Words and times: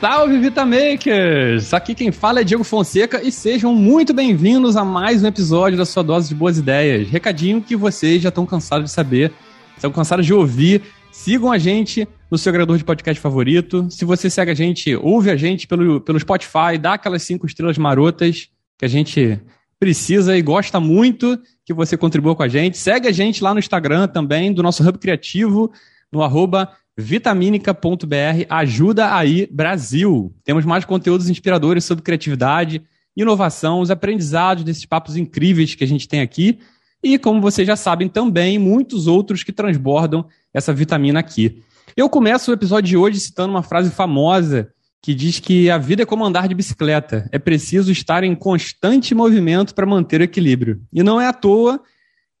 Salve 0.00 0.38
Vitamakers! 0.38 1.74
Aqui 1.74 1.94
quem 1.94 2.10
fala 2.10 2.40
é 2.40 2.44
Diego 2.44 2.64
Fonseca 2.64 3.22
e 3.22 3.30
sejam 3.30 3.74
muito 3.74 4.14
bem-vindos 4.14 4.74
a 4.74 4.82
mais 4.82 5.22
um 5.22 5.26
episódio 5.26 5.76
da 5.76 5.84
sua 5.84 6.02
dose 6.02 6.30
de 6.30 6.34
boas 6.34 6.56
ideias. 6.56 7.06
Recadinho 7.06 7.60
que 7.60 7.76
vocês 7.76 8.22
já 8.22 8.30
estão 8.30 8.46
cansados 8.46 8.86
de 8.86 8.92
saber, 8.92 9.30
estão 9.76 9.92
cansados 9.92 10.24
de 10.24 10.32
ouvir. 10.32 10.80
Sigam 11.12 11.52
a 11.52 11.58
gente 11.58 12.08
no 12.30 12.38
seu 12.38 12.48
agregador 12.48 12.78
de 12.78 12.84
podcast 12.84 13.20
favorito. 13.20 13.88
Se 13.90 14.06
você 14.06 14.30
segue 14.30 14.50
a 14.50 14.54
gente, 14.54 14.96
ouve 14.96 15.30
a 15.30 15.36
gente 15.36 15.66
pelo, 15.66 16.00
pelo 16.00 16.18
Spotify, 16.18 16.78
dá 16.80 16.94
aquelas 16.94 17.22
cinco 17.22 17.44
estrelas 17.44 17.76
marotas 17.76 18.48
que 18.78 18.86
a 18.86 18.88
gente 18.88 19.38
precisa 19.78 20.34
e 20.34 20.40
gosta 20.40 20.80
muito 20.80 21.38
que 21.62 21.74
você 21.74 21.94
contribua 21.98 22.34
com 22.34 22.42
a 22.42 22.48
gente. 22.48 22.78
Segue 22.78 23.06
a 23.06 23.12
gente 23.12 23.44
lá 23.44 23.52
no 23.52 23.60
Instagram 23.60 24.08
também, 24.08 24.50
do 24.50 24.62
nosso 24.62 24.82
Hub 24.82 24.98
Criativo, 24.98 25.70
no 26.10 26.22
arroba 26.22 26.70
vitaminica.br. 26.96 28.46
Ajuda 28.48 29.14
aí, 29.14 29.48
Brasil. 29.50 30.34
Temos 30.44 30.64
mais 30.64 30.84
conteúdos 30.84 31.28
inspiradores 31.28 31.84
sobre 31.84 32.04
criatividade, 32.04 32.82
inovação, 33.16 33.80
os 33.80 33.90
aprendizados 33.90 34.64
desses 34.64 34.84
papos 34.84 35.16
incríveis 35.16 35.74
que 35.74 35.84
a 35.84 35.86
gente 35.86 36.08
tem 36.08 36.20
aqui. 36.20 36.58
E, 37.02 37.18
como 37.18 37.40
vocês 37.40 37.66
já 37.66 37.76
sabem, 37.76 38.08
também 38.08 38.58
muitos 38.58 39.06
outros 39.06 39.42
que 39.42 39.52
transbordam 39.52 40.26
essa 40.52 40.72
vitamina 40.72 41.20
aqui. 41.20 41.62
Eu 41.96 42.08
começo 42.08 42.50
o 42.50 42.54
episódio 42.54 42.88
de 42.88 42.96
hoje 42.96 43.18
citando 43.20 43.52
uma 43.52 43.62
frase 43.62 43.90
famosa 43.90 44.70
que 45.02 45.14
diz 45.14 45.38
que 45.38 45.70
a 45.70 45.78
vida 45.78 46.02
é 46.02 46.06
como 46.06 46.24
andar 46.24 46.46
de 46.46 46.54
bicicleta. 46.54 47.28
É 47.32 47.38
preciso 47.38 47.90
estar 47.90 48.22
em 48.22 48.34
constante 48.34 49.14
movimento 49.14 49.74
para 49.74 49.86
manter 49.86 50.20
o 50.20 50.24
equilíbrio. 50.24 50.82
E 50.92 51.02
não 51.02 51.20
é 51.20 51.26
à 51.26 51.32
toa 51.32 51.80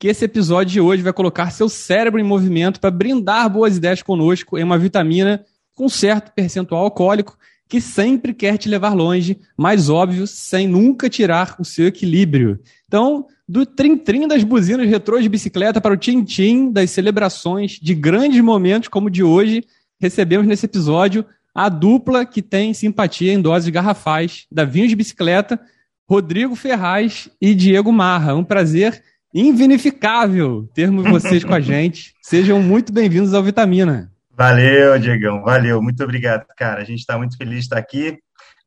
que 0.00 0.08
esse 0.08 0.24
episódio 0.24 0.72
de 0.72 0.80
hoje 0.80 1.02
vai 1.02 1.12
colocar 1.12 1.50
seu 1.50 1.68
cérebro 1.68 2.18
em 2.18 2.24
movimento 2.24 2.80
para 2.80 2.90
brindar 2.90 3.50
boas 3.50 3.76
ideias 3.76 4.02
conosco 4.02 4.56
em 4.56 4.64
uma 4.64 4.78
vitamina 4.78 5.44
com 5.76 5.90
certo 5.90 6.32
percentual 6.32 6.84
alcoólico 6.84 7.36
que 7.68 7.82
sempre 7.82 8.32
quer 8.32 8.56
te 8.56 8.66
levar 8.66 8.94
longe, 8.94 9.38
mas 9.56 9.90
óbvio, 9.90 10.26
sem 10.26 10.66
nunca 10.66 11.10
tirar 11.10 11.54
o 11.58 11.64
seu 11.66 11.86
equilíbrio. 11.86 12.58
Então, 12.88 13.26
do 13.46 13.66
trim-trim 13.66 14.26
das 14.26 14.42
buzinas 14.42 14.88
retrô 14.88 15.20
de 15.20 15.28
bicicleta 15.28 15.82
para 15.82 15.92
o 15.92 15.98
tim-tim 15.98 16.72
das 16.72 16.90
celebrações 16.90 17.72
de 17.72 17.94
grandes 17.94 18.40
momentos 18.40 18.88
como 18.88 19.08
o 19.08 19.10
de 19.10 19.22
hoje, 19.22 19.62
recebemos 20.00 20.46
nesse 20.46 20.64
episódio 20.64 21.26
a 21.54 21.68
dupla 21.68 22.24
que 22.24 22.40
tem 22.40 22.72
simpatia 22.72 23.34
em 23.34 23.40
doses 23.40 23.68
garrafais 23.68 24.46
da 24.50 24.64
Vinhos 24.64 24.88
de 24.88 24.96
Bicicleta, 24.96 25.60
Rodrigo 26.08 26.56
Ferraz 26.56 27.28
e 27.38 27.54
Diego 27.54 27.92
Marra. 27.92 28.34
Um 28.34 28.42
prazer 28.42 29.02
invinificável 29.32 30.68
termos 30.74 31.08
vocês 31.08 31.44
com 31.44 31.54
a 31.54 31.60
gente. 31.60 32.14
Sejam 32.20 32.60
muito 32.62 32.92
bem-vindos 32.92 33.32
ao 33.32 33.42
Vitamina. 33.42 34.10
Valeu, 34.30 34.98
Diegão, 34.98 35.42
valeu, 35.42 35.82
muito 35.82 36.02
obrigado, 36.02 36.46
cara. 36.56 36.80
A 36.80 36.84
gente 36.84 37.00
está 37.00 37.16
muito 37.16 37.36
feliz 37.36 37.58
de 37.58 37.60
estar 37.60 37.78
aqui 37.78 38.18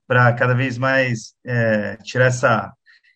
para 0.07 0.31
cada 0.33 0.53
vez 0.53 0.77
mais 0.77 1.33
é, 1.43 1.97
tirar 2.03 2.25
essa, 2.25 2.71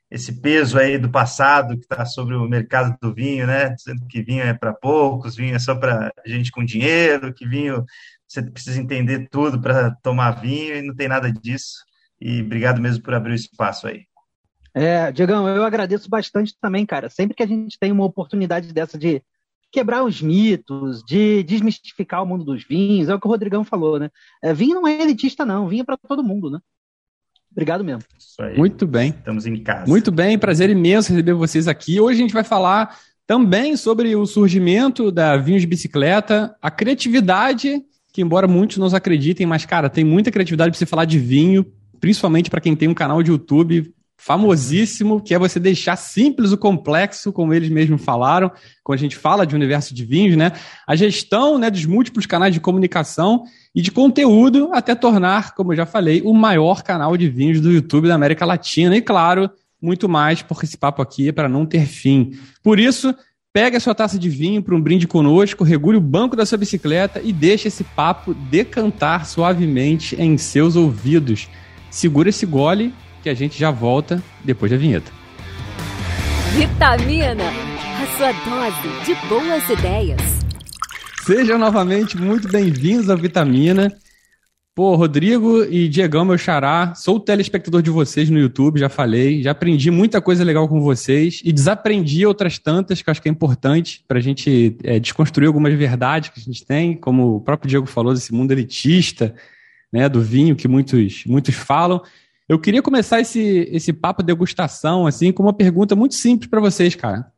esse 0.10 0.42
peso 0.42 0.80
aí 0.80 0.98
do 0.98 1.10
passado 1.10 1.78
que 1.78 1.84
está 1.84 2.06
sobre 2.06 2.36
o 2.36 2.48
mercado 2.48 2.98
do 3.02 3.14
vinho, 3.14 3.46
né? 3.46 3.70
Dizendo 3.70 4.06
que 4.08 4.24
vinho 4.24 4.44
é 4.44 4.54
para 4.54 4.74
poucos, 4.74 5.36
vinho 5.36 5.56
é 5.56 5.60
só 5.60 5.76
para 5.76 6.12
gente 6.26 6.52
com 6.52 6.66
dinheiro, 6.66 7.34
que 7.34 7.48
vinho 7.48 7.86
você 8.28 8.42
precisa 8.42 8.82
entender 8.82 9.28
tudo 9.30 9.62
para 9.62 9.92
tomar 10.02 10.32
vinho 10.32 10.76
e 10.76 10.82
não 10.82 10.96
tem 10.96 11.08
nada 11.08 11.32
disso. 11.32 11.86
E 12.20 12.42
obrigado 12.42 12.82
mesmo 12.82 13.04
por 13.04 13.14
abrir 13.14 13.32
o 13.34 13.36
espaço 13.36 13.88
aí. 13.88 14.02
É, 14.78 15.12
Diegão, 15.12 15.50
eu 15.50 15.64
agradeço 15.64 16.08
bastante 16.08 16.56
também, 16.62 16.86
cara. 16.86 17.10
Sempre 17.10 17.36
que 17.36 17.42
a 17.42 17.48
gente 17.48 17.80
tem 17.80 17.92
uma 17.92 18.06
oportunidade 18.06 18.72
dessa 18.72 18.96
de 18.96 19.24
quebrar 19.72 20.04
os 20.04 20.22
mitos, 20.22 21.04
de 21.04 21.42
desmistificar 21.42 22.22
o 22.22 22.28
mundo 22.28 22.46
dos 22.46 22.64
vinhos, 22.64 23.10
é 23.10 23.16
o 23.16 23.20
que 23.20 23.26
o 23.26 23.30
Rodrigão 23.30 23.64
falou, 23.64 23.98
né? 23.98 24.12
É, 24.42 24.54
vinho 24.54 24.76
não 24.76 24.88
é 24.88 25.02
elitista, 25.02 25.44
não. 25.44 25.68
Vinho 25.68 25.82
é 25.82 25.84
para 25.84 25.98
todo 25.98 26.24
mundo, 26.24 26.52
né? 26.52 26.60
Obrigado 27.52 27.84
mesmo. 27.84 28.04
Muito 28.56 28.86
bem. 28.86 29.10
Estamos 29.10 29.48
em 29.48 29.58
casa. 29.64 29.88
Muito 29.88 30.12
bem, 30.12 30.38
prazer 30.38 30.70
imenso 30.70 31.10
receber 31.12 31.34
vocês 31.34 31.68
aqui. 31.68 32.00
Hoje 32.00 32.20
a 32.20 32.22
gente 32.22 32.34
vai 32.34 32.44
falar 32.44 32.96
também 33.26 33.76
sobre 33.76 34.16
o 34.16 34.28
surgimento 34.28 35.12
da 35.12 35.38
Vinhos 35.38 35.62
de 35.62 35.68
Bicicleta, 35.68 36.56
a 36.62 36.70
criatividade, 36.70 37.84
que 38.14 38.22
embora 38.22 38.48
muitos 38.48 38.78
não 38.78 38.86
acreditem, 38.96 39.48
mas, 39.48 39.66
cara, 39.66 39.90
tem 39.90 40.04
muita 40.04 40.32
criatividade 40.32 40.70
para 40.70 40.78
você 40.78 40.86
falar 40.86 41.06
de 41.06 41.18
vinho, 41.18 41.66
principalmente 42.00 42.48
para 42.48 42.62
quem 42.62 42.76
tem 42.76 42.88
um 42.88 42.94
canal 42.94 43.24
de 43.24 43.32
YouTube 43.32 43.92
famosíssimo, 44.18 45.22
que 45.22 45.34
é 45.34 45.40
você 45.40 45.60
deixar 45.60 45.96
simples 45.96 46.52
o 46.52 46.58
complexo, 46.58 47.32
como 47.32 47.54
eles 47.54 47.70
mesmos 47.70 48.04
falaram, 48.04 48.52
quando 48.84 48.98
a 48.98 49.02
gente 49.02 49.16
fala 49.16 49.46
de 49.46 49.56
universo 49.56 49.94
de 49.94 50.04
vinhos, 50.04 50.36
né? 50.36 50.52
A 50.88 50.96
gestão 50.96 51.60
né, 51.60 51.70
dos 51.70 51.86
múltiplos 51.86 52.26
canais 52.26 52.54
de 52.54 52.60
comunicação 52.60 53.44
e 53.74 53.82
de 53.82 53.92
conteúdo 53.92 54.72
até 54.74 54.96
tornar, 54.96 55.54
como 55.54 55.72
eu 55.72 55.78
já 55.78 55.86
falei, 55.86 56.22
o 56.26 56.34
maior 56.34 56.82
canal 56.82 57.16
de 57.16 57.30
vinhos 57.30 57.62
do 57.62 57.72
YouTube 57.72 58.08
da 58.08 58.16
América 58.16 58.44
Latina. 58.44 58.98
E 58.98 59.02
claro, 59.02 59.50
muito 59.80 60.10
mais, 60.10 60.42
porque 60.42 60.66
esse 60.66 60.78
papo 60.78 61.02
aqui 61.02 61.30
é 61.30 61.32
para 61.32 61.48
não 61.48 61.66
ter 61.66 61.86
fim. 61.86 62.32
Por 62.64 62.80
isso, 62.80 63.16
pega 63.54 63.78
a 63.78 63.80
sua 63.80 63.94
taça 63.94 64.18
de 64.18 64.30
vinho 64.30 64.64
para 64.64 64.76
um 64.76 64.82
brinde 64.82 65.08
conosco, 65.08 65.64
regule 65.64 65.98
o 65.98 66.02
banco 66.02 66.36
da 66.36 66.46
sua 66.46 66.58
bicicleta 66.58 67.22
e 67.24 67.32
deixe 67.32 67.68
esse 67.68 67.84
papo 67.84 68.34
decantar 68.34 69.28
suavemente 69.28 70.16
em 70.20 70.38
seus 70.38 70.76
ouvidos. 70.76 71.48
Segura 71.90 72.30
esse 72.30 72.46
gole 72.46 72.94
que 73.28 73.32
a 73.32 73.34
gente 73.34 73.60
já 73.60 73.72
volta 73.72 74.24
depois 74.42 74.72
da 74.72 74.78
vinheta. 74.78 75.12
Vitamina, 76.54 77.44
a 77.44 78.18
sua 78.18 78.32
dose 78.32 79.06
de 79.06 79.16
boas 79.28 79.70
ideias. 79.70 80.22
Sejam 81.26 81.58
novamente 81.58 82.18
muito 82.18 82.48
bem-vindos 82.48 83.10
à 83.10 83.16
Vitamina. 83.16 83.92
Pô, 84.74 84.96
Rodrigo 84.96 85.62
e 85.66 85.90
Diegão, 85.90 86.24
meu 86.24 86.38
xará, 86.38 86.94
sou 86.96 87.20
telespectador 87.20 87.82
de 87.82 87.90
vocês 87.90 88.30
no 88.30 88.40
YouTube, 88.40 88.80
já 88.80 88.88
falei, 88.88 89.44
já 89.44 89.52
aprendi 89.52 89.92
muita 89.92 90.22
coisa 90.22 90.42
legal 90.46 90.70
com 90.70 90.80
vocês 90.80 91.42
e 91.44 91.52
desaprendi 91.52 92.26
outras 92.26 92.58
tantas 92.58 93.02
que 93.02 93.12
acho 93.12 93.22
que 93.22 93.28
é 93.28 93.32
importante 93.32 94.06
para 94.08 94.20
a 94.20 94.22
gente 94.22 94.78
é, 94.86 95.00
desconstruir 95.02 95.48
algumas 95.48 95.74
verdades 95.74 96.30
que 96.30 96.40
a 96.40 96.44
gente 96.44 96.66
tem, 96.66 96.96
como 96.96 97.36
o 97.36 97.42
próprio 97.42 97.68
Diego 97.68 97.88
falou, 97.88 98.14
desse 98.14 98.34
mundo 98.34 98.54
elitista, 98.54 99.36
né, 99.92 100.08
do 100.08 100.22
vinho 100.22 100.56
que 100.56 100.68
muitos, 100.68 101.26
muitos 101.26 101.56
falam. 101.56 102.02
Eu 102.48 102.58
queria 102.58 102.82
começar 102.82 103.20
esse, 103.20 103.68
esse 103.72 103.92
papo 103.92 104.24
degustação, 104.24 105.06
assim, 105.06 105.34
com 105.34 105.44
uma 105.44 105.54
pergunta 105.54 105.96
muito 105.96 106.16
simples 106.16 106.50
para 106.50 106.62
vocês, 106.62 106.96
cara. 106.96 107.30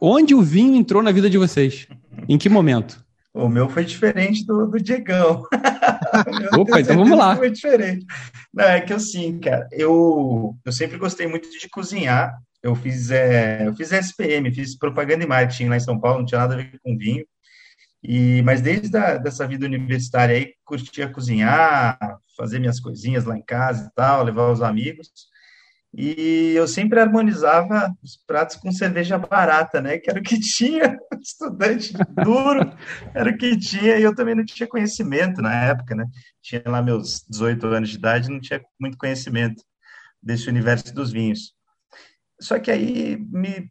Onde 0.00 0.34
o 0.34 0.42
vinho 0.42 0.74
entrou 0.74 1.02
na 1.02 1.12
vida 1.12 1.30
de 1.30 1.38
vocês? 1.38 1.86
Em 2.28 2.36
que 2.36 2.48
momento? 2.48 3.04
O 3.32 3.48
meu 3.48 3.68
foi 3.68 3.84
diferente 3.84 4.44
do, 4.44 4.66
do 4.66 4.80
Diegão. 4.80 5.44
Opa, 6.58 6.80
então 6.80 6.96
vamos 6.96 7.16
lá. 7.16 7.36
Foi 7.36 7.50
diferente. 7.50 8.04
Não, 8.52 8.64
é 8.64 8.80
que 8.80 8.92
assim, 8.92 9.38
cara, 9.38 9.68
eu, 9.72 10.56
eu 10.64 10.72
sempre 10.72 10.98
gostei 10.98 11.26
muito 11.26 11.48
de 11.50 11.68
cozinhar. 11.68 12.36
Eu 12.62 12.74
fiz, 12.74 13.10
é, 13.10 13.66
eu 13.66 13.74
fiz 13.74 13.92
SPM, 13.92 14.52
fiz 14.52 14.76
propaganda 14.76 15.24
e 15.24 15.26
marketing 15.26 15.68
lá 15.68 15.76
em 15.76 15.80
São 15.80 15.98
Paulo, 15.98 16.20
não 16.20 16.26
tinha 16.26 16.40
nada 16.40 16.54
a 16.54 16.56
ver 16.58 16.78
com 16.82 16.96
vinho. 16.96 17.24
E, 18.02 18.42
mas 18.42 18.60
desde 18.60 18.96
a, 18.96 19.16
dessa 19.16 19.46
vida 19.46 19.66
universitária 19.66 20.36
aí, 20.36 20.52
curtia 20.64 21.08
cozinhar, 21.08 21.98
fazer 22.36 22.58
minhas 22.58 22.80
coisinhas 22.80 23.24
lá 23.24 23.36
em 23.36 23.42
casa 23.42 23.86
e 23.86 23.94
tal, 23.94 24.24
levar 24.24 24.50
os 24.50 24.62
amigos. 24.62 25.10
E 25.94 26.54
eu 26.56 26.66
sempre 26.66 26.98
harmonizava 27.00 27.94
os 28.02 28.16
pratos 28.16 28.56
com 28.56 28.72
cerveja 28.72 29.18
barata, 29.18 29.80
né? 29.80 29.98
Que 29.98 30.08
era 30.10 30.20
o 30.20 30.22
que 30.22 30.40
tinha, 30.40 30.98
estudante 31.20 31.92
duro, 32.24 32.74
era 33.14 33.30
o 33.30 33.36
que 33.36 33.58
tinha, 33.58 33.98
e 33.98 34.02
eu 34.02 34.14
também 34.14 34.34
não 34.34 34.44
tinha 34.44 34.66
conhecimento 34.66 35.42
na 35.42 35.54
época, 35.54 35.94
né? 35.94 36.06
Tinha 36.40 36.62
lá 36.66 36.80
meus 36.80 37.24
18 37.28 37.66
anos 37.66 37.90
de 37.90 37.96
idade, 37.96 38.30
não 38.30 38.40
tinha 38.40 38.62
muito 38.80 38.96
conhecimento 38.96 39.62
desse 40.22 40.48
universo 40.48 40.94
dos 40.94 41.12
vinhos. 41.12 41.52
Só 42.40 42.58
que 42.58 42.70
aí 42.70 43.18
me 43.30 43.70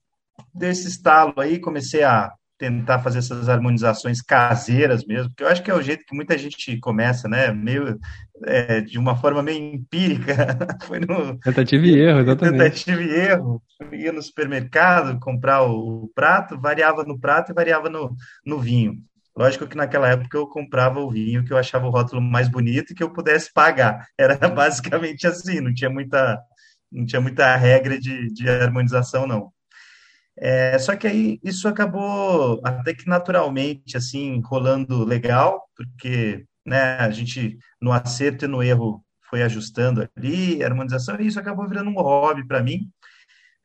deu 0.54 0.70
esse 0.70 0.88
estalo 0.88 1.34
aí, 1.38 1.60
comecei 1.60 2.04
a 2.04 2.32
tentar 2.62 3.00
fazer 3.00 3.18
essas 3.18 3.50
harmonizações 3.50 4.22
caseiras 4.22 5.04
mesmo, 5.04 5.30
porque 5.30 5.44
eu 5.44 5.48
acho 5.48 5.64
que 5.64 5.72
é 5.72 5.74
o 5.74 5.82
jeito 5.82 6.06
que 6.06 6.16
muita 6.16 6.38
gente 6.38 6.78
começa, 6.80 7.28
né? 7.28 7.52
Meio 7.52 7.98
é, 8.46 8.82
de 8.82 9.00
uma 9.00 9.16
forma 9.16 9.42
meio 9.42 9.74
empírica. 9.74 10.36
Foi 10.86 11.00
no 11.00 11.40
tentativa 11.40 11.88
e 11.88 12.00
erro, 12.00 12.20
exatamente. 12.20 12.58
Tentativa 12.60 13.02
e 13.02 13.10
erro. 13.10 13.64
Eu 13.80 13.94
ia 13.96 14.12
no 14.12 14.22
supermercado 14.22 15.20
comprar 15.20 15.64
o, 15.64 16.04
o, 16.04 16.12
prato, 16.14 16.62
variava 16.62 17.04
no 17.04 17.20
prato 17.20 17.52
e 17.52 17.56
variava 17.56 17.90
no, 17.90 18.16
no 18.46 18.60
vinho. 18.60 18.94
Lógico 19.36 19.66
que 19.66 19.76
naquela 19.76 20.10
época 20.10 20.38
eu 20.38 20.46
comprava 20.46 21.00
o 21.00 21.10
vinho 21.10 21.44
que 21.44 21.52
eu 21.52 21.58
achava 21.58 21.88
o 21.88 21.90
rótulo 21.90 22.22
mais 22.22 22.48
bonito 22.48 22.92
e 22.92 22.96
que 22.96 23.02
eu 23.02 23.12
pudesse 23.12 23.52
pagar. 23.52 24.06
Era 24.16 24.38
basicamente 24.48 25.26
assim, 25.26 25.60
não 25.62 25.74
tinha 25.74 25.90
muita, 25.90 26.40
não 26.92 27.08
tinha 27.08 27.22
muita 27.22 27.56
regra 27.56 28.00
de, 28.00 28.32
de 28.32 28.48
harmonização, 28.48 29.26
não. 29.26 29.52
É, 30.44 30.80
só 30.80 30.96
que 30.96 31.06
aí 31.06 31.40
isso 31.44 31.68
acabou 31.68 32.60
até 32.64 32.96
que 32.96 33.08
naturalmente 33.08 33.96
assim 33.96 34.42
rolando 34.42 35.06
legal, 35.06 35.70
porque 35.76 36.44
né, 36.66 36.96
a 36.98 37.12
gente 37.12 37.60
no 37.80 37.92
acerto 37.92 38.46
e 38.46 38.48
no 38.48 38.64
erro 38.64 39.06
foi 39.30 39.44
ajustando 39.44 40.10
ali, 40.18 40.64
a 40.64 40.68
harmonização, 40.68 41.20
e 41.20 41.28
isso 41.28 41.40
acabou 41.40 41.68
virando 41.68 41.92
um 41.92 41.94
hobby 41.94 42.46
para 42.46 42.64
mim. 42.64 42.90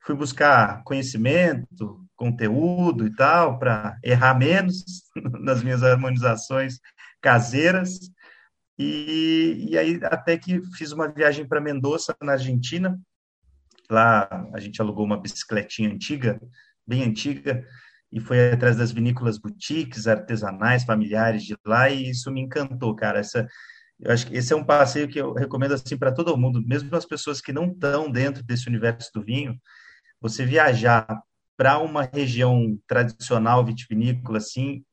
Fui 0.01 0.15
buscar 0.15 0.83
conhecimento, 0.85 2.07
conteúdo 2.15 3.07
e 3.07 3.15
tal, 3.17 3.59
para 3.59 3.99
errar 4.05 4.35
menos 4.35 4.85
nas 5.41 5.63
minhas 5.63 5.83
harmonizações 5.83 6.79
caseiras. 7.23 7.99
E, 8.79 9.69
e 9.71 9.79
aí, 9.79 9.99
até 10.05 10.37
que 10.37 10.61
fiz 10.77 10.93
uma 10.93 11.09
viagem 11.09 11.49
para 11.49 11.61
Mendoza, 11.61 12.15
na 12.23 12.33
Argentina. 12.33 13.01
Lá 13.91 14.29
a 14.53 14.61
gente 14.61 14.81
alugou 14.81 15.05
uma 15.05 15.21
bicicletinha 15.21 15.91
antiga, 15.91 16.41
bem 16.87 17.03
antiga, 17.03 17.65
e 18.13 18.21
foi 18.21 18.53
atrás 18.53 18.77
das 18.77 18.93
vinícolas 18.93 19.39
boutiques, 19.39 20.07
artesanais, 20.07 20.85
familiares 20.85 21.43
de 21.43 21.57
lá, 21.67 21.91
e 21.91 22.11
isso 22.11 22.31
me 22.31 22.41
encantou, 22.41 22.95
cara. 22.95 23.19
Essa, 23.19 23.47
eu 24.01 24.13
acho 24.13 24.27
que 24.27 24.37
esse 24.37 24.53
é 24.53 24.57
um 24.57 24.65
passeio 24.65 25.09
que 25.09 25.21
eu 25.21 25.33
recomendo 25.33 25.75
assim 25.75 25.97
para 25.97 26.13
todo 26.13 26.37
mundo, 26.37 26.63
mesmo 26.67 26.95
as 26.95 27.05
pessoas 27.05 27.41
que 27.41 27.53
não 27.53 27.67
estão 27.67 28.11
dentro 28.11 28.43
desse 28.45 28.69
universo 28.69 29.11
do 29.15 29.23
vinho, 29.23 29.59
você 30.21 30.45
viajar 30.45 31.07
para 31.57 31.79
uma 31.79 32.03
região 32.03 32.79
tradicional 32.87 33.65
vitivinícola 33.65 34.39
assim, 34.39 34.85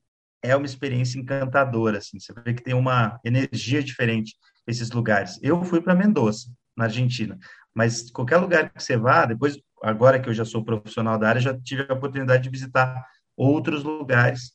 é 0.42 0.54
uma 0.56 0.66
experiência 0.66 1.18
encantadora, 1.18 1.98
assim. 1.98 2.18
Você 2.18 2.32
vê 2.44 2.52
que 2.52 2.62
tem 2.62 2.74
uma 2.74 3.18
energia 3.24 3.82
diferente 3.82 4.34
esses 4.66 4.90
lugares. 4.90 5.38
Eu 5.42 5.62
fui 5.64 5.80
para 5.80 5.94
Mendoza, 5.94 6.48
na 6.76 6.84
Argentina, 6.84 7.38
mas 7.74 8.10
qualquer 8.10 8.38
lugar 8.38 8.70
que 8.70 8.82
você 8.82 8.96
vá, 8.96 9.26
depois, 9.26 9.58
agora 9.88 10.20
que 10.20 10.28
eu 10.28 10.34
já 10.34 10.44
sou 10.44 10.64
profissional 10.64 11.18
da 11.18 11.28
área, 11.28 11.40
já 11.40 11.58
tive 11.58 11.86
a 11.88 11.94
oportunidade 11.94 12.42
de 12.44 12.50
visitar 12.50 13.04
outros 13.36 13.82
lugares. 13.84 14.52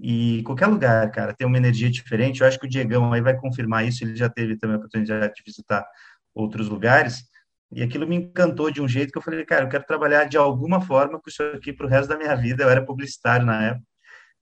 E 0.00 0.42
qualquer 0.44 0.66
lugar, 0.66 1.10
cara, 1.10 1.34
tem 1.34 1.46
uma 1.46 1.56
energia 1.56 1.90
diferente. 1.90 2.40
Eu 2.40 2.46
acho 2.46 2.58
que 2.58 2.66
o 2.66 2.68
Diegão 2.68 3.12
aí 3.12 3.20
vai 3.20 3.36
confirmar 3.36 3.86
isso. 3.86 4.04
Ele 4.04 4.14
já 4.16 4.28
teve 4.28 4.56
também 4.58 4.76
a 4.76 4.78
oportunidade 4.78 5.34
de 5.34 5.42
visitar 5.44 5.86
outros 6.34 6.68
lugares. 6.68 7.24
E 7.72 7.82
aquilo 7.82 8.06
me 8.06 8.16
encantou 8.16 8.70
de 8.70 8.80
um 8.80 8.88
jeito 8.88 9.10
que 9.12 9.18
eu 9.18 9.22
falei, 9.22 9.44
cara, 9.44 9.64
eu 9.64 9.68
quero 9.68 9.84
trabalhar 9.86 10.24
de 10.24 10.36
alguma 10.36 10.80
forma 10.80 11.20
com 11.20 11.28
isso 11.28 11.42
aqui 11.42 11.72
para 11.72 11.86
o 11.86 11.88
resto 11.88 12.08
da 12.08 12.18
minha 12.18 12.34
vida. 12.36 12.64
Eu 12.64 12.70
era 12.70 12.84
publicitário 12.84 13.46
na 13.46 13.62
época 13.62 13.96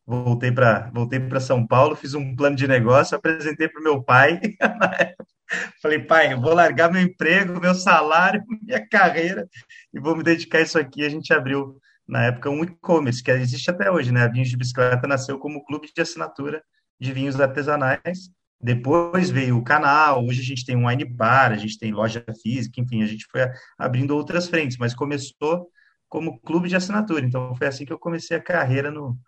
voltei 0.06 0.52
para 0.52 0.90
voltei 0.92 1.18
para 1.18 1.40
São 1.40 1.66
Paulo, 1.66 1.96
fiz 1.96 2.14
um 2.14 2.36
plano 2.36 2.56
de 2.56 2.68
negócio, 2.68 3.16
apresentei 3.16 3.68
para 3.68 3.80
o 3.80 3.84
meu 3.84 4.02
pai. 4.02 4.40
Falei, 5.82 5.98
pai, 5.98 6.32
eu 6.32 6.40
vou 6.40 6.54
largar 6.54 6.90
meu 6.90 7.02
emprego, 7.02 7.60
meu 7.60 7.74
salário, 7.74 8.42
minha 8.62 8.86
carreira 8.88 9.48
e 9.92 10.00
vou 10.00 10.16
me 10.16 10.22
dedicar 10.22 10.58
a 10.58 10.62
isso 10.62 10.78
aqui. 10.78 11.04
A 11.04 11.08
gente 11.08 11.32
abriu 11.32 11.78
na 12.06 12.24
época 12.24 12.50
um 12.50 12.62
e-commerce 12.62 13.22
que 13.22 13.30
existe 13.30 13.70
até 13.70 13.90
hoje, 13.90 14.12
né? 14.12 14.22
A 14.22 14.28
Vinhos 14.28 14.48
de 14.48 14.56
Bicicleta 14.56 15.06
nasceu 15.06 15.38
como 15.38 15.64
clube 15.64 15.90
de 15.94 16.00
assinatura 16.00 16.62
de 17.00 17.12
vinhos 17.12 17.40
artesanais. 17.40 18.30
Depois 18.60 19.30
veio 19.30 19.58
o 19.58 19.64
canal, 19.64 20.24
hoje 20.24 20.40
a 20.40 20.44
gente 20.44 20.64
tem 20.64 20.76
um 20.76 20.86
wine 20.86 21.04
bar, 21.04 21.52
a 21.52 21.56
gente 21.56 21.78
tem 21.78 21.92
loja 21.92 22.24
física, 22.42 22.80
enfim, 22.80 23.02
a 23.02 23.06
gente 23.06 23.26
foi 23.30 23.42
abrindo 23.78 24.16
outras 24.16 24.48
frentes, 24.48 24.78
mas 24.78 24.94
começou 24.94 25.68
como 26.08 26.40
clube 26.40 26.68
de 26.68 26.76
assinatura. 26.76 27.26
Então 27.26 27.54
foi 27.56 27.66
assim 27.66 27.84
que 27.84 27.92
eu 27.92 27.98
comecei 27.98 28.36
a 28.36 28.42
carreira 28.42 28.90
no, 28.90 29.18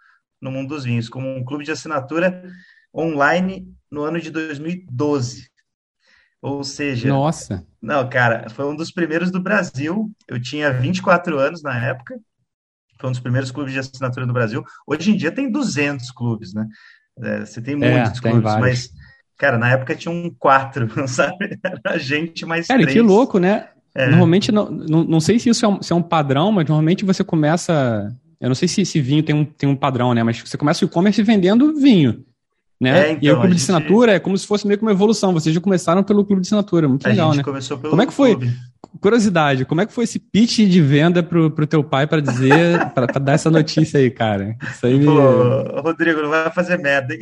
no 0.40 0.50
mundo 0.50 0.68
dos 0.68 0.84
vinhos, 0.84 1.08
como 1.08 1.28
um 1.28 1.44
clube 1.44 1.64
de 1.64 1.72
assinatura 1.72 2.42
online 2.94 3.68
no 3.90 4.02
ano 4.02 4.20
de 4.20 4.30
2012. 4.30 5.50
Ou 6.46 6.62
seja. 6.62 7.08
Nossa! 7.08 7.66
Não, 7.82 8.08
cara, 8.08 8.48
foi 8.50 8.64
um 8.66 8.76
dos 8.76 8.92
primeiros 8.92 9.32
do 9.32 9.40
Brasil. 9.40 10.08
Eu 10.28 10.40
tinha 10.40 10.72
24 10.72 11.36
anos 11.40 11.60
na 11.60 11.76
época. 11.76 12.16
Foi 13.00 13.08
um 13.08 13.12
dos 13.12 13.20
primeiros 13.20 13.50
clubes 13.50 13.72
de 13.72 13.80
assinatura 13.80 14.24
do 14.24 14.32
Brasil. 14.32 14.64
Hoje 14.86 15.10
em 15.10 15.16
dia 15.16 15.32
tem 15.32 15.50
200 15.50 16.12
clubes, 16.12 16.54
né? 16.54 16.64
É, 17.20 17.40
você 17.44 17.60
tem 17.60 17.74
é, 17.74 17.76
muitos 17.76 18.18
é, 18.18 18.22
tem 18.22 18.30
clubes, 18.30 18.42
vários. 18.42 18.60
mas, 18.60 18.90
cara, 19.36 19.58
na 19.58 19.70
época 19.70 19.96
tinha 19.96 20.12
um 20.12 20.32
quatro, 20.38 20.88
sabe? 21.08 21.58
Era 21.64 21.80
a 21.84 21.98
gente 21.98 22.46
mais 22.46 22.68
Cara, 22.68 22.80
três. 22.82 22.94
que 22.94 23.02
louco, 23.02 23.40
né? 23.40 23.68
É. 23.92 24.06
Normalmente, 24.08 24.52
não, 24.52 24.70
não, 24.70 25.02
não 25.02 25.20
sei 25.20 25.40
se 25.40 25.48
isso 25.48 25.64
é 25.64 25.68
um, 25.68 25.82
se 25.82 25.92
é 25.92 25.96
um 25.96 26.02
padrão, 26.02 26.52
mas 26.52 26.68
normalmente 26.68 27.04
você 27.04 27.24
começa 27.24 28.14
eu 28.40 28.48
não 28.48 28.54
sei 28.54 28.68
se 28.68 28.82
esse 28.82 29.00
vinho 29.00 29.22
tem 29.22 29.34
um, 29.34 29.44
tem 29.44 29.68
um 29.68 29.74
padrão, 29.74 30.14
né? 30.14 30.22
Mas 30.22 30.38
você 30.38 30.56
começa 30.56 30.84
o 30.84 30.88
e-commerce 30.88 31.20
vendendo 31.22 31.74
vinho. 31.74 32.24
Né? 32.80 32.90
É, 32.90 33.10
então, 33.12 33.22
e 33.22 33.30
o 33.30 33.36
clube 33.36 33.54
de 33.54 33.62
assinatura 33.62 34.12
é 34.12 34.18
como 34.18 34.36
se 34.36 34.46
fosse 34.46 34.66
meio 34.66 34.78
que 34.78 34.84
uma 34.84 34.92
evolução. 34.92 35.32
Vocês 35.32 35.54
já 35.54 35.60
começaram 35.60 36.02
pelo 36.02 36.24
clube 36.24 36.42
de 36.42 36.48
assinatura, 36.48 36.86
muito 36.86 37.06
legal, 37.06 37.34
né? 37.34 37.42
Começou 37.42 37.78
pelo 37.78 37.90
como 37.90 38.02
é 38.02 38.06
que 38.06 38.12
foi? 38.12 38.36
Clube. 38.36 38.54
Curiosidade, 39.00 39.64
como 39.64 39.80
é 39.80 39.86
que 39.86 39.92
foi 39.92 40.04
esse 40.04 40.18
pitch 40.18 40.58
de 40.58 40.80
venda 40.80 41.22
pro, 41.22 41.50
pro 41.50 41.66
teu 41.66 41.84
pai 41.84 42.06
para 42.06 42.20
dizer, 42.20 42.88
para 42.94 43.06
dar 43.06 43.32
essa 43.32 43.50
notícia 43.50 43.98
aí, 43.98 44.10
cara? 44.10 44.56
Isso 44.70 44.86
aí 44.86 44.98
me... 44.98 45.04
Pô, 45.04 45.80
Rodrigo, 45.80 46.22
não 46.22 46.30
vai 46.30 46.50
fazer 46.50 46.78
merda, 46.78 47.14
hein? 47.14 47.20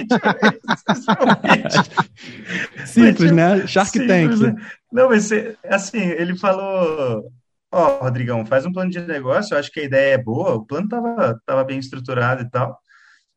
Simples, 2.86 3.32
né? 3.32 3.66
Shark 3.66 3.90
Simples, 3.90 4.40
Tank. 4.40 4.40
Né? 4.40 4.54
Não, 4.92 5.08
mas 5.08 5.30
assim, 5.68 6.00
ele 6.00 6.36
falou 6.36 7.24
Ó, 7.72 8.00
oh, 8.00 8.04
Rodrigão, 8.04 8.44
faz 8.44 8.66
um 8.66 8.72
plano 8.72 8.90
de 8.90 9.00
negócio, 9.00 9.54
eu 9.54 9.58
acho 9.58 9.70
que 9.70 9.78
a 9.78 9.84
ideia 9.84 10.14
é 10.14 10.18
boa, 10.18 10.56
o 10.56 10.66
plano 10.66 10.86
estava 10.86 11.40
tava 11.46 11.62
bem 11.62 11.78
estruturado 11.78 12.42
e 12.42 12.50
tal, 12.50 12.76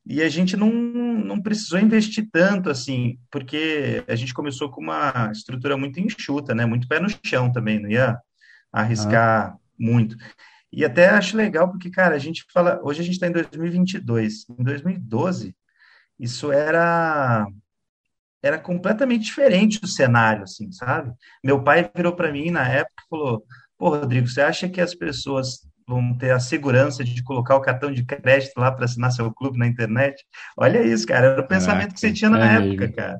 e 0.05 0.21
a 0.21 0.29
gente 0.29 0.57
não, 0.57 0.69
não 0.69 1.41
precisou 1.41 1.79
investir 1.79 2.27
tanto, 2.31 2.69
assim, 2.69 3.17
porque 3.31 4.03
a 4.07 4.15
gente 4.15 4.33
começou 4.33 4.69
com 4.69 4.81
uma 4.81 5.31
estrutura 5.31 5.77
muito 5.77 5.99
enxuta, 5.99 6.53
né, 6.53 6.65
muito 6.65 6.87
pé 6.87 6.99
no 6.99 7.07
chão 7.25 7.51
também, 7.51 7.79
não 7.79 7.89
ia 7.89 8.17
arriscar 8.71 9.53
ah. 9.53 9.57
muito. 9.79 10.17
E 10.71 10.83
até 10.83 11.07
acho 11.07 11.37
legal, 11.37 11.69
porque, 11.69 11.89
cara, 11.89 12.15
a 12.15 12.19
gente 12.19 12.45
fala, 12.51 12.81
hoje 12.83 13.01
a 13.01 13.03
gente 13.03 13.13
está 13.13 13.27
em 13.27 13.31
2022, 13.31 14.45
em 14.49 14.63
2012, 14.63 15.55
isso 16.19 16.51
era 16.51 17.47
era 18.41 18.59
completamente 18.59 19.23
diferente 19.23 19.79
o 19.81 19.87
cenário, 19.87 20.43
assim, 20.43 20.69
sabe? 20.69 21.13
Meu 21.41 21.63
pai 21.63 21.89
virou 21.95 22.13
para 22.13 22.29
mim 22.29 22.51
na 22.51 22.67
época 22.67 23.03
e 23.05 23.09
falou: 23.09 23.45
Pô, 23.77 23.89
Rodrigo, 23.89 24.27
você 24.27 24.41
acha 24.41 24.67
que 24.67 24.81
as 24.81 24.93
pessoas 24.93 25.65
vão 25.87 26.13
ter 26.17 26.31
a 26.31 26.39
segurança 26.39 27.03
de 27.03 27.23
colocar 27.23 27.55
o 27.55 27.61
cartão 27.61 27.91
de 27.91 28.03
crédito 28.03 28.57
lá 28.57 28.71
para 28.71 28.85
assinar 28.85 29.11
seu 29.11 29.31
clube 29.31 29.57
na 29.57 29.67
internet? 29.67 30.23
Olha 30.57 30.81
isso, 30.81 31.05
cara, 31.05 31.27
era 31.27 31.41
o 31.41 31.47
pensamento 31.47 31.79
Caraca, 31.79 31.93
que 31.93 31.99
você 31.99 32.13
tinha 32.13 32.29
na 32.29 32.39
é 32.39 32.55
época, 32.55 32.81
mesmo. 32.81 32.95
cara. 32.95 33.19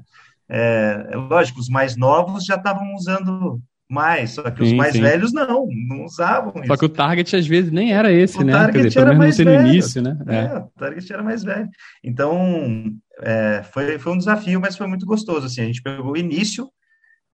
É, 0.50 1.12
lógico, 1.16 1.60
os 1.60 1.70
mais 1.70 1.96
novos 1.96 2.46
já 2.46 2.56
estavam 2.56 2.94
usando 2.94 3.60
mais, 3.90 4.32
só 4.32 4.50
que 4.50 4.66
sim, 4.66 4.72
os 4.72 4.74
mais 4.74 4.94
sim. 4.94 5.02
velhos 5.02 5.32
não, 5.32 5.68
não 5.88 6.06
usavam 6.06 6.52
só 6.54 6.62
isso. 6.62 6.78
que 6.78 6.86
o 6.86 6.90
target 6.90 7.36
às 7.36 7.46
vezes 7.46 7.72
nem 7.72 7.94
era 7.94 8.12
esse, 8.12 8.38
o 8.40 8.44
né? 8.44 8.52
Target 8.52 8.88
dizer, 8.88 9.00
era 9.00 9.14
mais 9.14 9.38
velho. 9.38 9.62
no 9.62 9.68
início, 9.68 10.02
né? 10.02 10.18
É. 10.28 10.36
é. 10.36 10.58
o 10.58 10.72
target 10.78 11.14
era 11.14 11.24
mais 11.24 11.44
velho. 11.44 11.70
Então, 12.04 12.92
é, 13.22 13.64
foi, 13.72 14.00
foi 14.00 14.14
um 14.14 14.18
desafio, 14.18 14.60
mas 14.60 14.76
foi 14.76 14.88
muito 14.88 15.06
gostoso, 15.06 15.46
assim, 15.46 15.62
a 15.62 15.66
gente 15.66 15.82
pegou 15.82 16.14
o 16.14 16.18
início 16.18 16.68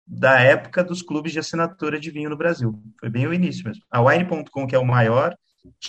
da 0.09 0.39
época 0.39 0.83
dos 0.83 1.03
clubes 1.03 1.31
de 1.31 1.37
assinatura 1.37 1.99
de 1.99 2.09
vinho 2.09 2.31
no 2.31 2.37
Brasil. 2.37 2.73
Foi 2.99 3.09
bem 3.09 3.27
o 3.27 3.33
início 3.33 3.63
mesmo. 3.63 3.83
A 3.91 4.01
Wine.com, 4.01 4.65
que 4.65 4.75
é 4.75 4.79
o 4.79 4.85
maior, 4.85 5.35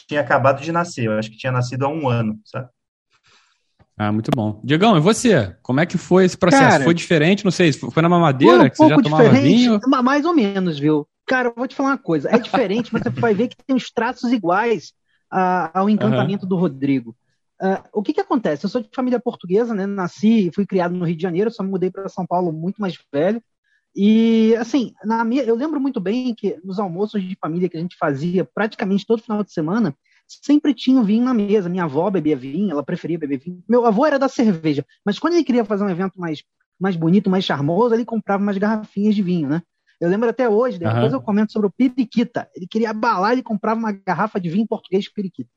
tinha 0.06 0.20
acabado 0.20 0.60
de 0.60 0.70
nascer. 0.70 1.06
Eu 1.06 1.12
acho 1.18 1.30
que 1.30 1.38
tinha 1.38 1.50
nascido 1.50 1.86
há 1.86 1.88
um 1.88 2.06
ano, 2.06 2.38
sabe? 2.44 2.68
Ah, 3.96 4.12
muito 4.12 4.30
bom. 4.34 4.60
Diegão, 4.62 4.96
e 4.96 5.00
você? 5.00 5.56
Como 5.62 5.80
é 5.80 5.86
que 5.86 5.96
foi 5.96 6.24
esse 6.24 6.36
processo? 6.36 6.70
Cara, 6.70 6.84
foi 6.84 6.94
diferente? 6.94 7.44
Não 7.44 7.50
sei, 7.50 7.72
foi 7.72 8.02
na 8.02 8.08
mamadeira 8.08 8.64
um 8.64 8.68
que 8.68 8.76
você 8.76 8.88
já 8.88 8.96
tomava 9.00 9.28
vinho? 9.30 9.80
Mais 10.02 10.24
ou 10.24 10.34
menos, 10.34 10.78
viu? 10.78 11.06
Cara, 11.26 11.48
eu 11.48 11.54
vou 11.56 11.66
te 11.66 11.74
falar 11.74 11.90
uma 11.90 11.98
coisa. 11.98 12.28
É 12.30 12.38
diferente, 12.38 12.92
mas 12.92 13.02
você 13.02 13.10
vai 13.10 13.34
ver 13.34 13.48
que 13.48 13.56
tem 13.66 13.76
os 13.76 13.90
traços 13.90 14.32
iguais 14.32 14.92
uh, 15.32 15.70
ao 15.72 15.88
encantamento 15.88 16.44
uhum. 16.44 16.48
do 16.48 16.56
Rodrigo. 16.56 17.16
Uh, 17.62 17.82
o 17.92 18.02
que 18.02 18.14
que 18.14 18.20
acontece? 18.20 18.64
Eu 18.64 18.70
sou 18.70 18.80
de 18.80 18.88
família 18.94 19.20
portuguesa, 19.20 19.74
né? 19.74 19.86
Nasci 19.86 20.48
e 20.48 20.54
fui 20.54 20.66
criado 20.66 20.94
no 20.94 21.04
Rio 21.04 21.16
de 21.16 21.22
Janeiro, 21.22 21.50
só 21.50 21.62
me 21.62 21.70
mudei 21.70 21.90
para 21.90 22.08
São 22.08 22.26
Paulo 22.26 22.52
muito 22.52 22.80
mais 22.80 22.98
velho. 23.12 23.42
E, 23.94 24.54
assim, 24.56 24.94
na 25.04 25.24
minha, 25.24 25.42
eu 25.42 25.54
lembro 25.54 25.80
muito 25.80 26.00
bem 26.00 26.34
que 26.34 26.58
nos 26.64 26.78
almoços 26.78 27.22
de 27.22 27.36
família 27.40 27.68
que 27.68 27.76
a 27.76 27.80
gente 27.80 27.96
fazia 27.96 28.44
praticamente 28.44 29.04
todo 29.04 29.22
final 29.22 29.42
de 29.42 29.52
semana, 29.52 29.94
sempre 30.26 30.72
tinha 30.72 31.02
vinho 31.02 31.24
na 31.24 31.34
mesa. 31.34 31.68
Minha 31.68 31.84
avó 31.84 32.08
bebia 32.10 32.36
vinho, 32.36 32.70
ela 32.70 32.82
preferia 32.82 33.18
beber 33.18 33.38
vinho. 33.38 33.62
Meu 33.68 33.84
avô 33.84 34.06
era 34.06 34.18
da 34.18 34.28
cerveja, 34.28 34.84
mas 35.04 35.18
quando 35.18 35.34
ele 35.34 35.44
queria 35.44 35.64
fazer 35.64 35.84
um 35.84 35.90
evento 35.90 36.20
mais, 36.20 36.42
mais 36.78 36.94
bonito, 36.94 37.28
mais 37.28 37.44
charmoso, 37.44 37.94
ele 37.94 38.04
comprava 38.04 38.42
umas 38.42 38.58
garrafinhas 38.58 39.14
de 39.14 39.22
vinho, 39.22 39.48
né? 39.48 39.62
Eu 40.00 40.08
lembro 40.08 40.30
até 40.30 40.48
hoje, 40.48 40.78
depois 40.78 41.12
uhum. 41.12 41.18
eu 41.18 41.22
comento 41.22 41.52
sobre 41.52 41.68
o 41.68 41.70
periquita. 41.70 42.48
Ele 42.56 42.66
queria 42.66 42.90
abalar, 42.90 43.32
ele 43.32 43.42
comprava 43.42 43.78
uma 43.78 43.92
garrafa 43.92 44.40
de 44.40 44.48
vinho 44.48 44.66
português 44.66 45.12
periquita. 45.12 45.50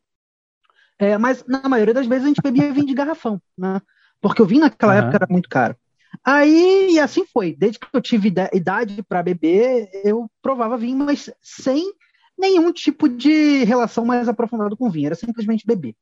É, 1.00 1.18
mas 1.18 1.46
na 1.48 1.68
maioria 1.70 1.94
das 1.94 2.06
vezes 2.06 2.26
a 2.26 2.28
gente 2.28 2.42
bebia 2.42 2.74
vinho 2.74 2.86
de 2.86 2.94
garrafão, 2.94 3.42
né? 3.58 3.82
Porque 4.20 4.42
o 4.42 4.46
vinho 4.46 4.62
naquela 4.62 4.94
uhum. 4.94 5.00
época 5.00 5.16
era 5.16 5.28
muito 5.30 5.48
caro. 5.48 5.76
Aí, 6.24 6.92
e 6.92 7.00
assim 7.00 7.26
foi. 7.26 7.56
Desde 7.58 7.80
que 7.80 7.88
eu 7.92 8.02
tive 8.02 8.34
idade 8.54 9.02
para 9.04 9.24
beber, 9.24 9.90
eu 10.04 10.30
provava 10.42 10.78
vinho, 10.78 10.98
mas 10.98 11.30
sem 11.42 11.94
nenhum 12.38 12.72
tipo 12.72 13.08
de 13.08 13.64
relação 13.64 14.06
mais 14.06 14.28
aprofundada 14.28 14.76
com 14.76 14.90
vinho. 14.90 15.08
Era 15.08 15.16
simplesmente 15.16 15.66
beber. 15.66 15.96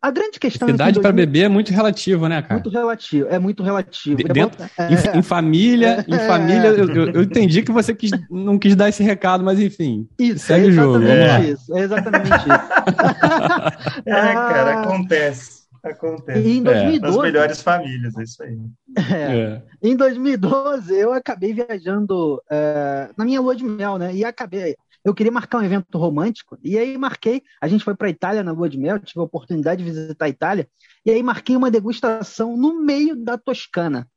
A 0.00 0.12
grande 0.12 0.38
questão. 0.38 0.68
Idade 0.68 1.00
para 1.00 1.10
beber 1.10 1.46
é 1.46 1.48
muito 1.48 1.72
relativo, 1.72 2.28
né, 2.28 2.40
cara? 2.40 2.54
Muito 2.54 2.70
relativo, 2.70 3.28
é 3.28 3.38
muito 3.38 3.64
relativo. 3.64 4.16
De, 4.16 4.22
dentro, 4.22 4.62
é, 4.78 4.92
em, 4.92 5.18
em, 5.18 5.22
família, 5.22 6.04
é, 6.06 6.14
em 6.14 6.18
família, 6.20 6.68
eu, 6.68 7.12
eu, 7.14 7.22
entendi 7.22 7.62
que 7.62 7.72
você 7.72 7.92
quis, 7.92 8.12
não 8.30 8.60
quis 8.60 8.76
dar 8.76 8.88
esse 8.88 9.02
recado, 9.02 9.42
mas 9.42 9.58
enfim. 9.58 10.08
Isso, 10.16 10.46
segue 10.46 10.66
é 10.66 10.68
o 10.68 10.72
jogo. 10.72 11.04
Isso, 11.04 11.76
é 11.76 11.80
exatamente 11.80 12.28
isso. 12.28 12.46
é, 14.06 14.12
cara, 14.12 14.82
acontece. 14.82 15.57
Acontece. 15.82 16.40
E 16.40 16.58
em 16.58 16.62
2012, 16.62 16.98
é, 16.98 17.00
nas 17.00 17.16
melhores 17.16 17.60
famílias, 17.62 18.16
é 18.16 18.22
isso 18.22 18.42
aí. 18.42 18.58
É, 18.96 19.40
é. 19.40 19.62
Em 19.82 19.96
2012, 19.96 20.94
eu 20.94 21.12
acabei 21.12 21.52
viajando 21.52 22.42
é, 22.50 23.10
na 23.16 23.24
minha 23.24 23.40
lua 23.40 23.54
de 23.54 23.64
mel, 23.64 23.98
né? 23.98 24.14
E 24.14 24.24
acabei. 24.24 24.76
Eu 25.04 25.14
queria 25.14 25.32
marcar 25.32 25.58
um 25.58 25.62
evento 25.62 25.96
romântico, 25.96 26.58
e 26.62 26.76
aí 26.76 26.98
marquei. 26.98 27.42
A 27.60 27.68
gente 27.68 27.84
foi 27.84 27.94
para 27.94 28.08
a 28.08 28.10
Itália 28.10 28.42
na 28.42 28.52
lua 28.52 28.68
de 28.68 28.78
mel, 28.78 28.98
tive 28.98 29.20
a 29.20 29.24
oportunidade 29.24 29.82
de 29.82 29.90
visitar 29.90 30.26
a 30.26 30.28
Itália, 30.28 30.68
e 31.06 31.10
aí 31.10 31.22
marquei 31.22 31.56
uma 31.56 31.70
degustação 31.70 32.56
no 32.56 32.82
meio 32.82 33.16
da 33.16 33.38
Toscana. 33.38 34.08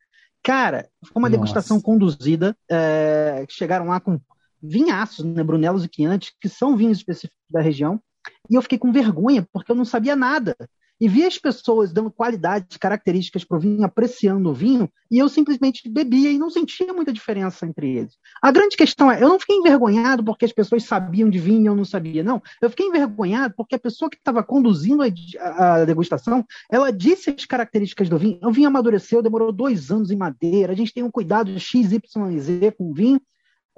Cara, 0.43 0.89
foi 1.05 1.21
uma 1.21 1.29
Nossa. 1.29 1.39
degustação 1.39 1.79
conduzida. 1.79 2.55
É, 2.69 3.45
chegaram 3.47 3.85
lá 3.87 3.99
com 3.99 4.19
vinhaços, 4.61 5.23
né, 5.23 5.43
Brunelos 5.43 5.85
e 5.85 5.89
Chianti, 5.93 6.33
que 6.41 6.49
são 6.49 6.75
vinhos 6.75 6.97
específicos 6.97 7.37
da 7.49 7.61
região. 7.61 8.01
E 8.49 8.55
eu 8.55 8.61
fiquei 8.61 8.77
com 8.77 8.91
vergonha, 8.91 9.47
porque 9.53 9.71
eu 9.71 9.75
não 9.75 9.85
sabia 9.85 10.15
nada 10.15 10.55
e 11.01 11.09
vi 11.09 11.25
as 11.25 11.35
pessoas 11.35 11.91
dando 11.91 12.11
qualidades, 12.11 12.77
características 12.77 13.43
para 13.43 13.57
o 13.57 13.59
vinho, 13.59 13.83
apreciando 13.83 14.51
o 14.51 14.53
vinho, 14.53 14.87
e 15.09 15.17
eu 15.17 15.27
simplesmente 15.27 15.89
bebia 15.89 16.31
e 16.31 16.37
não 16.37 16.51
sentia 16.51 16.93
muita 16.93 17.11
diferença 17.11 17.65
entre 17.65 17.97
eles. 17.97 18.13
A 18.39 18.51
grande 18.51 18.77
questão 18.77 19.11
é, 19.11 19.21
eu 19.21 19.27
não 19.27 19.39
fiquei 19.39 19.55
envergonhado 19.55 20.23
porque 20.23 20.45
as 20.45 20.53
pessoas 20.53 20.83
sabiam 20.83 21.27
de 21.27 21.39
vinho 21.39 21.63
e 21.63 21.65
eu 21.65 21.75
não 21.75 21.83
sabia, 21.83 22.23
não. 22.23 22.39
Eu 22.61 22.69
fiquei 22.69 22.85
envergonhado 22.85 23.55
porque 23.57 23.73
a 23.73 23.79
pessoa 23.79 24.11
que 24.11 24.17
estava 24.17 24.43
conduzindo 24.43 25.01
a, 25.01 25.81
a, 25.81 25.85
degustação, 25.85 26.45
ela 26.69 26.93
disse 26.93 27.31
as 27.31 27.45
características 27.45 28.07
do 28.07 28.19
vinho. 28.19 28.37
O 28.43 28.51
vinho 28.51 28.67
amadureceu, 28.67 29.23
demorou 29.23 29.51
dois 29.51 29.89
anos 29.89 30.11
em 30.11 30.15
madeira, 30.15 30.71
a 30.71 30.75
gente 30.75 30.93
tem 30.93 31.01
um 31.01 31.09
cuidado 31.09 31.59
X, 31.59 31.91
Y, 31.91 32.39
Z 32.39 32.71
com 32.77 32.91
o 32.91 32.93
vinho, 32.93 33.19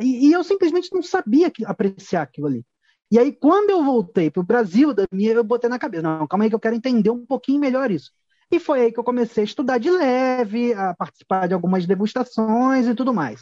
e, 0.01 0.27
e 0.27 0.34
eu 0.34 0.44
simplesmente 0.44 0.89
não 0.92 1.01
sabia 1.01 1.50
que, 1.50 1.63
apreciar 1.63 2.24
aquilo 2.24 2.48
ali. 2.48 2.65
E 3.12 3.19
aí, 3.19 3.31
quando 3.31 3.69
eu 3.69 3.83
voltei 3.83 4.31
para 4.31 4.41
o 4.41 4.45
Brasil, 4.45 4.93
eu 5.12 5.43
botei 5.43 5.69
na 5.69 5.77
cabeça, 5.77 6.03
não, 6.03 6.27
calma 6.27 6.45
aí 6.45 6.50
que 6.50 6.55
eu 6.55 6.60
quero 6.60 6.75
entender 6.75 7.12
um 7.12 7.25
pouquinho 7.25 7.60
melhor 7.60 7.91
isso. 7.91 8.12
E 8.51 8.60
foi 8.60 8.81
aí 8.81 8.91
que 8.91 9.00
eu 9.00 9.03
comecei 9.03 9.43
a 9.43 9.45
estudar 9.45 9.77
de 9.77 9.89
leve, 9.89 10.74
a 10.74 10.93
participar 10.95 11.48
de 11.48 11.53
algumas 11.53 11.86
degustações 11.86 12.88
e 12.88 12.95
tudo 12.95 13.13
mais. 13.13 13.41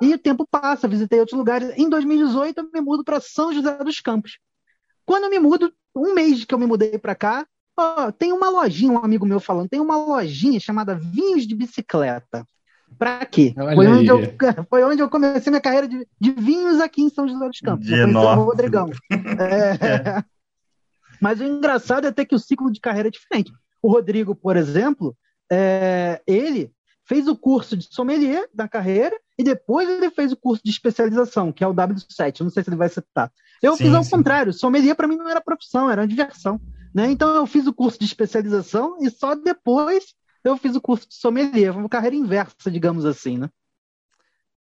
E 0.00 0.14
o 0.14 0.18
tempo 0.18 0.46
passa, 0.50 0.88
visitei 0.88 1.18
outros 1.18 1.38
lugares. 1.38 1.76
Em 1.76 1.88
2018, 1.88 2.58
eu 2.58 2.70
me 2.72 2.80
mudo 2.80 3.04
para 3.04 3.20
São 3.20 3.52
José 3.52 3.76
dos 3.84 4.00
Campos. 4.00 4.38
Quando 5.04 5.24
eu 5.24 5.30
me 5.30 5.38
mudo, 5.38 5.72
um 5.94 6.14
mês 6.14 6.44
que 6.44 6.54
eu 6.54 6.58
me 6.58 6.66
mudei 6.66 6.98
para 6.98 7.14
cá, 7.14 7.46
ó, 7.76 8.10
tem 8.10 8.32
uma 8.32 8.48
lojinha, 8.48 8.92
um 8.92 9.04
amigo 9.04 9.26
meu 9.26 9.40
falando, 9.40 9.68
tem 9.68 9.80
uma 9.80 9.96
lojinha 9.96 10.60
chamada 10.60 10.94
Vinhos 10.94 11.46
de 11.46 11.54
Bicicleta. 11.54 12.46
Para 13.00 13.24
quê? 13.24 13.54
Foi 13.56 13.86
onde, 13.86 14.08
eu, 14.08 14.18
foi 14.68 14.84
onde 14.84 15.00
eu 15.00 15.08
comecei 15.08 15.50
minha 15.50 15.62
carreira 15.62 15.88
de, 15.88 16.06
de 16.20 16.32
vinhos 16.32 16.82
aqui 16.82 17.00
em 17.00 17.08
São 17.08 17.26
José 17.26 17.48
dos 17.48 17.60
Campos. 17.60 17.86
De 17.86 17.94
o 17.94 18.44
Rodrigão. 18.44 18.90
É. 19.10 20.18
É. 20.18 20.24
Mas 21.18 21.40
o 21.40 21.44
engraçado 21.44 22.06
é 22.06 22.12
ter 22.12 22.26
que 22.26 22.34
o 22.34 22.38
ciclo 22.38 22.70
de 22.70 22.78
carreira 22.78 23.08
é 23.08 23.10
diferente. 23.10 23.50
O 23.82 23.90
Rodrigo, 23.90 24.34
por 24.34 24.54
exemplo, 24.54 25.16
é, 25.50 26.20
ele 26.26 26.70
fez 27.06 27.26
o 27.26 27.34
curso 27.34 27.74
de 27.74 27.86
sommelier 27.90 28.46
da 28.52 28.68
carreira 28.68 29.16
e 29.38 29.42
depois 29.42 29.88
ele 29.88 30.10
fez 30.10 30.30
o 30.32 30.36
curso 30.36 30.62
de 30.62 30.70
especialização, 30.70 31.50
que 31.50 31.64
é 31.64 31.66
o 31.66 31.74
W7. 31.74 32.40
não 32.40 32.50
sei 32.50 32.62
se 32.62 32.68
ele 32.68 32.76
vai 32.76 32.90
citar. 32.90 33.32
Eu 33.62 33.76
sim, 33.76 33.84
fiz 33.84 33.94
ao 33.94 34.04
sim. 34.04 34.10
contrário. 34.10 34.52
Sommelier 34.52 34.94
para 34.94 35.08
mim 35.08 35.16
não 35.16 35.28
era 35.28 35.40
profissão, 35.40 35.90
era 35.90 36.02
uma 36.02 36.08
diversão. 36.08 36.60
Né? 36.94 37.10
Então 37.10 37.34
eu 37.34 37.46
fiz 37.46 37.66
o 37.66 37.72
curso 37.72 37.98
de 37.98 38.04
especialização 38.04 38.98
e 39.00 39.08
só 39.08 39.34
depois 39.34 40.14
eu 40.44 40.56
fiz 40.56 40.74
o 40.74 40.80
curso 40.80 41.08
de 41.08 41.14
sommelier, 41.14 41.76
uma 41.76 41.88
carreira 41.88 42.16
inversa, 42.16 42.70
digamos 42.70 43.04
assim, 43.04 43.38
né? 43.38 43.48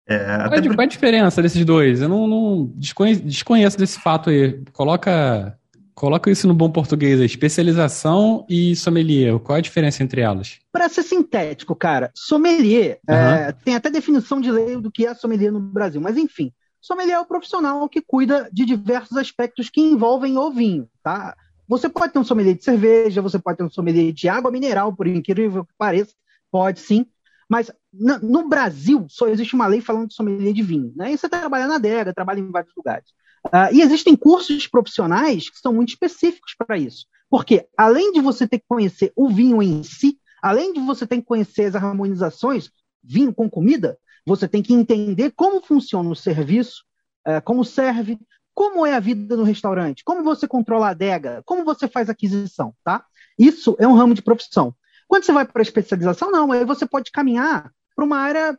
É, 0.06 0.48
qual, 0.48 0.58
é, 0.58 0.62
qual, 0.62 0.80
é 0.80 0.84
a 0.84 0.86
diferença 0.86 1.40
desses 1.40 1.64
dois? 1.64 2.02
Eu 2.02 2.08
não, 2.08 2.26
não 2.26 2.72
desconheço, 2.74 3.22
desconheço, 3.22 3.78
desse 3.78 4.00
fato 4.00 4.28
aí. 4.28 4.60
Coloca, 4.72 5.56
coloca 5.94 6.28
isso 6.28 6.48
no 6.48 6.54
bom 6.54 6.68
português 6.68 7.20
aí. 7.20 7.26
Especialização 7.26 8.44
e 8.48 8.74
sommelier. 8.74 9.38
Qual 9.38 9.54
é 9.54 9.60
a 9.60 9.62
diferença 9.62 10.02
entre 10.02 10.20
elas? 10.20 10.58
Para 10.72 10.88
ser 10.88 11.04
sintético, 11.04 11.76
cara, 11.76 12.10
sommelier 12.12 12.98
uhum. 13.08 13.14
é, 13.14 13.52
tem 13.52 13.76
até 13.76 13.88
definição 13.88 14.40
de 14.40 14.50
lei 14.50 14.76
do 14.76 14.90
que 14.90 15.06
é 15.06 15.14
sommelier 15.14 15.52
no 15.52 15.60
Brasil, 15.60 16.00
mas 16.00 16.16
enfim, 16.16 16.52
sommelier 16.80 17.16
é 17.16 17.20
o 17.20 17.26
profissional 17.26 17.88
que 17.88 18.00
cuida 18.00 18.48
de 18.52 18.64
diversos 18.64 19.16
aspectos 19.16 19.70
que 19.70 19.80
envolvem 19.80 20.36
o 20.36 20.50
vinho, 20.50 20.88
tá? 21.04 21.36
Você 21.70 21.88
pode 21.88 22.12
ter 22.12 22.18
um 22.18 22.24
sommelier 22.24 22.56
de 22.56 22.64
cerveja, 22.64 23.22
você 23.22 23.38
pode 23.38 23.58
ter 23.58 23.62
um 23.62 23.70
sommelier 23.70 24.12
de 24.12 24.28
água 24.28 24.50
mineral, 24.50 24.92
por 24.92 25.06
incrível 25.06 25.64
que 25.64 25.72
pareça, 25.78 26.12
pode 26.50 26.80
sim. 26.80 27.06
Mas 27.48 27.70
no 27.92 28.48
Brasil 28.48 29.06
só 29.08 29.28
existe 29.28 29.54
uma 29.54 29.68
lei 29.68 29.80
falando 29.80 30.08
de 30.08 30.14
sommelier 30.14 30.52
de 30.52 30.62
vinho. 30.62 30.92
Né? 30.96 31.12
E 31.12 31.16
você 31.16 31.28
trabalha 31.28 31.68
na 31.68 31.76
adega, 31.76 32.12
trabalha 32.12 32.40
em 32.40 32.50
vários 32.50 32.74
lugares. 32.76 33.10
Uh, 33.46 33.72
e 33.72 33.82
existem 33.82 34.16
cursos 34.16 34.66
profissionais 34.66 35.48
que 35.48 35.60
são 35.60 35.72
muito 35.72 35.90
específicos 35.90 36.56
para 36.58 36.76
isso. 36.76 37.06
Porque 37.30 37.68
além 37.78 38.10
de 38.12 38.20
você 38.20 38.48
ter 38.48 38.58
que 38.58 38.66
conhecer 38.68 39.12
o 39.14 39.28
vinho 39.28 39.62
em 39.62 39.84
si, 39.84 40.18
além 40.42 40.72
de 40.72 40.80
você 40.80 41.06
ter 41.06 41.18
que 41.18 41.22
conhecer 41.24 41.66
as 41.66 41.76
harmonizações, 41.76 42.68
vinho 43.00 43.32
com 43.32 43.48
comida, 43.48 43.96
você 44.26 44.48
tem 44.48 44.60
que 44.60 44.74
entender 44.74 45.32
como 45.36 45.62
funciona 45.62 46.10
o 46.10 46.16
serviço, 46.16 46.82
uh, 47.28 47.40
como 47.44 47.64
serve, 47.64 48.18
como 48.54 48.84
é 48.84 48.94
a 48.94 49.00
vida 49.00 49.36
no 49.36 49.42
restaurante? 49.42 50.04
Como 50.04 50.22
você 50.22 50.46
controla 50.46 50.88
a 50.88 50.90
adega? 50.90 51.42
Como 51.44 51.64
você 51.64 51.88
faz 51.88 52.08
aquisição, 52.08 52.74
tá? 52.84 53.04
Isso 53.38 53.76
é 53.78 53.86
um 53.86 53.94
ramo 53.94 54.14
de 54.14 54.22
profissão. 54.22 54.74
Quando 55.08 55.24
você 55.24 55.32
vai 55.32 55.44
para 55.44 55.60
a 55.60 55.62
especialização, 55.62 56.30
não, 56.30 56.52
aí 56.52 56.64
você 56.64 56.86
pode 56.86 57.10
caminhar 57.10 57.72
para 57.96 58.04
uma 58.04 58.18
área, 58.18 58.56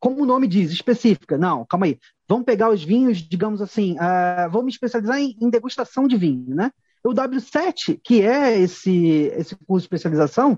como 0.00 0.22
o 0.22 0.26
nome 0.26 0.46
diz, 0.46 0.70
específica. 0.70 1.36
Não, 1.36 1.66
calma 1.66 1.86
aí. 1.86 1.98
Vamos 2.28 2.44
pegar 2.44 2.70
os 2.70 2.82
vinhos, 2.82 3.18
digamos 3.18 3.60
assim, 3.60 3.96
uh, 3.96 4.50
vou 4.50 4.62
me 4.62 4.70
especializar 4.70 5.18
em, 5.18 5.36
em, 5.40 5.50
degustação 5.50 6.08
de 6.08 6.16
vinho, 6.16 6.54
né? 6.54 6.70
O 7.04 7.10
W7, 7.10 8.00
que 8.02 8.22
é 8.22 8.58
esse, 8.58 9.30
esse 9.36 9.56
curso 9.66 9.82
de 9.82 9.86
especialização, 9.86 10.52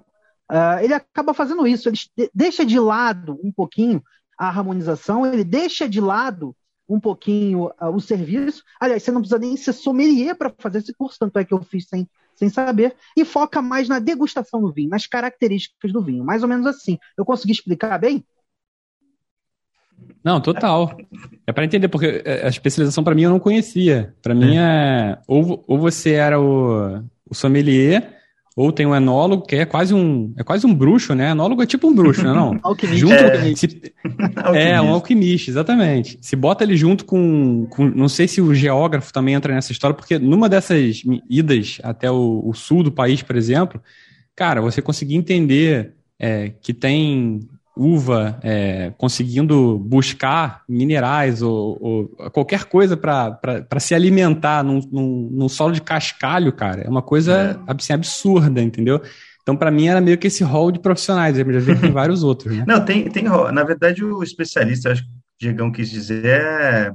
uh, 0.51 0.83
ele 0.83 0.95
acaba 0.95 1.35
fazendo 1.35 1.67
isso. 1.67 1.89
Ele 1.89 2.31
deixa 2.33 2.65
de 2.65 2.79
lado 2.79 3.41
um 3.43 3.51
pouquinho 3.51 4.03
a 4.39 4.47
harmonização, 4.49 5.27
ele 5.27 5.45
deixa 5.45 5.89
de 5.89 6.01
lado 6.01 6.55
um 6.89 7.01
pouquinho 7.01 7.67
uh, 7.81 7.95
o 7.95 8.01
serviço. 8.01 8.63
Aliás, 8.81 9.03
você 9.03 9.11
não 9.11 9.21
precisa 9.21 9.39
nem 9.39 9.57
ser 9.57 9.73
sommelier 9.73 10.37
para 10.37 10.53
fazer 10.59 10.79
esse 10.79 10.95
curso, 10.95 11.19
tanto 11.19 11.39
é 11.39 11.45
que 11.45 11.55
eu 11.55 11.63
fiz 11.63 11.87
sem, 11.89 12.09
sem 12.35 12.49
saber, 12.49 12.95
e 13.17 13.25
foca 13.25 13.63
mais 13.63 13.89
na 13.89 13.99
degustação 13.99 14.61
do 14.61 14.73
vinho, 14.73 14.91
nas 14.91 15.07
características 15.07 15.93
do 15.93 16.03
vinho, 16.03 16.25
mais 16.25 16.43
ou 16.43 16.49
menos 16.49 16.67
assim. 16.67 16.99
Eu 17.17 17.25
consegui 17.25 17.53
explicar 17.53 17.99
bem? 17.99 18.25
Não, 20.23 20.41
total. 20.41 20.97
É 21.47 21.53
para 21.53 21.65
entender, 21.65 21.89
porque 21.89 22.23
a 22.27 22.49
especialização 22.49 23.05
para 23.05 23.15
mim 23.15 23.23
eu 23.23 23.31
não 23.31 23.39
conhecia. 23.39 24.15
Para 24.23 24.35
mim 24.35 24.57
é, 24.57 25.13
é 25.13 25.19
ou, 25.27 25.63
ou 25.67 25.79
você 25.79 26.13
era 26.13 26.41
o, 26.41 27.03
o 27.29 27.35
sommelier, 27.35 28.24
ou 28.57 28.71
tem 28.71 28.87
um 28.87 28.95
enólogo 28.95 29.45
que 29.47 29.57
é 29.57 29.65
quase 29.65 29.93
um 29.93 30.33
é 30.37 30.45
quase 30.45 30.65
um 30.67 30.73
bruxo, 30.75 31.15
né? 31.15 31.31
Enólogo 31.31 31.63
é 31.63 31.67
tipo 31.67 31.89
um 31.89 31.95
bruxo, 31.95 32.23
né? 32.23 32.33
Não. 32.33 32.59
alquimista. 32.63 32.99
Junto, 32.99 33.15
é. 33.15 33.55
Se, 33.57 33.93
é, 34.55 34.81
um 34.81 34.93
alquimista, 34.93 35.51
exatamente. 35.51 36.19
Se 36.21 36.37
bota 36.37 36.63
ele 36.63 36.77
junto 36.77 37.05
com, 37.05 37.67
com, 37.71 37.89
não 37.89 38.09
sei 38.09 38.29
se 38.29 38.41
o 38.41 38.55
geógrafo 38.55 39.13
também 39.13 39.35
entra 39.35 39.53
nessa 39.53 39.73
história, 39.73 39.95
porque 39.95 40.19
numa 40.19 40.49
dessas 40.49 41.03
idas 41.29 41.79
até 41.83 42.11
o, 42.11 42.43
o 42.45 42.55
sul 42.55 42.83
do 42.83 42.93
país, 42.93 43.23
por 43.23 43.35
exemplo, 43.35 43.83
cara, 44.37 44.61
você 44.61 44.81
conseguir 44.81 45.17
entender 45.17 45.95
é, 46.19 46.53
que 46.61 46.73
tem 46.73 47.41
uva 47.77 48.39
é, 48.43 48.93
conseguindo 48.97 49.79
buscar 49.79 50.63
minerais 50.69 51.43
ou, 51.43 51.79
ou 51.81 52.31
qualquer 52.31 52.65
coisa 52.65 52.97
para 52.97 53.81
se 53.81 53.95
alimentar 53.95 54.63
num, 54.63 54.81
num, 54.93 55.29
num, 55.33 55.49
solo 55.49 55.73
de 55.73 55.83
cascalho, 55.83 56.53
cara, 56.53 56.83
é 56.83 56.89
uma 56.89 57.03
coisa 57.03 57.59
é. 57.67 57.73
assim, 57.73 57.93
absurda, 57.93 58.63
entendeu? 58.63 59.01
Então, 59.43 59.57
para 59.57 59.71
mim, 59.71 59.89
era 59.89 60.01
meio 60.01 60.17
que 60.17 60.29
esse 60.29 60.43
rol 60.43 60.71
de 60.71 60.79
profissionais, 60.79 61.39
eu 61.39 61.53
já 61.53 61.61
vi 61.61 61.75
que 61.75 61.81
tem 61.81 61.91
vários 61.93 62.23
outros, 62.23 62.57
né? 62.57 62.65
Não, 62.67 62.83
tem, 62.85 63.11
tem 63.11 63.25
na 63.25 63.65
verdade, 63.65 64.05
o 64.05 64.23
especialista, 64.23 64.93
acho 64.93 65.03
que 65.03 65.09
o 65.09 65.13
Diegão 65.39 65.71
quis 65.71 65.91
dizer, 65.91 66.25
é, 66.25 66.93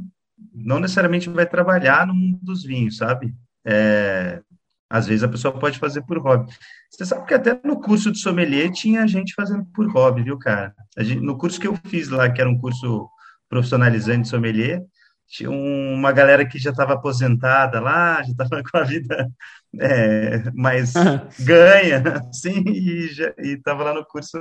não 0.54 0.80
necessariamente 0.80 1.30
vai 1.30 1.46
trabalhar 1.46 2.08
no 2.08 2.14
mundo 2.14 2.40
dos 2.42 2.64
vinhos, 2.64 2.98
sabe? 2.98 3.34
É, 3.66 4.42
às 4.90 5.06
vezes 5.06 5.24
a 5.24 5.28
pessoa 5.28 5.58
pode 5.58 5.78
fazer 5.78 6.02
por 6.02 6.18
hobby. 6.18 6.52
Você 6.90 7.06
sabe 7.06 7.28
que 7.28 7.34
até 7.34 7.60
no 7.64 7.80
curso 7.80 8.12
de 8.12 8.20
sommelier 8.20 8.72
tinha 8.72 9.08
gente 9.08 9.34
fazendo 9.36 9.64
por 9.74 9.88
hobby, 9.92 10.24
viu, 10.24 10.38
cara? 10.38 10.74
Gente, 10.98 11.22
no 11.22 11.38
curso 11.38 11.60
que 11.60 11.68
eu 11.68 11.76
fiz 11.86 12.10
lá, 12.10 12.30
que 12.30 12.42
era 12.42 12.50
um 12.50 12.58
curso 12.58 13.08
profissionalizante 13.48 14.24
de 14.24 14.30
sommelier, 14.30 14.82
tinha 15.28 15.52
uma 15.52 16.12
galera 16.12 16.44
que 16.44 16.58
já 16.58 16.72
estava 16.72 16.94
aposentada 16.94 17.80
lá, 17.80 18.24
já 18.24 18.32
estava 18.32 18.64
com 18.64 18.78
a 18.78 18.84
vida 18.84 19.30
é, 19.80 20.52
mais 20.54 20.94
ganha, 21.40 22.02
assim, 22.28 22.64
e 22.68 23.54
estava 23.54 23.84
lá 23.84 23.94
no 23.94 24.04
curso 24.06 24.38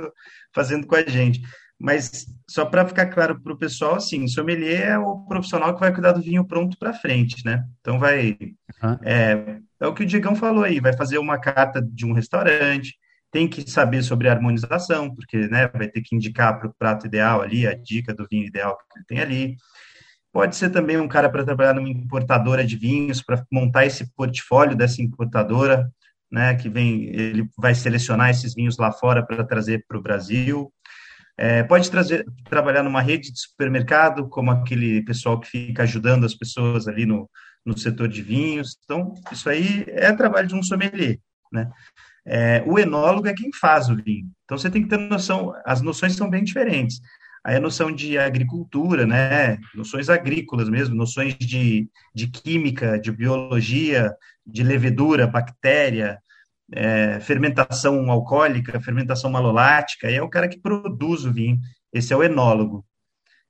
fazendo 0.53 0.87
com 0.87 0.95
a 0.95 1.03
gente. 1.03 1.41
Mas 1.79 2.25
só 2.49 2.65
para 2.65 2.85
ficar 2.85 3.05
claro 3.05 3.39
para 3.41 3.53
o 3.53 3.57
pessoal, 3.57 3.95
assim, 3.95 4.27
sommelier 4.27 4.89
é 4.89 4.99
o 4.99 5.19
profissional 5.19 5.73
que 5.73 5.79
vai 5.79 5.93
cuidar 5.93 6.11
do 6.11 6.21
vinho 6.21 6.45
pronto 6.45 6.77
para 6.77 6.93
frente, 6.93 7.45
né? 7.45 7.63
Então 7.79 7.97
vai. 7.97 8.37
Uhum. 8.83 8.97
É, 9.03 9.59
é 9.79 9.87
o 9.87 9.93
que 9.93 10.03
o 10.03 10.05
Diegão 10.05 10.35
falou 10.35 10.63
aí, 10.63 10.79
vai 10.81 10.91
fazer 10.91 11.17
uma 11.17 11.39
carta 11.39 11.81
de 11.81 12.05
um 12.05 12.11
restaurante, 12.11 12.97
tem 13.31 13.47
que 13.47 13.69
saber 13.69 14.03
sobre 14.03 14.27
a 14.27 14.33
harmonização, 14.33 15.13
porque 15.13 15.37
né, 15.47 15.67
vai 15.67 15.87
ter 15.87 16.01
que 16.01 16.15
indicar 16.15 16.59
para 16.59 16.67
o 16.67 16.73
prato 16.77 17.07
ideal 17.07 17.41
ali, 17.41 17.65
a 17.65 17.73
dica 17.73 18.13
do 18.13 18.27
vinho 18.29 18.45
ideal 18.45 18.77
que 18.77 18.99
ele 18.99 19.05
tem 19.05 19.19
ali. 19.19 19.55
Pode 20.31 20.55
ser 20.55 20.69
também 20.69 20.97
um 20.97 21.07
cara 21.07 21.29
para 21.29 21.43
trabalhar 21.43 21.73
numa 21.73 21.89
importadora 21.89 22.65
de 22.65 22.75
vinhos, 22.75 23.21
para 23.21 23.43
montar 23.51 23.85
esse 23.85 24.13
portfólio 24.13 24.75
dessa 24.75 25.01
importadora, 25.01 25.89
né, 26.31 26.55
que 26.55 26.69
vem, 26.69 27.05
ele 27.05 27.49
vai 27.57 27.73
selecionar 27.73 28.29
esses 28.29 28.53
vinhos 28.53 28.77
lá 28.77 28.91
fora 28.91 29.25
para 29.25 29.43
trazer 29.43 29.83
para 29.87 29.97
o 29.97 30.01
Brasil. 30.01 30.71
É, 31.41 31.63
pode 31.63 31.89
trazer, 31.89 32.25
trabalhar 32.49 32.83
numa 32.83 33.01
rede 33.01 33.31
de 33.31 33.39
supermercado, 33.39 34.27
como 34.27 34.51
aquele 34.51 35.01
pessoal 35.03 35.39
que 35.39 35.47
fica 35.47 35.83
ajudando 35.83 36.25
as 36.25 36.35
pessoas 36.35 36.85
ali 36.85 37.05
no, 37.05 37.29
no 37.65 37.77
setor 37.77 38.09
de 38.09 38.21
vinhos. 38.21 38.77
Então, 38.83 39.13
isso 39.31 39.49
aí 39.49 39.85
é 39.87 40.11
trabalho 40.11 40.49
de 40.49 40.55
um 40.55 40.61
sommelier, 40.61 41.17
né? 41.49 41.69
É, 42.25 42.61
o 42.67 42.77
enólogo 42.77 43.25
é 43.29 43.33
quem 43.33 43.49
faz 43.53 43.87
o 43.87 43.95
vinho. 43.95 44.29
Então 44.43 44.57
você 44.57 44.69
tem 44.69 44.83
que 44.83 44.89
ter 44.89 44.97
noção, 44.97 45.53
as 45.65 45.81
noções 45.81 46.13
são 46.13 46.29
bem 46.29 46.43
diferentes. 46.43 46.99
Aí 47.41 47.55
a 47.55 47.59
noção 47.61 47.89
de 47.89 48.17
agricultura, 48.17 49.05
né? 49.05 49.57
Noções 49.73 50.09
agrícolas 50.09 50.67
mesmo, 50.67 50.93
noções 50.93 51.35
de, 51.35 51.87
de 52.13 52.27
química, 52.27 52.99
de 52.99 53.13
biologia, 53.13 54.13
de 54.45 54.61
levedura, 54.61 55.25
bactéria, 55.25 56.19
é, 56.71 57.19
fermentação 57.19 58.09
alcoólica, 58.11 58.79
fermentação 58.79 59.29
malolática, 59.29 60.09
é 60.09 60.21
o 60.21 60.29
cara 60.29 60.47
que 60.47 60.59
produz 60.59 61.25
o 61.25 61.31
vinho. 61.31 61.59
Esse 61.93 62.13
é 62.13 62.15
o 62.15 62.23
enólogo. 62.23 62.85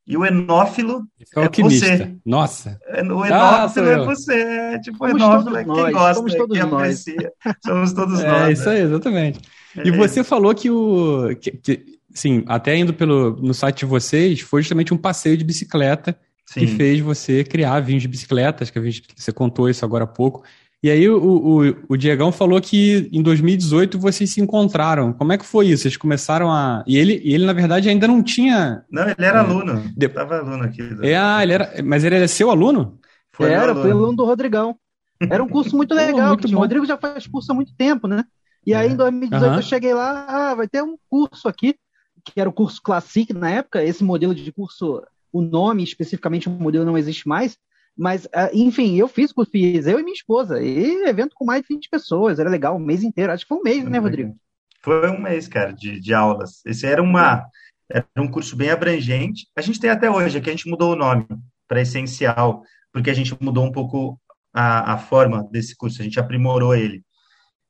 E 0.07 0.17
o 0.17 0.25
enófilo 0.25 1.03
é, 1.35 1.45
é 1.45 1.61
você. 1.61 2.15
Nossa. 2.25 2.79
É, 2.87 3.03
o 3.03 3.23
enófilo 3.23 3.89
ah, 3.89 3.91
é 3.91 4.05
você. 4.05 4.33
É, 4.33 4.79
tipo, 4.79 5.03
o 5.03 5.07
enófilo 5.07 5.55
é 5.55 5.63
quem 5.63 5.73
nós, 5.73 5.93
gosta, 5.93 6.13
somos 6.15 6.33
todos 6.33 6.57
quem 6.57 6.67
nós. 6.67 6.81
aprecia. 6.81 7.31
Somos 7.63 7.93
todos 7.93 8.19
é, 8.23 8.27
nós. 8.27 8.47
É 8.47 8.51
isso 8.53 8.69
aí, 8.69 8.81
exatamente. 8.81 9.39
E 9.83 9.91
você 9.91 10.23
falou 10.23 10.55
que 10.55 10.71
o. 10.71 11.35
Que, 11.39 11.51
que, 11.51 11.85
sim, 12.11 12.43
até 12.47 12.75
indo 12.75 12.91
pelo, 12.91 13.35
no 13.35 13.53
site 13.53 13.79
de 13.79 13.85
vocês, 13.85 14.39
foi 14.39 14.63
justamente 14.63 14.93
um 14.93 14.97
passeio 14.97 15.37
de 15.37 15.43
bicicleta 15.43 16.17
Sim. 16.43 16.61
que 16.61 16.67
fez 16.67 16.99
você 17.01 17.43
criar 17.43 17.79
vinhos 17.81 18.01
de 18.01 18.07
bicicleta. 18.07 18.63
Acho 18.63 18.73
que 18.73 19.03
você 19.15 19.31
contou 19.31 19.69
isso 19.69 19.85
agora 19.85 20.05
há 20.05 20.07
pouco. 20.07 20.43
E 20.81 20.89
aí 20.89 21.09
o, 21.09 21.17
o, 21.17 21.75
o 21.89 21.97
Diegão 21.97 22.31
falou 22.31 22.61
que 22.61 23.09
em 23.11 23.21
2018 23.21 23.99
vocês 23.99 24.31
se 24.31 24.39
encontraram. 24.39 25.11
Como 25.11 25.33
é 25.33 25.37
que 25.37 25.45
foi 25.45 25.67
isso? 25.67 25.83
Vocês 25.83 25.97
começaram 25.97 26.49
a. 26.49 26.83
E 26.87 26.97
ele, 26.97 27.21
ele 27.25 27.45
na 27.45 27.51
verdade, 27.51 27.89
ainda 27.89 28.07
não 28.07 28.23
tinha. 28.23 28.85
Não, 28.89 29.03
ele 29.03 29.15
era 29.17 29.39
é... 29.39 29.41
aluno. 29.41 29.83
De... 29.95 30.07
Tava 30.07 30.37
aluno 30.37 30.63
aqui. 30.63 30.81
Do... 30.81 31.05
É, 31.05 31.17
ah, 31.17 31.43
ele 31.43 31.53
era. 31.53 31.73
Mas 31.83 32.05
ele 32.05 32.15
era 32.15 32.27
seu 32.29 32.49
aluno? 32.49 32.97
Foi 33.33 33.51
era, 33.51 33.71
aluno. 33.71 33.81
foi 33.81 33.91
aluno 33.91 34.15
do 34.15 34.25
Rodrigão. 34.25 34.77
Era 35.19 35.43
um 35.43 35.49
curso 35.49 35.75
muito 35.75 35.93
legal. 35.95 36.29
muito 36.29 36.47
o 36.47 36.57
Rodrigo 36.57 36.85
já 36.85 36.97
faz 36.97 37.27
curso 37.27 37.51
há 37.51 37.55
muito 37.55 37.73
tempo, 37.75 38.07
né? 38.07 38.23
E 38.65 38.73
aí, 38.73 38.87
é. 38.87 38.91
em 38.91 38.95
2018, 38.95 39.51
uhum. 39.51 39.55
eu 39.57 39.61
cheguei 39.61 39.93
lá, 39.93 40.25
ah, 40.29 40.55
vai 40.55 40.67
ter 40.67 40.81
um 40.81 40.95
curso 41.09 41.47
aqui, 41.47 41.75
que 42.23 42.39
era 42.39 42.49
o 42.49 42.53
curso 42.53 42.81
Classic 42.81 43.33
na 43.33 43.49
época. 43.49 43.83
Esse 43.83 44.03
modelo 44.03 44.33
de 44.33 44.49
curso, 44.53 45.03
o 45.31 45.41
nome 45.41 45.83
especificamente, 45.83 46.47
o 46.47 46.51
modelo 46.51 46.85
não 46.85 46.97
existe 46.97 47.27
mais. 47.27 47.57
Mas, 47.99 48.25
ah, 48.33 48.49
enfim, 48.53 48.95
eu 48.95 49.09
fiz, 49.09 49.33
fiz 49.51 49.85
eu 49.85 49.99
e 49.99 50.03
minha 50.03 50.13
esposa. 50.13 50.61
E 50.61 51.03
evento 51.05 51.33
com 51.35 51.43
mais 51.43 51.63
de 51.63 51.67
20 51.67 51.89
pessoas, 51.89 52.39
era 52.39 52.49
legal, 52.49 52.77
um 52.77 52.79
mês 52.79 53.03
inteiro. 53.03 53.33
Acho 53.33 53.43
que 53.43 53.49
foi 53.49 53.57
um 53.57 53.63
mês, 53.63 53.83
né, 53.83 53.99
Rodrigo? 53.99 54.37
Foi 54.81 55.09
um 55.09 55.21
mês, 55.21 55.49
cara, 55.49 55.73
de, 55.73 55.99
de 55.99 56.13
aulas. 56.13 56.61
Esse 56.65 56.85
era 56.85 57.03
uma 57.03 57.45
era 57.91 58.05
um 58.17 58.27
curso 58.29 58.55
bem 58.55 58.69
abrangente. 58.69 59.47
A 59.53 59.61
gente 59.61 59.81
tem 59.81 59.89
até 59.89 60.09
hoje, 60.09 60.37
aqui 60.37 60.49
a 60.49 60.53
gente 60.53 60.69
mudou 60.69 60.93
o 60.93 60.95
nome 60.95 61.27
para 61.67 61.81
essencial, 61.81 62.63
porque 62.93 63.09
a 63.09 63.13
gente 63.13 63.35
mudou 63.41 63.65
um 63.65 63.71
pouco 63.71 64.17
a, 64.53 64.93
a 64.93 64.97
forma 64.97 65.45
desse 65.51 65.75
curso, 65.75 65.99
a 65.99 66.03
gente 66.05 66.19
aprimorou 66.19 66.73
ele. 66.73 67.03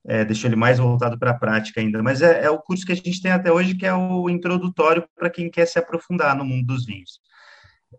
É, 0.05 0.23
deixou 0.23 0.47
ele 0.47 0.55
mais 0.55 0.77
voltado 0.77 1.17
para 1.17 1.31
a 1.31 1.37
prática 1.39 1.81
ainda. 1.81 2.03
Mas 2.03 2.21
é, 2.21 2.45
é, 2.45 2.49
o 2.51 2.59
curso 2.59 2.85
que 2.85 2.91
a 2.91 2.95
gente 2.95 3.21
tem 3.21 3.31
até 3.31 3.51
hoje, 3.51 3.75
que 3.75 3.85
é 3.85 3.93
o 3.93 4.29
introdutório 4.29 5.03
para 5.15 5.29
quem 5.29 5.49
quer 5.49 5.65
se 5.65 5.79
aprofundar 5.79 6.35
no 6.35 6.45
mundo 6.45 6.67
dos 6.67 6.85
vinhos. 6.85 7.19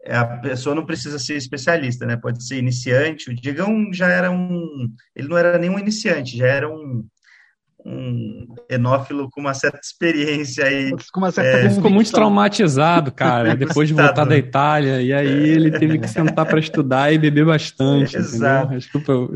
É, 0.04 0.16
a 0.16 0.24
pessoa 0.38 0.74
não 0.74 0.86
precisa 0.86 1.18
ser 1.18 1.36
especialista, 1.36 2.06
né? 2.06 2.16
Pode 2.16 2.44
ser 2.46 2.58
iniciante. 2.58 3.30
O 3.30 3.34
Digão 3.34 3.92
já 3.92 4.08
era 4.08 4.30
um. 4.30 4.88
Ele 5.14 5.28
não 5.28 5.36
era 5.36 5.58
nenhum 5.58 5.78
iniciante, 5.78 6.36
já 6.38 6.46
era 6.46 6.68
um, 6.68 7.04
um 7.84 8.46
enófilo 8.68 9.28
com 9.30 9.40
uma 9.40 9.54
certa 9.54 9.80
experiência 9.82 10.64
aí. 10.64 10.90
Com 11.12 11.20
uma 11.20 11.30
certa 11.30 11.66
é, 11.66 11.70
ficou 11.70 11.90
muito 11.90 12.10
traumatizado, 12.12 13.12
cara, 13.12 13.54
depois 13.56 13.88
de 13.88 13.94
voltar 13.94 14.24
da 14.24 14.36
Itália. 14.36 15.02
E 15.02 15.12
aí 15.12 15.48
ele 15.48 15.70
teve 15.70 15.98
que 15.98 16.08
sentar 16.08 16.46
para 16.46 16.58
estudar 16.58 17.12
e 17.12 17.18
beber 17.18 17.44
bastante. 17.44 18.16
Exato. 18.16 18.74
O, 18.74 18.76
acho 18.76 18.90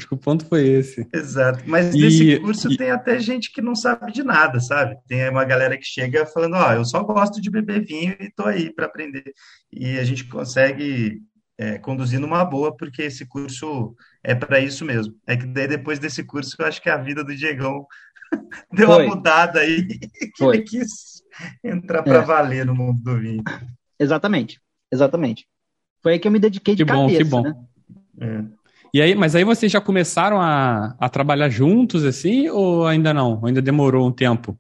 que, 0.09 0.14
o, 0.14 0.18
ponto 0.18 0.47
foi 0.47 0.66
esse. 0.66 1.07
Exato. 1.12 1.62
Mas 1.66 1.95
e, 1.95 2.01
nesse 2.01 2.40
curso 2.40 2.73
e... 2.73 2.77
tem 2.77 2.90
até 2.90 3.18
gente 3.18 3.53
que 3.53 3.62
não 3.62 3.75
sabe 3.75 4.12
de 4.12 4.23
nada, 4.23 4.61
sabe? 4.61 4.97
Tem 5.07 5.29
uma 5.29 5.45
galera 5.45 5.77
que 5.77 5.85
chega 5.85 6.27
falando: 6.27 6.55
Ó, 6.57 6.68
oh, 6.68 6.73
eu 6.73 6.85
só 6.85 7.03
gosto 7.03 7.40
de 7.40 7.51
beber 7.51 7.85
vinho 7.85 8.16
e 8.21 8.31
tô 8.31 8.45
aí 8.45 8.73
para 8.73 8.87
aprender. 8.87 9.33
E 9.73 9.99
a 9.99 10.05
gente 10.05 10.25
consegue 10.25 11.21
é, 11.59 11.79
conduzir 11.79 12.18
numa 12.18 12.45
boa, 12.45 12.77
porque 12.77 13.03
esse 13.03 13.27
curso 13.27 13.95
é 14.23 14.35
para 14.35 14.61
isso 14.61 14.85
mesmo. 14.85 15.14
É 15.27 15.37
que 15.37 15.47
daí 15.47 15.68
depois 15.68 15.99
desse 15.99 16.25
curso 16.25 16.57
eu 16.59 16.66
acho 16.66 16.83
que 16.83 16.90
a 16.90 16.97
vida 16.97 17.23
do 17.23 17.35
Diegão 17.35 17.87
Deu 18.73 18.87
Foi. 18.87 19.07
uma 19.07 19.14
mudada 19.14 19.61
aí. 19.61 19.87
Foi. 20.37 20.57
Ele 20.57 20.64
quis 20.64 21.23
entrar 21.62 22.03
para 22.03 22.18
é. 22.18 22.23
valer 22.23 22.66
no 22.66 22.75
mundo 22.75 23.03
do 23.03 23.18
vinho. 23.18 23.42
Exatamente, 23.99 24.61
exatamente. 24.90 25.47
Foi 26.03 26.12
aí 26.12 26.18
que 26.18 26.29
eu 26.29 26.33
me 26.33 26.38
dediquei 26.38 26.75
de 26.75 26.85
que 26.85 26.90
cabeça, 26.90 27.25
bom, 27.25 27.42
que 27.42 27.53
bom. 27.53 27.66
Né? 28.16 28.49
É. 28.51 28.64
E 28.92 29.03
aí, 29.03 29.14
mas 29.14 29.35
aí 29.35 29.42
vocês 29.42 29.73
já 29.73 29.81
começaram 29.81 30.40
a, 30.40 30.94
a 31.01 31.09
trabalhar 31.09 31.49
juntos, 31.49 32.05
assim, 32.05 32.49
ou 32.49 32.87
ainda 32.87 33.12
não? 33.12 33.44
Ainda 33.44 33.61
demorou 33.61 34.07
um 34.07 34.12
tempo? 34.12 34.57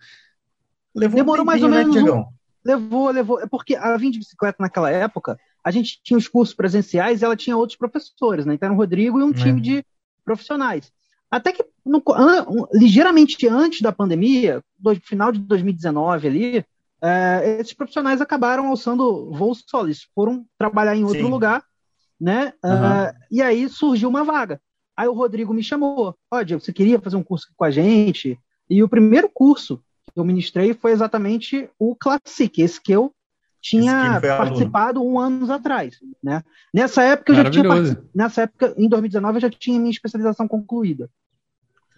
Levou 0.92 1.16
demorou 1.16 1.42
um 1.42 1.46
mais 1.46 1.62
ou 1.62 1.68
né, 1.68 1.84
menos. 1.84 2.10
Um, 2.10 2.24
levou, 2.64 3.10
levou. 3.10 3.40
É 3.40 3.46
porque 3.46 3.76
a 3.76 3.96
Vim 3.96 4.10
de 4.10 4.18
Bicicleta 4.18 4.56
naquela 4.60 4.90
época, 4.90 5.38
a 5.62 5.70
gente 5.70 6.00
tinha 6.02 6.16
os 6.16 6.26
cursos 6.26 6.54
presenciais 6.54 7.22
e 7.22 7.24
ela 7.24 7.36
tinha 7.36 7.56
outros 7.56 7.78
professores, 7.78 8.44
né? 8.44 8.54
Então 8.54 8.66
era 8.66 8.74
o 8.74 8.76
Rodrigo 8.76 9.20
e 9.20 9.22
um 9.22 9.30
é. 9.30 9.34
time 9.34 9.60
de 9.60 9.84
profissionais. 10.24 10.90
Até 11.30 11.52
que 11.52 11.64
no, 11.84 12.02
an, 12.10 12.46
ligeiramente 12.72 13.46
antes 13.46 13.80
da 13.80 13.92
pandemia, 13.92 14.62
do 14.78 14.94
final 14.96 15.32
de 15.32 15.40
2019 15.40 16.28
ali, 16.28 16.64
é, 17.02 17.58
esses 17.60 17.74
profissionais 17.74 18.20
acabaram 18.20 18.68
alçando 18.68 19.30
voos 19.32 19.64
solos, 19.66 20.08
foram 20.14 20.46
trabalhar 20.56 20.96
em 20.96 21.04
outro 21.04 21.24
Sim. 21.24 21.30
lugar, 21.30 21.62
né? 22.20 22.52
Uhum. 22.64 22.70
Uh, 22.72 23.12
e 23.30 23.42
aí 23.42 23.68
surgiu 23.68 24.08
uma 24.08 24.24
vaga. 24.24 24.60
Aí 24.96 25.08
o 25.08 25.12
Rodrigo 25.12 25.52
me 25.52 25.62
chamou, 25.62 26.14
ó, 26.30 26.40
oh, 26.40 26.58
você 26.58 26.72
queria 26.72 27.00
fazer 27.00 27.16
um 27.16 27.22
curso 27.22 27.48
com 27.56 27.64
a 27.64 27.70
gente? 27.70 28.38
E 28.70 28.82
o 28.82 28.88
primeiro 28.88 29.28
curso 29.28 29.82
que 30.12 30.20
eu 30.20 30.24
ministrei 30.24 30.72
foi 30.72 30.92
exatamente 30.92 31.68
o 31.78 31.96
Classic, 31.96 32.62
esse 32.62 32.80
que 32.80 32.92
eu 32.92 33.12
tinha 33.64 34.20
participado 34.20 35.02
um 35.02 35.18
anos 35.18 35.48
atrás, 35.48 35.96
né? 36.22 36.42
Nessa 36.72 37.02
época 37.02 37.32
eu 37.32 37.36
já 37.36 37.50
tinha 37.50 37.64
nessa 38.14 38.42
época 38.42 38.74
em 38.76 38.86
2019 38.86 39.38
eu 39.38 39.40
já 39.40 39.50
tinha 39.50 39.78
minha 39.78 39.90
especialização 39.90 40.46
concluída 40.46 41.08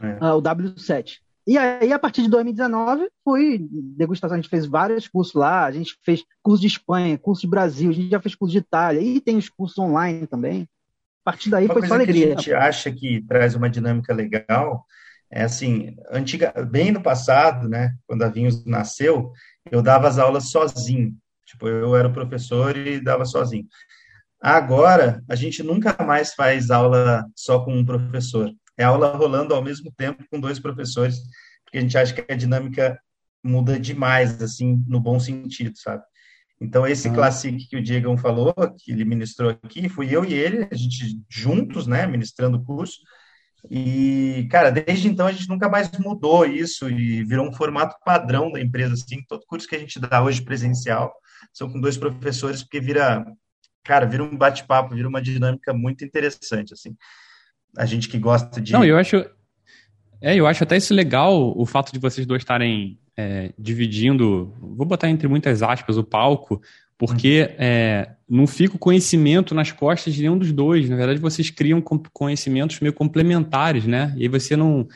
é. 0.01 0.25
uh, 0.25 0.37
o 0.37 0.43
W7. 0.43 1.19
E 1.49 1.57
aí, 1.57 1.93
a 1.93 1.99
partir 1.99 2.23
de 2.23 2.29
2019, 2.29 3.09
foi 3.23 3.61
degustação. 3.71 4.35
A 4.35 4.41
gente 4.41 4.51
fez 4.51 4.67
vários 4.67 5.07
cursos 5.07 5.35
lá. 5.35 5.65
A 5.65 5.71
gente 5.71 5.97
fez 6.05 6.25
curso 6.43 6.61
de 6.61 6.67
Espanha, 6.67 7.17
curso 7.17 7.43
de 7.43 7.47
Brasil, 7.47 7.91
a 7.91 7.93
gente 7.93 8.11
já 8.11 8.21
fez 8.21 8.35
curso 8.35 8.51
de 8.51 8.59
Itália. 8.59 9.01
E 9.01 9.21
tem 9.21 9.37
os 9.37 9.49
cursos 9.49 9.79
online 9.79 10.27
também. 10.27 10.63
A 11.25 11.31
partir 11.31 11.49
daí 11.49 11.67
uma 11.67 11.75
foi 11.75 11.87
só 11.87 11.95
alegria. 11.95 12.27
Que 12.27 12.33
a 12.33 12.37
gente 12.37 12.53
acha 12.53 12.91
que 12.91 13.25
traz 13.29 13.55
uma 13.55 13.71
dinâmica 13.71 14.13
legal 14.13 14.85
é 15.31 15.43
assim, 15.43 15.97
antiga, 16.11 16.53
bem 16.65 16.93
no 16.93 17.03
passado, 17.03 17.69
né, 17.69 17.95
quando 18.07 18.23
a 18.23 18.29
Vinhos 18.29 18.65
nasceu, 18.65 19.33
eu 19.71 19.83
dava 19.83 20.09
as 20.09 20.19
aulas 20.19 20.51
sozinho. 20.51 21.17
Tipo, 21.47 21.69
eu 21.69 21.97
era 21.97 22.09
o 22.09 22.13
professor 22.13 22.77
e 22.77 23.01
dava 23.01 23.25
sozinho. 23.25 23.67
Agora, 24.41 25.23
a 25.29 25.35
gente 25.35 25.63
nunca 25.63 25.97
mais 26.05 26.35
faz 26.35 26.71
aula 26.71 27.25
só 27.35 27.65
com 27.65 27.75
um 27.75 27.85
professor 27.85 28.53
é 28.77 28.85
aula 28.85 29.17
rolando 29.17 29.55
ao 29.55 29.63
mesmo 29.63 29.91
tempo 29.97 30.25
com 30.31 30.39
dois 30.39 30.59
professores, 30.59 31.21
porque 31.65 31.79
a 31.79 31.81
gente 31.81 31.97
acha 31.97 32.13
que 32.13 32.33
a 32.33 32.37
dinâmica 32.37 33.01
muda 33.43 33.79
demais, 33.79 34.41
assim, 34.43 34.83
no 34.87 35.01
bom 35.01 35.19
sentido, 35.19 35.77
sabe? 35.79 36.03
Então, 36.61 36.87
esse 36.87 37.09
ah. 37.09 37.13
Classic 37.13 37.57
que 37.69 37.77
o 37.77 37.83
Diego 37.83 38.17
falou, 38.17 38.55
que 38.79 38.93
ele 38.93 39.05
ministrou 39.05 39.51
aqui, 39.51 39.89
fui 39.89 40.15
eu 40.15 40.25
e 40.25 40.35
ele, 40.35 40.69
a 40.71 40.75
gente 40.75 41.19
juntos, 41.29 41.87
né, 41.87 42.07
ministrando 42.07 42.59
o 42.59 42.65
curso. 42.65 42.99
E, 43.71 44.47
cara, 44.51 44.71
desde 44.71 45.09
então 45.09 45.27
a 45.27 45.33
gente 45.33 45.49
nunca 45.49 45.69
mais 45.69 45.91
mudou 45.99 46.45
isso 46.47 46.89
e 46.89 47.25
virou 47.25 47.49
um 47.49 47.53
formato 47.53 47.97
padrão 48.05 48.51
da 48.53 48.61
empresa, 48.61 48.95
assim. 48.95 49.23
Todo 49.29 49.47
curso 49.47 49.67
que 49.67 49.75
a 49.75 49.79
gente 49.79 49.99
dá 49.99 50.23
hoje 50.23 50.43
presencial 50.43 51.13
são 51.53 51.71
com 51.71 51.81
dois 51.81 51.97
professores, 51.97 52.63
porque 52.63 52.81
vira, 52.81 53.25
cara, 53.85 54.07
vira 54.07 54.23
um 54.23 54.37
bate-papo, 54.37 54.95
vira 54.95 55.09
uma 55.09 55.23
dinâmica 55.23 55.73
muito 55.73 56.05
interessante, 56.05 56.73
assim 56.73 56.97
a 57.77 57.85
gente 57.85 58.09
que 58.09 58.19
gosta 58.19 58.61
de. 58.61 58.73
Não, 58.73 58.85
eu 58.85 58.97
acho. 58.97 59.25
É, 60.21 60.35
eu 60.35 60.47
acho 60.47 60.65
até 60.65 60.77
isso 60.77 60.95
legal, 60.95 61.53
o 61.57 61.67
fato 61.67 61.93
de 61.93 61.99
vocês 61.99 62.27
dois 62.27 62.41
estarem 62.41 62.99
é, 63.17 63.53
dividindo, 63.59 64.53
vou 64.59 64.87
botar 64.87 65.11
entre 65.11 65.29
muitas 65.29 65.63
aspas, 65.63 65.99
o 65.99 66.03
palco, 66.03 66.61
porque 66.97 67.43
uhum. 67.43 67.57
é, 67.59 68.11
não 68.27 68.47
fica 68.47 68.77
o 68.77 68.79
conhecimento 68.79 69.55
nas 69.55 69.71
costas 69.73 70.15
de 70.15 70.23
nenhum 70.23 70.39
dos 70.39 70.53
dois. 70.53 70.89
Na 70.89 70.97
verdade, 70.97 71.21
vocês 71.21 71.51
criam 71.51 71.83
conhecimentos 71.83 72.81
meio 72.81 72.95
complementares, 72.95 73.85
né? 73.85 74.15
E 74.17 74.23
aí 74.23 74.29
você 74.29 74.57
não 74.57 74.89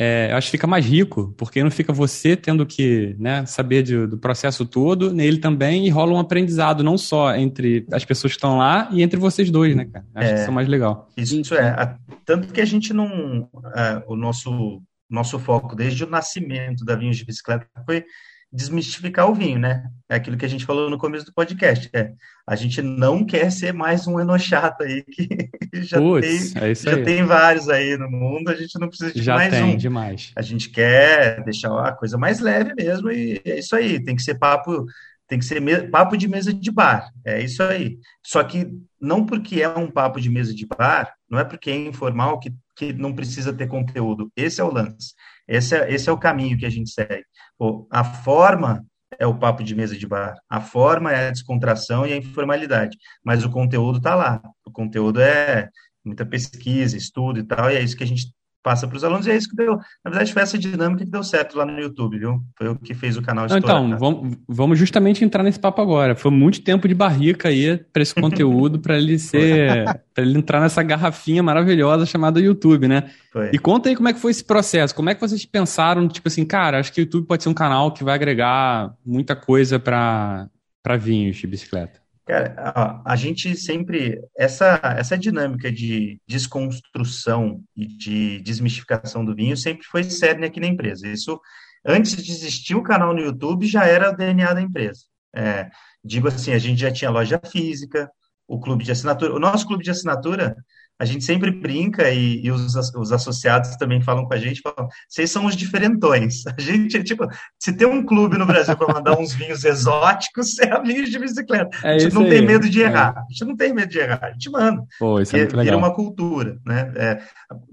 é, 0.00 0.30
acho 0.32 0.46
que 0.46 0.52
fica 0.52 0.66
mais 0.68 0.86
rico, 0.86 1.34
porque 1.36 1.60
não 1.60 1.72
fica 1.72 1.92
você 1.92 2.36
tendo 2.36 2.64
que 2.64 3.16
né, 3.18 3.44
saber 3.46 3.82
de, 3.82 4.06
do 4.06 4.16
processo 4.16 4.64
todo, 4.64 5.12
nele 5.12 5.38
também, 5.38 5.88
e 5.88 5.90
rola 5.90 6.12
um 6.12 6.20
aprendizado 6.20 6.84
não 6.84 6.96
só 6.96 7.34
entre 7.34 7.84
as 7.92 8.04
pessoas 8.04 8.32
que 8.32 8.36
estão 8.36 8.58
lá 8.58 8.88
e 8.92 9.02
entre 9.02 9.18
vocês 9.18 9.50
dois, 9.50 9.74
né, 9.74 9.86
cara? 9.86 10.06
Acho 10.14 10.28
é, 10.28 10.34
que 10.34 10.40
isso 10.40 10.50
é 10.50 10.54
mais 10.54 10.68
legal. 10.68 11.10
Isso 11.16 11.54
é, 11.56 11.96
tanto 12.24 12.52
que 12.52 12.60
a 12.60 12.64
gente 12.64 12.92
não, 12.92 13.50
é, 13.74 14.00
o 14.06 14.14
nosso, 14.14 14.80
nosso 15.10 15.36
foco 15.40 15.74
desde 15.74 16.04
o 16.04 16.08
nascimento 16.08 16.84
da 16.84 16.94
Vinhos 16.94 17.16
de 17.16 17.24
Bicicleta 17.24 17.66
foi 17.84 18.04
desmistificar 18.50 19.30
o 19.30 19.34
vinho, 19.34 19.58
né? 19.58 19.84
É 20.08 20.16
aquilo 20.16 20.36
que 20.36 20.44
a 20.44 20.48
gente 20.48 20.64
falou 20.64 20.88
no 20.88 20.96
começo 20.96 21.26
do 21.26 21.34
podcast. 21.34 21.90
É, 21.92 22.12
a 22.46 22.56
gente 22.56 22.80
não 22.80 23.24
quer 23.24 23.52
ser 23.52 23.74
mais 23.74 24.06
um 24.06 24.18
enochato 24.18 24.82
aí, 24.82 25.04
que 25.04 25.28
já, 25.84 25.98
Puts, 25.98 26.52
tem, 26.54 26.62
é 26.62 26.74
já 26.74 26.96
aí. 26.96 27.02
tem 27.04 27.24
vários 27.24 27.68
aí 27.68 27.96
no 27.98 28.10
mundo, 28.10 28.48
a 28.48 28.54
gente 28.54 28.78
não 28.78 28.88
precisa 28.88 29.12
de 29.12 29.22
já 29.22 29.34
mais 29.34 29.52
tem, 29.52 29.64
um. 29.64 29.76
demais. 29.76 30.32
A 30.34 30.40
gente 30.40 30.70
quer 30.70 31.44
deixar 31.44 31.78
a 31.86 31.92
coisa 31.92 32.16
mais 32.16 32.40
leve 32.40 32.74
mesmo, 32.74 33.10
e 33.10 33.40
é 33.44 33.58
isso 33.58 33.76
aí, 33.76 34.02
tem 34.02 34.16
que 34.16 34.22
ser 34.22 34.36
papo, 34.36 34.86
tem 35.26 35.38
que 35.38 35.44
ser 35.44 35.90
papo 35.90 36.16
de 36.16 36.26
mesa 36.26 36.54
de 36.54 36.70
bar, 36.70 37.10
é 37.24 37.42
isso 37.42 37.62
aí. 37.62 37.98
Só 38.24 38.42
que 38.42 38.66
não 38.98 39.26
porque 39.26 39.60
é 39.60 39.68
um 39.68 39.90
papo 39.90 40.18
de 40.20 40.30
mesa 40.30 40.54
de 40.54 40.66
bar, 40.66 41.12
não 41.30 41.38
é 41.38 41.44
porque 41.44 41.70
é 41.70 41.76
informal 41.76 42.40
que, 42.40 42.50
que 42.78 42.92
não 42.92 43.12
precisa 43.12 43.52
ter 43.52 43.66
conteúdo. 43.66 44.30
Esse 44.36 44.60
é 44.60 44.64
o 44.64 44.72
lance. 44.72 45.12
Esse 45.48 45.76
é, 45.76 45.92
esse 45.92 46.08
é 46.08 46.12
o 46.12 46.18
caminho 46.18 46.56
que 46.56 46.64
a 46.64 46.70
gente 46.70 46.90
segue. 46.90 47.24
Pô, 47.58 47.88
a 47.90 48.04
forma 48.04 48.86
é 49.18 49.26
o 49.26 49.36
papo 49.36 49.64
de 49.64 49.74
mesa 49.74 49.96
de 49.96 50.06
bar, 50.06 50.36
a 50.48 50.60
forma 50.60 51.12
é 51.12 51.28
a 51.28 51.30
descontração 51.32 52.06
e 52.06 52.12
a 52.12 52.16
informalidade, 52.16 52.96
mas 53.24 53.44
o 53.44 53.50
conteúdo 53.50 53.98
está 53.98 54.14
lá. 54.14 54.40
O 54.64 54.70
conteúdo 54.70 55.20
é 55.20 55.68
muita 56.04 56.24
pesquisa, 56.24 56.96
estudo 56.96 57.40
e 57.40 57.42
tal, 57.42 57.68
e 57.70 57.76
é 57.76 57.82
isso 57.82 57.96
que 57.96 58.04
a 58.04 58.06
gente 58.06 58.32
passa 58.68 58.86
para 58.86 58.98
os 58.98 59.02
alunos, 59.02 59.26
e 59.26 59.30
é 59.30 59.36
isso 59.36 59.48
que 59.48 59.56
deu. 59.56 59.78
Na 60.04 60.10
verdade, 60.10 60.30
foi 60.30 60.42
essa 60.42 60.58
dinâmica 60.58 61.02
que 61.02 61.10
deu 61.10 61.24
certo 61.24 61.56
lá 61.56 61.64
no 61.64 61.80
YouTube, 61.80 62.18
viu? 62.18 62.42
Foi 62.54 62.68
o 62.68 62.76
que 62.76 62.92
fez 62.92 63.16
o 63.16 63.22
canal 63.22 63.46
estourar. 63.46 63.82
Então, 63.82 63.98
vamos, 63.98 64.36
vamos 64.46 64.78
justamente 64.78 65.24
entrar 65.24 65.42
nesse 65.42 65.58
papo 65.58 65.80
agora. 65.80 66.14
Foi 66.14 66.30
muito 66.30 66.60
tempo 66.60 66.86
de 66.86 66.94
barrica 66.94 67.48
aí 67.48 67.78
para 67.78 68.02
esse 68.02 68.14
conteúdo, 68.14 68.78
para 68.78 68.98
ele 68.98 69.16
ser. 69.18 69.84
para 70.12 70.22
ele 70.22 70.36
entrar 70.36 70.60
nessa 70.60 70.82
garrafinha 70.82 71.42
maravilhosa 71.42 72.04
chamada 72.04 72.38
YouTube, 72.38 72.86
né? 72.88 73.04
Foi. 73.32 73.50
E 73.54 73.58
conta 73.58 73.88
aí 73.88 73.96
como 73.96 74.10
é 74.10 74.12
que 74.12 74.20
foi 74.20 74.32
esse 74.32 74.44
processo. 74.44 74.94
Como 74.94 75.08
é 75.08 75.14
que 75.14 75.20
vocês 75.22 75.46
pensaram, 75.46 76.06
tipo 76.06 76.28
assim, 76.28 76.44
cara, 76.44 76.78
acho 76.78 76.92
que 76.92 77.00
o 77.00 77.04
YouTube 77.04 77.26
pode 77.26 77.42
ser 77.42 77.48
um 77.48 77.54
canal 77.54 77.90
que 77.92 78.04
vai 78.04 78.14
agregar 78.14 78.94
muita 79.02 79.34
coisa 79.34 79.78
para 79.78 80.50
vinhos 80.98 81.38
de 81.38 81.46
bicicleta? 81.46 82.00
Cara, 82.28 82.54
a, 82.58 83.12
a, 83.12 83.16
gente 83.16 83.56
sempre. 83.56 84.20
Essa, 84.36 84.78
essa 84.98 85.16
dinâmica 85.16 85.72
de 85.72 86.20
desconstrução 86.26 87.64
e 87.74 87.86
de 87.86 88.38
desmistificação 88.42 89.24
do 89.24 89.34
vinho 89.34 89.56
sempre 89.56 89.86
foi 89.86 90.04
cerne 90.04 90.44
aqui 90.44 90.60
na 90.60 90.66
empresa. 90.66 91.08
Isso, 91.08 91.40
antes 91.86 92.22
de 92.22 92.30
existir 92.30 92.74
o 92.74 92.82
canal 92.82 93.14
no 93.14 93.20
YouTube, 93.20 93.66
já 93.66 93.86
era 93.86 94.10
o 94.10 94.16
DNA 94.16 94.52
da 94.52 94.60
empresa. 94.60 95.04
É, 95.34 95.70
digo 96.04 96.28
assim, 96.28 96.52
a 96.52 96.58
gente 96.58 96.78
já 96.78 96.92
tinha 96.92 97.10
loja 97.10 97.40
física, 97.50 98.10
o 98.46 98.60
clube 98.60 98.84
de 98.84 98.92
assinatura. 98.92 99.34
O 99.34 99.40
nosso 99.40 99.66
clube 99.66 99.82
de 99.82 99.90
assinatura 99.90 100.54
a 100.98 101.04
gente 101.04 101.24
sempre 101.24 101.50
brinca 101.50 102.10
e, 102.10 102.44
e 102.44 102.50
os, 102.50 102.74
os, 102.74 103.12
associados 103.12 103.76
também 103.76 104.02
falam 104.02 104.26
com 104.26 104.34
a 104.34 104.38
gente, 104.38 104.60
falam, 104.60 104.88
vocês 105.08 105.30
são 105.30 105.46
os 105.46 105.56
diferentões. 105.56 106.44
A 106.58 106.60
gente, 106.60 107.02
tipo, 107.04 107.26
se 107.58 107.72
tem 107.72 107.86
um 107.86 108.04
clube 108.04 108.36
no 108.36 108.44
Brasil 108.44 108.76
para 108.76 108.92
mandar 108.94 109.16
uns 109.16 109.32
vinhos 109.32 109.64
exóticos, 109.64 110.58
é 110.58 110.72
a 110.72 110.80
vinhos 110.80 111.10
de 111.10 111.18
bicicleta. 111.18 111.70
É 111.84 111.94
a 111.94 111.98
gente 111.98 112.14
não 112.14 112.22
aí. 112.22 112.30
tem 112.30 112.42
medo 112.46 112.68
de 112.68 112.80
errar. 112.80 113.14
É. 113.16 113.20
A 113.20 113.24
gente 113.30 113.44
não 113.44 113.56
tem 113.56 113.72
medo 113.72 113.88
de 113.88 113.98
errar, 113.98 114.20
a 114.22 114.32
gente 114.32 114.50
manda. 114.50 114.82
Pô, 114.98 115.20
isso 115.20 115.36
é 115.36 115.40
muito 115.40 115.56
legal. 115.56 115.64
Vira 115.64 115.76
uma 115.76 115.94
cultura, 115.94 116.58
né? 116.66 116.92
É, 116.96 117.22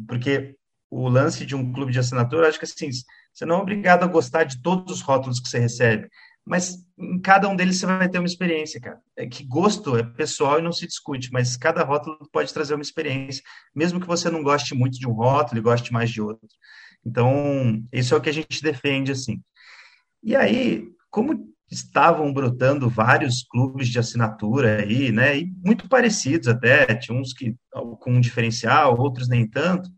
porque 0.07 0.55
o 0.91 1.09
lance 1.09 1.45
de 1.45 1.55
um 1.55 1.73
clube 1.73 1.91
de 1.91 1.99
assinatura, 1.99 2.47
acho 2.47 2.59
que 2.59 2.65
assim, 2.65 2.89
você 3.33 3.45
não 3.45 3.55
é 3.55 3.61
obrigado 3.61 4.03
a 4.03 4.07
gostar 4.07 4.43
de 4.43 4.61
todos 4.61 4.93
os 4.93 5.01
rótulos 5.01 5.39
que 5.39 5.49
você 5.49 5.57
recebe 5.57 6.07
mas 6.45 6.77
em 6.97 7.19
cada 7.19 7.49
um 7.49 7.55
deles 7.55 7.79
você 7.79 7.85
vai 7.85 8.07
ter 8.07 8.19
uma 8.19 8.27
experiência, 8.27 8.79
cara. 8.79 8.99
É 9.17 9.25
que 9.25 9.43
gosto 9.43 9.97
é 9.97 10.03
pessoal 10.03 10.59
e 10.59 10.61
não 10.61 10.71
se 10.71 10.85
discute, 10.85 11.31
mas 11.31 11.57
cada 11.57 11.83
rótulo 11.83 12.19
pode 12.31 12.53
trazer 12.53 12.75
uma 12.75 12.83
experiência, 12.83 13.43
mesmo 13.73 13.99
que 13.99 14.07
você 14.07 14.29
não 14.29 14.43
goste 14.43 14.75
muito 14.75 14.99
de 14.99 15.07
um 15.07 15.13
rótulo 15.13 15.57
e 15.57 15.63
goste 15.63 15.91
mais 15.91 16.11
de 16.11 16.21
outro. 16.21 16.47
Então, 17.03 17.83
isso 17.91 18.13
é 18.13 18.17
o 18.17 18.21
que 18.21 18.29
a 18.29 18.33
gente 18.33 18.61
defende, 18.61 19.11
assim. 19.11 19.41
E 20.23 20.35
aí, 20.35 20.87
como 21.09 21.53
estavam 21.69 22.31
brotando 22.31 22.89
vários 22.89 23.43
clubes 23.43 23.89
de 23.89 23.97
assinatura 23.97 24.83
aí, 24.83 25.11
né, 25.11 25.39
e 25.39 25.51
muito 25.63 25.89
parecidos 25.89 26.47
até, 26.47 26.85
tinha 26.95 27.17
uns 27.17 27.33
que 27.33 27.55
com 27.99 28.11
um 28.11 28.21
diferencial, 28.21 28.99
outros 28.99 29.27
nem 29.27 29.47
tanto, 29.47 29.89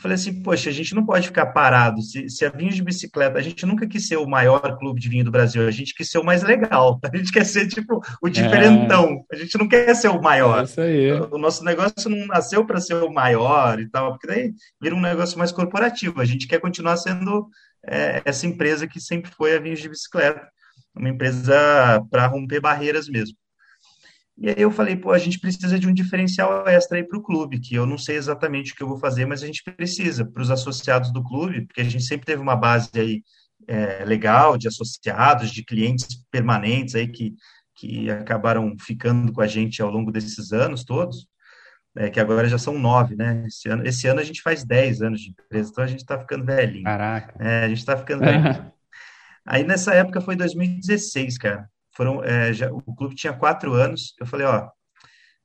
eu 0.00 0.02
falei 0.02 0.14
assim, 0.14 0.42
poxa, 0.42 0.70
a 0.70 0.72
gente 0.72 0.94
não 0.94 1.04
pode 1.04 1.26
ficar 1.26 1.46
parado. 1.46 2.00
Se, 2.00 2.26
se 2.30 2.46
a 2.46 2.48
vinho 2.48 2.72
de 2.72 2.82
bicicleta, 2.82 3.38
a 3.38 3.42
gente 3.42 3.66
nunca 3.66 3.86
quis 3.86 4.08
ser 4.08 4.16
o 4.16 4.26
maior 4.26 4.78
clube 4.78 4.98
de 4.98 5.10
vinho 5.10 5.24
do 5.24 5.30
Brasil, 5.30 5.66
a 5.68 5.70
gente 5.70 5.94
quis 5.94 6.10
ser 6.10 6.18
o 6.18 6.24
mais 6.24 6.42
legal. 6.42 6.98
A 7.10 7.16
gente 7.16 7.32
quer 7.32 7.44
ser, 7.44 7.66
tipo, 7.66 8.00
o 8.22 8.28
é. 8.28 8.30
diferentão. 8.30 9.24
É. 9.30 9.36
A 9.36 9.38
gente 9.38 9.58
não 9.58 9.68
quer 9.68 9.94
ser 9.94 10.08
o 10.08 10.22
maior. 10.22 10.60
É 10.60 10.64
isso 10.64 10.80
aí. 10.80 11.12
O, 11.12 11.34
o 11.34 11.38
nosso 11.38 11.62
negócio 11.64 12.08
não 12.08 12.26
nasceu 12.26 12.64
para 12.64 12.80
ser 12.80 12.94
o 12.94 13.12
maior 13.12 13.78
e 13.78 13.90
tal, 13.90 14.12
porque 14.12 14.26
daí 14.26 14.52
vira 14.80 14.94
um 14.94 15.00
negócio 15.00 15.38
mais 15.38 15.52
corporativo. 15.52 16.20
A 16.20 16.24
gente 16.24 16.46
quer 16.46 16.60
continuar 16.60 16.96
sendo 16.96 17.48
é, 17.86 18.22
essa 18.24 18.46
empresa 18.46 18.86
que 18.86 19.00
sempre 19.00 19.30
foi 19.32 19.54
a 19.54 19.60
Vinhos 19.60 19.80
de 19.80 19.88
Bicicleta. 19.88 20.48
Uma 20.96 21.10
empresa 21.10 22.02
para 22.10 22.26
romper 22.26 22.60
barreiras 22.60 23.08
mesmo. 23.08 23.36
E 24.40 24.48
aí 24.48 24.54
eu 24.56 24.70
falei, 24.70 24.96
pô, 24.96 25.12
a 25.12 25.18
gente 25.18 25.38
precisa 25.38 25.78
de 25.78 25.86
um 25.86 25.92
diferencial 25.92 26.66
extra 26.66 26.96
aí 26.96 27.04
para 27.04 27.18
o 27.18 27.22
clube, 27.22 27.60
que 27.60 27.74
eu 27.74 27.84
não 27.84 27.98
sei 27.98 28.16
exatamente 28.16 28.72
o 28.72 28.74
que 28.74 28.82
eu 28.82 28.88
vou 28.88 28.96
fazer, 28.96 29.26
mas 29.26 29.42
a 29.42 29.46
gente 29.46 29.62
precisa 29.62 30.24
para 30.24 30.40
os 30.40 30.50
associados 30.50 31.12
do 31.12 31.22
clube, 31.22 31.66
porque 31.66 31.82
a 31.82 31.84
gente 31.84 32.04
sempre 32.04 32.24
teve 32.24 32.40
uma 32.40 32.56
base 32.56 32.88
aí 32.94 33.22
é, 33.68 34.02
legal 34.02 34.56
de 34.56 34.66
associados, 34.66 35.50
de 35.50 35.62
clientes 35.62 36.24
permanentes 36.30 36.94
aí 36.94 37.06
que, 37.06 37.34
que 37.74 38.10
acabaram 38.10 38.74
ficando 38.80 39.30
com 39.30 39.42
a 39.42 39.46
gente 39.46 39.82
ao 39.82 39.90
longo 39.90 40.10
desses 40.10 40.54
anos 40.54 40.84
todos, 40.84 41.26
é, 41.94 42.08
que 42.08 42.18
agora 42.18 42.48
já 42.48 42.56
são 42.56 42.78
nove, 42.78 43.16
né? 43.16 43.44
Esse 43.46 43.68
ano, 43.68 43.86
esse 43.86 44.06
ano 44.06 44.20
a 44.20 44.24
gente 44.24 44.40
faz 44.40 44.64
dez 44.64 45.02
anos 45.02 45.20
de 45.20 45.30
empresa, 45.32 45.70
então 45.70 45.84
a 45.84 45.86
gente 45.86 46.00
está 46.00 46.18
ficando 46.18 46.46
velhinho. 46.46 46.84
Caraca. 46.84 47.34
É, 47.44 47.64
a 47.64 47.68
gente 47.68 47.78
está 47.78 47.94
ficando 47.94 48.20
velhinho. 48.20 48.72
aí 49.44 49.64
nessa 49.64 49.92
época 49.92 50.22
foi 50.22 50.34
2016, 50.34 51.36
cara 51.36 51.68
foram, 52.00 52.24
é, 52.24 52.50
já, 52.54 52.72
o 52.72 52.94
clube 52.94 53.14
tinha 53.14 53.30
quatro 53.30 53.74
anos. 53.74 54.14
Eu 54.18 54.24
falei, 54.24 54.46
ó, 54.46 54.70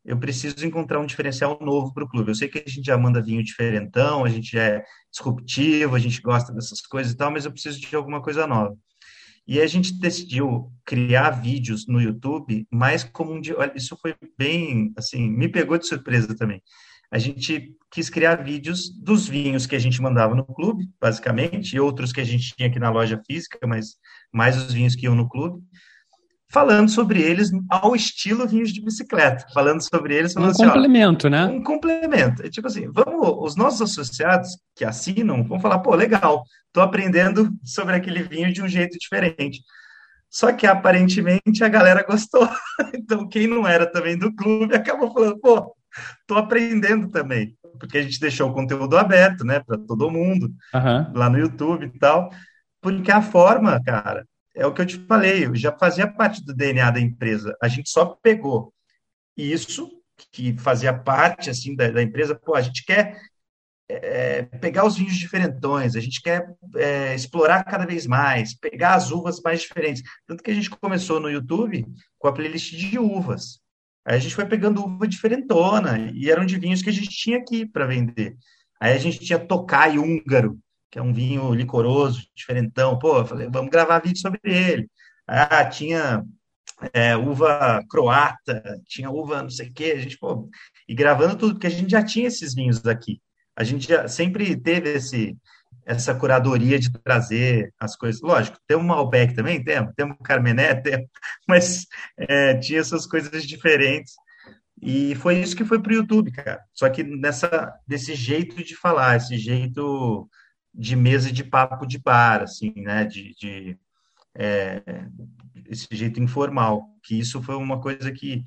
eu 0.05 0.17
preciso 0.17 0.65
encontrar 0.65 1.01
um 1.01 1.05
diferencial 1.05 1.59
novo 1.59 1.93
para 1.93 2.05
o 2.05 2.07
clube. 2.07 2.31
Eu 2.31 2.35
sei 2.35 2.47
que 2.47 2.59
a 2.59 2.69
gente 2.69 2.85
já 2.85 2.97
manda 2.97 3.21
vinho 3.21 3.43
diferentão, 3.43 4.23
a 4.23 4.29
gente 4.29 4.57
é 4.57 4.81
disruptivo, 5.11 5.95
a 5.95 5.99
gente 5.99 6.21
gosta 6.21 6.53
dessas 6.53 6.79
coisas 6.79 7.11
e 7.11 7.17
tal, 7.17 7.29
mas 7.29 7.43
eu 7.43 7.51
preciso 7.51 7.77
de 7.77 7.93
alguma 7.93 8.21
coisa 8.21 8.47
nova. 8.47 8.73
E 9.45 9.59
a 9.59 9.67
gente 9.67 9.99
decidiu 9.99 10.71
criar 10.85 11.31
vídeos 11.31 11.87
no 11.87 12.01
YouTube, 12.01 12.65
mais 12.71 13.03
como 13.03 13.33
um 13.33 13.41
dia. 13.41 13.55
Isso 13.75 13.97
foi 14.01 14.15
bem, 14.37 14.93
assim, 14.97 15.29
me 15.29 15.49
pegou 15.49 15.77
de 15.77 15.85
surpresa 15.85 16.33
também. 16.37 16.63
A 17.11 17.19
gente 17.19 17.75
quis 17.91 18.09
criar 18.09 18.35
vídeos 18.35 18.89
dos 18.97 19.27
vinhos 19.27 19.67
que 19.67 19.75
a 19.75 19.79
gente 19.79 20.01
mandava 20.01 20.33
no 20.33 20.45
clube, 20.45 20.87
basicamente, 21.01 21.75
e 21.75 21.81
outros 21.81 22.13
que 22.13 22.21
a 22.21 22.25
gente 22.25 22.55
tinha 22.55 22.69
aqui 22.69 22.79
na 22.79 22.89
loja 22.89 23.21
física, 23.29 23.59
mas 23.67 23.97
mais 24.31 24.55
os 24.55 24.71
vinhos 24.71 24.95
que 24.95 25.05
iam 25.05 25.15
no 25.15 25.27
clube 25.27 25.61
falando 26.55 26.87
sobre 26.87 27.21
eles 27.21 27.51
ao 27.69 27.93
estilo 27.93 28.47
vinhos 28.47 28.71
de 28.71 28.81
bicicleta, 28.81 29.45
falando 29.53 29.81
sobre 29.81 30.15
eles. 30.15 30.31
Falando 30.31 30.47
um 30.47 30.51
assim, 30.51 30.65
complemento, 30.65 31.27
ó, 31.27 31.29
né? 31.29 31.45
Um 31.47 31.61
complemento. 31.61 32.45
É 32.45 32.49
tipo 32.49 32.65
assim, 32.67 32.89
vamos, 32.89 33.35
os 33.39 33.57
nossos 33.57 33.81
associados 33.81 34.51
que 34.73 34.85
assinam 34.85 35.43
vão 35.43 35.59
falar, 35.59 35.79
pô, 35.79 35.93
legal, 35.93 36.45
estou 36.67 36.81
aprendendo 36.81 37.51
sobre 37.61 37.95
aquele 37.95 38.23
vinho 38.23 38.53
de 38.53 38.61
um 38.61 38.69
jeito 38.69 38.97
diferente. 38.97 39.59
Só 40.29 40.53
que 40.53 40.65
aparentemente 40.65 41.61
a 41.61 41.67
galera 41.67 42.05
gostou. 42.07 42.47
Então, 42.95 43.27
quem 43.27 43.45
não 43.45 43.67
era 43.67 43.85
também 43.85 44.17
do 44.17 44.33
clube 44.33 44.75
acabou 44.75 45.13
falando, 45.13 45.37
pô, 45.39 45.75
estou 46.21 46.37
aprendendo 46.37 47.09
também. 47.09 47.53
Porque 47.77 47.97
a 47.97 48.01
gente 48.01 48.19
deixou 48.19 48.49
o 48.49 48.53
conteúdo 48.53 48.97
aberto, 48.97 49.43
né, 49.43 49.59
para 49.59 49.77
todo 49.77 50.09
mundo, 50.09 50.49
uhum. 50.73 51.13
lá 51.13 51.29
no 51.29 51.37
YouTube 51.37 51.85
e 51.85 51.99
tal. 51.99 52.31
Porque 52.81 53.11
a 53.11 53.21
forma, 53.21 53.79
cara, 53.83 54.25
é 54.55 54.65
o 54.65 54.73
que 54.73 54.81
eu 54.81 54.85
te 54.85 54.97
falei, 55.05 55.45
eu 55.45 55.55
já 55.55 55.71
fazia 55.77 56.07
parte 56.07 56.43
do 56.43 56.53
DNA 56.53 56.89
da 56.91 56.99
empresa. 56.99 57.55
A 57.61 57.67
gente 57.67 57.89
só 57.89 58.05
pegou 58.05 58.73
isso, 59.35 59.91
que 60.31 60.57
fazia 60.57 60.93
parte 60.93 61.49
assim 61.49 61.75
da, 61.75 61.89
da 61.89 62.01
empresa. 62.01 62.35
Pô, 62.35 62.55
a 62.55 62.61
gente 62.61 62.85
quer 62.85 63.19
é, 63.89 64.43
pegar 64.43 64.85
os 64.85 64.97
vinhos 64.97 65.15
diferentões, 65.15 65.95
a 65.95 65.99
gente 65.99 66.21
quer 66.21 66.55
é, 66.75 67.13
explorar 67.13 67.63
cada 67.63 67.85
vez 67.85 68.07
mais, 68.07 68.57
pegar 68.57 68.95
as 68.95 69.11
uvas 69.11 69.41
mais 69.41 69.61
diferentes. 69.61 70.03
Tanto 70.25 70.41
que 70.41 70.51
a 70.51 70.55
gente 70.55 70.69
começou 70.69 71.19
no 71.19 71.29
YouTube 71.29 71.85
com 72.17 72.27
a 72.27 72.33
playlist 72.33 72.73
de 72.75 72.97
uvas. 72.97 73.59
Aí 74.05 74.15
a 74.17 74.19
gente 74.19 74.35
foi 74.35 74.45
pegando 74.45 74.85
uva 74.85 75.07
diferentona, 75.07 76.11
e 76.13 76.29
eram 76.29 76.45
de 76.45 76.57
vinhos 76.57 76.81
que 76.81 76.89
a 76.89 76.93
gente 76.93 77.09
tinha 77.09 77.39
aqui 77.39 77.65
para 77.65 77.87
vender. 77.87 78.37
Aí 78.79 78.93
a 78.93 78.97
gente 78.97 79.19
tinha 79.19 79.39
Tokai 79.39 79.97
húngaro, 79.97 80.59
que 80.95 80.99
é 80.99 81.01
um 81.01 81.11
vinho 81.11 81.53
licoroso, 81.53 82.25
diferentão. 82.33 82.97
Pô, 82.97 83.17
eu 83.17 83.25
falei, 83.25 83.49
vamos 83.51 83.69
gravar 83.69 83.99
vídeo 83.99 84.17
sobre 84.17 84.39
ele. 84.45 84.89
Ah, 85.27 85.65
tinha 85.65 86.23
é, 86.93 87.17
uva 87.17 87.83
croata, 87.89 88.63
tinha 88.87 89.11
uva 89.11 89.43
não 89.43 89.49
sei 89.49 89.67
o 89.67 89.73
quê, 89.73 89.93
a 89.97 89.99
gente, 89.99 90.17
pô, 90.17 90.49
e 90.87 90.95
gravando 90.95 91.35
tudo, 91.35 91.55
porque 91.55 91.67
a 91.67 91.69
gente 91.69 91.91
já 91.91 92.01
tinha 92.01 92.27
esses 92.27 92.55
vinhos 92.55 92.85
aqui. 92.85 93.19
A 93.57 93.61
gente 93.65 93.89
já 93.89 94.07
sempre 94.07 94.55
teve 94.55 94.93
esse, 94.93 95.37
essa 95.85 96.15
curadoria 96.15 96.79
de 96.79 96.89
trazer 96.89 97.73
as 97.77 97.97
coisas. 97.97 98.21
Lógico, 98.21 98.57
tem 98.65 98.77
um 98.77 98.83
Malbec 98.83 99.33
também, 99.33 99.61
temos, 99.61 99.93
temos 99.97 100.15
um 100.17 100.23
Carmené, 100.23 100.75
temos, 100.75 101.09
mas 101.45 101.87
é, 102.17 102.55
tinha 102.55 102.79
essas 102.79 103.05
coisas 103.05 103.45
diferentes. 103.45 104.13
E 104.81 105.13
foi 105.15 105.39
isso 105.41 105.57
que 105.57 105.65
foi 105.65 105.81
para 105.81 105.91
o 105.91 105.95
YouTube, 105.95 106.31
cara. 106.31 106.63
Só 106.73 106.89
que 106.89 107.03
nessa, 107.03 107.73
desse 107.85 108.15
jeito 108.15 108.63
de 108.63 108.77
falar, 108.77 109.17
esse 109.17 109.37
jeito 109.37 110.29
de 110.77 110.95
mesa 110.95 111.31
de 111.31 111.43
papo 111.43 111.85
de 111.85 111.97
bar, 111.97 112.43
assim, 112.43 112.73
né? 112.77 113.05
De, 113.05 113.33
de 113.35 113.77
é, 114.35 114.81
esse 115.69 115.87
jeito 115.91 116.21
informal, 116.21 116.89
que 117.03 117.17
isso 117.17 117.41
foi 117.41 117.55
uma 117.55 117.79
coisa 117.79 118.11
que 118.11 118.43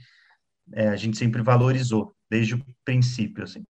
é, 0.72 0.88
a 0.88 0.96
gente 0.96 1.16
sempre 1.16 1.42
valorizou, 1.42 2.14
desde 2.30 2.54
o 2.54 2.64
princípio, 2.84 3.44
assim. 3.44 3.64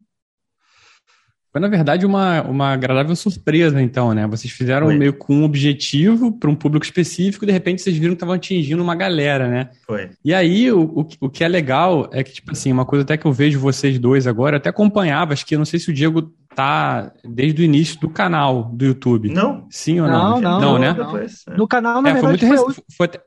Foi, 1.55 1.61
na 1.61 1.69
verdade, 1.69 2.05
uma, 2.05 2.43
uma 2.43 2.73
agradável 2.73 3.14
surpresa, 3.14 3.81
então, 3.81 4.12
né? 4.12 4.27
Vocês 4.27 4.53
fizeram 4.53 4.87
Foi. 4.87 4.99
meio 4.99 5.12
com 5.12 5.37
um 5.37 5.45
objetivo 5.45 6.33
para 6.33 6.51
um 6.51 6.55
público 6.57 6.85
específico 6.85 7.47
de 7.47 7.53
repente, 7.53 7.81
vocês 7.81 7.97
viram 7.97 8.11
que 8.11 8.17
estavam 8.17 8.35
atingindo 8.35 8.83
uma 8.83 8.97
galera, 8.97 9.49
né? 9.49 9.71
Foi. 9.87 10.11
E 10.25 10.35
aí, 10.35 10.73
o, 10.73 10.83
o, 10.83 11.09
o, 11.21 11.31
que 11.31 11.45
é 11.45 11.49
legal 11.49 12.11
é 12.12 12.25
que, 12.25 12.33
tipo 12.33 12.51
assim, 12.51 12.73
uma 12.73 12.85
coisa 12.85 13.05
até 13.05 13.17
que 13.17 13.25
eu 13.25 13.33
vejo 13.33 13.61
vocês 13.61 14.01
dois 14.01 14.27
agora, 14.27 14.57
eu 14.57 14.59
até 14.59 14.69
acompanhava, 14.69 15.33
acho 15.33 15.47
que, 15.47 15.57
não 15.57 15.64
sei 15.64 15.79
se 15.79 15.90
o 15.90 15.95
Diego 15.95 16.35
tá 16.55 17.12
desde 17.25 17.62
o 17.62 17.64
início 17.64 18.01
do 18.01 18.09
canal 18.09 18.64
do 18.64 18.85
YouTube. 18.85 19.33
Não. 19.33 19.67
Sim 19.71 20.01
ou 20.01 20.09
não? 20.09 20.40
Não, 20.40 20.40
não. 20.40 20.61
não 20.61 20.79
né? 20.79 20.95
Depois, 20.95 21.45
é. 21.49 21.57
No 21.57 21.69
canal, 21.69 22.01
na 22.01 22.11
é, 22.11 22.12
verdade, 22.12 22.47
foi, 22.47 22.57
muito 22.57 22.75
foi, 22.75 22.85
foi, 22.97 23.21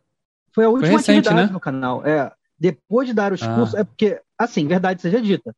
foi, 0.53 0.65
a 0.65 0.69
última 0.69 0.87
foi 0.87 0.97
recente, 0.97 1.19
atividade 1.19 1.47
né? 1.47 1.53
no 1.53 1.59
canal. 1.59 2.05
É, 2.05 2.31
depois 2.59 3.07
de 3.07 3.13
dar 3.13 3.33
os 3.33 3.43
ah. 3.43 3.55
cursos, 3.55 3.75
é 3.75 3.83
porque, 3.83 4.19
assim, 4.37 4.67
verdade 4.67 5.01
seja 5.01 5.21
dita, 5.21 5.55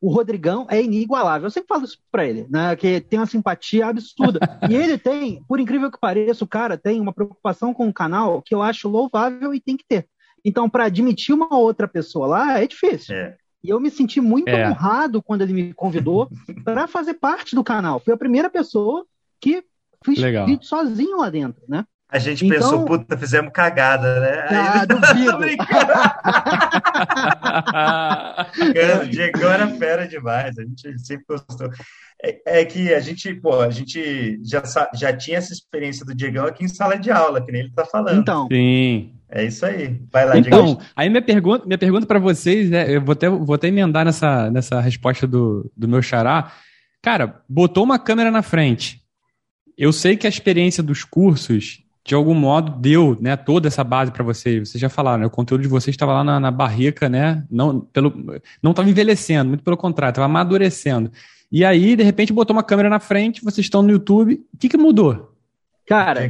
o 0.00 0.10
Rodrigão 0.10 0.66
é 0.68 0.82
inigualável. 0.82 1.46
Eu 1.46 1.50
sempre 1.50 1.68
falo 1.68 1.84
isso 1.84 1.98
pra 2.10 2.26
ele, 2.26 2.46
né? 2.50 2.74
Que 2.74 3.00
tem 3.00 3.20
uma 3.20 3.26
simpatia 3.26 3.86
absurda. 3.86 4.40
e 4.68 4.74
ele 4.74 4.98
tem, 4.98 5.44
por 5.44 5.60
incrível 5.60 5.90
que 5.92 6.00
pareça, 6.00 6.44
o 6.44 6.48
cara 6.48 6.76
tem 6.76 7.00
uma 7.00 7.12
preocupação 7.12 7.72
com 7.72 7.88
o 7.88 7.94
canal 7.94 8.42
que 8.42 8.52
eu 8.52 8.60
acho 8.60 8.88
louvável 8.88 9.54
e 9.54 9.60
tem 9.60 9.76
que 9.76 9.84
ter. 9.88 10.08
Então, 10.44 10.68
para 10.68 10.86
admitir 10.86 11.32
uma 11.32 11.56
outra 11.56 11.86
pessoa 11.86 12.26
lá 12.26 12.58
é 12.60 12.66
difícil. 12.66 13.14
É. 13.14 13.36
E 13.62 13.70
eu 13.70 13.78
me 13.78 13.90
senti 13.90 14.20
muito 14.20 14.48
é. 14.48 14.68
honrado 14.68 15.22
quando 15.22 15.42
ele 15.42 15.52
me 15.52 15.72
convidou 15.72 16.28
para 16.64 16.86
fazer 16.86 17.14
parte 17.14 17.54
do 17.54 17.62
canal. 17.62 18.00
Foi 18.00 18.12
a 18.12 18.18
primeira 18.18 18.50
pessoa 18.50 19.06
que 19.40 19.64
fiz 20.04 20.18
Legal. 20.18 20.46
vídeo 20.46 20.66
sozinho 20.66 21.18
lá 21.18 21.30
dentro, 21.30 21.62
né? 21.68 21.84
A 22.12 22.18
gente 22.18 22.44
então, 22.44 22.58
pensou, 22.58 22.84
puta, 22.84 23.16
fizemos 23.16 23.50
cagada, 23.54 24.20
né? 24.20 24.46
Ah, 24.50 24.84
duvido. 25.16 25.38
o 29.02 29.08
Diego 29.08 29.46
era 29.46 29.66
fera 29.68 30.06
demais, 30.06 30.58
a 30.58 30.62
gente 30.62 30.98
sempre 30.98 31.24
gostou. 31.26 31.70
É, 32.22 32.60
é, 32.60 32.64
que 32.66 32.92
a 32.92 33.00
gente, 33.00 33.32
pô, 33.36 33.60
a 33.60 33.70
gente 33.70 34.38
já, 34.44 34.62
já 34.94 35.16
tinha 35.16 35.38
essa 35.38 35.54
experiência 35.54 36.04
do 36.04 36.14
Diegão 36.14 36.44
aqui 36.44 36.64
em 36.64 36.68
sala 36.68 36.98
de 36.98 37.10
aula, 37.10 37.42
que 37.42 37.50
nem 37.50 37.62
ele 37.62 37.72
tá 37.72 37.86
falando. 37.86 38.20
Então. 38.20 38.46
Sim. 38.52 39.14
É 39.34 39.44
isso 39.46 39.64
aí. 39.64 39.98
Vai 40.12 40.26
lá, 40.26 40.36
Então, 40.36 40.78
aí 40.94 41.08
minha 41.08 41.22
pergunta, 41.22 41.64
minha 41.66 41.78
pergunta 41.78 42.06
para 42.06 42.18
vocês, 42.18 42.70
é, 42.70 42.96
eu 42.96 43.00
vou 43.00 43.14
até, 43.14 43.30
vou 43.30 43.54
até 43.54 43.68
emendar 43.68 44.04
nessa, 44.04 44.50
nessa 44.50 44.78
resposta 44.78 45.26
do, 45.26 45.70
do 45.74 45.88
meu 45.88 46.02
xará. 46.02 46.52
Cara, 47.00 47.40
botou 47.48 47.82
uma 47.82 47.98
câmera 47.98 48.30
na 48.30 48.42
frente. 48.42 49.00
Eu 49.76 49.90
sei 49.90 50.18
que 50.18 50.26
a 50.26 50.30
experiência 50.30 50.82
dos 50.82 51.02
cursos 51.02 51.82
de 52.04 52.14
algum 52.14 52.34
modo 52.34 52.78
deu 52.78 53.16
né, 53.20 53.36
toda 53.36 53.68
essa 53.68 53.82
base 53.82 54.10
para 54.10 54.24
vocês. 54.24 54.68
Vocês 54.68 54.80
já 54.80 54.88
falaram, 54.88 55.20
né, 55.20 55.26
o 55.26 55.30
conteúdo 55.30 55.62
de 55.62 55.68
vocês 55.68 55.94
estava 55.94 56.12
lá 56.12 56.24
na, 56.24 56.38
na, 56.38 56.50
barrica, 56.50 57.08
né? 57.08 57.44
Não 57.50 57.80
pelo, 57.80 58.12
não 58.62 58.72
estava 58.72 58.90
envelhecendo, 58.90 59.48
muito 59.48 59.64
pelo 59.64 59.76
contrário, 59.76 60.12
estava 60.12 60.26
amadurecendo. 60.26 61.10
E 61.50 61.64
aí, 61.64 61.96
de 61.96 62.02
repente, 62.02 62.32
botou 62.32 62.54
uma 62.54 62.62
câmera 62.62 62.90
na 62.90 62.98
frente, 62.98 63.42
vocês 63.42 63.64
estão 63.64 63.82
no 63.82 63.90
YouTube. 63.90 64.42
O 64.52 64.58
que, 64.58 64.68
que 64.68 64.76
mudou? 64.76 65.32
Cara, 65.86 66.20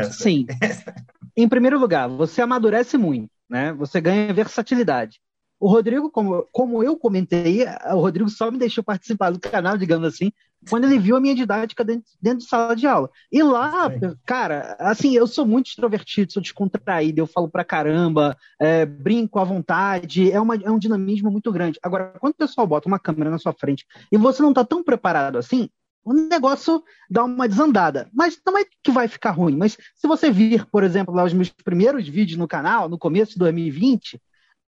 assim, 0.00 0.46
em 1.36 1.48
primeiro 1.48 1.78
lugar, 1.78 2.08
você 2.08 2.42
amadurece 2.42 2.96
muito, 2.96 3.30
né? 3.48 3.72
Você 3.74 4.00
ganha 4.00 4.32
versatilidade. 4.32 5.20
O 5.58 5.68
Rodrigo, 5.68 6.10
como, 6.10 6.46
como 6.52 6.82
eu 6.82 6.96
comentei, 6.96 7.64
o 7.92 8.00
Rodrigo 8.00 8.28
só 8.28 8.50
me 8.50 8.58
deixou 8.58 8.84
participar 8.84 9.30
do 9.30 9.40
canal, 9.40 9.78
digamos 9.78 10.06
assim, 10.06 10.30
quando 10.68 10.84
ele 10.84 10.98
viu 10.98 11.16
a 11.16 11.20
minha 11.20 11.34
didática 11.34 11.84
dentro, 11.84 12.10
dentro 12.20 12.40
de 12.40 12.44
sala 12.46 12.74
de 12.74 12.86
aula. 12.86 13.08
E 13.30 13.42
lá, 13.42 13.90
cara, 14.26 14.76
assim, 14.78 15.14
eu 15.14 15.26
sou 15.26 15.46
muito 15.46 15.68
extrovertido, 15.68 16.32
sou 16.32 16.42
descontraído, 16.42 17.20
eu 17.20 17.26
falo 17.26 17.48
pra 17.48 17.64
caramba, 17.64 18.36
é, 18.60 18.84
brinco 18.84 19.38
à 19.38 19.44
vontade, 19.44 20.30
é, 20.30 20.40
uma, 20.40 20.56
é 20.56 20.70
um 20.70 20.78
dinamismo 20.78 21.30
muito 21.30 21.50
grande. 21.52 21.78
Agora, 21.82 22.14
quando 22.20 22.32
o 22.32 22.36
pessoal 22.36 22.66
bota 22.66 22.88
uma 22.88 22.98
câmera 22.98 23.30
na 23.30 23.38
sua 23.38 23.52
frente 23.52 23.86
e 24.10 24.18
você 24.18 24.42
não 24.42 24.52
tá 24.52 24.64
tão 24.64 24.82
preparado 24.82 25.38
assim, 25.38 25.68
o 26.04 26.12
negócio 26.12 26.82
dá 27.08 27.24
uma 27.24 27.48
desandada. 27.48 28.08
Mas 28.12 28.38
não 28.46 28.58
é 28.58 28.64
que 28.82 28.92
vai 28.92 29.08
ficar 29.08 29.30
ruim. 29.30 29.56
Mas 29.56 29.76
se 29.94 30.06
você 30.06 30.30
vir, 30.30 30.66
por 30.66 30.84
exemplo, 30.84 31.14
lá 31.14 31.24
os 31.24 31.32
meus 31.32 31.48
primeiros 31.48 32.06
vídeos 32.06 32.38
no 32.38 32.46
canal, 32.46 32.88
no 32.88 32.98
começo 32.98 33.32
de 33.32 33.38
2020, 33.38 34.20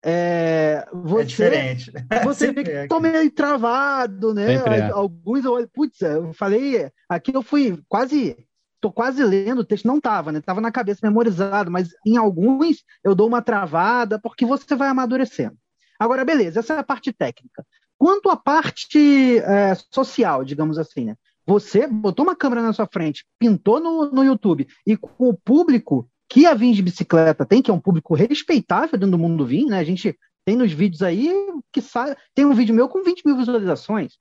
é, 0.06 0.86
você, 0.92 1.22
é 1.22 1.26
diferente. 1.26 1.92
Você 2.26 2.52
vê 2.52 2.62
que 2.62 2.72
é 2.72 2.88
tô 2.88 3.00
meio 3.00 3.32
travado, 3.32 4.34
né? 4.34 4.56
É. 4.56 4.92
Alguns 4.92 5.46
eu 5.46 5.66
putz, 5.70 6.02
eu 6.02 6.34
falei, 6.34 6.92
aqui 7.08 7.34
eu 7.34 7.42
fui 7.42 7.82
quase, 7.88 8.36
tô 8.82 8.92
quase 8.92 9.24
lendo 9.24 9.60
o 9.60 9.64
texto, 9.64 9.86
não 9.86 10.02
tava, 10.02 10.30
né? 10.34 10.42
Tava 10.42 10.60
na 10.60 10.74
cabeça 10.74 11.00
memorizado, 11.02 11.72
mas 11.72 11.92
em 12.06 12.18
alguns 12.18 12.84
eu 13.02 13.16
dou 13.16 13.30
uma 13.30 13.42
travada 13.42 14.20
porque 14.20 14.46
você 14.46 14.76
vai 14.76 14.90
amadurecendo. 14.90 15.58
Agora, 15.98 16.26
beleza, 16.26 16.60
essa 16.60 16.74
é 16.74 16.80
a 16.80 16.84
parte 16.84 17.14
técnica. 17.14 17.66
Quanto 17.98 18.30
à 18.30 18.36
parte 18.36 19.38
é, 19.38 19.74
social, 19.90 20.44
digamos 20.44 20.78
assim, 20.78 21.06
né? 21.06 21.16
Você 21.46 21.88
botou 21.88 22.26
uma 22.26 22.36
câmera 22.36 22.62
na 22.62 22.74
sua 22.74 22.88
frente, 22.88 23.26
pintou 23.38 23.80
no, 23.80 24.12
no 24.12 24.24
YouTube 24.24 24.68
e 24.86 24.96
com 24.96 25.30
o 25.30 25.34
público 25.34 26.10
que 26.30 26.46
a 26.46 26.54
Vinho 26.54 26.74
de 26.74 26.82
Bicicleta 26.82 27.46
tem, 27.46 27.62
que 27.62 27.70
é 27.70 27.74
um 27.74 27.80
público 27.80 28.16
respeitável 28.16 28.98
dentro 28.98 29.12
do 29.12 29.20
mundo 29.20 29.38
do 29.38 29.46
vinho, 29.46 29.70
né? 29.70 29.80
A 29.80 29.84
gente 29.84 30.18
tem 30.46 30.56
nos 30.56 30.72
vídeos 30.72 31.02
aí 31.02 31.32
que 31.72 31.82
sai. 31.82 32.16
Tem 32.34 32.46
um 32.46 32.54
vídeo 32.54 32.74
meu 32.74 32.90
com 32.90 33.04
20 33.04 33.24
mil 33.26 33.38
visualizações. 33.38 34.18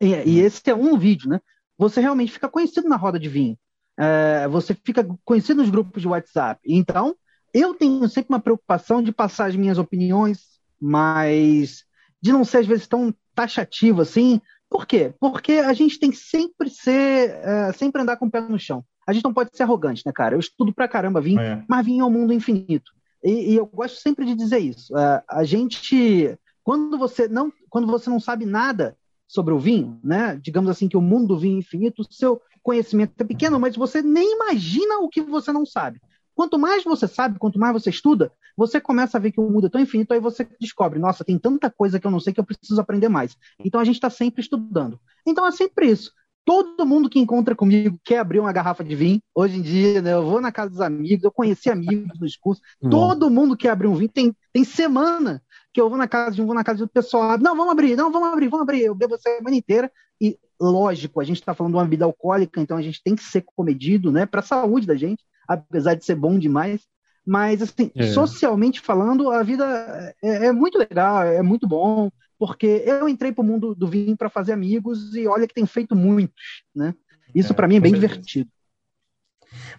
E, 0.00 0.08
e 0.08 0.40
esse 0.40 0.62
é 0.70 0.74
um 0.74 0.98
vídeo, 0.98 1.28
né? 1.28 1.40
Você 1.76 2.00
realmente 2.00 2.32
fica 2.32 2.48
conhecido 2.48 2.88
na 2.88 2.96
roda 2.96 3.18
de 3.18 3.28
vinho. 3.28 3.58
É, 3.98 4.46
você 4.48 4.74
fica 4.74 5.06
conhecido 5.24 5.60
nos 5.60 5.70
grupos 5.70 6.02
de 6.02 6.08
WhatsApp. 6.08 6.60
Então, 6.66 7.16
eu 7.52 7.74
tenho 7.74 8.08
sempre 8.08 8.32
uma 8.32 8.40
preocupação 8.40 9.02
de 9.02 9.12
passar 9.12 9.46
as 9.46 9.56
minhas 9.56 9.78
opiniões, 9.78 10.40
mas 10.80 11.84
de 12.20 12.32
não 12.32 12.44
ser 12.44 12.58
às 12.58 12.66
vezes 12.66 12.86
tão 12.86 13.14
taxativo 13.34 14.02
assim. 14.02 14.40
Por 14.70 14.86
quê? 14.86 15.14
Porque 15.20 15.52
a 15.52 15.72
gente 15.72 15.98
tem 15.98 16.10
que 16.10 16.16
sempre 16.16 16.68
ser, 16.68 17.30
é, 17.42 17.72
sempre 17.72 18.02
andar 18.02 18.16
com 18.16 18.26
o 18.26 18.30
pé 18.30 18.40
no 18.40 18.58
chão 18.58 18.84
a 19.06 19.12
gente 19.12 19.24
não 19.24 19.34
pode 19.34 19.50
ser 19.52 19.62
arrogante, 19.62 20.02
né, 20.04 20.12
cara? 20.12 20.34
Eu 20.34 20.40
estudo 20.40 20.72
pra 20.72 20.88
caramba 20.88 21.20
vinho, 21.20 21.40
é. 21.40 21.64
mas 21.68 21.84
vinho 21.84 22.02
é 22.02 22.06
um 22.06 22.10
mundo 22.10 22.32
infinito. 22.32 22.92
E, 23.22 23.52
e, 23.52 23.56
eu 23.56 23.66
gosto 23.66 24.00
sempre 24.00 24.24
de 24.24 24.34
dizer 24.34 24.58
isso. 24.58 24.94
Uh, 24.94 25.22
a 25.28 25.44
gente, 25.44 26.38
quando 26.62 26.98
você 26.98 27.28
não, 27.28 27.52
quando 27.70 27.86
você 27.86 28.10
não 28.10 28.20
sabe 28.20 28.44
nada 28.44 28.96
sobre 29.26 29.54
o 29.54 29.58
vinho, 29.58 29.98
né? 30.02 30.38
Digamos 30.42 30.70
assim 30.70 30.88
que 30.88 30.96
o 30.96 31.02
mundo 31.02 31.28
do 31.28 31.38
vinho 31.38 31.56
é 31.56 31.58
infinito, 31.58 32.02
o 32.02 32.12
seu 32.12 32.40
conhecimento 32.62 33.14
é 33.18 33.24
pequeno, 33.24 33.58
mas 33.58 33.76
você 33.76 34.02
nem 34.02 34.34
imagina 34.34 34.98
o 34.98 35.08
que 35.08 35.22
você 35.22 35.52
não 35.52 35.64
sabe. 35.64 36.00
Quanto 36.34 36.58
mais 36.58 36.84
você 36.84 37.06
sabe, 37.06 37.38
quanto 37.38 37.58
mais 37.58 37.72
você 37.72 37.90
estuda, 37.90 38.32
você 38.56 38.80
começa 38.80 39.16
a 39.16 39.20
ver 39.20 39.32
que 39.32 39.40
o 39.40 39.48
mundo 39.48 39.66
é 39.66 39.70
tão 39.70 39.80
infinito, 39.80 40.12
aí 40.12 40.20
você 40.20 40.46
descobre, 40.60 40.98
nossa, 40.98 41.24
tem 41.24 41.38
tanta 41.38 41.70
coisa 41.70 42.00
que 42.00 42.06
eu 42.06 42.10
não 42.10 42.20
sei 42.20 42.32
que 42.32 42.40
eu 42.40 42.44
preciso 42.44 42.80
aprender 42.80 43.08
mais. 43.08 43.36
Então 43.64 43.80
a 43.80 43.84
gente 43.84 43.96
está 43.96 44.10
sempre 44.10 44.40
estudando. 44.42 44.98
Então 45.26 45.46
é 45.46 45.52
sempre 45.52 45.90
isso. 45.90 46.12
Todo 46.44 46.84
mundo 46.84 47.08
que 47.08 47.18
encontra 47.18 47.54
comigo 47.54 47.98
quer 48.04 48.18
abrir 48.18 48.38
uma 48.38 48.52
garrafa 48.52 48.84
de 48.84 48.94
vinho. 48.94 49.20
Hoje 49.34 49.58
em 49.58 49.62
dia, 49.62 50.02
né, 50.02 50.12
eu 50.12 50.22
vou 50.22 50.42
na 50.42 50.52
casa 50.52 50.70
dos 50.70 50.80
amigos, 50.80 51.24
eu 51.24 51.32
conheci 51.32 51.70
amigos 51.70 52.20
nos 52.20 52.36
cursos. 52.36 52.62
Todo 52.90 53.30
mundo 53.30 53.56
quer 53.56 53.70
abrir 53.70 53.88
um 53.88 53.94
vinho. 53.94 54.10
Tem, 54.10 54.36
tem 54.52 54.62
semana 54.62 55.42
que 55.72 55.80
eu 55.80 55.88
vou 55.88 55.96
na 55.96 56.06
casa 56.06 56.36
de 56.36 56.42
um, 56.42 56.46
vou 56.46 56.54
na 56.54 56.62
casa 56.62 56.80
do 56.80 56.88
pessoal. 56.88 57.38
Não, 57.38 57.56
vamos 57.56 57.72
abrir, 57.72 57.96
não, 57.96 58.12
vamos 58.12 58.28
abrir, 58.28 58.48
vamos 58.48 58.64
abrir. 58.64 58.82
Eu 58.82 58.94
bebo 58.94 59.14
a 59.14 59.18
semana 59.18 59.56
inteira. 59.56 59.90
E, 60.20 60.38
lógico, 60.60 61.18
a 61.20 61.24
gente 61.24 61.40
está 61.40 61.54
falando 61.54 61.72
de 61.72 61.78
uma 61.78 61.88
vida 61.88 62.04
alcoólica, 62.04 62.60
então 62.60 62.76
a 62.76 62.82
gente 62.82 63.02
tem 63.02 63.16
que 63.16 63.24
ser 63.24 63.42
comedido, 63.56 64.12
né, 64.12 64.26
para 64.26 64.40
a 64.40 64.44
saúde 64.44 64.86
da 64.86 64.94
gente, 64.94 65.24
apesar 65.46 65.94
de 65.94 66.04
ser 66.04 66.14
bom 66.14 66.38
demais. 66.38 66.82
Mas, 67.26 67.62
assim, 67.62 67.90
é. 67.94 68.06
socialmente 68.08 68.80
falando, 68.80 69.30
a 69.30 69.42
vida 69.42 70.14
é, 70.22 70.46
é 70.46 70.52
muito 70.52 70.78
legal, 70.78 71.22
é 71.22 71.42
muito 71.42 71.66
bom 71.66 72.10
porque 72.38 72.82
eu 72.84 73.08
entrei 73.08 73.32
para 73.32 73.42
o 73.42 73.46
mundo 73.46 73.74
do 73.74 73.86
vinho 73.86 74.16
para 74.16 74.28
fazer 74.28 74.52
amigos 74.52 75.14
e 75.14 75.26
olha 75.26 75.46
que 75.46 75.54
tem 75.54 75.66
feito 75.66 75.94
muitos, 75.94 76.64
né? 76.74 76.94
Isso 77.34 77.52
é, 77.52 77.56
para 77.56 77.68
mim 77.68 77.76
é 77.76 77.80
bem 77.80 77.92
certeza. 77.92 78.14
divertido. 78.14 78.50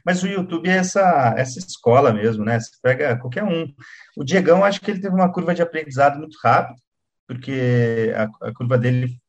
Mas 0.05 0.23
o 0.23 0.27
YouTube 0.27 0.69
é 0.69 0.77
essa, 0.77 1.35
essa 1.37 1.59
escola 1.59 2.13
mesmo, 2.13 2.45
né? 2.45 2.59
Você 2.59 2.71
pega 2.81 3.17
qualquer 3.17 3.43
um. 3.43 3.71
O 4.17 4.23
Diegão, 4.23 4.63
acho 4.63 4.79
que 4.81 4.89
ele 4.89 5.01
teve 5.01 5.13
uma 5.13 5.31
curva 5.31 5.53
de 5.53 5.61
aprendizado 5.61 6.17
muito 6.17 6.37
rápida, 6.41 6.79
porque 7.27 8.13
a, 8.15 8.47
a 8.47 8.53
curva 8.53 8.77
dele. 8.77 9.19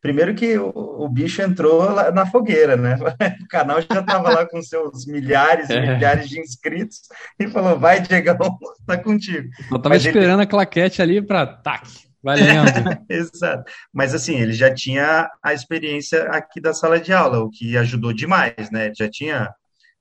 Primeiro 0.00 0.32
que 0.34 0.56
o, 0.56 0.70
o, 0.74 1.08
bicho 1.08 1.42
entrou 1.42 1.90
na 2.12 2.24
fogueira, 2.24 2.76
né? 2.76 2.96
O 3.42 3.48
canal 3.48 3.80
já 3.80 4.00
estava 4.00 4.30
lá 4.30 4.46
com 4.46 4.62
seus 4.62 5.06
milhares 5.06 5.68
e 5.68 5.72
é. 5.72 5.94
milhares 5.94 6.28
de 6.28 6.38
inscritos 6.38 7.00
e 7.38 7.48
falou: 7.48 7.78
vai, 7.78 8.00
Diegão, 8.00 8.36
tá 8.86 8.96
contigo. 8.96 9.48
Eu 9.70 9.78
tava 9.78 9.96
Mas 9.96 10.04
esperando 10.04 10.34
ele... 10.34 10.42
a 10.42 10.46
claquete 10.46 11.02
ali 11.02 11.20
para 11.20 11.46
tac. 11.46 11.88
Valendo. 12.22 12.70
Exato. 13.08 13.70
Mas 13.92 14.14
assim, 14.14 14.36
ele 14.36 14.52
já 14.52 14.72
tinha 14.72 15.30
a 15.42 15.52
experiência 15.52 16.24
aqui 16.30 16.60
da 16.60 16.72
sala 16.72 17.00
de 17.00 17.12
aula, 17.12 17.40
o 17.40 17.50
que 17.50 17.76
ajudou 17.76 18.12
demais, 18.12 18.70
né? 18.70 18.92
Já 18.96 19.08
tinha, 19.08 19.52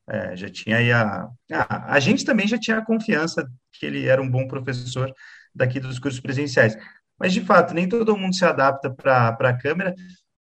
é, 0.09 0.35
já 0.35 0.49
tinha 0.49 0.77
aí 0.77 0.91
a, 0.91 1.27
a. 1.51 1.93
A 1.93 1.99
gente 1.99 2.23
também 2.25 2.47
já 2.47 2.57
tinha 2.57 2.77
a 2.77 2.85
confiança 2.85 3.47
que 3.73 3.85
ele 3.85 4.07
era 4.07 4.21
um 4.21 4.29
bom 4.29 4.47
professor 4.47 5.11
daqui 5.55 5.79
dos 5.79 5.99
cursos 5.99 6.19
presenciais. 6.19 6.77
Mas, 7.19 7.33
de 7.33 7.41
fato, 7.41 7.73
nem 7.73 7.87
todo 7.89 8.17
mundo 8.17 8.35
se 8.35 8.45
adapta 8.45 8.89
para 8.93 9.29
a 9.39 9.57
câmera. 9.57 9.93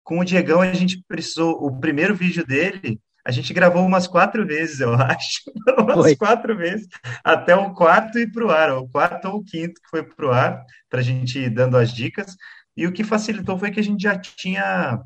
Com 0.04 0.20
o 0.20 0.24
Diegão, 0.24 0.60
a 0.60 0.72
gente 0.72 1.02
precisou. 1.08 1.52
O 1.64 1.78
primeiro 1.80 2.14
vídeo 2.14 2.46
dele, 2.46 3.00
A 3.24 3.32
gente 3.32 3.52
gravou 3.52 3.84
umas 3.84 4.06
quatro 4.06 4.46
vezes, 4.46 4.80
eu 4.80 4.94
acho. 4.94 5.40
umas 5.78 5.94
foi. 5.96 6.16
quatro 6.16 6.56
vezes, 6.56 6.86
até 7.24 7.56
o 7.56 7.74
quarto 7.74 8.18
ir 8.18 8.30
para 8.32 8.46
o 8.46 8.50
ar, 8.50 8.70
o 8.78 8.88
quarto 8.88 9.26
ou 9.28 9.36
o 9.40 9.44
quinto 9.44 9.80
que 9.82 9.88
foi 9.90 10.02
para 10.04 10.26
o 10.26 10.30
ar, 10.32 10.64
para 10.88 11.00
a 11.00 11.02
gente 11.02 11.38
ir 11.38 11.50
dando 11.50 11.76
as 11.76 11.92
dicas. 11.92 12.36
E 12.76 12.86
o 12.86 12.92
que 12.92 13.02
facilitou 13.04 13.58
foi 13.58 13.70
que 13.70 13.80
a 13.80 13.82
gente 13.82 14.02
já 14.02 14.16
tinha. 14.18 15.00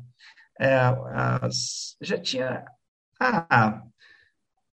É, 0.59 0.75
as, 1.41 1.95
já 2.01 2.17
tinha. 2.19 2.63
Ah, 3.19 3.83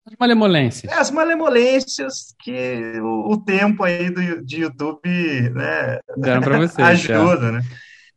as 0.06 0.14
malemolências. 0.18 0.92
É, 0.92 0.98
as 0.98 1.10
malemolências 1.10 2.34
que 2.38 3.00
o, 3.00 3.32
o, 3.32 3.36
tempo 3.38 3.82
aí 3.82 4.10
do, 4.10 4.44
de 4.44 4.60
YouTube 4.60 5.08
né, 5.54 5.98
Deram 6.16 6.42
para 6.42 6.58
você. 6.68 6.82
ajuda, 6.82 7.52
né? 7.52 7.62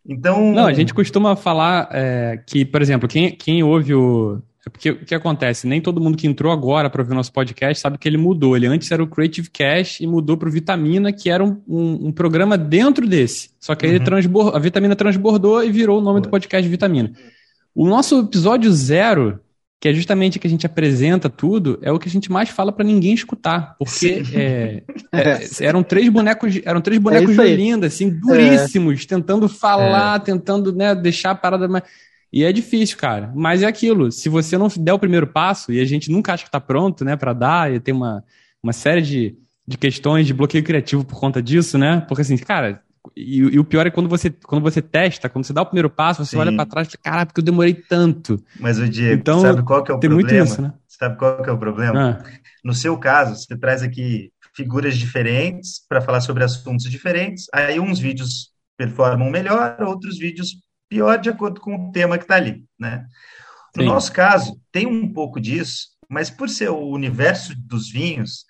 Então. 0.06 0.52
Não, 0.52 0.67
a 0.67 0.73
gente 0.73 0.93
costuma 0.93 1.36
falar 1.36 1.89
é, 1.91 2.41
que, 2.45 2.65
por 2.65 2.82
exemplo, 2.82 3.08
quem, 3.08 3.36
quem 3.36 3.63
ouve 3.63 3.93
o. 3.93 4.41
É 4.65 4.69
porque 4.69 4.91
o 4.91 5.06
que 5.06 5.15
acontece? 5.15 5.65
Nem 5.65 5.80
todo 5.80 6.02
mundo 6.02 6.17
que 6.17 6.28
entrou 6.28 6.52
agora 6.52 6.89
para 6.89 7.02
ouvir 7.02 7.13
o 7.13 7.15
nosso 7.15 7.32
podcast 7.32 7.82
sabe 7.82 7.97
que 7.97 8.08
ele 8.08 8.17
mudou. 8.17 8.56
Ele 8.58 8.67
antes 8.67 8.91
era 8.91 9.02
o 9.02 9.08
Creative 9.08 9.50
Cash 9.50 10.02
e 10.02 10.08
mudou 10.08 10.36
para 10.36 10.50
o 10.50 10.52
Vitamina, 10.52 11.13
que 11.13 11.30
era 11.30 11.41
um, 11.41 11.62
um, 11.65 12.08
um, 12.08 12.12
programa 12.12 12.58
dentro 12.58 13.08
desse. 13.08 13.50
Só 13.62 13.76
que 13.76 13.86
aí 13.86 13.97
uhum. 13.97 14.50
a 14.54 14.60
Vitamina 14.60 14.93
transbordou 14.93 15.63
e 15.63 15.71
virou 15.71 16.00
o 16.00 16.02
nome 16.02 16.19
do 16.19 16.28
podcast 16.28 16.67
Vitamina. 16.67 17.13
O 17.73 17.88
nosso 17.88 18.19
episódio 18.19 18.69
zero 18.73 19.39
que 19.80 19.88
é 19.88 19.94
justamente 19.94 20.40
que 20.40 20.48
a 20.48 20.50
gente 20.50 20.66
apresenta 20.66 21.30
tudo, 21.30 21.78
é 21.82 21.92
o 21.92 22.00
que 22.00 22.10
a 22.10 22.12
gente 22.12 22.32
mais 22.32 22.50
fala 22.50 22.72
para 22.72 22.84
ninguém 22.84 23.13
escutar, 23.13 23.76
porque 23.78 24.24
é, 24.34 24.84
é, 25.12 25.48
eram 25.62 25.84
três 25.84 26.10
bonecos, 26.10 26.60
eram 26.66 26.82
três 26.82 27.00
bonecos 27.00 27.38
é 27.38 27.44
de 27.44 27.54
Olinda, 27.54 27.88
assim, 27.88 28.10
duríssimos, 28.10 29.06
tentando 29.06 29.48
falar, 29.48 30.18
é. 30.18 30.20
tentando 30.20 30.74
né, 30.74 30.96
deixar 30.96 31.32
a 31.32 31.36
parada 31.36 31.68
mais... 31.68 31.84
E 32.34 32.44
é 32.44 32.52
difícil, 32.52 32.98
cara. 32.98 33.32
Mas 33.34 33.62
é 33.62 33.68
aquilo. 33.68 34.12
Se 34.12 34.28
você 34.28 34.58
não 34.58 34.68
der 34.78 34.94
o 34.94 35.00
primeiro 35.00 35.28
passo, 35.28 35.72
e 35.72 35.80
a 35.80 35.86
gente 35.86 36.12
nunca 36.12 36.34
acha 36.34 36.44
que 36.44 36.50
está 36.50 36.60
pronto, 36.60 37.06
né, 37.06 37.16
para 37.16 37.32
dar, 37.32 37.72
e 37.72 37.80
tem 37.80 37.94
uma, 37.94 38.24
uma 38.62 38.74
série 38.74 39.02
de, 39.02 39.36
de 39.66 39.78
questões 39.78 40.26
de 40.26 40.34
bloqueio 40.34 40.63
criativo 40.63 41.06
por 41.06 41.20
conta 41.20 41.42
disso, 41.42 41.78
né? 41.78 42.04
Porque 42.08 42.22
assim, 42.24 42.38
cara, 42.38 42.82
e, 43.15 43.38
e, 43.38 43.60
o 43.60 43.63
pior 43.63 43.86
é 43.86 43.91
quando 43.91 44.10
você, 44.10 44.30
quando 44.30 44.62
você 44.62 44.82
testa, 44.82 45.30
quando 45.30 45.46
você 45.46 45.54
dá 45.54 45.62
o 45.62 45.65
primeiro 45.65 45.89
passo, 45.89 46.26
você 46.26 46.32
Sim. 46.32 46.38
olha 46.38 46.56
para 46.56 46.65
trás 46.65 46.88
e 46.88 46.91
fala, 46.91 47.04
caraca, 47.04 47.26
porque 47.28 47.41
eu 47.41 47.46
demorei 47.46 47.74
tanto. 47.74 48.43
Mas 48.60 48.80
o 48.80 48.88
Diego, 48.88 49.20
então, 49.22 49.41
sabe 49.41 49.63
qual 49.63 49.84
que 49.84 49.91
é 49.91 49.96
o 49.96 50.00
tem 50.00 50.10
problema? 50.10 50.38
Muito 50.38 50.52
isso, 50.52 50.62
né? 50.62 50.74
Sabe 50.88 51.17
qual 51.17 51.41
que 51.41 51.50
é 51.50 51.54
o 51.54 51.58
problema? 51.58 52.20
Ah. 52.20 52.39
No 52.63 52.74
seu 52.74 52.98
caso, 52.98 53.36
você 53.36 53.58
traz 53.58 53.84
aqui 53.84 54.32
figuras 54.56 54.98
diferentes 54.98 55.80
para 55.88 56.02
falar 56.02 56.22
sobre 56.22 56.43
assuntos 56.43 56.89
diferentes, 56.89 57.46
aí 57.54 57.80
uns 57.80 58.00
vídeos 58.00 58.52
performam 58.76 59.30
melhor, 59.30 59.78
outros 59.82 60.17
vídeos 60.17 60.56
pior 60.89 61.17
de 61.20 61.30
acordo 61.30 61.62
com 61.62 61.76
o 61.76 61.91
tema 61.91 62.17
que 62.17 62.24
está 62.24 62.36
ali, 62.36 62.63
né? 62.80 63.06
No 63.76 63.84
Sim. 63.84 63.89
nosso 63.89 64.12
caso, 64.12 64.60
tem 64.72 64.88
um 64.88 65.13
pouco 65.13 65.39
disso, 65.39 65.89
mas 66.10 66.30
por 66.30 66.50
ser 66.50 66.70
o 66.70 66.88
universo 66.88 67.54
dos 67.56 67.91
vinhos, 67.91 68.46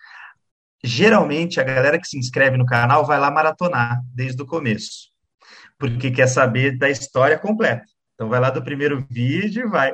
geralmente 0.84 1.60
a 1.60 1.64
galera 1.64 2.00
que 2.00 2.08
se 2.08 2.18
inscreve 2.18 2.58
no 2.58 2.66
canal 2.66 3.06
vai 3.06 3.20
lá 3.20 3.32
maratonar 3.32 4.02
desde 4.14 4.42
o 4.42 4.46
começo, 4.46 5.10
porque 5.78 6.12
quer 6.12 6.28
saber 6.28 6.78
da 6.78 6.90
história 6.90 7.38
completa. 7.38 7.86
Então 8.16 8.30
vai 8.30 8.40
lá 8.40 8.50
do 8.50 8.64
primeiro 8.64 9.06
vídeo 9.10 9.66
e 9.66 9.70
vai. 9.70 9.94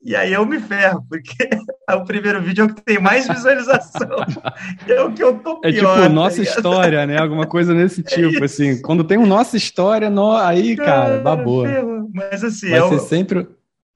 E 0.00 0.14
aí 0.14 0.32
eu 0.32 0.44
me 0.44 0.60
ferro, 0.60 1.04
porque 1.08 1.34
o 1.90 2.04
primeiro 2.04 2.40
vídeo 2.40 2.62
é 2.62 2.64
o 2.66 2.74
que 2.74 2.82
tem 2.82 3.00
mais 3.00 3.26
visualização. 3.26 4.08
é 4.86 5.02
o 5.02 5.12
que 5.12 5.22
eu 5.22 5.38
tô 5.38 5.60
pior. 5.60 5.70
É 5.70 5.72
tipo 5.72 5.86
tá 5.86 6.08
nossa 6.08 6.42
história, 6.42 7.06
né? 7.06 7.18
Alguma 7.18 7.46
coisa 7.46 7.74
nesse 7.74 8.02
é 8.02 8.04
tipo, 8.04 8.42
é 8.42 8.44
assim. 8.44 8.80
Quando 8.82 9.02
tem 9.02 9.18
um 9.18 9.26
nossa 9.26 9.56
história, 9.56 10.10
no... 10.10 10.36
aí, 10.36 10.76
cara, 10.76 10.88
cara 10.88 11.20
babou. 11.20 11.66
Mas 12.12 12.44
assim, 12.44 12.70
Vai 12.70 12.78
é 12.78 12.88
ser 12.88 12.94
o... 12.94 13.00
sempre 13.00 13.48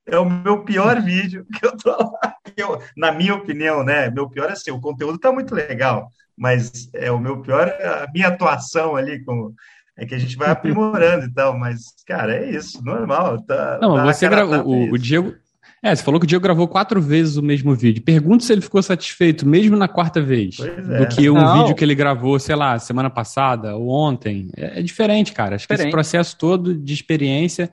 é 0.09 0.18
o 0.18 0.24
meu 0.24 0.64
pior 0.64 1.01
vídeo 1.03 1.46
que 1.53 1.64
eu 1.64 1.77
tô 1.77 1.90
lá. 1.90 2.35
Eu, 2.57 2.81
na 2.96 3.12
minha 3.12 3.35
opinião, 3.35 3.85
né? 3.85 4.11
Meu 4.11 4.29
pior 4.29 4.48
é 4.48 4.53
assim, 4.53 4.70
o 4.70 4.81
conteúdo 4.81 5.18
tá 5.18 5.31
muito 5.31 5.55
legal, 5.55 6.11
mas 6.38 6.88
é 6.94 7.11
o 7.11 7.18
meu 7.18 7.40
pior, 7.40 7.68
a 7.68 8.07
minha 8.12 8.29
atuação 8.29 8.96
ali 8.96 9.22
com 9.24 9.53
é 9.96 10.07
que 10.07 10.14
a 10.14 10.18
gente 10.18 10.37
vai 10.37 10.48
aprimorando 10.48 11.27
e 11.27 11.33
tal, 11.33 11.59
mas 11.59 11.87
cara, 12.07 12.37
é 12.37 12.51
isso, 12.51 12.83
normal, 12.85 13.42
tá. 13.42 13.79
Não, 13.83 13.96
tá, 13.96 14.05
você 14.05 14.29
gravou 14.29 14.64
o, 14.64 14.92
o 14.92 14.98
Diego 14.98 15.35
é, 15.83 15.94
você 15.94 16.03
falou 16.03 16.18
que 16.18 16.24
o 16.24 16.27
Diego 16.27 16.42
gravou 16.42 16.66
quatro 16.66 17.01
vezes 17.01 17.37
o 17.37 17.42
mesmo 17.42 17.74
vídeo. 17.74 18.03
Pergunta 18.03 18.44
se 18.44 18.53
ele 18.53 18.61
ficou 18.61 18.83
satisfeito, 18.83 19.46
mesmo 19.46 19.77
na 19.77 19.87
quarta 19.87 20.20
vez, 20.20 20.59
é. 20.59 20.98
do 20.98 21.07
que 21.07 21.31
um 21.31 21.35
Não. 21.35 21.61
vídeo 21.61 21.77
que 21.77 21.85
ele 21.85 21.94
gravou, 21.94 22.38
sei 22.38 22.57
lá, 22.57 22.79
semana 22.79 23.09
passada 23.09 23.77
ou 23.77 23.88
ontem. 23.88 24.51
É, 24.57 24.81
é 24.81 24.83
diferente, 24.83 25.33
cara. 25.33 25.55
Acho 25.55 25.62
diferente. 25.62 25.83
que 25.83 25.88
esse 25.88 25.92
processo 25.92 26.37
todo 26.37 26.74
de 26.74 26.92
experiência 26.92 27.70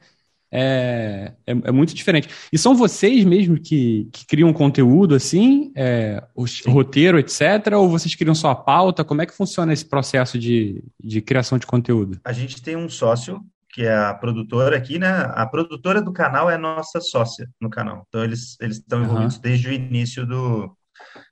é, 0.57 1.33
é, 1.45 1.51
é, 1.51 1.71
muito 1.71 1.93
diferente. 1.93 2.29
E 2.51 2.57
são 2.57 2.75
vocês 2.75 3.25
mesmo 3.25 3.59
que, 3.59 4.07
que 4.11 4.25
criam 4.25 4.53
conteúdo 4.53 5.13
assim, 5.13 5.73
é, 5.75 6.23
roteiro, 6.65 7.19
etc., 7.19 7.73
ou 7.73 7.89
vocês 7.89 8.15
criam 8.15 8.33
só 8.33 8.51
a 8.51 8.55
pauta? 8.55 9.03
Como 9.03 9.21
é 9.21 9.25
que 9.25 9.35
funciona 9.35 9.73
esse 9.73 9.85
processo 9.85 10.39
de, 10.39 10.81
de 11.03 11.21
criação 11.21 11.57
de 11.57 11.65
conteúdo? 11.65 12.19
A 12.23 12.31
gente 12.31 12.61
tem 12.61 12.77
um 12.77 12.87
sócio 12.87 13.43
que 13.69 13.83
é 13.83 13.93
a 13.93 14.13
produtora 14.13 14.77
aqui, 14.77 14.97
né? 14.97 15.09
A 15.33 15.45
produtora 15.45 16.01
do 16.01 16.13
canal 16.13 16.49
é 16.49 16.57
nossa 16.57 17.01
sócia 17.01 17.49
no 17.59 17.69
canal. 17.69 18.05
Então 18.07 18.23
eles 18.23 18.57
eles 18.61 18.77
estão 18.77 19.03
envolvidos 19.03 19.35
uhum. 19.35 19.41
desde 19.41 19.67
o 19.67 19.73
início 19.73 20.25
do 20.25 20.73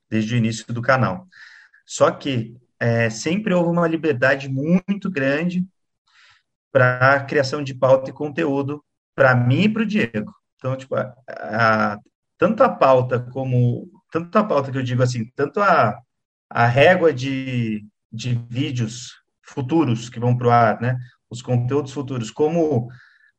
desde 0.09 0.35
o 0.35 0.37
início 0.37 0.73
do 0.73 0.81
canal. 0.81 1.25
Só 1.85 2.11
que 2.11 2.53
é, 2.77 3.09
sempre 3.09 3.53
houve 3.53 3.69
uma 3.69 3.87
liberdade 3.87 4.49
muito 4.49 5.09
grande 5.09 5.65
para 6.69 7.13
a 7.13 7.19
criação 7.23 7.63
de 7.63 7.73
pauta 7.73 8.09
e 8.09 8.13
conteúdo 8.13 8.83
para 9.15 9.35
mim 9.35 9.63
e 9.63 9.69
para 9.69 9.83
o 9.83 9.85
Diego. 9.85 10.33
Então, 10.57 10.75
tipo, 10.75 10.95
a, 10.95 11.13
a, 11.27 11.99
tanto 12.37 12.63
a 12.63 12.69
pauta 12.69 13.19
como. 13.19 13.89
Tanto 14.11 14.37
a 14.37 14.43
pauta 14.43 14.71
que 14.71 14.77
eu 14.77 14.83
digo 14.83 15.01
assim, 15.01 15.25
tanto 15.35 15.59
a, 15.59 15.99
a 16.49 16.67
régua 16.67 17.11
de, 17.11 17.85
de 18.11 18.35
vídeos 18.49 19.11
futuros 19.41 20.09
que 20.09 20.19
vão 20.19 20.37
para 20.37 20.47
o 20.47 20.51
ar, 20.51 20.81
né? 20.81 20.97
Os 21.29 21.41
conteúdos 21.41 21.91
futuros, 21.91 22.29
como 22.29 22.89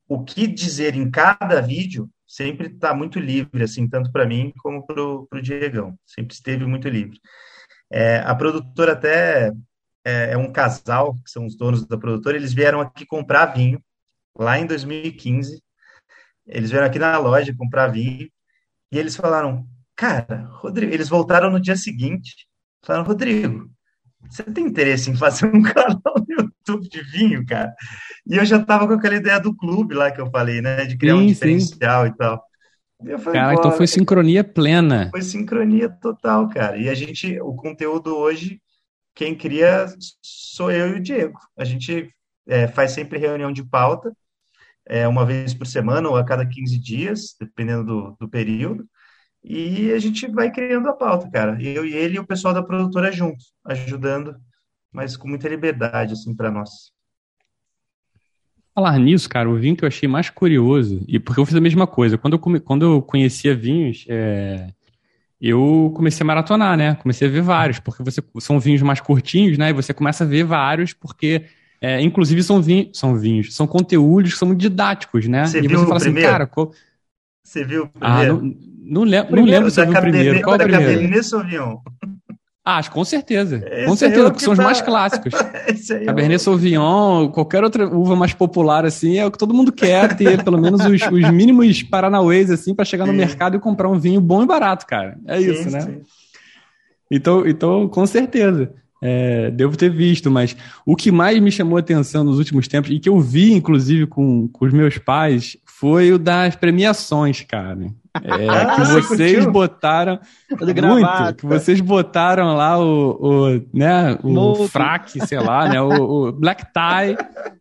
o 0.08 0.24
que 0.24 0.46
dizer 0.46 0.96
em 0.96 1.10
cada 1.10 1.60
vídeo, 1.60 2.10
sempre 2.26 2.66
está 2.66 2.92
muito 2.92 3.20
livre, 3.20 3.62
assim, 3.62 3.88
tanto 3.88 4.10
para 4.10 4.26
mim 4.26 4.52
como 4.58 4.84
para 4.84 5.00
o 5.00 5.42
Diegão. 5.42 5.96
Sempre 6.04 6.34
esteve 6.34 6.66
muito 6.66 6.88
livre. 6.88 7.18
É, 7.90 8.18
a 8.18 8.34
produtora 8.34 8.92
até 8.92 9.52
é, 10.04 10.32
é, 10.32 10.37
um 10.37 10.52
casal, 10.52 11.14
que 11.24 11.30
são 11.30 11.46
os 11.46 11.56
donos 11.56 11.87
da 11.87 11.96
produtora, 11.96 12.37
eles 12.37 12.52
vieram 12.52 12.80
aqui 12.80 13.06
comprar 13.06 13.46
vinho 13.46 13.80
lá 14.38 14.59
em 14.59 14.66
2015. 14.66 15.62
Eles 16.47 16.70
vieram 16.70 16.87
aqui 16.87 16.99
na 16.99 17.16
loja 17.18 17.55
comprar 17.57 17.88
vinho 17.88 18.29
e 18.92 18.99
eles 18.99 19.16
falaram, 19.16 19.66
cara, 19.97 20.49
Rodrigo, 20.53 20.92
eles 20.92 21.09
voltaram 21.09 21.51
no 21.51 21.61
dia 21.61 21.77
seguinte, 21.77 22.47
falaram, 22.85 23.07
Rodrigo, 23.07 23.70
você 24.29 24.42
tem 24.42 24.66
interesse 24.66 25.11
em 25.11 25.16
fazer 25.16 25.47
um 25.47 25.62
canal 25.62 26.01
no 26.16 26.27
YouTube 26.29 26.88
de 26.88 27.03
vinho, 27.03 27.44
cara? 27.47 27.75
E 28.27 28.37
eu 28.37 28.44
já 28.44 28.62
tava 28.62 28.87
com 28.87 28.94
aquela 28.94 29.16
ideia 29.16 29.40
do 29.40 29.55
clube 29.55 29.94
lá 29.94 30.11
que 30.11 30.20
eu 30.20 30.31
falei, 30.31 30.61
né, 30.61 30.85
de 30.85 30.97
criar 30.97 31.14
sim, 31.14 31.23
um 31.23 31.27
diferencial 31.27 32.05
sim. 32.05 32.12
e 32.12 32.16
tal. 32.16 32.42
E 33.03 33.18
falei, 33.18 33.40
cara, 33.40 33.55
então 33.55 33.73
foi 33.73 33.87
sincronia 33.87 34.42
plena. 34.42 35.11
Foi 35.11 35.23
sincronia 35.23 35.88
total, 35.88 36.49
cara. 36.49 36.77
E 36.77 36.88
a 36.88 36.94
gente, 36.94 37.38
o 37.40 37.55
conteúdo 37.55 38.16
hoje, 38.16 38.61
quem 39.14 39.35
cria 39.35 39.87
sou 40.23 40.70
eu 40.70 40.90
e 40.90 40.99
o 40.99 41.03
Diego. 41.03 41.38
A 41.57 41.64
gente 41.64 42.11
é, 42.47 42.66
faz 42.66 42.92
sempre 42.92 43.18
reunião 43.18 43.53
de 43.53 43.62
pauta 43.62 44.12
é, 44.87 45.07
uma 45.09 45.25
vez 45.25 45.55
por 45.55 45.66
semana 45.66 46.09
ou 46.09 46.16
a 46.16 46.25
cada 46.25 46.47
15 46.47 46.79
dias, 46.79 47.37
dependendo 47.40 47.85
do, 47.85 48.16
do 48.20 48.29
período. 48.29 48.87
E 49.42 49.92
a 49.92 49.99
gente 49.99 50.27
vai 50.29 50.51
criando 50.51 50.88
a 50.88 50.92
pauta, 50.92 51.31
cara. 51.31 51.61
Eu 51.62 51.85
e 51.85 51.92
ele 51.92 52.16
e 52.16 52.18
o 52.18 52.27
pessoal 52.27 52.55
da 52.55 52.62
produtora 52.62 53.12
juntos, 53.12 53.53
ajudando, 53.66 54.35
mas 54.90 55.16
com 55.16 55.29
muita 55.29 55.49
liberdade, 55.49 56.14
assim, 56.14 56.35
para 56.35 56.51
nós. 56.51 56.70
Falar 58.75 58.99
nisso, 58.99 59.29
cara, 59.29 59.49
o 59.49 59.57
vinho 59.57 59.77
que 59.77 59.85
eu 59.85 59.88
achei 59.88 60.09
mais 60.09 60.31
curioso, 60.31 61.05
e 61.07 61.20
porque 61.20 61.40
eu 61.40 61.47
fiz 61.47 61.55
a 61.55 61.61
mesma 61.61 61.87
coisa. 61.87 62.18
Quando 62.18 62.33
eu, 62.33 62.38
come, 62.38 62.59
quando 62.59 62.85
eu 62.85 63.03
conhecia 63.03 63.55
vinhos, 63.55 64.05
é, 64.09 64.68
eu 65.40 65.92
comecei 65.95 66.24
a 66.24 66.26
maratonar, 66.26 66.76
né? 66.76 66.95
Comecei 66.97 67.28
a 67.28 67.30
ver 67.30 67.43
vários, 67.43 67.78
porque 67.78 68.03
você, 68.03 68.22
são 68.41 68.59
vinhos 68.59 68.82
mais 68.82 69.01
curtinhos, 69.01 69.59
né? 69.59 69.70
E 69.70 69.72
você 69.74 69.93
começa 69.93 70.24
a 70.24 70.26
ver 70.26 70.43
vários, 70.43 70.93
porque 70.93 71.45
é, 71.85 72.01
inclusive, 72.01 72.43
são, 72.43 72.62
vinhos, 72.62 72.99
são 72.99 73.14
vinhos, 73.14 73.55
são 73.55 73.66
conteúdos 73.66 74.32
que 74.32 74.39
são 74.39 74.55
didáticos, 74.55 75.28
né? 75.28 75.45
Você 75.45 75.59
e 75.59 75.68
viu 75.68 75.80
você 75.80 75.85
fala 75.85 75.97
assim, 75.99 76.14
cara. 76.14 76.47
Qual... 76.47 76.72
Você 77.43 77.62
viu 77.62 77.85
o 77.85 77.91
ah, 78.01 78.16
primeiro? 78.16 78.37
Ah, 78.37 78.43
não, 78.43 78.57
não, 78.82 79.03
lembro, 79.03 79.37
não 79.37 79.45
lembro 79.45 79.70
se 79.70 79.82
eu 79.82 79.87
vi 79.87 79.95
o 79.95 80.01
primeiro. 80.01 80.41
Qual 80.41 80.57
é 80.57 80.57
o 80.57 80.62
primeiro? 80.62 80.93
Cabernet 80.93 81.22
Sauvignon. 81.22 81.76
Ah, 82.64 82.82
com 82.82 83.05
certeza. 83.05 83.62
Esse 83.70 83.87
com 83.87 83.97
certeza, 83.97 84.28
é 84.28 84.30
porque 84.30 84.45
são 84.47 84.57
tá... 84.57 84.62
os 84.62 84.64
mais 84.64 84.80
clássicos. 84.80 85.35
É 85.91 86.05
Cabernet 86.07 86.43
Sauvignon, 86.43 87.28
qualquer 87.28 87.62
outra 87.62 87.87
uva 87.87 88.16
mais 88.16 88.32
popular, 88.32 88.87
assim, 88.87 89.18
é 89.18 89.26
o 89.26 89.30
que 89.30 89.37
todo 89.37 89.53
mundo 89.53 89.70
quer 89.70 90.16
ter, 90.16 90.41
pelo 90.45 90.59
menos 90.59 90.80
os, 90.80 91.03
os 91.03 91.30
mínimos 91.30 91.82
paranauês, 91.82 92.51
assim, 92.51 92.74
para 92.74 92.87
chegar 92.87 93.05
sim. 93.05 93.12
no 93.12 93.16
mercado 93.16 93.59
e 93.59 93.61
comprar 93.61 93.91
um 93.91 93.99
vinho 93.99 94.22
bom 94.22 94.43
e 94.43 94.47
barato, 94.47 94.87
cara. 94.87 95.18
É 95.26 95.39
sim, 95.39 95.51
isso, 95.51 95.70
né? 95.70 95.80
Sim. 95.82 96.01
Então, 97.11 97.47
então, 97.47 97.87
com 97.89 98.07
certeza. 98.07 98.72
É, 99.07 99.50
devo 99.50 99.76
ter 99.76 99.90
visto, 99.90 100.30
mas 100.30 100.57
o 100.86 100.96
que 100.96 101.12
mais 101.12 101.38
me 101.38 101.52
chamou 101.52 101.76
a 101.76 101.80
atenção 101.80 102.24
nos 102.24 102.38
últimos 102.38 102.66
tempos, 102.66 102.90
e 102.90 102.98
que 102.98 103.11
eu 103.11 103.20
vi, 103.20 103.52
inclusive, 103.52 104.07
com, 104.07 104.48
com 104.48 104.64
os 104.64 104.72
meus 104.72 104.96
pais, 104.96 105.59
foi 105.66 106.11
o 106.11 106.18
das 106.18 106.57
premiações, 106.57 107.42
cara. 107.42 107.76
É, 108.22 108.48
ah, 108.48 108.76
que 108.76 108.80
vocês 108.80 109.34
curtiu? 109.34 109.52
botaram 109.52 110.18
muito, 110.59 111.34
que 111.36 111.44
vocês 111.44 111.80
botaram 111.82 112.55
lá 112.55 112.78
o, 112.78 113.18
o 113.20 113.62
né, 113.74 114.16
o 114.22 114.66
fraque, 114.68 115.26
sei 115.26 115.38
lá, 115.38 115.68
né, 115.68 115.82
o, 115.82 116.28
o, 116.28 116.32
black 116.32 116.64
tie 116.72 117.14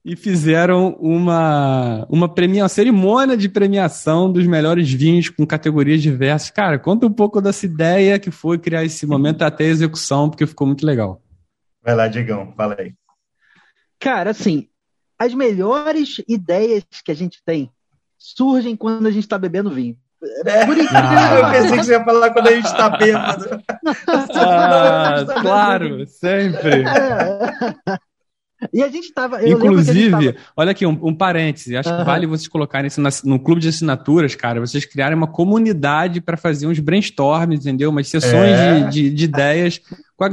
e 0.05 0.15
fizeram 0.15 0.95
uma 0.97 2.05
uma 2.09 2.29
premiação, 2.29 2.69
cerimônia 2.69 3.35
de 3.35 3.49
premiação 3.49 4.31
dos 4.31 4.47
melhores 4.47 4.89
vinhos 4.89 5.27
com 5.27 5.45
categorias 5.45 6.01
diversas. 6.01 6.51
Cara, 6.51 6.79
conta 6.79 7.05
um 7.05 7.11
pouco 7.11 7.41
dessa 7.41 7.65
ideia 7.65 8.17
que 8.17 8.31
foi 8.31 8.57
criar 8.57 8.85
esse 8.85 9.05
momento 9.05 9.41
até 9.41 9.65
a 9.65 9.67
execução, 9.67 10.29
porque 10.29 10.47
ficou 10.47 10.67
muito 10.67 10.85
legal. 10.85 11.22
Vai 11.83 11.95
lá, 11.95 12.07
Digão, 12.07 12.53
fala 12.55 12.77
aí. 12.79 12.93
Cara, 13.99 14.31
assim, 14.31 14.69
as 15.19 15.33
melhores 15.33 16.21
ideias 16.27 16.83
que 17.03 17.11
a 17.11 17.15
gente 17.15 17.41
tem 17.45 17.69
surgem 18.17 18.75
quando 18.75 19.05
a 19.07 19.11
gente 19.11 19.23
está 19.23 19.37
bebendo 19.37 19.69
vinho. 19.69 19.97
É. 20.45 20.65
Por 20.65 20.75
ah. 20.93 21.35
Eu 21.37 21.51
pensei 21.51 21.77
que 21.77 21.83
você 21.83 21.91
ia 21.91 22.03
falar 22.03 22.31
quando 22.31 22.47
a 22.47 22.51
gente 22.51 22.65
está 22.65 22.89
bêbado. 22.89 23.61
Ah, 24.35 25.25
claro, 25.41 26.07
sempre. 26.07 26.83
É. 26.83 27.97
E 28.71 28.81
a 28.81 28.87
gente 28.87 29.05
estava. 29.05 29.45
Inclusive, 29.45 30.33
tava... 30.33 30.35
olha 30.55 30.71
aqui, 30.71 30.85
um, 30.85 30.97
um 31.01 31.13
parêntese. 31.13 31.75
Acho 31.75 31.89
uhum. 31.89 31.97
que 31.97 32.03
vale 32.05 32.25
vocês 32.25 32.47
colocarem 32.47 32.87
isso 32.87 33.01
na, 33.01 33.09
no 33.25 33.39
clube 33.39 33.59
de 33.59 33.67
assinaturas, 33.67 34.35
cara. 34.35 34.61
Vocês 34.61 34.85
criarem 34.85 35.17
uma 35.17 35.27
comunidade 35.27 36.21
para 36.21 36.37
fazer 36.37 36.67
uns 36.67 36.79
brainstorms, 36.79 37.59
entendeu? 37.59 37.89
Umas 37.89 38.07
sessões 38.07 38.57
é. 38.57 38.79
de, 38.83 38.89
de, 38.89 39.09
de 39.09 39.23
ideias 39.25 39.81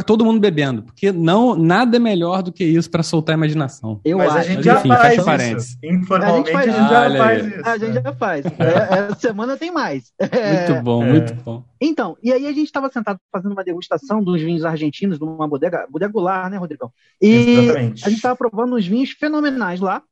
todo 0.07 0.25
mundo 0.25 0.39
bebendo, 0.39 0.83
porque 0.83 1.11
não 1.11 1.57
nada 1.57 1.97
é 1.97 2.01
melhor 2.01 2.43
do 2.43 2.53
que 2.53 2.65
isso 2.65 2.91
para 2.91 3.03
soltar 3.03 3.35
a 3.35 3.39
imaginação. 3.39 4.01
Eu 4.05 4.19
Mas 4.19 4.29
acho. 4.29 4.39
a 4.39 4.43
gente 4.43 4.63
já 4.63 4.81
faz 4.81 5.57
isso. 5.57 5.79
Informalmente 5.83 6.51
a 6.51 6.63
gente, 6.63 6.79
faz, 6.79 6.79
a 6.79 6.79
gente 6.79 6.91
já 6.91 7.19
faz 7.19 7.47
isso. 7.47 7.69
A 7.69 7.79
gente 7.79 7.95
já 7.95 8.15
faz. 8.15 8.45
É, 8.61 8.95
essa 8.99 9.15
semana 9.17 9.57
tem 9.57 9.73
mais. 9.73 10.13
Muito 10.21 10.83
bom, 10.83 11.03
é. 11.03 11.11
muito 11.11 11.35
bom. 11.35 11.65
Então, 11.81 12.17
e 12.23 12.33
aí 12.33 12.47
a 12.47 12.53
gente 12.53 12.67
estava 12.67 12.91
sentado 12.91 13.19
fazendo 13.33 13.53
uma 13.53 13.65
degustação 13.65 14.23
dos 14.23 14.41
vinhos 14.41 14.65
argentinos 14.65 15.19
numa 15.19 15.49
bodega, 15.49 15.87
bodega 15.91 16.13
Goulart, 16.13 16.51
né, 16.51 16.59
Rodrigão? 16.59 16.93
E 17.21 17.29
Exatamente. 17.29 18.05
a 18.05 18.09
gente 18.09 18.19
estava 18.19 18.37
provando 18.37 18.77
uns 18.77 18.87
vinhos 18.87 19.11
fenomenais 19.11 19.81
lá. 19.81 20.03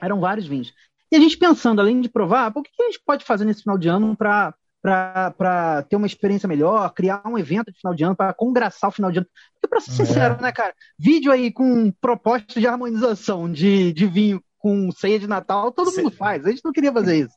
Eram 0.00 0.20
vários 0.20 0.46
vinhos. 0.46 0.72
E 1.10 1.16
a 1.16 1.20
gente 1.20 1.38
pensando, 1.38 1.80
além 1.80 2.00
de 2.00 2.08
provar, 2.08 2.52
o 2.54 2.62
que 2.62 2.70
a 2.82 2.84
gente 2.84 3.00
pode 3.04 3.24
fazer 3.24 3.44
nesse 3.44 3.62
final 3.62 3.78
de 3.78 3.88
ano 3.88 4.14
para 4.14 4.54
para 4.80 5.84
ter 5.88 5.96
uma 5.96 6.06
experiência 6.06 6.48
melhor, 6.48 6.92
criar 6.94 7.22
um 7.26 7.38
evento 7.38 7.72
de 7.72 7.78
final 7.78 7.94
de 7.94 8.04
ano, 8.04 8.16
para 8.16 8.32
congraçar 8.32 8.88
o 8.88 8.92
final 8.92 9.10
de 9.10 9.18
ano. 9.18 9.26
Porque, 9.54 9.68
para 9.68 9.80
ser 9.80 9.90
é. 9.90 10.06
sincero, 10.06 10.40
né, 10.40 10.52
cara? 10.52 10.74
Vídeo 10.98 11.32
aí 11.32 11.52
com 11.52 11.90
proposta 12.00 12.58
de 12.60 12.66
harmonização 12.66 13.50
de, 13.50 13.92
de 13.92 14.06
vinho 14.06 14.42
com 14.58 14.90
ceia 14.92 15.18
de 15.18 15.26
Natal, 15.26 15.72
todo 15.72 15.90
Sim. 15.90 16.02
mundo 16.02 16.14
faz. 16.14 16.44
A 16.44 16.50
gente 16.50 16.64
não 16.64 16.72
queria 16.72 16.92
fazer 16.92 17.16
isso. 17.16 17.34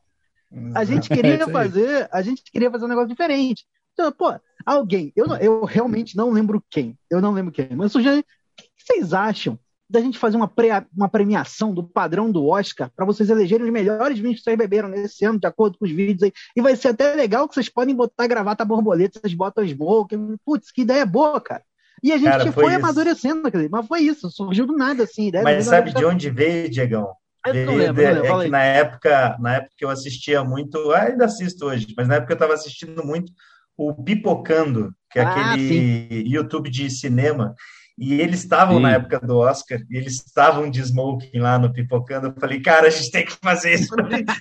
A 0.75 0.83
gente 0.83 1.07
queria 1.09 1.35
é 1.43 1.47
fazer, 1.47 2.09
a 2.11 2.21
gente 2.21 2.43
queria 2.51 2.69
fazer 2.69 2.85
um 2.85 2.89
negócio 2.89 3.09
diferente. 3.09 3.65
Então, 3.93 4.11
pô, 4.11 4.33
alguém, 4.65 5.11
eu, 5.15 5.27
eu 5.35 5.65
realmente 5.65 6.15
não 6.15 6.31
lembro 6.31 6.63
quem, 6.69 6.97
eu 7.09 7.21
não 7.21 7.33
lembro 7.33 7.51
quem, 7.51 7.69
mas 7.75 7.91
sugeri, 7.91 8.19
o 8.19 8.23
que 8.55 8.69
vocês 8.77 9.13
acham 9.13 9.59
da 9.91 9.99
gente 9.99 10.17
fazer 10.17 10.37
uma, 10.37 10.47
pre, 10.47 10.69
uma 10.95 11.09
premiação 11.09 11.73
do 11.73 11.83
padrão 11.83 12.31
do 12.31 12.47
Oscar 12.47 12.89
para 12.95 13.05
vocês 13.05 13.29
elegerem 13.29 13.65
os 13.65 13.71
melhores 13.71 14.17
vinhos 14.17 14.37
que 14.37 14.43
vocês 14.43 14.57
beberam 14.57 14.89
nesse 14.89 15.25
ano, 15.25 15.39
de 15.39 15.47
acordo 15.47 15.77
com 15.77 15.85
os 15.85 15.91
vídeos 15.91 16.23
aí. 16.23 16.33
E 16.55 16.61
vai 16.61 16.75
ser 16.75 16.89
até 16.89 17.13
legal 17.13 17.47
que 17.47 17.55
vocês 17.55 17.69
podem 17.69 17.95
botar 17.95 18.27
gravata 18.27 18.65
borboleta, 18.65 19.19
vocês 19.19 19.33
botam 19.33 19.67
smoke. 19.67 20.15
Putz, 20.45 20.71
que 20.71 20.81
ideia 20.81 21.05
boa, 21.05 21.39
cara. 21.41 21.63
E 22.01 22.11
a 22.11 22.17
gente 22.17 22.29
cara, 22.29 22.51
foi, 22.51 22.63
foi 22.63 22.75
amadurecendo, 22.75 23.43
mas 23.69 23.87
foi 23.87 23.99
isso, 24.01 24.29
surgiu 24.31 24.65
do 24.65 24.75
nada, 24.75 25.03
assim. 25.03 25.31
mas 25.43 25.65
sabe 25.65 25.93
de 25.93 26.03
onde 26.03 26.31
veio, 26.31 26.69
Diegão? 26.69 27.13
Veio 27.45 27.71
lembro, 27.71 27.93
de, 27.93 28.11
lembro, 28.11 28.41
é 28.41 28.43
que 28.43 28.49
na 28.49 28.63
época, 28.63 29.37
na 29.39 29.55
época 29.55 29.73
eu 29.79 29.89
assistia 29.89 30.43
muito, 30.43 30.91
ainda 30.91 31.25
assisto 31.25 31.65
hoje, 31.65 31.93
mas 31.95 32.07
na 32.07 32.15
época 32.15 32.33
eu 32.33 32.35
estava 32.35 32.53
assistindo 32.53 33.05
muito 33.05 33.31
o 33.77 33.93
Pipocando, 33.93 34.93
que 35.11 35.19
é 35.19 35.23
ah, 35.23 35.31
aquele 35.31 35.67
sim. 35.67 36.23
YouTube 36.27 36.69
de 36.69 36.89
cinema, 36.89 37.55
e 38.01 38.19
eles 38.19 38.39
estavam 38.39 38.79
na 38.79 38.93
época 38.93 39.19
do 39.19 39.37
Oscar, 39.37 39.79
e 39.87 39.95
eles 39.95 40.15
estavam 40.15 40.71
de 40.71 40.81
smoking 40.81 41.37
lá 41.37 41.59
no 41.59 41.71
Pipocando. 41.71 42.29
Eu 42.29 42.33
falei, 42.33 42.59
cara, 42.59 42.87
a 42.87 42.89
gente 42.89 43.11
tem 43.11 43.23
que 43.23 43.33
fazer 43.33 43.75
isso. 43.75 43.93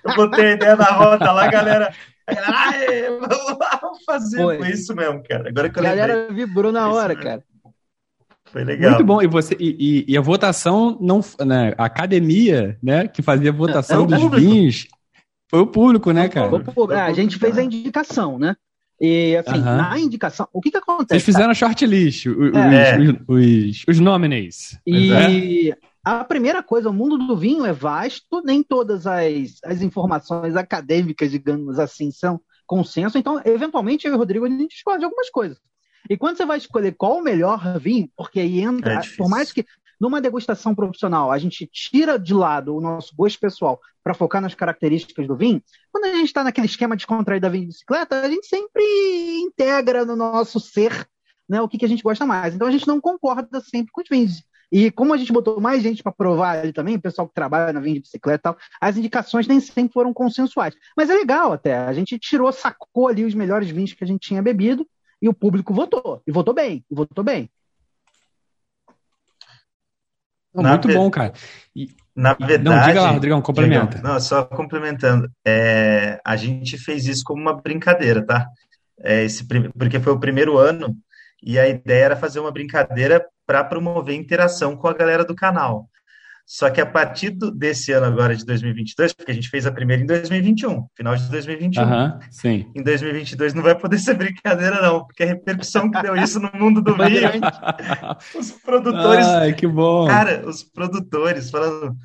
Eu 0.02 0.14
botei 0.16 0.46
a 0.46 0.52
ideia 0.52 0.76
na 0.76 0.86
roda 0.86 1.30
lá, 1.30 1.46
galera. 1.46 1.92
vamos 3.20 3.58
lá, 3.58 3.78
vamos 3.82 4.02
fazer. 4.02 4.38
Foi. 4.38 4.56
Foi 4.56 4.70
isso 4.70 4.96
mesmo, 4.96 5.22
cara. 5.22 5.50
Agora 5.50 5.68
que 5.68 5.78
eu 5.78 5.82
a 5.82 5.86
galera 5.86 6.14
lembrei. 6.14 6.46
vibrou 6.46 6.72
na 6.72 6.90
hora, 6.90 7.14
cara. 7.14 7.44
Foi 8.46 8.64
legal. 8.64 8.92
Muito 8.92 9.04
bom. 9.04 9.20
E, 9.20 9.26
você, 9.26 9.54
e, 9.60 9.76
e, 10.08 10.12
e 10.12 10.16
a 10.16 10.22
votação, 10.22 10.96
não, 10.98 11.20
né, 11.44 11.74
a 11.76 11.84
academia, 11.84 12.78
né, 12.82 13.08
que 13.08 13.20
fazia 13.20 13.50
a 13.50 13.54
votação 13.54 14.04
é, 14.04 14.06
dos 14.06 14.20
público. 14.20 14.40
vinhos, 14.40 14.88
foi 15.50 15.60
o 15.60 15.66
público, 15.66 16.12
né, 16.12 16.30
cara? 16.30 16.50
É, 16.92 17.00
a 17.02 17.12
gente 17.12 17.38
fez 17.38 17.58
a 17.58 17.62
indicação, 17.62 18.38
né? 18.38 18.56
E, 19.00 19.36
assim, 19.36 19.58
uhum. 19.58 19.64
na 19.64 19.98
indicação, 19.98 20.46
o 20.52 20.60
que 20.60 20.70
que 20.70 20.76
acontece? 20.76 21.20
Vocês 21.20 21.24
fizeram 21.24 21.50
a 21.50 21.54
shortlist, 21.54 22.26
os, 22.26 22.52
é. 22.54 22.98
os, 22.98 23.14
os, 23.26 23.84
os 23.88 23.98
nominees. 23.98 24.78
E 24.86 25.70
é. 25.70 25.76
a 26.04 26.22
primeira 26.22 26.62
coisa, 26.62 26.90
o 26.90 26.92
mundo 26.92 27.16
do 27.16 27.34
vinho 27.34 27.64
é 27.64 27.72
vasto, 27.72 28.42
nem 28.44 28.62
todas 28.62 29.06
as, 29.06 29.58
as 29.64 29.80
informações 29.80 30.54
acadêmicas, 30.54 31.30
digamos 31.30 31.78
assim, 31.78 32.10
são 32.10 32.38
consenso. 32.66 33.16
Então, 33.16 33.40
eventualmente, 33.44 34.06
eu 34.06 34.12
e 34.12 34.16
o 34.16 34.18
Rodrigo, 34.18 34.44
a 34.44 34.50
gente 34.50 34.76
escolhe 34.76 35.02
algumas 35.02 35.30
coisas. 35.30 35.58
E 36.08 36.16
quando 36.16 36.36
você 36.36 36.44
vai 36.44 36.58
escolher 36.58 36.92
qual 36.92 37.18
o 37.18 37.22
melhor 37.22 37.78
vinho, 37.78 38.08
porque 38.16 38.40
aí 38.40 38.60
entra, 38.60 38.94
é 38.94 39.00
por 39.16 39.28
mais 39.28 39.52
que 39.52 39.64
numa 40.00 40.20
degustação 40.20 40.74
profissional, 40.74 41.30
a 41.30 41.38
gente 41.38 41.68
tira 41.70 42.18
de 42.18 42.32
lado 42.32 42.74
o 42.74 42.80
nosso 42.80 43.14
gosto 43.14 43.38
pessoal 43.38 43.78
para 44.02 44.14
focar 44.14 44.40
nas 44.40 44.54
características 44.54 45.26
do 45.26 45.36
vinho. 45.36 45.62
Quando 45.92 46.06
a 46.06 46.14
gente 46.14 46.26
está 46.26 46.42
naquele 46.42 46.66
esquema 46.66 46.96
de 46.96 47.06
contrair 47.06 47.40
da 47.40 47.50
vinho 47.50 47.64
de 47.64 47.72
bicicleta, 47.72 48.22
a 48.22 48.28
gente 48.28 48.46
sempre 48.46 48.82
integra 49.40 50.04
no 50.06 50.16
nosso 50.16 50.58
ser 50.58 51.06
né, 51.48 51.60
o 51.60 51.68
que, 51.68 51.76
que 51.76 51.84
a 51.84 51.88
gente 51.88 52.02
gosta 52.02 52.24
mais. 52.24 52.54
Então 52.54 52.66
a 52.66 52.70
gente 52.70 52.86
não 52.86 53.00
concorda 53.00 53.60
sempre 53.60 53.92
com 53.92 54.00
os 54.00 54.08
vinhos. 54.08 54.42
E 54.72 54.90
como 54.90 55.12
a 55.12 55.16
gente 55.16 55.32
botou 55.32 55.60
mais 55.60 55.82
gente 55.82 56.02
para 56.02 56.12
provar 56.12 56.60
ali 56.60 56.72
também, 56.72 56.94
o 56.94 57.00
pessoal 57.00 57.26
que 57.28 57.34
trabalha 57.34 57.72
na 57.72 57.80
vinha 57.80 57.96
de 57.96 58.02
bicicleta 58.02 58.38
e 58.38 58.42
tal, 58.42 58.56
as 58.80 58.96
indicações 58.96 59.48
nem 59.48 59.58
sempre 59.58 59.92
foram 59.92 60.14
consensuais. 60.14 60.74
Mas 60.96 61.10
é 61.10 61.14
legal 61.14 61.52
até. 61.52 61.76
A 61.76 61.92
gente 61.92 62.18
tirou, 62.18 62.50
sacou 62.52 63.08
ali 63.08 63.24
os 63.24 63.34
melhores 63.34 63.68
vinhos 63.68 63.92
que 63.92 64.04
a 64.04 64.06
gente 64.06 64.20
tinha 64.20 64.40
bebido 64.40 64.86
e 65.20 65.28
o 65.28 65.34
público 65.34 65.74
votou. 65.74 66.22
E 66.26 66.30
votou 66.30 66.54
bem, 66.54 66.84
e 66.88 66.94
votou 66.94 67.24
bem. 67.24 67.50
Muito 70.54 70.88
ver... 70.88 70.94
bom, 70.94 71.10
cara. 71.10 71.32
E, 71.74 71.88
na 72.14 72.34
verdade. 72.34 72.64
Não, 72.64 72.86
diga 72.86 73.02
lá, 73.02 73.10
Rodrigão, 73.10 73.42
complementa. 73.42 73.96
Digam, 73.96 74.12
não, 74.12 74.20
só 74.20 74.44
complementando. 74.44 75.30
É, 75.46 76.20
a 76.24 76.36
gente 76.36 76.76
fez 76.78 77.06
isso 77.06 77.22
como 77.24 77.40
uma 77.40 77.54
brincadeira, 77.54 78.24
tá? 78.24 78.46
É, 79.02 79.24
esse, 79.24 79.46
porque 79.46 80.00
foi 80.00 80.12
o 80.12 80.20
primeiro 80.20 80.58
ano 80.58 80.94
e 81.42 81.58
a 81.58 81.68
ideia 81.68 82.04
era 82.04 82.16
fazer 82.16 82.40
uma 82.40 82.52
brincadeira 82.52 83.24
para 83.46 83.64
promover 83.64 84.14
interação 84.14 84.76
com 84.76 84.88
a 84.88 84.92
galera 84.92 85.24
do 85.24 85.34
canal. 85.34 85.88
Só 86.52 86.68
que 86.68 86.80
a 86.80 86.84
partir 86.84 87.30
do, 87.30 87.48
desse 87.48 87.92
ano 87.92 88.06
agora 88.06 88.34
de 88.34 88.44
2022, 88.44 89.12
porque 89.12 89.30
a 89.30 89.34
gente 89.34 89.48
fez 89.48 89.68
a 89.68 89.70
primeira 89.70 90.02
em 90.02 90.06
2021, 90.06 90.84
final 90.96 91.14
de 91.14 91.30
2021. 91.30 91.84
Uhum, 91.84 92.18
sim. 92.28 92.66
Em 92.74 92.82
2022 92.82 93.54
não 93.54 93.62
vai 93.62 93.78
poder 93.78 93.98
ser 93.98 94.14
brincadeira 94.14 94.82
não, 94.82 95.04
porque 95.04 95.22
a 95.22 95.26
repercussão 95.26 95.88
que 95.88 96.02
deu 96.02 96.16
isso 96.16 96.40
no 96.40 96.50
mundo 96.52 96.82
do 96.82 96.96
vinho, 96.98 97.30
os 98.36 98.50
produtores, 98.50 99.26
Ai, 99.26 99.52
que 99.52 99.64
bom. 99.64 100.08
Cara, 100.08 100.42
os 100.44 100.64
produtores 100.64 101.50
falando, 101.50 101.96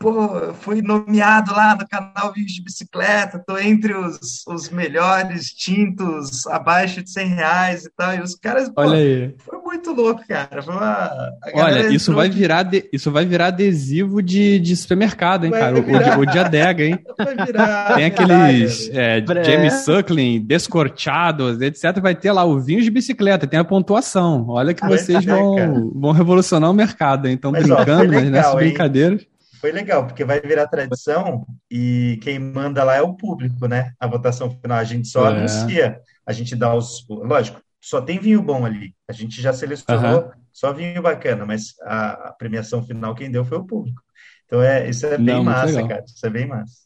pô, 0.00 0.54
fui 0.54 0.80
nomeado 0.80 1.52
lá 1.52 1.76
no 1.76 1.86
canal 1.86 2.32
Vinhos 2.34 2.52
de 2.52 2.62
Bicicleta, 2.62 3.42
tô 3.46 3.58
entre 3.58 3.92
os, 3.92 4.42
os 4.48 4.70
melhores 4.70 5.52
tintos 5.52 6.46
abaixo 6.46 7.02
de 7.02 7.10
100 7.10 7.26
reais 7.28 7.84
e 7.84 7.90
tal, 7.94 8.14
e 8.14 8.20
os 8.20 8.34
caras, 8.34 8.72
Olha 8.74 8.96
aí. 8.96 9.34
foi 9.38 9.58
muito 9.58 9.92
louco, 9.92 10.22
cara, 10.26 10.62
foi 10.62 10.74
uma... 10.74 11.10
Olha, 11.52 11.88
isso 11.88 12.14
vai, 12.14 12.30
virar 12.30 12.62
de, 12.62 12.88
isso 12.90 13.12
vai 13.12 13.26
virar 13.26 13.48
adesivo 13.48 14.22
de, 14.22 14.58
de 14.58 14.74
supermercado, 14.74 15.44
hein, 15.44 15.50
vai 15.50 15.60
cara, 15.60 15.82
virar. 15.82 16.18
o, 16.18 16.22
o 16.22 16.26
de 16.26 16.38
adega, 16.38 16.82
hein? 16.82 16.98
Vai 17.20 17.46
virar, 17.46 17.94
Tem 17.96 18.06
aqueles 18.06 18.88
é, 18.94 19.22
James 19.44 19.84
Suckling 19.84 20.40
descorteados, 20.40 21.60
etc, 21.60 22.00
vai 22.00 22.14
ter 22.14 22.32
lá 22.32 22.44
o 22.44 22.58
vinho 22.58 22.80
de 22.80 22.90
bicicleta, 22.90 23.46
tem 23.46 23.60
a 23.60 23.64
pontuação, 23.64 24.46
olha 24.48 24.72
que 24.72 24.86
vocês 24.86 25.22
vão, 25.26 25.90
vão 25.94 26.12
revolucionar 26.12 26.70
o 26.70 26.74
mercado, 26.74 27.28
hein, 27.28 27.34
estão 27.34 27.52
brincando, 27.52 28.14
ó, 28.14 28.20
mas 28.20 28.30
nessas 28.30 28.54
brincadeiras 28.54 29.29
foi 29.60 29.72
legal, 29.72 30.06
porque 30.06 30.24
vai 30.24 30.40
virar 30.40 30.66
tradição 30.66 31.46
e 31.70 32.18
quem 32.22 32.38
manda 32.38 32.82
lá 32.82 32.96
é 32.96 33.02
o 33.02 33.14
público, 33.14 33.66
né? 33.66 33.92
A 34.00 34.06
votação 34.06 34.50
final, 34.50 34.78
a 34.78 34.84
gente 34.84 35.06
só 35.06 35.26
é. 35.26 35.36
anuncia, 35.36 36.00
a 36.26 36.32
gente 36.32 36.56
dá 36.56 36.74
os. 36.74 37.06
Lógico, 37.08 37.60
só 37.80 38.00
tem 38.00 38.18
vinho 38.18 38.42
bom 38.42 38.64
ali. 38.64 38.94
A 39.06 39.12
gente 39.12 39.40
já 39.42 39.52
selecionou 39.52 40.22
uhum. 40.22 40.30
só 40.50 40.72
vinho 40.72 41.02
bacana, 41.02 41.44
mas 41.44 41.74
a, 41.82 42.28
a, 42.28 42.32
premiação 42.32 42.82
final 42.82 43.14
quem 43.14 43.30
deu 43.30 43.44
foi 43.44 43.58
o 43.58 43.66
público. 43.66 44.02
Então 44.46 44.62
é, 44.62 44.88
isso 44.88 45.04
é 45.06 45.18
bem 45.18 45.36
Não, 45.36 45.44
massa, 45.44 45.86
cara. 45.86 46.04
Isso 46.06 46.26
é 46.26 46.30
bem 46.30 46.46
massa. 46.46 46.80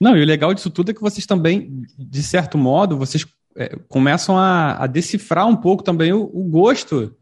Não, 0.00 0.16
e 0.16 0.22
o 0.22 0.26
legal 0.26 0.52
disso 0.54 0.70
tudo 0.70 0.90
é 0.90 0.94
que 0.94 1.00
vocês 1.00 1.26
também, 1.26 1.82
de 1.98 2.22
certo 2.22 2.56
modo, 2.56 2.98
vocês 2.98 3.26
é, 3.56 3.76
começam 3.88 4.36
a, 4.38 4.82
a, 4.82 4.86
decifrar 4.86 5.46
um 5.46 5.56
pouco 5.56 5.82
também 5.82 6.12
o, 6.12 6.22
o 6.22 6.44
gosto 6.44 7.16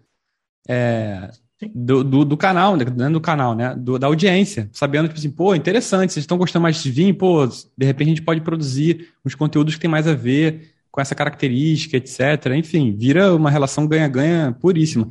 é, 0.69 1.31
do, 1.75 2.03
do, 2.03 2.25
do, 2.25 2.37
canal, 2.37 2.77
dentro 2.77 3.13
do 3.13 3.21
canal, 3.21 3.55
né? 3.55 3.75
Do, 3.77 3.99
da 3.99 4.07
audiência, 4.07 4.69
sabendo, 4.73 5.09
tipo 5.09 5.19
assim, 5.19 5.31
pô, 5.31 5.55
interessante, 5.55 6.13
vocês 6.13 6.25
estão 6.25 6.39
gostando 6.39 6.63
mais 6.63 6.83
de 6.83 6.91
vinho, 6.91 7.15
pô, 7.15 7.47
de 7.47 7.87
repente 7.87 8.09
a 8.09 8.11
gente 8.11 8.23
pode 8.23 8.41
produzir 8.41 9.09
uns 9.25 9.35
conteúdos 9.35 9.75
que 9.75 9.81
tem 9.81 9.91
mais 9.91 10.09
a 10.09 10.15
ver 10.15 10.75
com 10.95 11.01
essa 11.01 11.13
característica, 11.13 11.97
etc. 11.97 12.53
Enfim, 12.55 12.95
vira 12.97 13.35
uma 13.35 13.51
relação 13.51 13.85
ganha-ganha 13.85 14.57
puríssima. 14.61 15.09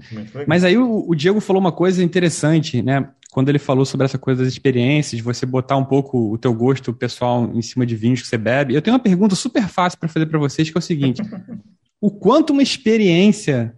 Mas 0.48 0.64
aí 0.64 0.78
o, 0.78 1.04
o, 1.06 1.14
Diego 1.14 1.42
falou 1.42 1.60
uma 1.60 1.74
coisa 1.74 2.02
interessante, 2.02 2.82
né? 2.82 3.10
Quando 3.34 3.50
ele 3.50 3.60
falou 3.60 3.84
sobre 3.84 4.06
essa 4.06 4.18
coisa 4.18 4.46
das 4.46 4.54
experiências, 4.54 5.20
você 5.20 5.46
botar 5.46 5.76
um 5.76 5.84
pouco 5.84 6.32
o 6.32 6.38
teu 6.38 6.54
gosto 6.54 6.94
pessoal 6.94 7.52
em 7.54 7.62
cima 7.62 7.86
de 7.86 7.98
vinhos 7.98 8.22
que 8.22 8.28
você 8.28 8.38
bebe. 8.38 8.74
Eu 8.74 8.82
tenho 8.82 8.94
uma 8.94 9.04
pergunta 9.04 9.36
super 9.36 9.68
fácil 9.68 10.00
para 10.00 10.08
fazer 10.08 10.26
para 10.28 10.40
vocês, 10.40 10.70
que 10.70 10.78
é 10.78 10.80
o 10.80 10.82
seguinte: 10.82 11.22
o 12.00 12.10
quanto 12.10 12.54
uma 12.54 12.64
experiência 12.64 13.76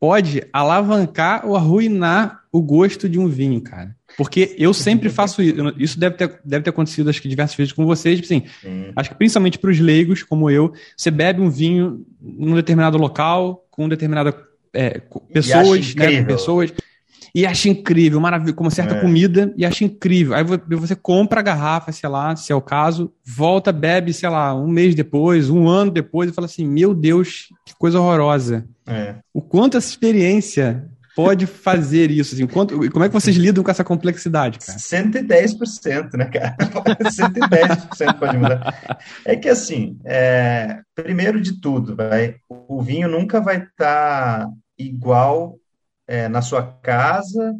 pode 0.00 0.42
alavancar 0.50 1.46
ou 1.46 1.54
arruinar 1.54 2.40
o 2.50 2.60
gosto 2.62 3.08
de 3.08 3.18
um 3.18 3.28
vinho, 3.28 3.60
cara. 3.60 3.94
Porque 4.16 4.56
eu 4.58 4.72
sempre 4.72 5.08
faço 5.12 5.42
isso. 5.42 5.74
Isso 5.76 6.00
deve 6.00 6.16
ter, 6.16 6.40
deve 6.42 6.64
ter 6.64 6.70
acontecido, 6.70 7.10
acho 7.10 7.20
que 7.20 7.28
diversas 7.28 7.56
vezes 7.56 7.72
com 7.72 7.84
vocês. 7.84 8.18
Tipo 8.18 8.32
assim, 8.32 8.42
acho 8.96 9.10
que 9.10 9.16
principalmente 9.16 9.58
para 9.58 9.70
os 9.70 9.78
leigos, 9.78 10.22
como 10.22 10.50
eu, 10.50 10.72
você 10.96 11.10
bebe 11.10 11.40
um 11.40 11.50
vinho 11.50 12.04
num 12.20 12.54
determinado 12.54 12.96
local, 12.96 13.66
com 13.70 13.88
determinada 13.88 14.34
é, 14.72 15.00
pessoas, 15.32 15.94
né? 15.94 16.24
Pessoas 16.24 16.72
e 17.34 17.46
acha 17.46 17.68
incrível, 17.68 18.20
maravilhoso, 18.20 18.56
como 18.56 18.70
certa 18.70 18.96
é. 18.96 19.00
comida, 19.00 19.52
e 19.56 19.64
acha 19.64 19.84
incrível. 19.84 20.34
Aí 20.34 20.44
você 20.44 20.96
compra 20.96 21.40
a 21.40 21.42
garrafa, 21.42 21.92
sei 21.92 22.08
lá, 22.08 22.34
se 22.36 22.52
é 22.52 22.54
o 22.54 22.60
caso, 22.60 23.12
volta, 23.24 23.72
bebe, 23.72 24.12
sei 24.12 24.28
lá, 24.28 24.54
um 24.54 24.68
mês 24.68 24.94
depois, 24.94 25.50
um 25.50 25.68
ano 25.68 25.90
depois, 25.90 26.30
e 26.30 26.34
fala 26.34 26.46
assim: 26.46 26.66
Meu 26.66 26.94
Deus, 26.94 27.48
que 27.64 27.74
coisa 27.78 28.00
horrorosa. 28.00 28.66
É. 28.86 29.16
O 29.32 29.40
quanto 29.40 29.76
essa 29.76 29.88
experiência 29.88 30.88
pode 31.14 31.46
fazer 31.46 32.10
isso? 32.10 32.34
Assim, 32.34 32.46
quanto, 32.46 32.90
como 32.90 33.04
é 33.04 33.08
que 33.08 33.14
vocês 33.14 33.36
lidam 33.36 33.62
com 33.62 33.70
essa 33.70 33.84
complexidade, 33.84 34.58
cara? 34.58 34.78
110%, 34.78 36.14
né, 36.14 36.24
cara? 36.26 36.56
110% 36.58 38.18
pode 38.18 38.36
mudar. 38.36 38.98
É 39.24 39.36
que 39.36 39.48
assim, 39.48 39.98
é, 40.04 40.80
primeiro 40.94 41.40
de 41.40 41.60
tudo, 41.60 41.94
vai, 41.94 42.36
o 42.48 42.82
vinho 42.82 43.08
nunca 43.08 43.40
vai 43.40 43.58
estar 43.58 44.46
tá 44.46 44.50
igual 44.78 45.59
é, 46.10 46.28
na 46.28 46.42
sua 46.42 46.66
casa 46.82 47.54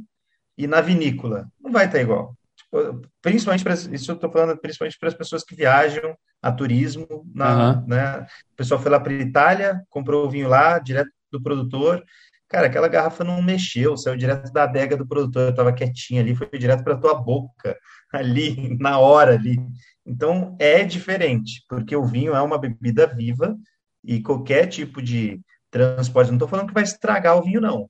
e 0.58 0.66
na 0.66 0.80
vinícola. 0.80 1.48
Não 1.60 1.70
vai 1.70 1.86
estar 1.86 2.00
igual. 2.00 2.36
Tipo, 2.56 3.00
principalmente 3.22 3.62
para 3.62 3.74
isso 3.74 4.10
eu 4.10 4.16
estou 4.16 4.30
falando 4.30 4.58
principalmente 4.58 4.98
para 4.98 5.08
as 5.08 5.14
pessoas 5.14 5.44
que 5.44 5.54
viajam 5.54 6.16
a 6.42 6.50
turismo, 6.50 7.06
na, 7.32 7.74
uhum. 7.74 7.86
né? 7.86 8.26
O 8.52 8.56
pessoal 8.56 8.80
foi 8.80 8.90
lá 8.90 8.98
para 8.98 9.12
a 9.12 9.16
Itália, 9.16 9.80
comprou 9.88 10.26
o 10.26 10.30
vinho 10.30 10.48
lá, 10.48 10.80
direto 10.80 11.10
do 11.30 11.40
produtor. 11.40 12.02
Cara, 12.48 12.66
aquela 12.66 12.88
garrafa 12.88 13.22
não 13.22 13.40
mexeu, 13.40 13.96
saiu 13.96 14.16
direto 14.16 14.52
da 14.52 14.64
adega 14.64 14.96
do 14.96 15.06
produtor, 15.06 15.50
estava 15.50 15.72
quietinha 15.72 16.20
ali, 16.20 16.34
foi 16.34 16.48
direto 16.58 16.82
para 16.82 16.96
tua 16.96 17.14
boca, 17.14 17.78
ali, 18.12 18.76
na 18.80 18.98
hora 18.98 19.34
ali. 19.34 19.60
Então, 20.04 20.56
é 20.58 20.82
diferente, 20.82 21.64
porque 21.68 21.94
o 21.94 22.04
vinho 22.04 22.34
é 22.34 22.42
uma 22.42 22.58
bebida 22.58 23.06
viva 23.06 23.56
e 24.02 24.20
qualquer 24.20 24.66
tipo 24.66 25.00
de 25.00 25.40
transporte, 25.70 26.30
não 26.30 26.36
estou 26.36 26.48
falando 26.48 26.66
que 26.66 26.74
vai 26.74 26.82
estragar 26.82 27.38
o 27.38 27.42
vinho, 27.44 27.60
não 27.60 27.88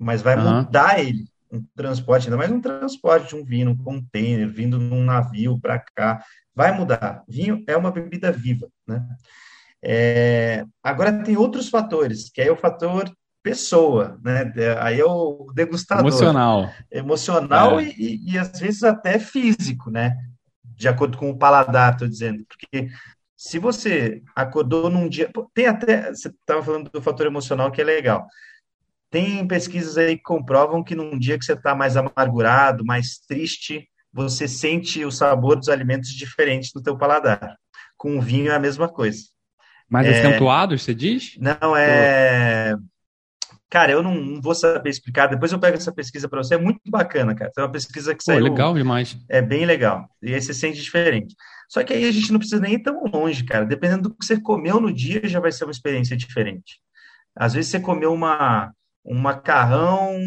mas 0.00 0.22
vai 0.22 0.36
uhum. 0.36 0.62
mudar 0.62 0.98
ele. 0.98 1.26
Um 1.52 1.64
transporte, 1.76 2.26
ainda 2.26 2.36
mais 2.36 2.50
um 2.50 2.60
transporte 2.60 3.28
de 3.28 3.36
um 3.36 3.44
vinho, 3.44 3.70
um 3.70 3.76
container, 3.76 4.48
vindo 4.48 4.78
num 4.78 5.04
navio 5.04 5.58
para 5.60 5.78
cá, 5.78 6.24
vai 6.54 6.72
mudar. 6.72 7.22
Vinho 7.28 7.62
é 7.66 7.76
uma 7.76 7.90
bebida 7.90 8.32
viva, 8.32 8.68
né? 8.86 9.04
É, 9.82 10.64
agora 10.82 11.22
tem 11.22 11.36
outros 11.36 11.68
fatores, 11.68 12.30
que 12.30 12.40
é 12.40 12.50
o 12.50 12.56
fator 12.56 13.10
pessoa, 13.42 14.18
né? 14.22 14.52
Aí 14.80 15.00
é 15.00 15.04
o 15.04 15.50
degustador. 15.54 16.06
Emocional. 16.06 16.70
Emocional 16.90 17.80
é. 17.80 17.84
e, 17.84 18.32
e, 18.32 18.38
às 18.38 18.58
vezes 18.58 18.82
até 18.82 19.18
físico, 19.18 19.90
né? 19.90 20.16
De 20.64 20.88
acordo 20.88 21.18
com 21.18 21.30
o 21.30 21.38
paladar, 21.38 21.92
estou 21.92 22.08
dizendo. 22.08 22.44
Porque 22.46 22.88
se 23.36 23.58
você 23.58 24.22
acordou 24.36 24.90
num 24.90 25.08
dia. 25.08 25.30
Tem 25.54 25.66
até. 25.66 26.10
Você 26.10 26.28
estava 26.28 26.62
falando 26.62 26.90
do 26.90 27.02
fator 27.02 27.26
emocional 27.26 27.72
que 27.72 27.80
é 27.80 27.84
legal. 27.84 28.26
Tem 29.10 29.46
pesquisas 29.46 29.98
aí 29.98 30.16
que 30.16 30.22
comprovam 30.22 30.84
que 30.84 30.94
num 30.94 31.18
dia 31.18 31.38
que 31.38 31.44
você 31.44 31.54
está 31.54 31.74
mais 31.74 31.96
amargurado, 31.96 32.84
mais 32.84 33.18
triste, 33.18 33.88
você 34.12 34.46
sente 34.46 35.04
o 35.04 35.10
sabor 35.10 35.56
dos 35.56 35.68
alimentos 35.68 36.10
diferentes 36.10 36.70
no 36.74 36.82
teu 36.82 36.96
paladar. 36.96 37.56
Com 37.96 38.16
o 38.16 38.22
vinho 38.22 38.52
é 38.52 38.54
a 38.54 38.60
mesma 38.60 38.88
coisa. 38.88 39.20
Mais 39.88 40.06
é... 40.06 40.10
acentuados, 40.10 40.82
você 40.82 40.94
diz? 40.94 41.36
Não, 41.38 41.76
é... 41.76 42.76
Cara, 43.68 43.92
eu 43.92 44.02
não, 44.02 44.40
vou 44.40 44.54
saber 44.54 44.90
explicar. 44.90 45.28
Depois 45.28 45.52
eu 45.52 45.58
pego 45.58 45.76
essa 45.76 45.92
pesquisa 45.92 46.28
para 46.28 46.42
você. 46.42 46.54
É 46.54 46.58
muito 46.58 46.80
bacana, 46.88 47.34
cara. 47.34 47.52
É 47.56 47.60
uma 47.60 47.70
pesquisa 47.70 48.14
que 48.14 48.22
saiu. 48.22 48.38
Pô, 48.38 48.44
legal 48.44 48.74
demais. 48.74 49.16
É 49.28 49.40
bem 49.40 49.64
legal. 49.64 50.08
E 50.20 50.34
aí 50.34 50.42
você 50.42 50.52
sente 50.52 50.80
diferente. 50.80 51.36
Só 51.68 51.84
que 51.84 51.92
aí 51.92 52.04
a 52.04 52.10
gente 52.10 52.32
não 52.32 52.40
precisa 52.40 52.60
nem 52.60 52.74
ir 52.74 52.82
tão 52.82 53.04
longe, 53.04 53.44
cara. 53.44 53.64
Dependendo 53.64 54.08
do 54.08 54.14
que 54.16 54.26
você 54.26 54.40
comeu 54.40 54.80
no 54.80 54.92
dia, 54.92 55.20
já 55.24 55.38
vai 55.38 55.52
ser 55.52 55.64
uma 55.64 55.70
experiência 55.70 56.16
diferente. 56.16 56.80
Às 57.36 57.54
vezes 57.54 57.70
você 57.70 57.78
comeu 57.78 58.12
uma, 58.12 58.72
um 59.04 59.18
macarrão 59.18 60.18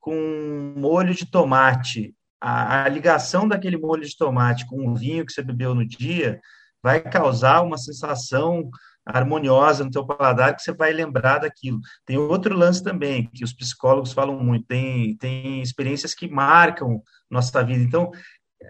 com 0.00 0.74
molho 0.76 1.14
de 1.14 1.26
tomate, 1.26 2.14
a, 2.40 2.84
a, 2.84 2.88
ligação 2.88 3.46
daquele 3.46 3.76
molho 3.76 4.02
de 4.02 4.16
tomate 4.16 4.66
com 4.66 4.88
o 4.88 4.94
vinho 4.96 5.24
que 5.24 5.32
você 5.32 5.42
bebeu 5.42 5.74
no 5.74 5.86
dia 5.86 6.40
vai 6.82 7.00
causar 7.00 7.62
uma 7.62 7.78
sensação 7.78 8.68
harmoniosa 9.06 9.84
no 9.84 9.90
teu 9.90 10.04
paladar 10.04 10.54
que 10.54 10.62
você 10.62 10.72
vai 10.72 10.92
lembrar 10.92 11.38
daquilo. 11.38 11.80
Tem 12.04 12.16
outro 12.16 12.56
lance 12.56 12.82
também 12.82 13.28
que 13.32 13.44
os 13.44 13.52
psicólogos 13.52 14.12
falam 14.12 14.38
muito, 14.38 14.66
tem, 14.66 15.16
tem 15.16 15.62
experiências 15.62 16.14
que 16.14 16.28
marcam 16.28 17.00
nossa 17.30 17.62
vida. 17.64 17.82
Então, 17.82 18.10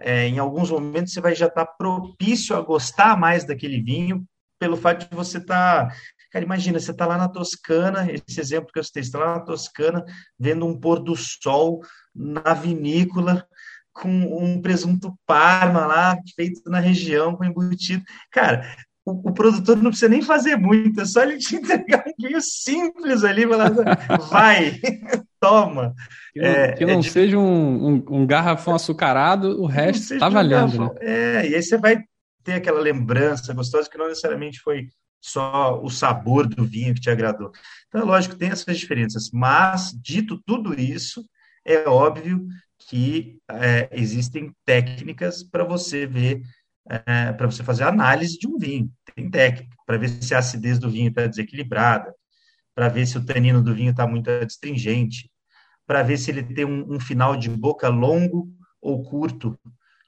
é, 0.00 0.26
em 0.26 0.38
alguns 0.38 0.70
momentos 0.70 1.12
você 1.12 1.20
vai 1.20 1.34
já 1.34 1.46
estar 1.46 1.66
tá 1.66 1.72
propício 1.72 2.56
a 2.56 2.60
gostar 2.60 3.18
mais 3.18 3.44
daquele 3.44 3.80
vinho 3.82 4.24
pelo 4.58 4.76
fato 4.76 5.08
de 5.08 5.16
você 5.16 5.38
estar 5.38 5.88
tá 5.88 5.94
Cara, 6.32 6.44
imagina, 6.44 6.80
você 6.80 6.92
está 6.92 7.04
lá 7.04 7.18
na 7.18 7.28
Toscana, 7.28 8.10
esse 8.10 8.40
exemplo 8.40 8.72
que 8.72 8.78
eu 8.78 8.84
citei, 8.84 9.02
você 9.02 9.08
está 9.08 9.18
lá 9.18 9.34
na 9.34 9.40
Toscana, 9.40 10.02
vendo 10.38 10.66
um 10.66 10.78
pôr 10.78 10.98
do 10.98 11.14
sol 11.14 11.82
na 12.14 12.54
vinícola, 12.54 13.46
com 13.92 14.08
um 14.08 14.60
presunto 14.62 15.14
parma 15.26 15.86
lá, 15.86 16.16
feito 16.34 16.62
na 16.70 16.80
região, 16.80 17.36
com 17.36 17.44
embutido. 17.44 18.02
Cara, 18.30 18.66
o, 19.04 19.28
o, 19.28 19.34
produtor 19.34 19.76
não 19.76 19.90
precisa 19.90 20.08
nem 20.08 20.22
fazer 20.22 20.56
muito, 20.56 21.02
é 21.02 21.04
só 21.04 21.22
ele 21.22 21.36
te 21.36 21.54
entregar 21.56 22.02
um 22.06 22.26
vinho 22.26 22.40
simples 22.40 23.24
ali, 23.24 23.44
vai, 24.30 24.80
toma. 25.38 25.94
Que 26.32 26.40
não, 26.40 26.48
é, 26.48 26.72
que 26.72 26.86
não 26.86 26.98
é 27.00 27.02
seja 27.02 27.36
um, 27.36 27.88
um, 27.88 28.04
um, 28.08 28.26
garrafão 28.26 28.74
açucarado, 28.74 29.60
o 29.60 29.66
resto 29.66 30.14
está 30.14 30.30
valendo. 30.30 30.80
Um 30.80 30.86
né? 30.86 30.94
É, 31.00 31.48
e 31.50 31.54
aí 31.56 31.62
você 31.62 31.76
vai 31.76 32.02
ter 32.42 32.54
aquela 32.54 32.80
lembrança 32.80 33.52
gostosa 33.52 33.90
que 33.90 33.98
não 33.98 34.08
necessariamente 34.08 34.60
foi 34.60 34.88
só 35.22 35.80
o 35.80 35.88
sabor 35.88 36.48
do 36.48 36.64
vinho 36.64 36.92
que 36.94 37.00
te 37.00 37.08
agradou. 37.08 37.52
Então, 37.86 38.00
é 38.00 38.04
lógico, 38.04 38.34
tem 38.34 38.50
essas 38.50 38.76
diferenças, 38.76 39.30
mas, 39.32 39.92
dito 39.94 40.42
tudo 40.44 40.78
isso, 40.78 41.24
é 41.64 41.88
óbvio 41.88 42.44
que 42.88 43.38
é, 43.48 43.88
existem 43.92 44.52
técnicas 44.64 45.44
para 45.44 45.62
você 45.62 46.04
ver, 46.04 46.42
é, 47.06 47.32
para 47.32 47.46
você 47.46 47.62
fazer 47.62 47.84
análise 47.84 48.36
de 48.36 48.48
um 48.48 48.58
vinho. 48.58 48.90
Tem 49.14 49.30
técnica 49.30 49.76
para 49.86 49.96
ver 49.96 50.08
se 50.08 50.34
a 50.34 50.38
acidez 50.38 50.80
do 50.80 50.90
vinho 50.90 51.08
está 51.08 51.26
desequilibrada, 51.28 52.12
para 52.74 52.88
ver 52.88 53.06
se 53.06 53.16
o 53.16 53.24
tanino 53.24 53.62
do 53.62 53.72
vinho 53.72 53.92
está 53.92 54.06
muito 54.06 54.28
astringente, 54.28 55.30
para 55.86 56.02
ver 56.02 56.18
se 56.18 56.32
ele 56.32 56.42
tem 56.42 56.64
um, 56.64 56.94
um 56.94 56.98
final 56.98 57.36
de 57.36 57.48
boca 57.48 57.88
longo 57.88 58.48
ou 58.80 59.04
curto. 59.04 59.56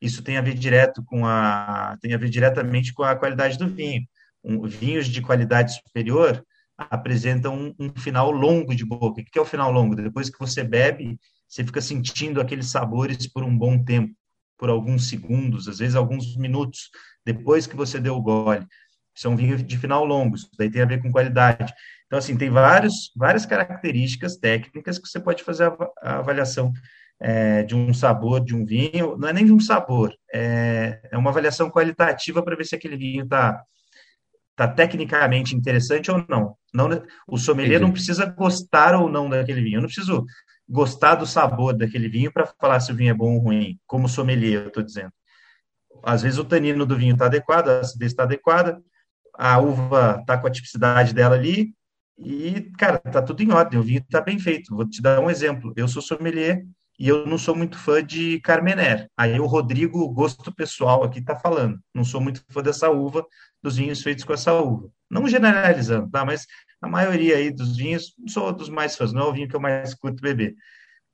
Isso 0.00 0.22
tem 0.22 0.36
a 0.36 0.40
ver 0.40 0.54
direto 0.54 1.04
com 1.04 1.24
a 1.24 1.96
tem 2.00 2.14
a 2.14 2.18
ver 2.18 2.28
diretamente 2.28 2.92
com 2.92 3.04
a 3.04 3.14
qualidade 3.14 3.56
do 3.56 3.68
vinho 3.68 4.04
um, 4.44 4.62
vinhos 4.66 5.06
de 5.06 5.22
qualidade 5.22 5.74
superior 5.74 6.44
apresentam 6.76 7.54
um, 7.56 7.74
um, 7.78 7.92
final 7.96 8.30
longo 8.30 8.74
de 8.74 8.84
boca. 8.84 9.20
O 9.20 9.24
que 9.24 9.38
é 9.38 9.42
o 9.42 9.46
final 9.46 9.70
longo? 9.72 9.94
Depois 9.94 10.28
que 10.28 10.38
você 10.38 10.62
bebe, 10.62 11.18
você 11.48 11.64
fica 11.64 11.80
sentindo 11.80 12.40
aqueles 12.40 12.66
sabores 12.70 13.26
por 13.26 13.44
um 13.44 13.56
bom 13.56 13.82
tempo, 13.82 14.12
por 14.58 14.68
alguns 14.68 15.08
segundos, 15.08 15.68
às 15.68 15.78
vezes 15.78 15.94
alguns 15.94 16.36
minutos, 16.36 16.90
depois 17.24 17.66
que 17.66 17.76
você 17.76 18.00
deu 18.00 18.16
o 18.16 18.22
gole. 18.22 18.66
São 19.14 19.36
vinhos 19.36 19.62
de 19.62 19.78
final 19.78 20.04
longo, 20.04 20.34
isso 20.34 20.50
daí 20.58 20.68
tem 20.68 20.82
a 20.82 20.86
ver 20.86 21.00
com 21.00 21.12
qualidade. 21.12 21.72
Então, 22.06 22.18
assim, 22.18 22.36
tem 22.36 22.50
vários, 22.50 23.12
várias 23.16 23.46
características 23.46 24.36
técnicas 24.36 24.98
que 24.98 25.08
você 25.08 25.20
pode 25.20 25.44
fazer 25.44 25.64
a, 25.64 25.76
a 26.02 26.18
avaliação 26.18 26.72
é, 27.20 27.62
de 27.62 27.74
um 27.74 27.94
sabor 27.94 28.44
de 28.44 28.54
um 28.54 28.64
vinho, 28.64 29.16
não 29.16 29.28
é 29.28 29.32
nem 29.32 29.44
de 29.44 29.52
um 29.52 29.60
sabor, 29.60 30.12
é, 30.32 31.00
é 31.10 31.16
uma 31.16 31.30
avaliação 31.30 31.70
qualitativa 31.70 32.42
para 32.42 32.56
ver 32.56 32.64
se 32.64 32.74
aquele 32.74 32.96
vinho 32.96 33.24
está 33.24 33.62
está 34.54 34.68
tecnicamente 34.68 35.54
interessante 35.56 36.10
ou 36.10 36.24
não. 36.28 36.56
não 36.72 36.88
o 37.26 37.36
sommelier 37.36 37.76
Entendi. 37.76 37.86
não 37.86 37.92
precisa 37.92 38.24
gostar 38.26 38.94
ou 38.94 39.08
não 39.08 39.28
daquele 39.28 39.60
vinho. 39.60 39.78
Eu 39.78 39.82
não 39.82 39.88
preciso 39.88 40.24
gostar 40.68 41.16
do 41.16 41.26
sabor 41.26 41.76
daquele 41.76 42.08
vinho 42.08 42.32
para 42.32 42.46
falar 42.46 42.80
se 42.80 42.92
o 42.92 42.96
vinho 42.96 43.10
é 43.10 43.14
bom 43.14 43.34
ou 43.34 43.40
ruim, 43.40 43.78
como 43.86 44.08
sommelier, 44.08 44.62
eu 44.62 44.68
estou 44.68 44.82
dizendo. 44.82 45.12
Às 46.02 46.22
vezes 46.22 46.38
o 46.38 46.44
tanino 46.44 46.86
do 46.86 46.96
vinho 46.96 47.14
está 47.14 47.26
adequado, 47.26 47.68
a 47.68 47.80
acidez 47.80 48.12
está 48.12 48.22
adequada, 48.22 48.80
a 49.36 49.58
uva 49.58 50.18
está 50.20 50.38
com 50.38 50.46
a 50.46 50.50
tipicidade 50.50 51.12
dela 51.12 51.34
ali, 51.34 51.74
E, 52.16 52.70
cara, 52.78 52.98
tá 52.98 53.20
tudo 53.20 53.42
em 53.42 53.50
ordem, 53.50 53.78
o 53.78 53.82
vinho 53.82 54.04
tá 54.08 54.20
bem 54.20 54.38
feito. 54.38 54.74
Vou 54.74 54.88
te 54.88 55.02
dar 55.02 55.20
um 55.20 55.28
exemplo. 55.30 55.72
Eu 55.76 55.88
sou 55.88 56.00
sommelier 56.00 56.64
e 56.98 57.08
eu 57.08 57.26
não 57.26 57.38
sou 57.38 57.54
muito 57.56 57.78
fã 57.78 58.04
de 58.04 58.40
Carmener. 58.40 59.08
Aí 59.16 59.38
o 59.40 59.46
Rodrigo, 59.46 60.08
gosto 60.12 60.54
pessoal 60.54 61.02
aqui, 61.04 61.20
tá 61.20 61.36
falando. 61.36 61.78
Não 61.94 62.04
sou 62.04 62.20
muito 62.20 62.42
fã 62.50 62.62
dessa 62.62 62.90
uva, 62.90 63.26
dos 63.62 63.76
vinhos 63.76 64.02
feitos 64.02 64.24
com 64.24 64.32
essa 64.32 64.52
uva. 64.52 64.88
Não 65.10 65.26
generalizando, 65.28 66.10
tá? 66.10 66.24
Mas 66.24 66.46
a 66.80 66.88
maioria 66.88 67.36
aí 67.36 67.50
dos 67.50 67.76
vinhos, 67.76 68.14
não 68.18 68.28
sou 68.28 68.52
dos 68.52 68.68
mais 68.68 68.96
fãs, 68.96 69.12
não 69.12 69.22
é 69.22 69.24
o 69.26 69.32
vinho 69.32 69.48
que 69.48 69.56
eu 69.56 69.60
mais 69.60 69.94
curto 69.94 70.20
beber. 70.20 70.54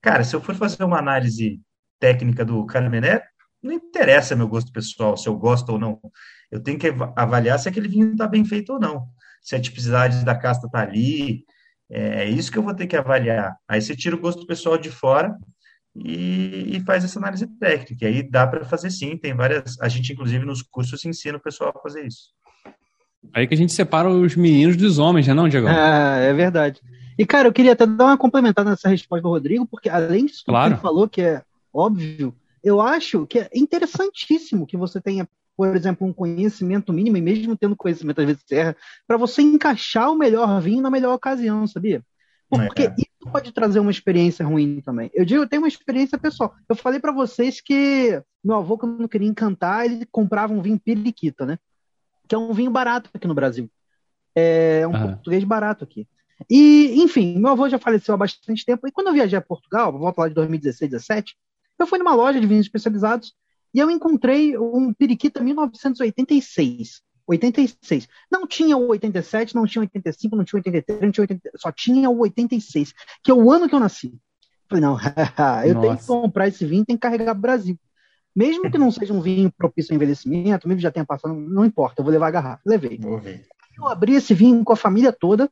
Cara, 0.03 0.25
se 0.25 0.35
eu 0.35 0.41
for 0.41 0.55
fazer 0.55 0.85
uma 0.85 0.99
análise 0.99 1.61
técnica 1.99 2.45
do 2.45 2.65
Carmener, 2.67 3.23
não 3.63 3.73
interessa 3.73 4.37
meu 4.37 4.49
gosto 4.49 4.73
pessoal, 4.73 5.17
se 5.17 5.29
eu 5.29 5.37
gosto 5.37 5.71
ou 5.71 5.79
não. 5.79 6.01
Eu 6.51 6.63
tenho 6.63 6.79
que 6.79 6.89
avaliar 7.17 7.59
se 7.59 7.69
aquele 7.69 7.89
vinho 7.89 8.13
está 8.13 8.27
bem 8.27 8.45
feito 8.45 8.73
ou 8.73 8.81
não 8.81 9.09
se 9.41 9.57
a 9.57 9.61
tipicidade 9.61 10.25
da 10.25 10.35
casta 10.35 10.67
está 10.67 10.81
ali. 10.81 11.45
É, 11.89 12.25
é 12.25 12.29
isso 12.29 12.53
que 12.53 12.59
eu 12.59 12.63
vou 12.63 12.75
ter 12.75 12.87
que 12.87 12.97
avaliar. 12.97 13.57
Aí 13.67 13.81
você 13.81 13.97
tira 13.97 14.15
o 14.15 14.21
gosto 14.21 14.47
pessoal 14.47 14.79
de 14.79 14.91
fora 14.91 15.37
e, 15.95 16.77
e 16.77 16.81
faz 16.85 17.05
essa 17.05 17.19
análise 17.19 17.47
técnica. 17.59 18.05
E 18.05 18.09
aí 18.09 18.23
dá 18.23 18.47
para 18.47 18.65
fazer 18.65 18.91
sim, 18.91 19.17
tem 19.17 19.35
várias. 19.35 19.81
A 19.81 19.89
gente, 19.89 20.13
inclusive, 20.13 20.45
nos 20.45 20.63
cursos 20.63 21.05
ensina 21.05 21.39
o 21.39 21.43
pessoal 21.43 21.73
a 21.75 21.81
fazer 21.81 22.07
isso. 22.07 22.31
Aí 23.35 23.47
que 23.47 23.55
a 23.55 23.57
gente 23.57 23.73
separa 23.73 24.09
os 24.09 24.35
meninos 24.35 24.77
dos 24.77 24.99
homens, 24.99 25.27
né, 25.27 25.35
não, 25.35 25.49
Diego? 25.49 25.67
Ah, 25.69 26.17
é 26.19 26.33
verdade. 26.33 26.81
E, 27.19 27.27
cara, 27.27 27.49
eu 27.49 27.53
queria 27.53 27.73
até 27.73 27.85
dar 27.85 28.07
uma 28.07 28.17
complementada 28.17 28.71
nessa 28.71 28.89
resposta 28.89 29.23
do 29.23 29.29
Rodrigo, 29.29 29.67
porque 29.67 29.91
além 29.91 30.27
disso 30.27 30.43
claro. 30.47 30.71
que 30.71 30.75
ele 30.75 30.83
falou, 30.83 31.09
que 31.09 31.21
é 31.21 31.43
óbvio, 31.73 32.35
eu 32.65 32.81
acho 32.81 33.27
que 33.27 33.41
é 33.41 33.51
interessantíssimo 33.55 34.67
que 34.67 34.77
você 34.77 35.01
tenha 35.01 35.29
por 35.61 35.77
exemplo, 35.77 36.07
um 36.07 36.13
conhecimento 36.13 36.91
mínimo, 36.91 37.19
e 37.19 37.21
mesmo 37.21 37.55
tendo 37.55 37.77
conhecimento 37.77 38.19
às 38.19 38.27
vezes 38.27 38.43
erra, 38.51 38.75
para 39.07 39.19
você 39.19 39.43
encaixar 39.43 40.11
o 40.11 40.17
melhor 40.17 40.59
vinho 40.59 40.81
na 40.81 40.89
melhor 40.89 41.13
ocasião, 41.13 41.67
sabia? 41.67 42.03
Porque 42.49 42.85
é. 42.85 42.95
Pode 43.29 43.53
trazer 43.53 43.81
uma 43.81 43.91
experiência 43.91 44.45
ruim 44.45 44.81
também. 44.81 45.11
Eu 45.13 45.25
digo, 45.25 45.43
eu 45.43 45.49
tenho 45.49 45.63
uma 45.63 45.69
experiência 45.69 46.19
pessoal. 46.19 46.55
Eu 46.69 46.75
falei 46.75 46.99
para 46.99 47.13
vocês 47.13 47.61
que 47.61 48.23
meu 48.43 48.57
avô, 48.57 48.79
quando 48.79 49.09
queria 49.09 49.29
encantar, 49.29 49.85
ele 49.85 50.07
comprava 50.07 50.53
um 50.53 50.63
vinho 50.63 50.81
periquita, 50.81 51.45
né? 51.45 51.59
Que 52.27 52.35
é 52.35 52.39
um 52.39 52.53
vinho 52.53 52.71
barato 52.71 53.11
aqui 53.13 53.27
no 53.27 53.35
Brasil. 53.35 53.71
É 54.35 54.87
um 54.87 54.93
português 54.93 55.45
barato 55.45 55.85
aqui. 55.85 56.09
E, 56.49 57.03
enfim, 57.03 57.39
meu 57.39 57.51
avô 57.51 57.69
já 57.69 57.79
faleceu 57.79 58.15
há 58.15 58.17
bastante 58.17 58.65
tempo. 58.65 58.87
E 58.87 58.93
quando 58.93 59.09
eu 59.09 59.13
viajei 59.13 59.39
a 59.39 59.43
Portugal, 59.43 59.93
volto 59.93 60.19
lá 60.19 60.29
de 60.29 60.35
2016, 60.35 60.91
2017, 60.91 61.37
eu 61.79 61.87
fui 61.87 61.99
numa 61.99 62.15
loja 62.15 62.41
de 62.41 62.47
vinhos 62.47 62.67
especializados 62.67 63.35
e 63.75 63.79
eu 63.79 63.91
encontrei 63.91 64.57
um 64.57 64.93
periquita 64.95 65.43
1986. 65.43 67.03
86. 67.31 68.09
Não 68.31 68.47
tinha 68.47 68.77
o 68.77 68.89
87, 68.89 69.55
não 69.55 69.67
tinha 69.67 69.81
o 69.81 69.85
85, 69.85 70.37
não 70.37 70.45
tinha 70.45 70.59
o 70.59 70.61
83, 70.61 71.03
não 71.03 71.11
tinha 71.11 71.23
o 71.23 71.25
80, 71.25 71.51
só 71.57 71.73
tinha 71.73 72.11
o 72.11 72.19
86, 72.21 72.93
que 73.23 73.31
é 73.31 73.35
o 73.35 73.51
ano 73.51 73.69
que 73.69 73.75
eu 73.75 73.81
nasci. 73.81 74.15
Falei, 74.69 74.83
não, 74.83 74.97
eu 75.65 75.75
Nossa. 75.75 75.87
tenho 75.87 75.99
que 75.99 76.07
comprar 76.07 76.49
esse 76.49 76.65
vinho, 76.65 76.85
tem 76.85 76.97
que 76.97 77.01
carregar 77.01 77.35
pro 77.35 77.43
Brasil. 77.43 77.79
Mesmo 78.35 78.71
que 78.71 78.79
não 78.79 78.93
seja 78.93 79.13
um 79.13 79.21
vinho 79.21 79.51
propício 79.51 79.93
ao 79.93 79.97
envelhecimento, 79.97 80.69
mesmo 80.69 80.79
que 80.79 80.83
já 80.83 80.91
tenha 80.91 81.05
passado, 81.05 81.35
não 81.35 81.65
importa, 81.65 82.01
eu 82.01 82.05
vou 82.05 82.13
levar 82.13 82.29
a 82.29 82.31
garrafa. 82.31 82.63
Levei. 82.65 82.99
Eu 83.77 83.89
abri 83.89 84.15
esse 84.15 84.35
vinho 84.35 84.63
com 84.63 84.73
a 84.73 84.77
família 84.77 85.13
toda, 85.13 85.51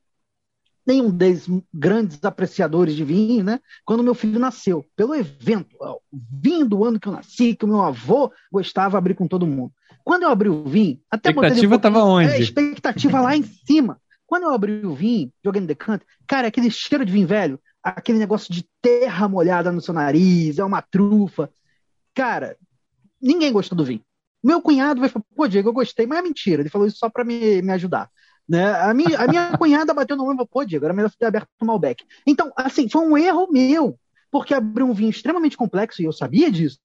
nenhum 0.88 1.10
deles 1.10 1.46
grandes 1.72 2.24
apreciadores 2.24 2.96
de 2.96 3.04
vinho, 3.04 3.44
né? 3.44 3.60
Quando 3.84 4.02
meu 4.02 4.14
filho 4.14 4.40
nasceu, 4.40 4.86
pelo 4.96 5.14
evento, 5.14 5.76
o 5.78 6.00
vinho 6.32 6.66
do 6.66 6.82
ano 6.82 6.98
que 6.98 7.06
eu 7.06 7.12
nasci, 7.12 7.54
que 7.54 7.66
o 7.66 7.68
meu 7.68 7.82
avô 7.82 8.32
gostava 8.50 8.92
de 8.92 8.96
abrir 8.96 9.14
com 9.14 9.28
todo 9.28 9.46
mundo. 9.46 9.70
Quando 10.02 10.22
eu 10.22 10.30
abri 10.30 10.48
o 10.48 10.64
vinho, 10.64 10.98
até 11.10 11.28
a 11.28 11.32
expectativa 11.32 11.74
estava 11.74 12.02
um 12.02 12.08
onde? 12.08 12.30
É, 12.30 12.40
expectativa 12.40 13.20
lá 13.20 13.36
em 13.36 13.42
cima. 13.42 14.00
Quando 14.26 14.44
eu 14.44 14.54
abri 14.54 14.84
o 14.84 14.94
vinho, 14.94 15.30
joguei 15.44 15.60
no 15.60 15.66
decanto, 15.66 16.06
cara, 16.26 16.48
aquele 16.48 16.70
cheiro 16.70 17.04
de 17.04 17.12
vinho 17.12 17.26
velho, 17.26 17.60
aquele 17.82 18.18
negócio 18.18 18.52
de 18.52 18.66
terra 18.80 19.28
molhada 19.28 19.70
no 19.70 19.82
seu 19.82 19.92
nariz, 19.92 20.58
é 20.58 20.64
uma 20.64 20.80
trufa. 20.80 21.50
Cara, 22.14 22.56
ninguém 23.20 23.52
gostou 23.52 23.76
do 23.76 23.84
vinho. 23.84 24.00
Meu 24.42 24.62
cunhado 24.62 25.00
vai 25.00 25.10
falar, 25.10 25.24
pô, 25.36 25.46
Diego, 25.46 25.68
eu 25.68 25.72
gostei, 25.74 26.06
mas 26.06 26.18
é 26.18 26.22
mentira. 26.22 26.62
Ele 26.62 26.70
falou 26.70 26.86
isso 26.86 26.96
só 26.96 27.10
para 27.10 27.24
me, 27.24 27.60
me 27.60 27.72
ajudar. 27.72 28.08
Né? 28.48 28.72
A, 28.72 28.94
minha, 28.94 29.18
a 29.18 29.26
minha 29.28 29.52
cunhada 29.58 29.92
bateu 29.92 30.16
no 30.16 30.30
ombro, 30.30 30.46
pô, 30.46 30.64
Diego, 30.64 30.84
era 30.84 30.94
melhor 30.94 31.10
ter 31.10 31.26
aberto 31.26 31.48
o 31.60 31.64
Malbec. 31.66 32.04
Então, 32.26 32.50
assim, 32.56 32.88
foi 32.88 33.02
um 33.06 33.16
erro 33.16 33.48
meu, 33.50 33.98
porque 34.30 34.54
abriu 34.54 34.86
um 34.86 34.94
vinho 34.94 35.10
extremamente 35.10 35.56
complexo, 35.56 36.00
e 36.00 36.06
eu 36.06 36.12
sabia 36.12 36.50
disso, 36.50 36.78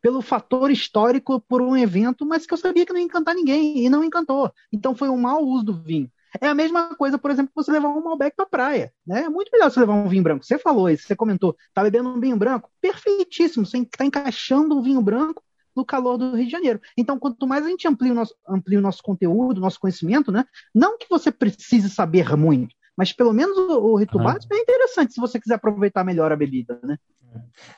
pelo 0.00 0.22
fator 0.22 0.70
histórico 0.70 1.40
por 1.40 1.60
um 1.60 1.76
evento, 1.76 2.24
mas 2.24 2.46
que 2.46 2.54
eu 2.54 2.58
sabia 2.58 2.86
que 2.86 2.92
não 2.92 3.00
ia 3.00 3.04
encantar 3.04 3.34
ninguém, 3.34 3.84
e 3.84 3.90
não 3.90 4.02
encantou. 4.02 4.50
Então 4.72 4.94
foi 4.94 5.10
um 5.10 5.18
mau 5.18 5.44
uso 5.44 5.64
do 5.64 5.82
vinho. 5.82 6.10
É 6.40 6.46
a 6.46 6.54
mesma 6.54 6.94
coisa, 6.94 7.18
por 7.18 7.30
exemplo, 7.30 7.50
você 7.54 7.72
levar 7.72 7.88
um 7.88 8.04
Malbec 8.04 8.36
para 8.36 8.46
praia. 8.46 8.92
Né? 9.04 9.24
É 9.24 9.28
muito 9.28 9.50
melhor 9.52 9.68
você 9.70 9.80
levar 9.80 9.94
um 9.94 10.08
vinho 10.08 10.22
branco. 10.22 10.44
Você 10.44 10.58
falou 10.58 10.88
isso, 10.88 11.02
você 11.06 11.16
comentou, 11.16 11.56
tá 11.74 11.82
bebendo 11.82 12.08
um 12.08 12.20
vinho 12.20 12.36
branco? 12.36 12.70
Perfeitíssimo, 12.80 13.66
você 13.66 13.78
está 13.78 14.04
encaixando 14.04 14.78
o 14.78 14.82
vinho 14.82 15.02
branco 15.02 15.42
no 15.76 15.84
calor 15.84 16.16
do 16.16 16.34
Rio 16.34 16.46
de 16.46 16.52
Janeiro. 16.52 16.80
Então, 16.96 17.18
quanto 17.18 17.46
mais 17.46 17.64
a 17.64 17.68
gente 17.68 17.86
amplia 17.86 18.12
o 18.12 18.14
nosso, 18.14 18.34
amplia 18.48 18.78
o 18.78 18.82
nosso 18.82 19.02
conteúdo, 19.02 19.58
o 19.58 19.60
nosso 19.60 19.80
conhecimento, 19.80 20.30
né? 20.30 20.44
Não 20.74 20.98
que 20.98 21.06
você 21.08 21.30
precise 21.30 21.88
saber 21.88 22.36
muito, 22.36 22.74
mas 22.96 23.12
pelo 23.12 23.32
menos 23.32 23.56
o, 23.56 23.92
o 23.92 23.96
rito 23.96 24.18
uhum. 24.18 24.24
básico 24.24 24.54
é 24.54 24.58
interessante 24.58 25.14
se 25.14 25.20
você 25.20 25.40
quiser 25.40 25.54
aproveitar 25.54 26.04
melhor 26.04 26.32
a 26.32 26.36
bebida, 26.36 26.78
né? 26.82 26.96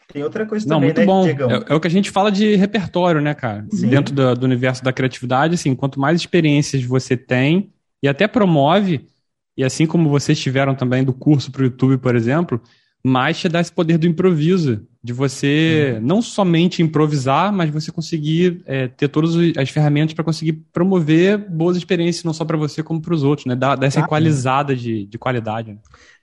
Tem 0.09 0.23
outra 0.23 0.47
coisa 0.47 0.67
Não, 0.67 0.77
também, 0.77 0.89
muito 0.89 1.01
né, 1.01 1.07
bom. 1.07 1.51
É, 1.51 1.73
é, 1.73 1.75
o 1.75 1.81
que 1.81 1.87
a 1.87 1.91
gente 1.91 2.11
fala 2.11 2.31
de 2.33 2.55
repertório, 2.57 3.21
né, 3.21 3.35
cara? 3.35 3.67
Sim. 3.71 3.89
Dentro 3.89 4.15
do, 4.15 4.35
do 4.35 4.45
universo 4.45 4.83
da 4.83 4.93
criatividade, 4.93 5.55
assim, 5.55 5.75
quanto 5.75 6.01
mais 6.01 6.19
experiências 6.21 6.83
você 6.85 7.17
tem 7.17 7.73
e 8.03 8.09
até 8.09 8.27
promove, 8.27 9.07
e 9.57 9.63
assim 9.63 9.87
como 9.87 10.09
vocês 10.09 10.39
tiveram 10.39 10.75
também 10.75 11.05
do 11.05 11.13
curso 11.13 11.53
para 11.53 11.63
o 11.63 11.65
YouTube, 11.67 11.99
por 11.99 12.17
exemplo, 12.17 12.61
mais 13.05 13.39
te 13.39 13.49
dá 13.49 13.61
esse 13.61 13.73
poder 13.73 13.99
do 13.99 14.07
improviso, 14.07 14.87
de 15.03 15.13
você 15.13 15.95
uhum. 15.97 16.07
não 16.07 16.23
somente 16.23 16.83
improvisar, 16.83 17.53
mas 17.53 17.71
você 17.71 17.91
conseguir 17.91 18.63
é, 18.65 18.87
ter 18.87 19.09
todas 19.09 19.35
as 19.57 19.71
ferramentas 19.71 20.15
para 20.15 20.25
conseguir 20.25 20.53
promover 20.73 21.37
boas 21.37 21.77
experiências, 21.77 22.23
não 22.23 22.33
só 22.33 22.45
para 22.45 22.57
você, 22.57 22.83
como 22.83 23.03
para 23.03 23.13
os 23.13 23.25
outros, 23.25 23.47
né? 23.47 23.57
Dar, 23.57 23.75
dar 23.75 23.87
essa 23.87 24.01
equalizada 24.01 24.77
de, 24.77 25.07
de 25.07 25.19
qualidade. 25.19 25.73
Né? 25.73 25.79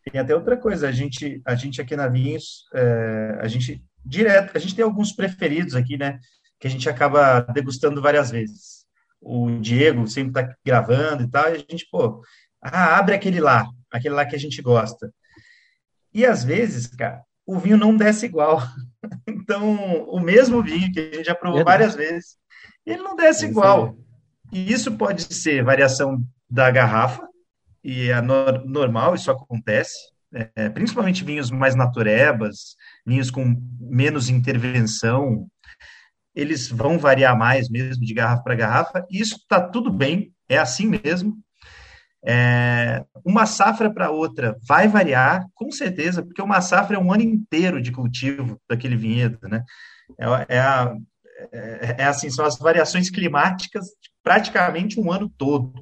Tem 0.10 0.22
até 0.22 0.34
outra 0.34 0.56
coisa, 0.56 0.88
a 0.88 0.92
gente, 0.92 1.42
a 1.46 1.56
gente 1.56 1.82
aqui 1.82 1.96
na 1.96 2.08
Vinhos, 2.08 2.64
é, 2.74 3.40
a 3.42 3.48
gente 3.50 3.84
direto, 4.06 4.56
a 4.56 4.60
gente 4.60 4.76
tem 4.76 4.86
alguns 4.86 5.12
preferidos 5.12 5.76
aqui, 5.76 5.98
né? 5.98 6.20
Que 6.60 6.68
a 6.68 6.70
gente 6.70 6.88
acaba 6.90 7.42
degustando 7.42 8.02
várias 8.02 8.32
vezes. 8.32 8.86
O 9.22 9.52
Diego 9.60 10.08
sempre 10.08 10.42
está 10.42 10.56
gravando 10.66 11.24
e 11.24 11.28
tal, 11.30 11.50
e 11.50 11.56
a 11.56 11.58
gente, 11.58 11.86
pô, 11.92 12.22
ah, 12.62 12.98
abre 12.98 13.16
aquele 13.16 13.42
lá, 13.42 13.68
aquele 13.92 14.16
lá 14.16 14.26
que 14.26 14.36
a 14.36 14.40
gente 14.40 14.62
gosta. 14.62 15.12
E 16.14 16.26
às 16.26 16.44
vezes, 16.44 16.88
cara, 16.88 17.24
o 17.46 17.58
vinho 17.58 17.78
não 17.78 17.96
desce 17.96 18.26
igual. 18.26 18.62
Então, 19.28 20.04
o 20.04 20.20
mesmo 20.20 20.62
vinho 20.62 20.92
que 20.92 21.00
a 21.00 21.16
gente 21.16 21.24
já 21.24 21.34
provou 21.34 21.64
várias 21.64 21.96
vezes, 21.96 22.36
ele 22.86 23.02
não 23.02 23.16
desce 23.16 23.46
igual. 23.46 23.98
E 24.52 24.72
isso 24.72 24.92
pode 24.92 25.34
ser 25.34 25.64
variação 25.64 26.24
da 26.50 26.70
garrafa, 26.70 27.28
e 27.84 28.10
é 28.10 28.22
normal, 28.22 29.16
isso 29.16 29.32
acontece, 29.32 29.96
é, 30.34 30.70
principalmente 30.70 31.24
vinhos 31.24 31.50
mais 31.50 31.76
naturebas, 31.76 32.76
vinhos 33.06 33.32
com 33.32 33.56
menos 33.80 34.30
intervenção, 34.30 35.48
eles 36.36 36.70
vão 36.70 37.00
variar 37.00 37.38
mais 37.38 37.70
mesmo 37.70 38.04
de 38.04 38.14
garrafa 38.14 38.44
para 38.44 38.56
garrafa, 38.56 39.06
isso 39.10 39.36
está 39.36 39.62
tudo 39.62 39.92
bem, 39.92 40.32
é 40.48 40.58
assim 40.58 40.88
mesmo, 40.88 41.38
é, 42.26 43.04
uma 43.24 43.46
safra 43.46 43.90
para 43.90 44.12
outra 44.12 44.58
vai 44.68 44.88
variar, 44.88 45.46
com 45.54 45.72
certeza, 45.72 46.22
porque 46.24 46.42
uma 46.42 46.62
safra 46.62 46.98
é 46.98 47.00
um 47.00 47.14
ano 47.14 47.24
inteiro 47.24 47.82
de 47.82 47.92
cultivo 47.92 48.60
daquele 48.70 48.96
vinhedo, 48.96 49.40
né? 49.44 49.64
É, 50.18 50.56
é, 50.56 50.60
a, 50.60 50.96
é, 51.52 51.96
é 52.00 52.06
assim, 52.06 52.30
são 52.30 52.46
as 52.46 52.58
variações 52.58 53.10
climáticas 53.10 53.88
praticamente 54.24 55.00
um 55.00 55.12
ano 55.12 55.30
todo 55.38 55.74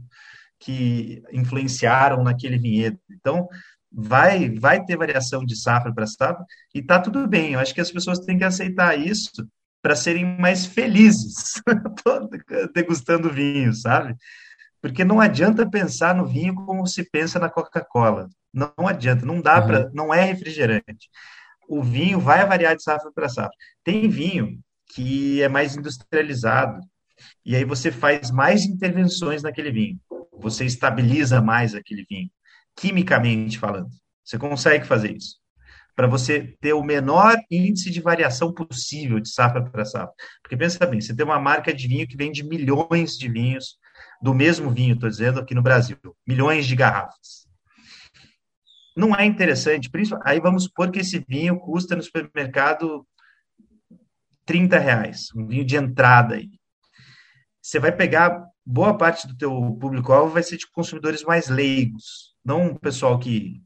que 0.60 1.24
influenciaram 1.32 2.24
naquele 2.24 2.58
vinhedo. 2.58 3.00
Então, 3.10 3.48
vai 3.92 4.50
vai 4.50 4.84
ter 4.84 4.98
variação 4.98 5.46
de 5.46 5.56
safra 5.56 5.94
para 5.94 6.06
safra 6.06 6.46
e 6.74 6.82
tá 6.82 7.00
tudo 7.00 7.28
bem. 7.28 7.54
Eu 7.54 7.60
acho 7.60 7.74
que 7.74 7.82
as 7.82 7.92
pessoas 7.92 8.20
têm 8.20 8.38
que 8.38 8.44
aceitar 8.44 8.98
isso 8.98 9.48
para 9.82 9.96
serem 9.96 10.26
mais 10.40 10.66
felizes 10.66 11.62
degustando 12.74 13.32
vinho, 13.32 13.74
sabe? 13.74 14.16
Porque 14.88 15.04
não 15.04 15.20
adianta 15.20 15.70
pensar 15.70 16.16
no 16.16 16.26
vinho 16.26 16.56
como 16.56 16.86
se 16.88 17.04
pensa 17.10 17.40
na 17.40 17.50
Coca-Cola. 17.50 18.30
Não 18.54 18.72
adianta, 18.88 19.26
não 19.26 19.42
dá 19.42 19.60
uhum. 19.60 19.68
para, 19.68 19.90
não 19.94 20.14
é 20.14 20.24
refrigerante. 20.24 21.10
O 21.68 21.84
vinho 21.84 22.20
vai 22.20 22.46
variar 22.46 22.76
de 22.76 22.84
safra 22.84 23.12
para 23.14 23.28
safra. 23.28 23.52
Tem 23.84 24.08
vinho 24.08 24.60
que 24.94 25.42
é 25.42 25.50
mais 25.50 25.76
industrializado 25.76 26.80
e 27.46 27.56
aí 27.56 27.66
você 27.66 27.92
faz 27.92 28.32
mais 28.32 28.64
intervenções 28.64 29.44
naquele 29.44 29.72
vinho. 29.72 30.00
Você 30.40 30.66
estabiliza 30.66 31.42
mais 31.42 31.76
aquele 31.76 32.06
vinho, 32.10 32.30
quimicamente 32.76 33.60
falando. 33.60 33.90
Você 34.24 34.38
consegue 34.38 34.86
fazer 34.86 35.16
isso 35.16 35.36
para 35.98 36.06
você 36.06 36.56
ter 36.62 36.74
o 36.74 36.84
menor 36.84 37.36
índice 37.50 37.90
de 37.90 38.00
variação 38.00 38.54
possível 38.54 39.20
de 39.20 39.30
safra 39.30 39.64
para 39.64 39.84
safra. 39.84 40.14
Porque 40.44 40.56
pensa 40.56 40.86
bem, 40.86 41.02
você 41.02 41.14
tem 41.16 41.26
uma 41.26 41.40
marca 41.40 41.74
de 41.74 41.88
vinho 41.88 42.08
que 42.08 42.16
vende 42.16 42.44
milhões 42.44 43.18
de 43.18 43.28
vinhos 43.28 43.78
do 44.22 44.34
mesmo 44.34 44.72
vinho, 44.72 44.95
estou 44.95 45.09
dizendo, 45.09 45.39
aqui 45.39 45.53
no 45.53 45.61
Brasil, 45.61 45.97
milhões 46.26 46.65
de 46.65 46.76
garrafas. 46.76 47.47
não 48.95 49.15
é 49.15 49.26
interessante. 49.26 49.89
Aí 50.24 50.39
vamos 50.39 50.63
supor 50.63 50.91
que 50.91 50.99
esse 50.99 51.20
vinho 51.20 51.59
custa 51.59 51.95
no 51.95 52.01
supermercado 52.01 53.07
30 54.45 54.80
reais, 54.80 55.28
um 55.36 55.45
vinho 55.45 55.65
de 55.65 55.76
entrada 55.76 56.36
aí. 56.36 56.49
Você 57.61 57.80
vai 57.80 57.91
pegar 57.91 58.43
boa 58.65 58.97
parte 58.97 59.28
do 59.28 59.38
teu 59.38 59.51
público-alvo 59.80 60.34
vai 60.34 60.43
ser 60.43 60.57
de 60.57 60.70
consumidores 60.72 61.24
mais 61.24 61.47
leigos, 61.47 62.36
não 62.43 62.68
o 62.68 62.80
pessoal 62.80 63.18
que, 63.18 63.61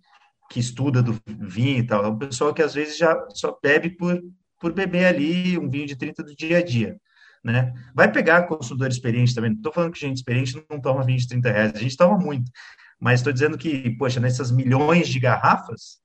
que 0.49 0.59
estuda 0.59 1.01
do 1.01 1.19
vinho 1.25 1.79
e 1.79 1.83
tal, 1.83 2.05
é 2.05 2.17
pessoal 2.17 2.53
que 2.53 2.61
às 2.61 2.73
vezes 2.73 2.97
já 2.97 3.15
só 3.29 3.57
bebe 3.61 3.89
por, 3.91 4.21
por 4.59 4.73
beber 4.73 5.05
ali 5.05 5.57
um 5.57 5.69
vinho 5.69 5.87
de 5.87 5.95
30 5.95 6.23
do 6.23 6.35
dia 6.35 6.59
a 6.59 6.63
dia. 6.63 6.97
Né? 7.43 7.73
Vai 7.93 8.11
pegar 8.11 8.43
consumidor 8.43 8.89
experiente 8.89 9.33
também. 9.33 9.51
Não 9.51 9.57
estou 9.57 9.73
falando 9.73 9.93
que 9.93 9.99
gente 9.99 10.17
experiente 10.17 10.63
não 10.69 10.79
toma 10.79 11.03
vinho 11.03 11.17
de 11.17 11.27
30 11.27 11.51
reais, 11.51 11.73
a 11.75 11.79
gente 11.79 11.97
toma 11.97 12.17
muito. 12.17 12.51
Mas 12.99 13.19
estou 13.19 13.33
dizendo 13.33 13.57
que, 13.57 13.89
poxa, 13.97 14.19
nessas 14.19 14.51
milhões 14.51 15.07
de 15.09 15.19
garrafas, 15.19 15.99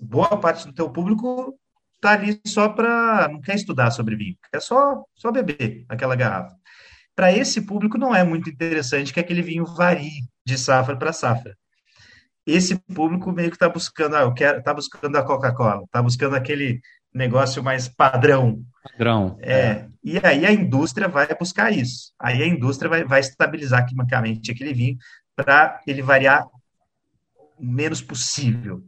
boa 0.00 0.36
parte 0.36 0.66
do 0.66 0.72
teu 0.72 0.90
público 0.90 1.56
está 1.96 2.12
ali 2.12 2.40
só 2.46 2.68
para. 2.68 3.28
não 3.28 3.40
quer 3.40 3.54
estudar 3.54 3.90
sobre 3.90 4.16
vinho, 4.16 4.36
quer 4.52 4.60
só, 4.60 5.04
só 5.14 5.30
beber 5.30 5.84
aquela 5.88 6.16
garrafa. 6.16 6.56
Para 7.14 7.32
esse 7.32 7.60
público 7.62 7.96
não 7.96 8.14
é 8.14 8.24
muito 8.24 8.50
interessante 8.50 9.12
que 9.12 9.20
aquele 9.20 9.42
vinho 9.42 9.64
varie 9.64 10.28
de 10.44 10.58
safra 10.58 10.96
para 10.96 11.12
safra. 11.12 11.56
Esse 12.46 12.76
público 12.94 13.32
meio 13.32 13.48
que 13.50 13.56
está 13.56 13.68
buscando, 13.68 14.16
ah, 14.16 14.22
eu 14.22 14.34
quero, 14.34 14.58
está 14.58 14.74
buscando 14.74 15.16
a 15.16 15.22
Coca-Cola, 15.22 15.84
está 15.84 16.02
buscando 16.02 16.34
aquele 16.36 16.80
negócio 17.14 17.62
mais 17.62 17.88
padrão. 17.88 18.62
Padrão. 18.82 19.38
É, 19.40 19.60
é, 19.60 19.88
E 20.02 20.18
aí 20.22 20.44
a 20.44 20.52
indústria 20.52 21.08
vai 21.08 21.28
buscar 21.38 21.72
isso. 21.72 22.12
Aí 22.18 22.42
a 22.42 22.46
indústria 22.46 22.88
vai, 22.88 23.04
vai 23.04 23.20
estabilizar 23.20 23.86
quimicamente 23.86 24.50
aquele 24.50 24.74
vinho 24.74 24.98
para 25.36 25.80
ele 25.86 26.02
variar 26.02 26.46
o 27.58 27.64
menos 27.64 28.02
possível. 28.02 28.84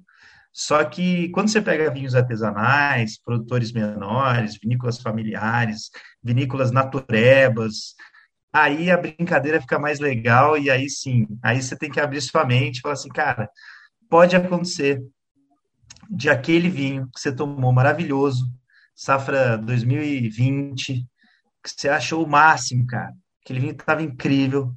Só 0.53 0.83
que 0.85 1.29
quando 1.31 1.49
você 1.49 1.61
pega 1.61 1.91
vinhos 1.91 2.14
artesanais, 2.14 3.20
produtores 3.22 3.72
menores, 3.72 4.59
vinícolas 4.59 4.99
familiares, 4.99 5.91
vinícolas 6.22 6.70
naturebas, 6.70 7.95
aí 8.51 8.91
a 8.91 8.97
brincadeira 8.97 9.61
fica 9.61 9.79
mais 9.79 10.01
legal 10.01 10.57
e 10.57 10.70
aí 10.70 10.89
sim, 10.89 11.27
aí 11.43 11.61
você 11.61 11.77
tem 11.77 11.91
que 11.91 12.01
abrir 12.01 12.22
sua 12.22 12.45
mente 12.45 12.79
e 12.79 12.81
falar 12.81 12.95
assim, 12.95 13.11
cara, 13.11 13.51
pode 14.09 14.35
acontecer 14.35 15.03
de 16.11 16.28
aquele 16.30 16.68
vinho 16.68 17.09
que 17.14 17.20
você 17.20 17.32
tomou 17.32 17.72
maravilhoso, 17.72 18.50
safra 18.94 19.59
2020, 19.59 21.07
que 21.62 21.70
você 21.70 21.88
achou 21.88 22.24
o 22.24 22.28
máximo, 22.28 22.86
cara. 22.86 23.12
Aquele 23.42 23.61
vinho 23.61 23.72
estava 23.72 24.02
incrível. 24.02 24.72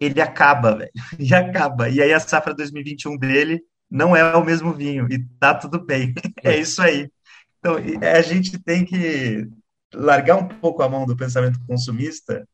Ele 0.00 0.20
acaba, 0.20 0.76
velho. 0.76 0.90
E 1.18 1.34
acaba. 1.34 1.88
E 1.88 2.02
aí 2.02 2.12
a 2.12 2.20
safra 2.20 2.54
2021 2.54 3.16
dele 3.16 3.62
não 3.90 4.14
é 4.16 4.34
o 4.36 4.44
mesmo 4.44 4.72
vinho. 4.72 5.06
E 5.10 5.24
tá 5.38 5.54
tudo 5.54 5.84
bem. 5.84 6.14
É 6.42 6.58
isso 6.58 6.82
aí. 6.82 7.10
Então, 7.58 7.76
a 7.76 8.20
gente 8.20 8.58
tem 8.58 8.84
que 8.84 9.48
largar 9.94 10.36
um 10.36 10.48
pouco 10.48 10.82
a 10.82 10.88
mão 10.88 11.06
do 11.06 11.16
pensamento 11.16 11.58
consumista 11.66 12.46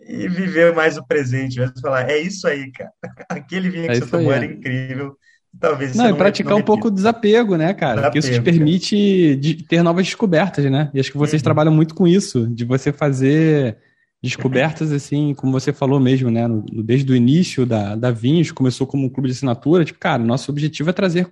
e 0.00 0.28
viver 0.28 0.74
mais 0.74 0.96
o 0.96 1.04
presente, 1.04 1.58
mesmo 1.58 1.80
falar, 1.80 2.08
é 2.08 2.16
isso 2.16 2.46
aí, 2.46 2.70
cara. 2.70 2.92
Aquele 3.28 3.68
vinho 3.68 3.86
que 3.86 3.92
é 3.92 3.94
você 3.96 4.06
tomou 4.06 4.30
aí, 4.30 4.36
era 4.36 4.46
é. 4.46 4.54
incrível. 4.54 5.18
Talvez 5.58 5.94
não, 5.94 6.10
e 6.10 6.14
praticar 6.14 6.52
não 6.52 6.60
um 6.60 6.62
pouco 6.62 6.88
o 6.88 6.90
desapego, 6.90 7.56
né, 7.56 7.72
cara? 7.72 7.96
Desapego, 7.96 8.12
Porque 8.12 8.18
isso 8.18 8.32
te 8.32 8.42
permite 8.42 9.36
de 9.36 9.54
ter 9.54 9.82
novas 9.82 10.06
descobertas, 10.06 10.64
né? 10.70 10.90
E 10.92 11.00
acho 11.00 11.10
que 11.10 11.18
vocês 11.18 11.40
uhum. 11.40 11.44
trabalham 11.44 11.72
muito 11.72 11.94
com 11.94 12.06
isso, 12.06 12.46
de 12.48 12.64
você 12.64 12.92
fazer 12.92 13.78
descobertas, 14.22 14.92
assim, 14.92 15.34
como 15.34 15.52
você 15.52 15.72
falou 15.72 16.00
mesmo, 16.00 16.30
né? 16.30 16.46
No, 16.46 16.64
desde 16.82 17.10
o 17.10 17.16
início 17.16 17.64
da, 17.64 17.94
da 17.94 18.10
Vinhos, 18.10 18.50
começou 18.50 18.86
como 18.86 19.06
um 19.06 19.08
clube 19.08 19.28
de 19.28 19.34
assinatura. 19.34 19.84
Tipo, 19.84 19.98
cara, 19.98 20.22
nosso 20.22 20.50
objetivo 20.50 20.90
é 20.90 20.92
trazer 20.92 21.28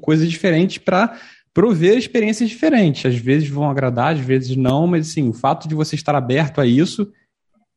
coisas 0.00 0.28
diferentes 0.28 0.78
para 0.78 1.16
prover 1.54 1.96
experiências 1.96 2.50
diferentes. 2.50 3.06
Às 3.06 3.16
vezes 3.16 3.48
vão 3.48 3.70
agradar, 3.70 4.12
às 4.12 4.20
vezes 4.20 4.56
não, 4.56 4.86
mas 4.86 5.08
assim, 5.08 5.28
o 5.28 5.32
fato 5.32 5.66
de 5.66 5.74
você 5.74 5.94
estar 5.94 6.14
aberto 6.14 6.60
a 6.60 6.66
isso 6.66 7.10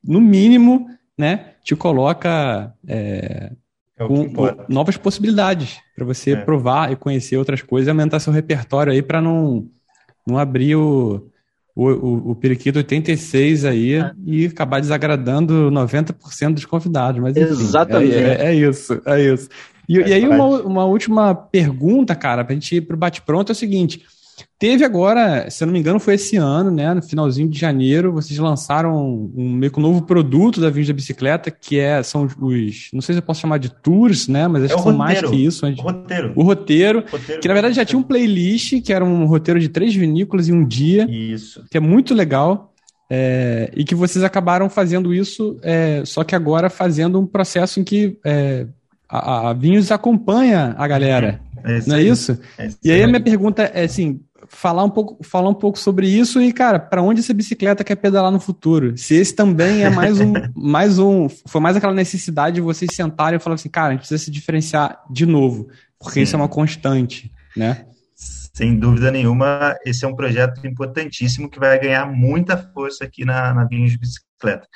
no 0.03 0.19
mínimo, 0.19 0.87
né, 1.17 1.53
te 1.63 1.75
coloca 1.75 2.73
é, 2.87 3.51
é 3.99 4.07
com, 4.07 4.29
com 4.29 4.55
novas 4.69 4.95
possibilidades 4.95 5.77
para 5.95 6.05
você 6.05 6.31
é. 6.31 6.35
provar 6.37 6.91
e 6.91 6.95
conhecer 6.95 7.37
outras 7.37 7.61
coisas 7.61 7.87
e 7.87 7.91
aumentar 7.91 8.19
seu 8.19 8.31
repertório 8.31 8.93
aí 8.93 9.01
para 9.01 9.21
não, 9.21 9.67
não 10.25 10.37
abrir 10.37 10.75
o, 10.75 11.29
o, 11.75 11.85
o, 11.85 12.31
o 12.31 12.35
periquito 12.35 12.77
86 12.77 13.65
aí 13.65 13.95
é. 13.95 14.11
e 14.25 14.45
acabar 14.45 14.79
desagradando 14.79 15.69
90% 15.69 16.53
dos 16.53 16.65
convidados. 16.65 17.21
Mas, 17.21 17.35
enfim, 17.35 17.49
Exatamente. 17.49 18.15
É, 18.15 18.19
é, 18.19 18.45
é, 18.45 18.55
isso, 18.55 19.01
é 19.05 19.21
isso. 19.21 19.49
E, 19.87 19.97
e 19.97 20.13
aí, 20.13 20.27
uma, 20.27 20.45
uma 20.61 20.85
última 20.85 21.33
pergunta, 21.33 22.15
cara, 22.15 22.43
para 22.43 22.53
a 22.53 22.55
gente 22.55 22.75
ir 22.75 22.81
para 22.81 22.95
o 22.95 22.99
bate-pronto 22.99 23.51
é 23.51 23.53
o 23.53 23.55
seguinte. 23.55 24.03
Teve 24.57 24.83
agora, 24.83 25.49
se 25.49 25.63
eu 25.63 25.67
não 25.67 25.73
me 25.73 25.79
engano, 25.79 25.99
foi 25.99 26.15
esse 26.15 26.35
ano, 26.37 26.69
né? 26.69 26.93
No 26.93 27.01
finalzinho 27.01 27.49
de 27.49 27.57
janeiro, 27.57 28.11
vocês 28.11 28.37
lançaram 28.39 29.29
um 29.35 29.53
meio 29.53 29.71
que 29.71 29.79
um 29.79 29.83
novo 29.83 30.01
produto 30.01 30.59
da 30.59 30.69
Vinhos 30.69 30.87
da 30.87 30.93
Bicicleta, 30.93 31.49
que 31.49 31.79
é, 31.79 32.03
são 32.03 32.23
os, 32.23 32.89
não 32.91 33.01
sei 33.01 33.13
se 33.13 33.19
eu 33.19 33.23
posso 33.23 33.41
chamar 33.41 33.57
de 33.57 33.69
tours, 33.69 34.27
né? 34.27 34.47
Mas 34.47 34.63
acho 34.63 34.73
é 34.73 34.77
que 34.77 34.83
são 34.83 34.93
mais 34.93 35.21
que 35.21 35.35
isso. 35.35 35.65
O 35.65 35.81
roteiro. 35.81 36.33
O 36.35 36.43
roteiro, 36.43 37.05
roteiro 37.11 37.41
que 37.41 37.47
na 37.47 37.53
verdade 37.53 37.75
já 37.75 37.85
tinha 37.85 37.99
um 37.99 38.03
playlist, 38.03 38.81
que 38.81 38.91
era 38.91 39.03
um 39.03 39.25
roteiro 39.25 39.59
de 39.59 39.69
três 39.69 39.95
vinícolas 39.95 40.49
em 40.49 40.53
um 40.53 40.65
dia. 40.65 41.07
Isso. 41.09 41.63
Que 41.69 41.77
é 41.77 41.81
muito 41.81 42.13
legal. 42.13 42.73
É, 43.11 43.71
e 43.75 43.83
que 43.83 43.95
vocês 43.95 44.23
acabaram 44.23 44.69
fazendo 44.69 45.11
isso, 45.11 45.59
é, 45.63 46.03
só 46.05 46.23
que 46.23 46.35
agora 46.35 46.69
fazendo 46.69 47.19
um 47.19 47.25
processo 47.25 47.79
em 47.79 47.83
que 47.83 48.19
é, 48.23 48.67
a, 49.09 49.49
a 49.49 49.53
Vinhos 49.53 49.91
acompanha 49.91 50.75
a 50.77 50.87
galera. 50.87 51.41
É 51.63 51.81
não 51.87 51.95
é 51.95 52.03
isso? 52.03 52.39
É 52.57 52.69
e 52.83 52.91
aí 52.91 53.03
a 53.03 53.07
minha 53.07 53.19
pergunta 53.19 53.63
é 53.63 53.83
assim, 53.83 54.21
falar 54.47 54.83
um 54.83 54.89
pouco, 54.89 55.23
falar 55.23 55.49
um 55.49 55.53
pouco 55.53 55.77
sobre 55.77 56.07
isso 56.07 56.41
e, 56.41 56.51
cara, 56.53 56.79
para 56.79 57.01
onde 57.01 57.19
essa 57.19 57.33
bicicleta 57.33 57.83
quer 57.83 57.95
pedalar 57.95 58.31
no 58.31 58.39
futuro? 58.39 58.97
Se 58.97 59.15
esse 59.15 59.35
também 59.35 59.83
é 59.83 59.89
mais 59.89 60.19
um, 60.19 60.33
mais 60.55 60.99
um, 60.99 61.27
foi 61.29 61.61
mais 61.61 61.75
aquela 61.75 61.93
necessidade 61.93 62.55
de 62.55 62.61
vocês 62.61 62.91
sentarem 62.93 63.37
e 63.37 63.41
falar 63.41 63.55
assim, 63.55 63.69
cara, 63.69 63.89
a 63.89 63.91
gente 63.91 63.99
precisa 64.01 64.23
se 64.23 64.31
diferenciar 64.31 65.01
de 65.09 65.25
novo, 65.25 65.69
porque 65.99 66.15
Sim. 66.15 66.21
isso 66.21 66.35
é 66.35 66.39
uma 66.39 66.49
constante, 66.49 67.31
né? 67.55 67.85
Sem 68.15 68.77
dúvida 68.77 69.11
nenhuma, 69.11 69.77
esse 69.85 70.03
é 70.03 70.07
um 70.07 70.15
projeto 70.15 70.65
importantíssimo 70.67 71.49
que 71.49 71.59
vai 71.59 71.79
ganhar 71.79 72.05
muita 72.05 72.57
força 72.57 73.05
aqui 73.05 73.23
na, 73.23 73.53
na 73.53 73.65
Vinhos 73.65 73.91
de 73.91 73.97
Bicicleta. 73.97 74.67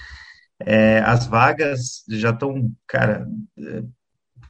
É, 0.66 1.00
as 1.00 1.28
vagas 1.28 2.04
já 2.08 2.30
estão, 2.30 2.72
cara, 2.88 3.28
é, 3.60 3.84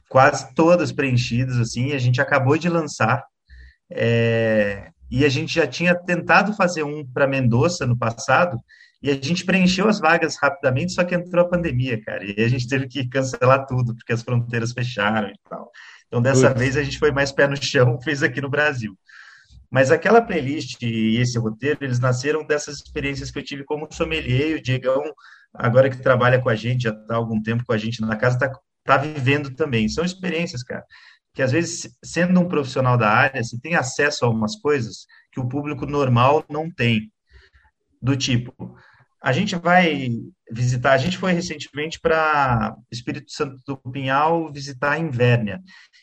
quase 0.08 0.54
todas 0.54 0.92
preenchidas, 0.92 1.58
assim, 1.58 1.92
a 1.92 1.98
gente 1.98 2.20
acabou 2.20 2.56
de 2.56 2.68
lançar 2.68 3.24
é, 3.90 4.90
e 5.16 5.24
a 5.24 5.28
gente 5.28 5.54
já 5.54 5.64
tinha 5.64 5.94
tentado 5.94 6.52
fazer 6.54 6.82
um 6.82 7.06
para 7.06 7.24
Mendoza 7.24 7.86
no 7.86 7.96
passado, 7.96 8.58
e 9.00 9.08
a 9.08 9.14
gente 9.14 9.44
preencheu 9.44 9.86
as 9.86 10.00
vagas 10.00 10.36
rapidamente, 10.42 10.92
só 10.92 11.04
que 11.04 11.14
entrou 11.14 11.44
a 11.44 11.48
pandemia, 11.48 12.02
cara, 12.02 12.24
e 12.24 12.42
a 12.42 12.48
gente 12.48 12.66
teve 12.66 12.88
que 12.88 13.08
cancelar 13.08 13.64
tudo, 13.64 13.94
porque 13.94 14.12
as 14.12 14.22
fronteiras 14.22 14.72
fecharam 14.72 15.28
e 15.28 15.38
tal. 15.48 15.70
Então, 16.08 16.20
dessa 16.20 16.48
Ui. 16.48 16.54
vez, 16.54 16.76
a 16.76 16.82
gente 16.82 16.98
foi 16.98 17.12
mais 17.12 17.30
pé 17.30 17.46
no 17.46 17.56
chão, 17.56 17.96
fez 18.02 18.24
aqui 18.24 18.40
no 18.40 18.50
Brasil. 18.50 18.98
Mas 19.70 19.92
aquela 19.92 20.20
playlist 20.20 20.82
e 20.82 21.16
esse 21.18 21.38
roteiro, 21.38 21.78
eles 21.82 22.00
nasceram 22.00 22.44
dessas 22.44 22.78
experiências 22.78 23.30
que 23.30 23.38
eu 23.38 23.44
tive 23.44 23.62
como 23.62 23.86
sommelier, 23.92 24.58
o 24.58 24.62
Diegão, 24.62 25.00
agora 25.54 25.88
que 25.88 26.02
trabalha 26.02 26.42
com 26.42 26.48
a 26.48 26.56
gente, 26.56 26.84
já 26.84 26.90
está 26.90 27.14
há 27.14 27.16
algum 27.16 27.40
tempo 27.40 27.64
com 27.64 27.72
a 27.72 27.78
gente 27.78 28.00
na 28.00 28.16
casa, 28.16 28.34
está 28.34 28.50
tá 28.82 28.96
vivendo 28.96 29.54
também. 29.54 29.88
São 29.88 30.04
experiências, 30.04 30.64
cara 30.64 30.84
que 31.34 31.42
às 31.42 31.52
vezes, 31.52 31.90
sendo 32.02 32.40
um 32.40 32.48
profissional 32.48 32.96
da 32.96 33.10
área, 33.10 33.42
você 33.42 33.58
tem 33.60 33.74
acesso 33.74 34.24
a 34.24 34.28
algumas 34.28 34.56
coisas 34.56 35.06
que 35.32 35.40
o 35.40 35.48
público 35.48 35.84
normal 35.84 36.44
não 36.48 36.70
tem. 36.70 37.12
Do 38.00 38.16
tipo, 38.16 38.54
a 39.20 39.32
gente 39.32 39.56
vai 39.56 40.10
visitar, 40.52 40.92
a 40.92 40.98
gente 40.98 41.18
foi 41.18 41.32
recentemente 41.32 41.98
para 41.98 42.76
Espírito 42.92 43.32
Santo 43.32 43.56
do 43.66 43.76
Pinhal 43.90 44.52
visitar 44.52 44.92
a 44.92 44.98
Invérnia. 44.98 45.60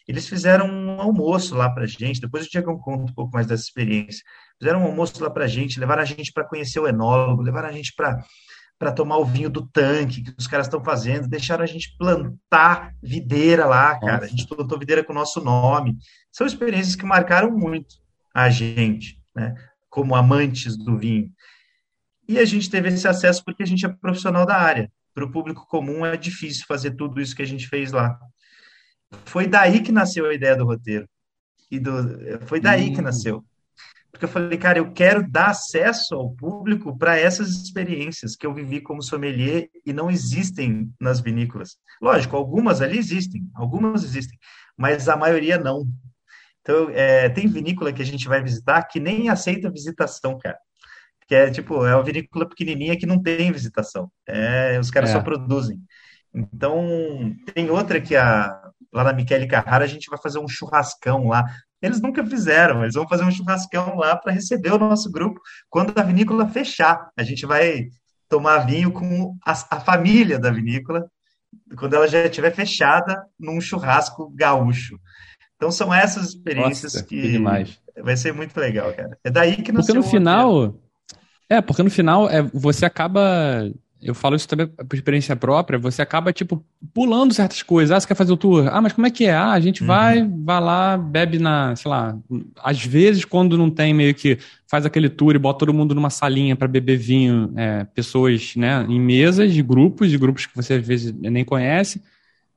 Eles 0.08 0.28
fizeram 0.28 0.68
um 0.68 1.00
almoço 1.00 1.56
lá 1.56 1.70
para 1.70 1.86
gente, 1.86 2.20
depois 2.20 2.46
o 2.46 2.50
Diego 2.50 2.80
conta 2.80 3.12
um 3.12 3.14
pouco 3.14 3.32
mais 3.32 3.48
dessa 3.48 3.64
experiência. 3.64 4.24
Fizeram 4.60 4.82
um 4.82 4.88
almoço 4.88 5.24
lá 5.24 5.30
para 5.30 5.48
gente, 5.48 5.80
levaram 5.80 6.02
a 6.02 6.06
gente 6.06 6.34
para 6.34 6.48
conhecer 6.48 6.80
o 6.80 6.88
enólogo, 6.88 7.44
levaram 7.44 7.70
a 7.70 7.72
gente 7.72 7.94
para 7.96 8.22
para 8.82 8.92
tomar 8.92 9.18
o 9.18 9.26
vinho 9.26 9.48
do 9.48 9.64
tanque 9.64 10.24
que 10.24 10.34
os 10.40 10.48
caras 10.48 10.66
estão 10.66 10.84
fazendo, 10.84 11.28
deixaram 11.28 11.64
a 11.64 11.68
gente 11.68 11.96
plantar 12.00 12.96
videira 13.00 13.68
lá, 13.68 14.00
cara. 14.00 14.26
A 14.26 14.28
gente 14.28 14.48
plantou 14.48 14.80
videira 14.80 15.04
com 15.04 15.12
o 15.12 15.16
nosso 15.16 15.40
nome. 15.40 15.98
São 16.32 16.48
experiências 16.48 16.96
que 16.96 17.06
marcaram 17.06 17.52
muito 17.52 17.98
a 18.34 18.50
gente, 18.50 19.22
né? 19.36 19.54
Como 19.88 20.16
amantes 20.16 20.76
do 20.76 20.98
vinho. 20.98 21.32
E 22.28 22.40
a 22.40 22.46
gente 22.46 22.72
teve 22.72 22.90
esse 22.90 23.08
acesso 23.08 23.46
porque 23.46 23.62
a 23.62 23.68
gente 23.68 23.86
é 23.86 23.90
profissional 23.90 24.48
da 24.48 24.58
área. 24.58 24.92
Para 25.14 25.26
o 25.26 25.32
público 25.32 25.68
comum 25.68 26.04
é 26.04 26.18
difícil 26.18 26.66
fazer 26.68 26.96
tudo 26.96 27.22
isso 27.22 27.36
que 27.36 27.44
a 27.44 27.48
gente 27.48 27.68
fez 27.68 27.92
lá. 27.92 28.18
Foi 29.26 29.46
daí 29.46 29.84
que 29.84 29.92
nasceu 29.92 30.26
a 30.26 30.34
ideia 30.34 30.56
do 30.56 30.66
roteiro. 30.66 31.08
E 31.70 31.80
do, 31.80 31.92
foi 32.48 32.60
daí 32.60 32.90
que 32.90 32.98
uhum. 32.98 33.04
nasceu. 33.04 33.46
Porque 34.22 34.26
eu 34.26 34.30
falei, 34.30 34.57
cara, 34.57 34.78
eu 34.78 34.91
quero 34.91 35.28
dar 35.28 35.47
acesso 35.47 36.13
ao 36.13 36.30
público 36.30 36.95
para 36.95 37.17
essas 37.17 37.49
experiências 37.49 38.36
que 38.36 38.45
eu 38.45 38.53
vivi 38.53 38.80
como 38.80 39.01
sommelier 39.01 39.67
e 39.84 39.91
não 39.91 40.11
existem 40.11 40.93
nas 40.99 41.19
vinícolas. 41.19 41.78
Lógico, 41.99 42.36
algumas 42.38 42.82
ali 42.82 42.99
existem, 42.99 43.49
algumas 43.55 44.03
existem, 44.03 44.38
mas 44.78 45.09
a 45.09 45.17
maioria 45.17 45.57
não. 45.57 45.88
Então, 46.61 46.91
é, 46.91 47.30
tem 47.30 47.47
vinícola 47.47 47.91
que 47.91 48.03
a 48.03 48.05
gente 48.05 48.28
vai 48.28 48.43
visitar 48.43 48.84
que 48.84 48.99
nem 48.99 49.28
aceita 49.28 49.72
visitação, 49.72 50.38
cara. 50.38 50.59
Que 51.28 51.34
é 51.34 51.49
tipo, 51.49 51.84
é 51.84 51.95
uma 51.95 52.03
vinícola 52.03 52.47
pequenininha 52.47 52.95
que 52.95 53.07
não 53.07 53.19
tem 53.19 53.51
visitação. 53.51 54.11
É, 54.28 54.80
os 54.80 54.91
caras 54.91 55.09
é. 55.09 55.13
só 55.13 55.22
produzem. 55.22 55.82
Então, 56.32 57.36
tem 57.55 57.72
outra 57.72 57.99
que 57.99 58.15
a, 58.15 58.69
lá 58.94 59.04
na 59.04 59.14
Michele 59.14 59.48
Carrara 59.48 59.86
a 59.86 59.88
gente 59.88 60.10
vai 60.10 60.20
fazer 60.22 60.39
um 60.39 60.48
churrascão 60.48 61.28
lá. 61.28 61.46
Eles 61.82 62.02
nunca 62.02 62.26
fizeram, 62.26 62.84
eles 62.84 62.96
vão 62.96 63.08
fazer 63.08 63.24
um 63.24 63.32
churrascão 63.32 63.96
lá 63.96 64.16
para 64.16 64.32
receber 64.32 64.72
o 64.72 64.78
nosso 64.78 65.12
grupo 65.12 65.39
quando 65.70 65.98
a 65.98 66.04
vinícola 66.04 66.48
fechar. 66.48 67.10
A 67.18 67.24
gente 67.24 67.46
vai 67.46 67.88
tomar 68.30 68.60
vinho 68.60 68.92
com 68.92 69.36
a, 69.46 69.52
a 69.52 69.80
família 69.80 70.39
da 70.39 70.52
vinícola 70.52 71.06
quando 71.78 71.96
ela 71.96 72.08
já 72.08 72.26
estiver 72.26 72.52
fechada 72.52 73.22
num 73.39 73.60
churrasco 73.60 74.32
gaúcho. 74.36 74.98
Então 75.56 75.72
são 75.72 75.94
essas 75.94 76.30
experiências 76.30 76.94
Nossa, 76.94 77.06
que, 77.06 77.22
que 77.22 78.02
vai 78.02 78.18
ser 78.18 78.34
muito 78.34 78.58
legal, 78.60 78.94
cara. 78.94 79.18
É 79.24 79.30
daí 79.30 79.62
que 79.62 79.72
Porque 79.72 79.94
no 79.94 80.04
final, 80.04 80.76
é, 81.50 81.62
porque 81.62 81.84
no 81.84 81.89
final 81.89 82.30
é, 82.30 82.42
você 82.54 82.86
acaba 82.86 83.70
eu 84.02 84.16
falo 84.16 84.36
isso 84.36 84.47
também 84.47 84.68
por 84.68 84.95
experiência 84.95 85.36
própria, 85.36 85.78
você 85.78 86.02
acaba, 86.02 86.34
tipo, 86.34 86.66
pulando 86.93 87.34
certas 87.34 87.62
coisas. 87.62 87.95
Ah, 87.95 87.99
você 87.99 88.08
quer 88.08 88.16
fazer 88.16 88.34
o 88.34 88.38
tour? 88.38 88.68
Ah, 88.68 88.82
mas 88.82 88.93
como 88.93 89.06
é 89.06 89.12
que 89.12 89.26
é? 89.26 89.34
Ah, 89.34 89.52
a 89.52 89.60
gente 89.60 89.82
uhum. 89.82 89.88
vai, 89.88 90.28
vai 90.28 90.60
lá, 90.60 90.97
bebe 90.97 91.38
na, 91.38 91.76
sei 91.76 91.89
lá, 91.89 92.18
às 92.64 92.84
vezes 92.84 93.24
quando 93.24 93.58
não 93.58 93.70
tem 93.70 93.93
meio 93.93 94.16
que 94.16 94.39
faz 94.68 94.86
aquele 94.86 95.08
tour 95.08 95.36
e 95.36 95.39
bota 95.39 95.60
todo 95.60 95.74
mundo 95.74 95.93
numa 95.93 96.10
salinha 96.10 96.56
para 96.56 96.68
beber 96.68 96.97
vinho, 96.97 97.54
é, 97.56 97.84
pessoas, 97.84 98.56
né, 98.56 98.86
em 98.89 98.99
mesas 98.99 99.54
de 99.54 99.62
grupos, 99.62 100.10
de 100.10 100.18
grupos 100.18 100.47
que 100.47 100.56
você 100.56 100.76
às 100.76 100.86
vezes 100.86 101.14
nem 101.14 101.45
conhece. 101.45 102.02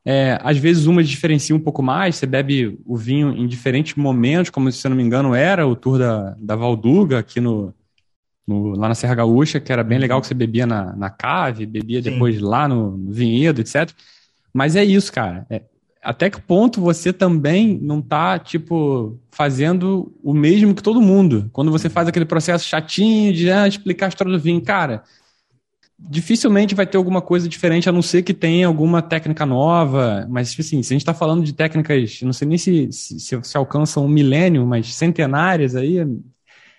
É, 0.07 0.39
às 0.43 0.59
vezes 0.59 0.87
uma 0.87 1.03
diferencia 1.03 1.57
um 1.57 1.61
pouco 1.61 1.83
mais, 1.83 2.17
você 2.17 2.27
bebe 2.27 2.79
o 2.85 2.97
vinho 2.97 3.35
em 3.35 3.47
diferentes 3.47 3.95
momentos, 3.95 4.51
como 4.51 4.71
se 4.71 4.87
eu 4.87 4.91
não 4.91 4.97
me 4.97 5.03
engano 5.03 5.35
era 5.35 5.67
o 5.67 5.75
tour 5.75 5.99
da, 5.99 6.37
da 6.39 6.55
Valduga 6.55 7.19
aqui 7.19 7.41
no, 7.41 7.75
no, 8.47 8.77
lá 8.77 8.89
na 8.89 8.95
Serra 8.95 9.15
Gaúcha, 9.15 9.61
que 9.61 9.73
era 9.73 9.83
bem 9.83 9.99
legal 9.99 10.21
que 10.21 10.27
você 10.27 10.35
bebia 10.35 10.67
na, 10.67 10.95
na 10.95 11.11
cave, 11.11 11.67
bebia 11.67 12.03
Sim. 12.03 12.11
depois 12.11 12.41
lá 12.41 12.69
no, 12.69 12.97
no, 12.97 13.13
vinhedo, 13.13 13.61
etc. 13.61 13.91
Mas 14.53 14.77
é 14.77 14.85
isso, 14.85 15.13
cara. 15.13 15.47
É, 15.51 15.63
até 16.03 16.29
que 16.29 16.41
ponto 16.41 16.81
você 16.81 17.13
também 17.13 17.79
não 17.81 18.03
tá, 18.03 18.39
tipo, 18.39 19.19
fazendo 19.31 20.13
o 20.23 20.35
mesmo 20.35 20.75
que 20.75 20.83
todo 20.83 21.01
mundo? 21.01 21.49
Quando 21.53 21.71
você 21.71 21.89
faz 21.89 22.07
aquele 22.07 22.27
processo 22.27 22.69
chatinho 22.69 23.33
de 23.33 23.51
ah, 23.51 23.67
explicar 23.67 24.07
a 24.07 24.09
história 24.11 24.33
do 24.33 24.39
vinho, 24.39 24.61
cara, 24.61 25.03
dificilmente 25.99 26.75
vai 26.75 26.87
ter 26.87 26.99
alguma 26.99 27.23
coisa 27.23 27.49
diferente, 27.49 27.89
a 27.89 27.93
não 27.93 28.03
ser 28.03 28.23
que 28.23 28.35
tenha 28.35 28.67
alguma 28.67 29.01
técnica 29.01 29.47
nova. 29.47 30.27
Mas, 30.29 30.51
tipo 30.51 30.61
assim, 30.61 30.83
se 30.83 30.93
a 30.93 30.95
gente 30.95 31.03
está 31.03 31.15
falando 31.15 31.43
de 31.43 31.55
técnicas, 31.55 32.21
não 32.23 32.33
sei 32.33 32.47
nem 32.47 32.59
se, 32.59 32.93
se, 32.93 33.41
se 33.43 33.57
alcançam 33.57 34.05
um 34.05 34.09
milênio, 34.09 34.67
mas 34.67 34.95
centenárias 34.95 35.75
aí, 35.75 36.05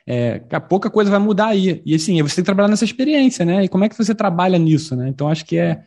é, 0.07 0.39
pouca 0.69 0.89
coisa 0.89 1.09
vai 1.09 1.19
mudar 1.19 1.47
aí. 1.47 1.81
E 1.85 1.95
assim, 1.95 2.21
você 2.21 2.35
tem 2.35 2.43
que 2.43 2.45
trabalhar 2.45 2.67
nessa 2.67 2.85
experiência, 2.85 3.43
né? 3.43 3.63
E 3.63 3.67
como 3.67 3.85
é 3.85 3.89
que 3.89 3.97
você 3.97 4.13
trabalha 4.13 4.57
nisso, 4.59 4.95
né? 4.95 5.09
Então 5.09 5.27
acho 5.27 5.43
que 5.43 5.57
é, 5.57 5.81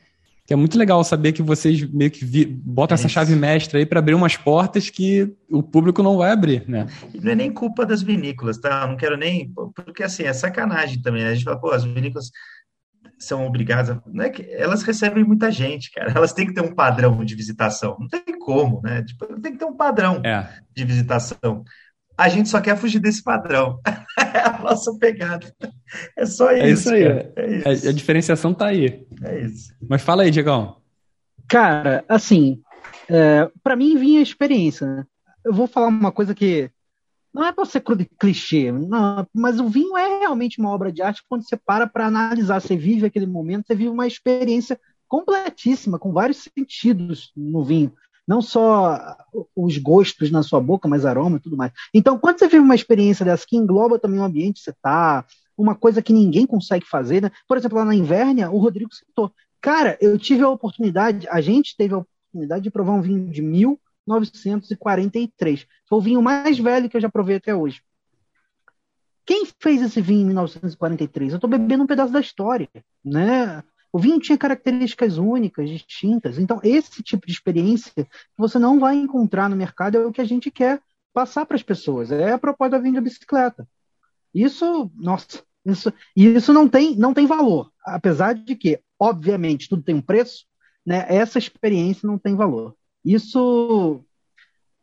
que 0.45 0.53
é 0.53 0.57
muito 0.57 0.77
legal 0.77 1.05
saber 1.05 1.33
que 1.33 1.43
vocês 1.43 1.89
meio 1.93 2.11
que 2.11 2.25
vi, 2.25 2.45
botam 2.45 2.95
é 2.95 2.99
essa 2.99 3.09
chave 3.09 3.37
mestra 3.37 3.79
aí 3.79 3.87
para 3.87 4.01
abrir 4.01 4.15
umas 4.15 4.37
portas 4.37 4.91
que 4.91 5.33
o 5.49 5.63
público 5.63 6.03
não 6.03 6.17
vai 6.17 6.33
abrir, 6.33 6.69
né? 6.69 6.87
E 7.15 7.21
não 7.21 7.31
é 7.31 7.35
nem 7.35 7.53
culpa 7.53 7.87
das 7.87 8.03
vinícolas, 8.03 8.59
tá? 8.59 8.83
Eu 8.83 8.89
não 8.89 8.97
quero 8.97 9.17
nem. 9.17 9.53
Porque 9.53 10.03
assim, 10.03 10.25
é 10.25 10.33
sacanagem 10.33 11.01
também. 11.01 11.23
Né? 11.23 11.31
A 11.31 11.35
gente 11.35 11.45
fala, 11.45 11.61
pô, 11.61 11.71
as 11.71 11.85
vinícolas 11.85 12.31
são 13.21 13.47
obrigadas 13.47 13.91
a, 13.91 14.03
não 14.07 14.25
é 14.25 14.31
que 14.31 14.43
elas 14.51 14.83
recebem 14.83 15.23
muita 15.23 15.51
gente, 15.51 15.93
cara. 15.93 16.13
Elas 16.17 16.33
têm 16.33 16.47
que 16.47 16.55
ter 16.55 16.63
um 16.63 16.75
padrão 16.75 17.25
de 17.25 17.35
visitação. 17.37 17.97
Não 18.01 18.09
tem 18.09 18.37
como, 18.39 18.81
né? 18.83 19.05
Tipo, 19.05 19.41
tem 19.41 19.53
que 19.53 19.59
ter 19.59 19.65
um 19.65 19.77
padrão 19.77 20.21
é. 20.25 20.49
de 20.75 20.85
visitação 20.85 21.63
a 22.19 22.29
gente 22.29 22.49
só 22.49 22.61
quer 22.61 22.77
fugir 22.77 22.99
desse 22.99 23.23
padrão. 23.23 23.79
é 24.19 24.41
a 24.41 24.59
nossa 24.59 24.93
pegada. 24.99 25.55
É 26.17 26.27
só 26.27 26.51
isso. 26.51 26.65
É 26.65 26.71
isso 26.71 26.91
aí. 26.93 27.05
É 27.05 27.57
isso. 27.75 27.87
A, 27.87 27.91
a, 27.91 27.93
diferenciação 27.93 28.53
tá 28.53 28.67
aí. 28.67 29.07
É 29.23 29.41
isso. 29.43 29.73
Mas 29.89 30.03
fala 30.03 30.25
aí, 30.25 30.31
Diegão. 30.33 30.79
Cara, 31.49 32.05
assim, 32.09 32.61
é, 33.09 33.49
para 33.63 33.77
mim 33.77 33.97
vinha 33.97 34.19
a 34.19 34.23
experiência. 34.23 34.85
Né? 34.85 35.05
Eu 35.45 35.53
vou 35.53 35.69
falar 35.69 35.87
uma 35.87 36.11
coisa 36.11 36.35
que 36.35 36.69
não 37.33 37.45
é 37.45 37.53
para 37.53 37.65
ser 37.65 37.85
clichê, 38.19 38.73
não, 38.73 39.25
mas 39.33 39.61
o 39.61 39.69
vinho 39.69 39.97
é 39.97 40.19
realmente 40.19 40.59
uma 40.59 40.71
obra 40.71 40.91
de 40.91 41.03
arte 41.03 41.23
quando 41.29 41.47
você 41.47 41.57
para 41.57 41.87
para 41.87 42.07
analisar, 42.07 42.59
você 42.61 42.77
vive 42.77 43.07
aquele 43.07 43.27
momento, 43.27 43.67
você 43.67 43.77
vive 43.77 43.91
uma 43.91 44.07
experiência 44.07 44.81
completíssima, 45.07 45.99
com 45.99 46.13
vários 46.13 46.39
sentidos 46.39 47.31
no 47.37 47.63
vinho 47.63 47.93
não 48.29 48.41
só 48.43 49.17
os 49.57 49.79
gostos 49.79 50.31
na 50.31 50.43
sua 50.43 50.61
boca, 50.61 50.87
mas 50.87 51.07
aroma 51.07 51.39
e 51.39 51.41
tudo 51.41 51.57
mais. 51.57 51.73
Então, 51.95 52.19
quando 52.19 52.39
você 52.39 52.47
vive 52.47 52.63
uma 52.63 52.75
experiência 52.75 53.25
dessa 53.25 53.47
que 53.49 53.57
engloba 53.57 53.99
também 53.99 54.21
o 54.21 54.25
ambiente 54.25 54.59
que 54.59 54.65
você 54.65 54.71
está, 54.71 55.25
uma 55.57 55.75
coisa 55.75 56.03
que 56.03 56.13
ninguém 56.13 56.47
consegue 56.47 56.85
fazer, 56.87 57.23
né? 57.23 57.31
Por 57.49 57.57
exemplo, 57.57 57.79
lá 57.79 57.87
na 57.87 57.95
Invérnia, 57.95 58.51
o 58.51 58.59
Rodrigo 58.59 58.95
citou. 58.95 59.33
Cara, 59.63 59.97
eu 59.99 60.19
tive 60.19 60.43
a 60.43 60.51
oportunidade, 60.51 61.27
a 61.31 61.41
gente 61.41 61.75
teve 61.75 61.95
a 61.95 61.99
oportunidade 61.99 62.63
de 62.63 62.71
provar 62.71 62.93
um 62.93 63.01
vinho 63.01 63.31
de 63.31 63.41
1943. 63.41 65.67
Foi 65.89 65.99
o 65.99 66.03
vinho 66.03 66.21
mais 66.21 66.59
velho 66.59 66.91
que 66.91 66.99
eu 66.99 67.01
já 67.01 67.09
provei 67.09 67.37
até 67.37 67.55
hoje. 67.55 67.81
Quem 69.25 69.47
fez 69.59 69.81
esse 69.81 70.03
vinho 70.03 70.21
em 70.21 70.27
1943? 70.27 71.33
Eu 71.33 71.37
estou 71.37 71.49
bebendo 71.49 71.85
um 71.85 71.87
pedaço 71.87 72.13
da 72.13 72.21
história, 72.21 72.69
né? 73.03 73.65
O 73.99 74.01
vinho 74.01 74.21
tinha 74.21 74.39
características 74.39 75.19
únicas, 75.19 75.69
distintas. 75.69 76.39
Então, 76.39 76.61
esse 76.63 77.03
tipo 77.03 77.27
de 77.27 77.33
experiência 77.33 77.91
que 77.93 78.07
você 78.39 78.57
não 78.57 78.79
vai 78.79 78.95
encontrar 78.95 79.51
no 79.51 79.57
mercado 79.57 79.97
é 79.97 80.07
o 80.07 80.13
que 80.13 80.21
a 80.21 80.25
gente 80.25 80.53
quer 80.53 80.81
passar 81.13 81.45
para 81.45 81.57
as 81.57 81.65
pessoas. 81.65 82.13
É 82.13 82.31
a 82.31 82.39
proposta 82.39 82.79
da 82.79 82.91
de 82.91 83.01
bicicleta. 83.01 83.69
Isso, 84.33 84.89
nossa, 84.95 85.43
isso, 85.67 85.93
isso 86.15 86.53
não 86.53 86.69
tem, 86.69 86.95
não 86.95 87.13
tem 87.13 87.27
valor. 87.27 87.73
Apesar 87.85 88.37
de 88.37 88.55
que, 88.55 88.81
obviamente, 89.01 89.69
tudo 89.69 89.83
tem 89.83 89.97
um 89.97 90.01
preço, 90.01 90.47
né? 90.87 91.05
essa 91.09 91.37
experiência 91.37 92.07
não 92.07 92.21
tem 92.21 92.37
valor. 92.37 92.77
Isso 93.05 94.05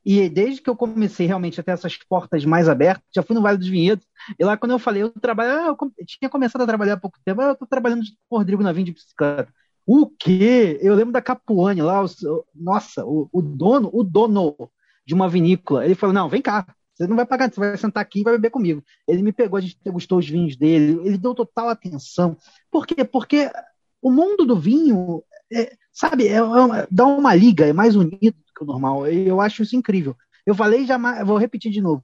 e 0.06 0.30
desde 0.30 0.62
que 0.62 0.70
eu 0.70 0.76
comecei 0.76 1.26
realmente 1.26 1.60
a 1.60 1.64
ter 1.64 1.72
essas 1.72 1.98
portas 1.98 2.46
mais 2.46 2.70
abertas, 2.70 3.04
já 3.14 3.24
fui 3.24 3.36
no 3.36 3.42
Vale 3.42 3.58
dos 3.58 3.68
Vinhedos, 3.68 4.06
e 4.38 4.46
lá 4.46 4.56
quando 4.56 4.72
eu 4.72 4.80
falei, 4.80 5.02
eu 5.02 5.10
trabalho, 5.10 5.52
ah, 5.52 5.76
eu 5.98 6.06
tinha 6.06 6.30
começado 6.30 6.62
a 6.62 6.68
trabalhar 6.68 6.94
há 6.94 6.98
pouco 6.98 7.18
tempo, 7.26 7.42
ah, 7.42 7.46
eu 7.46 7.54
estou 7.54 7.68
trabalhando 7.68 8.04
com 8.30 8.36
o 8.36 8.40
Rodrigo 8.40 8.62
Navim 8.62 8.84
de 8.84 8.92
bicicleta. 8.92 9.52
O 9.86 10.08
quê? 10.08 10.80
Eu 10.82 10.96
lembro 10.96 11.12
da 11.12 11.22
Capuane 11.22 11.82
lá, 11.82 12.04
o, 12.04 12.08
nossa, 12.54 13.04
o, 13.06 13.30
o, 13.32 13.42
dono, 13.42 13.90
o 13.94 14.04
dono 14.04 14.56
de 15.06 15.14
uma 15.14 15.28
vinícola, 15.28 15.86
ele 15.86 15.96
falou, 15.96 16.14
não, 16.14 16.30
vem 16.30 16.42
cá, 16.42 16.68
você 16.94 17.08
não 17.08 17.16
vai 17.16 17.26
pagar, 17.26 17.52
você 17.52 17.60
vai 17.60 17.78
sentar 17.78 18.02
aqui 18.02 18.22
e 18.22 18.24
vai 18.24 18.34
beber 18.34 18.52
comigo. 18.52 18.84
Ele 19.08 19.22
me 19.22 19.34
pegou, 19.34 19.58
a 19.58 19.62
gente 19.62 19.78
gostou 19.88 20.20
os 20.20 20.30
vinhos 20.30 20.56
dele, 20.56 21.00
ele 21.04 21.18
deu 21.18 21.36
total 21.36 21.70
atenção. 21.70 22.38
Por 22.72 22.88
quê? 22.88 23.04
Porque 23.04 23.52
o 24.02 24.10
mundo 24.10 24.46
do 24.46 24.56
vinho, 24.58 25.24
é, 25.52 25.76
sabe, 25.96 26.28
é, 26.28 26.36
é, 26.36 26.88
dá 26.92 27.06
uma 27.06 27.34
liga, 27.34 27.66
é 27.66 27.74
mais 27.74 27.96
unido 27.96 28.36
que 28.56 28.64
o 28.64 28.66
normal. 28.66 29.08
Eu 29.08 29.40
acho 29.40 29.64
isso 29.64 29.76
incrível. 29.76 30.16
Eu 30.46 30.54
falei 30.54 30.86
já, 30.86 30.98
vou 31.24 31.38
repetir 31.38 31.72
de 31.72 31.82
novo. 31.82 32.04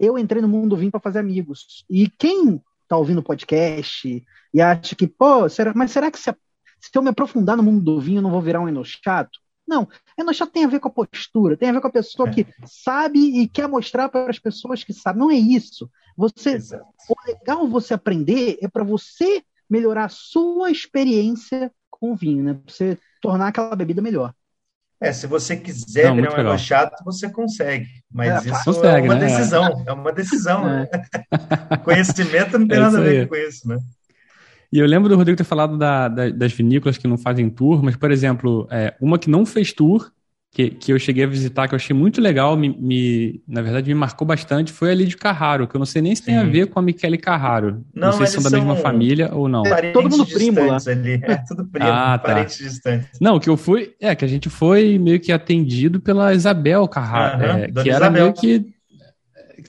Eu 0.00 0.18
entrei 0.18 0.42
no 0.42 0.48
mundo 0.48 0.70
do 0.70 0.76
vinho 0.76 0.90
para 0.90 0.98
fazer 0.98 1.18
amigos. 1.18 1.84
E 1.88 2.08
quem 2.08 2.60
está 2.82 2.96
ouvindo 2.96 3.18
o 3.18 3.22
podcast 3.22 4.24
e 4.52 4.60
acha 4.60 4.96
que, 4.96 5.06
pô, 5.06 5.48
será, 5.48 5.72
mas 5.74 5.92
será 5.92 6.10
que 6.10 6.18
se, 6.18 6.34
se 6.80 6.90
eu 6.94 7.02
me 7.02 7.10
aprofundar 7.10 7.56
no 7.56 7.62
mundo 7.62 7.84
do 7.84 8.00
vinho, 8.00 8.18
eu 8.18 8.22
não 8.22 8.30
vou 8.30 8.40
virar 8.40 8.60
um 8.60 8.68
enochato? 8.68 9.38
Não, 9.68 9.86
enochato 10.18 10.50
tem 10.50 10.64
a 10.64 10.68
ver 10.68 10.80
com 10.80 10.88
a 10.88 10.90
postura, 10.90 11.56
tem 11.56 11.68
a 11.68 11.72
ver 11.72 11.80
com 11.80 11.86
a 11.86 11.92
pessoa 11.92 12.28
que 12.28 12.46
sabe 12.66 13.40
e 13.40 13.46
quer 13.46 13.68
mostrar 13.68 14.08
para 14.08 14.28
as 14.28 14.38
pessoas 14.38 14.82
que 14.82 14.92
sabem. 14.92 15.20
Não 15.20 15.30
é 15.30 15.36
isso. 15.36 15.88
Você, 16.16 16.58
o 17.08 17.14
legal 17.26 17.68
você 17.68 17.94
aprender 17.94 18.58
é 18.60 18.68
para 18.68 18.82
você 18.82 19.42
melhorar 19.70 20.06
a 20.06 20.10
sua 20.10 20.70
experiência 20.70 21.72
com 22.02 22.10
o 22.10 22.16
vinho, 22.16 22.42
né? 22.42 22.54
Pra 22.54 22.74
você 22.74 22.98
tornar 23.20 23.46
aquela 23.46 23.76
bebida 23.76 24.02
melhor. 24.02 24.34
É, 25.00 25.12
se 25.12 25.28
você 25.28 25.56
quiser 25.56 26.08
não, 26.08 26.16
virar 26.16 26.32
um 26.32 26.36
legal. 26.36 26.58
chato, 26.58 27.04
você 27.04 27.30
consegue. 27.30 27.86
Mas 28.12 28.44
é, 28.44 28.50
isso 28.50 28.64
consegue, 28.64 29.06
é 29.06 29.10
uma 29.10 29.14
né? 29.14 29.26
decisão. 29.26 29.84
É 29.86 29.92
uma 29.92 30.12
decisão. 30.12 30.64
Né? 30.64 30.88
Conhecimento 31.84 32.58
não 32.58 32.66
tem 32.66 32.76
é 32.76 32.80
nada 32.80 32.98
a 32.98 33.00
ver 33.00 33.28
com 33.28 33.36
isso, 33.36 33.68
né? 33.68 33.78
E 34.72 34.78
eu 34.80 34.86
lembro 34.86 35.08
do 35.08 35.16
Rodrigo 35.16 35.36
ter 35.36 35.44
falado 35.44 35.78
da, 35.78 36.08
da, 36.08 36.30
das 36.30 36.52
vinícolas 36.52 36.98
que 36.98 37.06
não 37.06 37.16
fazem 37.16 37.48
tour, 37.48 37.82
mas, 37.84 37.94
por 37.94 38.10
exemplo, 38.10 38.66
é, 38.68 38.94
uma 39.00 39.18
que 39.18 39.30
não 39.30 39.46
fez 39.46 39.72
tour 39.72 40.10
que, 40.54 40.68
que 40.68 40.92
eu 40.92 40.98
cheguei 40.98 41.24
a 41.24 41.26
visitar, 41.26 41.66
que 41.66 41.74
eu 41.74 41.76
achei 41.76 41.96
muito 41.96 42.20
legal, 42.20 42.54
me, 42.58 42.68
me, 42.78 43.42
na 43.48 43.62
verdade 43.62 43.88
me 43.88 43.94
marcou 43.98 44.26
bastante, 44.26 44.70
foi 44.70 44.90
ali 44.90 45.06
de 45.06 45.16
Carraro, 45.16 45.66
que 45.66 45.74
eu 45.74 45.78
não 45.78 45.86
sei 45.86 46.02
nem 46.02 46.14
se 46.14 46.22
tem 46.22 46.36
a 46.36 46.44
ver 46.44 46.66
com 46.66 46.78
a 46.78 46.82
Michele 46.82 47.16
Carraro. 47.16 47.82
Não, 47.94 48.08
não 48.08 48.12
sei 48.12 48.26
se 48.26 48.34
são 48.34 48.42
da 48.42 48.50
mesma 48.50 48.76
família 48.76 49.30
ou 49.32 49.48
não. 49.48 49.64
É, 49.64 49.92
todo 49.92 50.10
mundo 50.10 50.26
primo 50.26 50.62
lá. 50.66 50.76
Ali. 50.86 51.20
É 51.22 51.36
tudo 51.48 51.64
primo, 51.64 51.88
ah, 51.88 52.18
tá. 52.18 52.28
parentes 52.28 52.58
distantes. 52.58 53.08
Não, 53.18 53.40
que 53.40 53.48
eu 53.48 53.56
fui, 53.56 53.94
é, 53.98 54.14
que 54.14 54.26
a 54.26 54.28
gente 54.28 54.50
foi 54.50 54.98
meio 54.98 55.18
que 55.18 55.32
atendido 55.32 56.00
pela 56.00 56.34
Isabel 56.34 56.86
Carraro, 56.86 57.42
é, 57.42 57.68
que 57.68 57.88
era 57.88 58.06
Isabel. 58.06 58.10
meio 58.12 58.32
que 58.34 58.66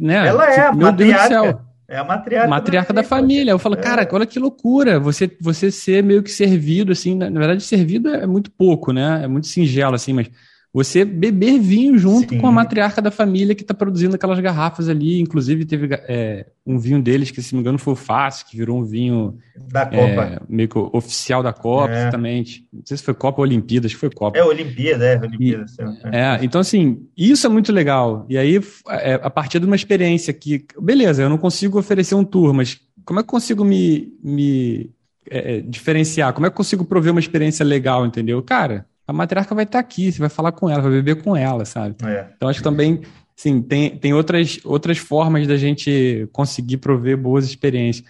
né? 0.01 0.27
Ela 0.27 0.47
é 0.47 0.53
tipo, 0.53 0.67
a 0.67 0.73
meu 0.73 0.91
Deus 0.91 1.09
do 1.09 1.13
matriarca. 1.15 1.27
céu. 1.27 1.61
É 1.87 1.97
a 1.97 2.03
matriarca, 2.03 2.49
Matriarca 2.49 2.93
da 2.93 3.03
família. 3.03 3.51
Eu 3.51 3.59
falo, 3.59 3.75
É. 3.75 3.77
cara, 3.77 4.07
olha 4.11 4.25
que 4.25 4.39
loucura. 4.39 4.99
Você, 4.99 5.29
você 5.39 5.69
ser 5.69 6.03
meio 6.03 6.23
que 6.23 6.31
servido, 6.31 6.91
assim. 6.91 7.15
Na, 7.15 7.29
na 7.29 7.39
verdade, 7.39 7.61
servido 7.63 8.09
é 8.09 8.25
muito 8.25 8.49
pouco, 8.49 8.91
né? 8.91 9.21
É 9.23 9.27
muito 9.27 9.47
singelo, 9.47 9.93
assim, 9.93 10.11
mas 10.11 10.29
você 10.73 11.05
beber 11.05 11.59
vinho 11.59 11.97
junto 11.99 12.33
Sim. 12.33 12.39
com 12.39 12.47
a 12.47 12.51
matriarca 12.51 12.99
da 12.99 13.11
família 13.11 13.53
que 13.53 13.61
está 13.61 13.75
produzindo 13.75 14.15
aquelas 14.15 14.39
garrafas 14.39 14.89
ali. 14.89 15.21
Inclusive, 15.21 15.65
teve 15.65 15.87
é, 16.07 16.47
um 16.65 16.79
vinho 16.79 16.99
deles, 16.99 17.29
que 17.29 17.43
se 17.43 17.53
não 17.53 17.59
me 17.59 17.61
engano 17.61 17.77
foi 17.77 17.93
o 17.93 17.95
Fácil, 17.95 18.47
que 18.47 18.57
virou 18.57 18.79
um 18.79 18.83
vinho 18.83 19.37
Da 19.69 19.85
Copa. 19.85 19.97
é, 20.01 20.39
meio 20.49 20.67
que 20.67 20.77
oficial 20.77 21.43
da 21.43 21.53
Copa, 21.53 21.93
É. 21.93 22.01
exatamente. 22.01 22.65
Não 22.73 22.81
sei 22.83 22.97
se 22.97 23.03
foi 23.03 23.13
Copa 23.13 23.39
ou 23.39 23.43
Olimpíada, 23.43 23.85
acho 23.85 23.95
que 23.95 23.99
foi 23.99 24.09
Copa. 24.09 24.35
É, 24.35 24.43
Olimpíada, 24.43 25.05
é, 25.05 25.19
Olimpíada. 25.19 25.65
é. 26.11 26.19
É, 26.19 26.39
então 26.43 26.59
assim, 26.59 27.05
isso 27.15 27.45
é 27.45 27.49
muito 27.51 27.71
legal. 27.71 28.25
E 28.27 28.35
aí, 28.35 28.59
é, 28.89 29.13
a 29.21 29.29
partir 29.29 29.59
de 29.59 29.67
uma 29.67 29.75
experiência 29.75 30.33
que, 30.33 30.65
beleza, 30.81 31.21
eu 31.21 31.29
não 31.29 31.37
consigo 31.37 31.77
oferecer 31.77 32.15
um 32.15 32.23
tour, 32.23 32.51
mas 32.51 32.79
como 33.05 33.19
é 33.19 33.23
que 33.23 33.27
eu 33.27 33.31
consigo 33.31 33.63
me, 33.63 34.11
me 34.23 34.89
é, 35.29 35.57
é, 35.57 35.61
diferenciar? 35.61 36.33
Como 36.33 36.47
é 36.47 36.49
que 36.49 36.53
eu 36.53 36.57
consigo 36.57 36.83
prover 36.83 37.11
uma 37.11 37.19
experiência 37.19 37.63
legal, 37.63 38.05
entendeu? 38.07 38.41
Cara, 38.41 38.87
a 39.07 39.13
matriarca 39.13 39.53
vai 39.55 39.63
estar 39.65 39.79
aqui, 39.79 40.11
você 40.11 40.19
vai 40.19 40.29
falar 40.29 40.51
com 40.51 40.69
ela, 40.69 40.81
vai 40.81 40.91
beber 40.91 41.21
com 41.21 41.35
ela, 41.35 41.65
sabe? 41.65 41.95
É. 42.05 42.29
Então 42.35 42.47
acho 42.49 42.59
que 42.59 42.63
também, 42.63 43.01
sim, 43.35 43.61
tem, 43.61 43.97
tem 43.97 44.13
outras, 44.13 44.59
outras 44.63 44.97
formas 44.97 45.47
da 45.47 45.57
gente 45.57 46.27
conseguir 46.31 46.77
prover 46.77 47.17
boas 47.17 47.45
experiências. 47.45 48.05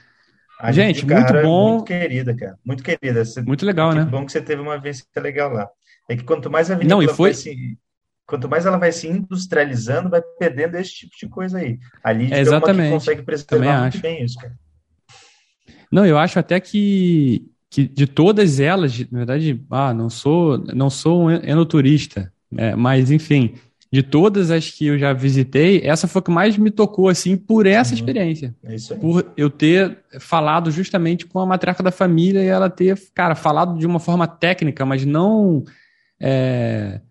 A 0.59 0.71
Gente, 0.71 1.05
Carrara 1.05 1.33
muito 1.33 1.37
é 1.39 1.43
bom. 1.43 1.69
Muito 1.71 1.85
querida, 1.85 2.35
cara. 2.35 2.57
Muito 2.63 2.83
querida. 2.83 3.25
Você- 3.25 3.41
Muito 3.41 3.65
legal, 3.65 3.93
né? 3.93 4.05
bom 4.05 4.25
que 4.25 4.31
você 4.31 4.41
teve 4.41 4.61
uma 4.61 4.77
vivência 4.77 5.05
legal 5.17 5.51
lá. 5.51 5.67
É 6.09 6.15
que 6.15 6.23
quanto 6.23 6.49
mais 6.49 6.71
a 6.71 6.75
vinícola 6.75 7.03
Não, 7.03 7.11
e 7.11 7.13
foi- 7.13 7.31
vai 7.31 7.33
se, 7.33 7.77
quanto 8.25 8.47
mais 8.47 8.65
ela 8.65 8.77
vai 8.77 8.91
se 8.91 9.07
industrializando, 9.07 10.09
vai 10.09 10.21
perdendo 10.39 10.75
esse 10.75 10.91
tipo 10.93 11.13
de 11.19 11.27
coisa 11.27 11.57
aí. 11.57 11.77
A 12.03 12.13
Lídia 12.13 12.35
é 12.35 12.39
Exatamente. 12.39 12.93
consegue 12.93 13.23
Também 13.23 13.25
preservar 13.25 13.81
muito 13.81 13.93
acho. 13.95 14.01
bem 14.01 14.23
isso, 14.23 14.37
cara. 14.39 14.53
Não, 15.91 16.05
eu 16.05 16.17
acho 16.17 16.39
até 16.39 16.59
que, 16.59 17.45
que 17.73 17.87
de 17.87 18.05
todas 18.05 18.59
elas, 18.59 18.99
na 19.11 19.17
verdade, 19.17 19.59
ah, 19.71 19.93
não 19.95 20.07
sou, 20.07 20.59
não 20.75 20.91
sou 20.91 21.23
um 21.23 21.31
enoturista, 21.31 22.31
né? 22.51 22.75
mas 22.75 23.09
enfim, 23.09 23.55
de 23.91 24.03
todas 24.03 24.51
as 24.51 24.69
que 24.69 24.85
eu 24.85 24.97
já 24.99 25.11
visitei, 25.11 25.81
essa 25.83 26.07
foi 26.07 26.19
a 26.19 26.23
que 26.23 26.29
mais 26.31 26.55
me 26.55 26.69
tocou, 26.69 27.09
assim, 27.09 27.35
por 27.35 27.65
essa 27.65 27.91
Uhum. 27.93 27.97
experiência. 27.99 28.55
É 28.63 28.75
isso 28.75 28.93
aí. 28.93 28.99
Por 28.99 29.25
eu 29.35 29.49
ter 29.49 29.97
falado 30.19 30.69
justamente 30.69 31.25
com 31.25 31.39
a 31.39 31.45
matriarca 31.47 31.81
da 31.81 31.91
família 31.91 32.43
e 32.43 32.47
ela 32.47 32.69
ter, 32.69 32.95
cara, 33.15 33.33
falado 33.33 33.77
de 33.79 33.87
uma 33.87 33.99
forma 33.99 34.27
técnica, 34.27 34.85
mas 34.85 35.03
não 35.03 35.63
é, 36.21 37.01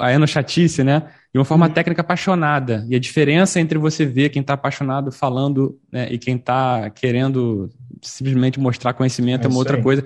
a 0.00 0.12
enochatice, 0.12 0.82
né? 0.82 1.02
De 1.32 1.38
uma 1.38 1.44
forma 1.44 1.66
Uhum. 1.66 1.72
técnica 1.72 2.00
apaixonada. 2.00 2.84
E 2.88 2.94
a 2.96 2.98
diferença 2.98 3.60
entre 3.60 3.78
você 3.78 4.04
ver 4.06 4.30
quem 4.30 4.40
está 4.40 4.54
apaixonado 4.54 5.12
falando 5.12 5.78
né, 5.92 6.08
e 6.10 6.18
quem 6.18 6.36
está 6.36 6.90
querendo 6.90 7.70
simplesmente 8.02 8.58
mostrar 8.60 8.92
conhecimento 8.94 9.42
É 9.42 9.44
é 9.44 9.48
uma 9.48 9.50
isso 9.52 9.58
outra 9.58 9.76
aí. 9.76 9.82
coisa. 9.82 10.04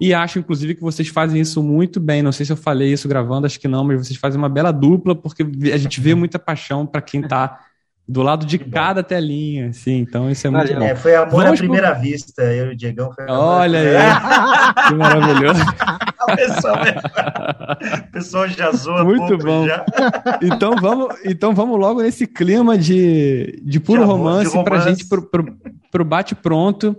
E 0.00 0.12
acho, 0.12 0.38
inclusive, 0.38 0.74
que 0.74 0.80
vocês 0.82 1.08
fazem 1.08 1.40
isso 1.40 1.62
muito 1.62 2.00
bem. 2.00 2.22
Não 2.22 2.32
sei 2.32 2.44
se 2.44 2.52
eu 2.52 2.56
falei 2.56 2.92
isso 2.92 3.06
gravando, 3.08 3.46
acho 3.46 3.60
que 3.60 3.68
não, 3.68 3.84
mas 3.84 4.06
vocês 4.06 4.18
fazem 4.18 4.38
uma 4.38 4.48
bela 4.48 4.72
dupla, 4.72 5.14
porque 5.14 5.46
a 5.72 5.76
gente 5.76 6.00
vê 6.00 6.14
muita 6.14 6.38
paixão 6.40 6.84
para 6.84 7.00
quem 7.00 7.20
está 7.20 7.60
do 8.08 8.20
lado 8.20 8.44
de 8.44 8.58
bom. 8.58 8.68
cada 8.70 9.00
telinha, 9.02 9.68
assim. 9.68 9.98
Então, 9.98 10.28
isso 10.28 10.44
é 10.44 10.50
muito 10.50 10.74
bom. 10.74 10.82
É, 10.82 10.96
foi 10.96 11.14
amor 11.14 11.30
Vamos 11.44 11.52
à 11.52 11.62
primeira 11.62 11.92
vista. 11.92 12.42
Eu 12.42 12.70
e 12.70 12.72
o 12.72 12.76
Diegão 12.76 13.10
Olha 13.28 13.78
aí, 13.78 13.94
que 14.88 14.94
maravilhoso. 14.94 15.60
O 16.22 16.36
pessoal, 16.36 16.76
o 16.76 18.12
pessoal 18.12 18.48
já 18.48 18.70
zoa 18.70 19.02
Muito 19.04 19.36
bom. 19.38 19.66
já. 19.66 19.84
Então 20.40 20.76
vamos, 20.80 21.14
então 21.24 21.52
vamos 21.52 21.78
logo 21.78 22.00
nesse 22.00 22.28
clima 22.28 22.78
de, 22.78 23.60
de 23.64 23.80
puro 23.80 23.98
De 23.98 24.04
amor, 24.04 24.16
romance, 24.18 24.56
romance. 24.56 24.88
gente, 24.88 25.08
pro, 25.08 25.22
pro, 25.28 25.56
pro 25.90 26.04
bate-pronto, 26.04 26.96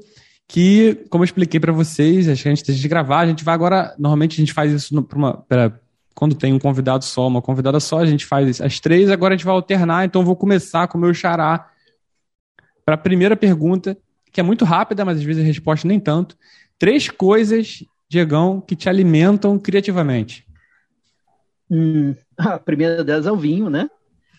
que, 0.53 1.03
como 1.09 1.23
eu 1.23 1.25
expliquei 1.25 1.59
pra 1.59 1.71
vocês, 1.73 2.29
acho 2.29 2.43
que 2.43 2.49
antes 2.49 2.63
gente 2.75 2.87
gravar, 2.87 3.21
a 3.21 3.25
gente 3.25 3.43
vai 3.43 3.55
agora, 3.55 3.95
normalmente 3.97 4.33
a 4.33 4.37
gente 4.45 4.53
faz 4.53 4.71
isso 4.71 4.93
no, 4.93 5.01
pra 5.01 5.17
uma, 5.17 5.33
pra- 5.35 5.73
quando 6.13 6.35
tem 6.35 6.53
um 6.53 6.59
convidado 6.59 7.03
só, 7.03 7.27
uma 7.27 7.41
convidada 7.41 7.79
só, 7.79 7.97
a 7.97 8.05
gente 8.05 8.23
faz 8.23 8.61
as 8.61 8.79
três, 8.79 9.09
agora 9.09 9.33
a 9.33 9.37
gente 9.37 9.47
vai 9.47 9.55
alternar, 9.55 10.05
então 10.05 10.21
eu 10.21 10.25
vou 10.27 10.35
começar 10.35 10.87
com 10.87 10.95
o 10.95 11.01
meu 11.01 11.11
xará 11.11 11.71
para 12.85 12.93
a 12.93 12.97
primeira 12.99 13.35
pergunta, 13.35 13.97
que 14.31 14.39
é 14.39 14.43
muito 14.43 14.63
rápida, 14.63 15.03
mas 15.03 15.17
às 15.17 15.23
vezes 15.23 15.41
a 15.41 15.45
resposta 15.47 15.87
nem 15.87 15.99
tanto. 15.99 16.37
Três 16.77 17.09
coisas, 17.09 17.83
Diegão, 18.07 18.61
que 18.61 18.75
te 18.75 18.87
alimentam 18.87 19.57
criativamente. 19.57 20.45
Hum, 21.67 22.13
a 22.37 22.59
primeira 22.59 23.03
delas 23.03 23.25
é 23.25 23.31
o 23.31 23.37
vinho, 23.37 23.71
né? 23.71 23.89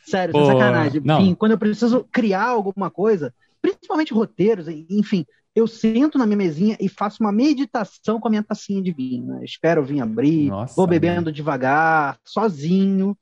Sério, 0.05 0.31
Pô, 0.31 0.45
sacanagem. 0.45 1.03
não. 1.05 1.19
Vinho, 1.19 1.35
quando 1.35 1.53
eu 1.53 1.59
preciso 1.59 2.07
criar 2.13 2.45
alguma 2.45 2.89
coisa, 2.89 3.35
principalmente 3.61 4.15
roteiros, 4.15 4.69
enfim, 4.69 5.27
eu 5.55 5.67
sento 5.67 6.19
na 6.19 6.27
minha 6.27 6.37
mesinha 6.37 6.77
e 6.81 6.89
faço 6.89 7.23
uma 7.23 7.31
meditação 7.31 8.19
com 8.19 8.27
a 8.27 8.31
minha 8.31 8.43
tacinha 8.43 8.83
de 8.83 8.93
vinho. 8.93 9.27
Né? 9.27 9.45
Espero 9.45 9.83
o 9.83 9.85
vinho 9.85 10.03
abrir, 10.03 10.49
Nossa, 10.49 10.75
vou 10.75 10.87
bebendo 10.87 11.31
devagar, 11.31 12.19
sozinho. 12.25 13.17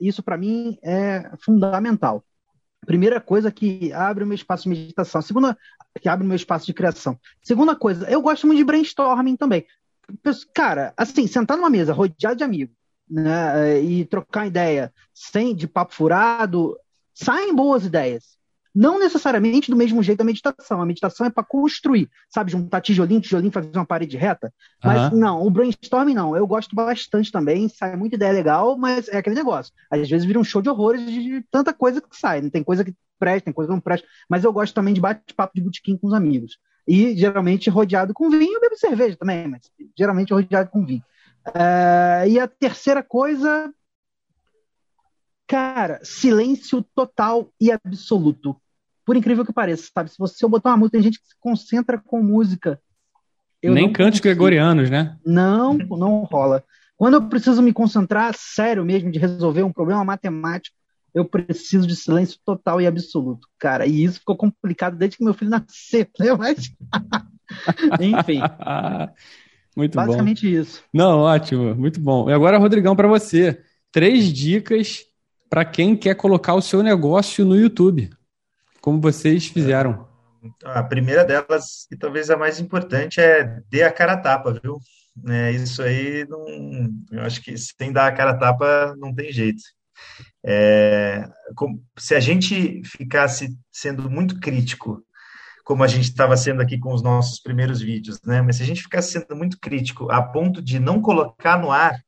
Isso 0.00 0.22
para 0.22 0.36
mim 0.36 0.78
é 0.82 1.30
fundamental. 1.42 2.22
Primeira 2.86 3.20
coisa 3.20 3.50
que 3.50 3.92
abre 3.92 4.22
o 4.22 4.26
meu 4.26 4.34
espaço 4.34 4.64
de 4.64 4.68
meditação. 4.70 5.20
Segunda, 5.20 5.56
que 6.00 6.08
abre 6.08 6.24
o 6.24 6.28
meu 6.28 6.36
espaço 6.36 6.66
de 6.66 6.74
criação. 6.74 7.18
Segunda 7.42 7.74
coisa, 7.74 8.08
eu 8.08 8.22
gosto 8.22 8.46
muito 8.46 8.58
de 8.58 8.64
brainstorming 8.64 9.36
também. 9.36 9.66
Cara, 10.54 10.94
assim, 10.96 11.26
sentar 11.26 11.56
numa 11.56 11.68
mesa 11.68 11.92
rodeado 11.92 12.36
de 12.36 12.44
amigos, 12.44 12.74
né, 13.10 13.80
e 13.80 14.04
trocar 14.04 14.46
ideia 14.46 14.92
sem 15.12 15.54
de 15.54 15.66
papo 15.66 15.94
furado, 15.94 16.78
saem 17.12 17.54
boas 17.54 17.84
ideias. 17.84 18.37
Não 18.74 18.98
necessariamente 18.98 19.70
do 19.70 19.76
mesmo 19.76 20.02
jeito 20.02 20.18
da 20.18 20.24
meditação. 20.24 20.80
A 20.80 20.86
meditação 20.86 21.26
é 21.26 21.30
para 21.30 21.44
construir, 21.44 22.08
sabe? 22.28 22.52
Juntar 22.52 22.80
tijolinho, 22.80 23.20
tijolinho, 23.20 23.52
fazer 23.52 23.70
uma 23.74 23.86
parede 23.86 24.16
reta. 24.16 24.52
Mas 24.84 25.00
Aham. 25.02 25.16
não, 25.16 25.46
o 25.46 25.50
brainstorming 25.50 26.14
não. 26.14 26.36
Eu 26.36 26.46
gosto 26.46 26.74
bastante 26.74 27.32
também, 27.32 27.68
sai 27.68 27.96
muita 27.96 28.16
ideia 28.16 28.32
legal, 28.32 28.76
mas 28.76 29.08
é 29.08 29.18
aquele 29.18 29.36
negócio. 29.36 29.72
Às 29.90 30.08
vezes 30.08 30.26
vira 30.26 30.38
um 30.38 30.44
show 30.44 30.62
de 30.62 30.68
horrores 30.68 31.04
de 31.10 31.42
tanta 31.50 31.72
coisa 31.72 32.00
que 32.00 32.16
sai. 32.16 32.42
Tem 32.50 32.62
coisa 32.62 32.84
que 32.84 32.94
presta, 33.18 33.46
tem 33.46 33.54
coisa 33.54 33.68
que 33.68 33.74
não 33.74 33.80
presta. 33.80 34.06
Mas 34.28 34.44
eu 34.44 34.52
gosto 34.52 34.74
também 34.74 34.94
de 34.94 35.00
bate-papo 35.00 35.52
de 35.54 35.62
botequim 35.62 35.96
com 35.96 36.06
os 36.06 36.14
amigos. 36.14 36.58
E 36.86 37.14
geralmente 37.16 37.68
rodeado 37.68 38.14
com 38.14 38.30
vinho, 38.30 38.54
eu 38.54 38.60
bebo 38.60 38.76
cerveja 38.76 39.16
também, 39.16 39.46
mas 39.46 39.60
geralmente 39.96 40.32
rodeado 40.32 40.70
com 40.70 40.86
vinho. 40.86 41.02
É, 41.54 42.28
e 42.28 42.38
a 42.38 42.46
terceira 42.46 43.02
coisa, 43.02 43.72
cara, 45.48 45.98
silêncio 46.04 46.84
total 46.94 47.50
e 47.58 47.72
absoluto. 47.72 48.54
Por 49.04 49.16
incrível 49.16 49.44
que 49.44 49.52
pareça, 49.52 49.90
sabe? 49.92 50.10
Se 50.10 50.18
você 50.18 50.46
botar 50.46 50.70
uma 50.70 50.76
música, 50.76 50.98
tem 50.98 51.02
gente 51.02 51.18
que 51.18 51.28
se 51.28 51.34
concentra 51.40 51.98
com 51.98 52.22
música. 52.22 52.78
Eu 53.62 53.72
Nem 53.72 53.90
cantos 53.90 54.20
gregorianos, 54.20 54.90
né? 54.90 55.16
Não, 55.24 55.74
não 55.74 56.24
rola. 56.24 56.62
Quando 56.96 57.14
eu 57.14 57.28
preciso 57.28 57.62
me 57.62 57.72
concentrar, 57.72 58.34
sério 58.36 58.84
mesmo, 58.84 59.10
de 59.10 59.18
resolver 59.18 59.62
um 59.62 59.72
problema 59.72 60.04
matemático, 60.04 60.76
eu 61.14 61.24
preciso 61.24 61.86
de 61.86 61.96
silêncio 61.96 62.38
total 62.44 62.80
e 62.80 62.86
absoluto, 62.86 63.48
cara. 63.58 63.86
E 63.86 64.04
isso 64.04 64.20
ficou 64.20 64.36
complicado 64.36 64.96
desde 64.96 65.16
que 65.16 65.24
meu 65.24 65.32
filho 65.32 65.50
nasceu, 65.50 66.06
né? 66.20 66.34
Mas... 66.36 66.70
Enfim, 67.98 68.40
muito 69.74 69.94
bom. 69.94 70.04
basicamente 70.04 70.54
isso. 70.54 70.84
Não, 70.92 71.20
ótimo, 71.20 71.74
muito 71.74 71.98
bom. 71.98 72.28
E 72.28 72.32
agora, 72.34 72.58
Rodrigão, 72.58 72.94
para 72.94 73.08
você, 73.08 73.62
três 73.90 74.30
dicas 74.30 75.07
para 75.48 75.64
quem 75.64 75.96
quer 75.96 76.14
colocar 76.14 76.54
o 76.54 76.62
seu 76.62 76.82
negócio 76.82 77.44
no 77.44 77.56
YouTube, 77.56 78.10
como 78.80 79.00
vocês 79.00 79.46
fizeram. 79.46 80.06
A 80.64 80.82
primeira 80.82 81.24
delas, 81.24 81.86
e 81.90 81.96
talvez 81.96 82.30
a 82.30 82.36
mais 82.36 82.60
importante, 82.60 83.20
é 83.20 83.60
dê 83.68 83.82
a 83.82 83.92
cara 83.92 84.12
a 84.12 84.16
tapa, 84.16 84.58
viu? 84.62 84.78
É, 85.26 85.50
isso 85.50 85.82
aí, 85.82 86.24
não, 86.28 86.44
eu 87.10 87.22
acho 87.22 87.42
que 87.42 87.56
sem 87.58 87.92
dar 87.92 88.06
a 88.06 88.12
cara 88.12 88.30
a 88.30 88.36
tapa 88.38 88.94
não 88.98 89.12
tem 89.12 89.32
jeito. 89.32 89.62
É, 90.44 91.28
como- 91.56 91.82
se 91.98 92.14
a 92.14 92.20
gente 92.20 92.82
ficasse 92.84 93.56
sendo 93.72 94.08
muito 94.08 94.38
crítico, 94.38 95.02
como 95.64 95.82
a 95.82 95.88
gente 95.88 96.04
estava 96.04 96.36
sendo 96.36 96.62
aqui 96.62 96.78
com 96.78 96.94
os 96.94 97.02
nossos 97.02 97.40
primeiros 97.40 97.80
vídeos, 97.80 98.20
né? 98.24 98.40
Mas 98.40 98.56
se 98.56 98.62
a 98.62 98.66
gente 98.66 98.80
ficasse 98.82 99.10
sendo 99.12 99.36
muito 99.36 99.58
crítico 99.60 100.10
a 100.10 100.22
ponto 100.22 100.62
de 100.62 100.78
não 100.78 101.02
colocar 101.02 101.58
no 101.60 101.70
ar, 101.70 102.00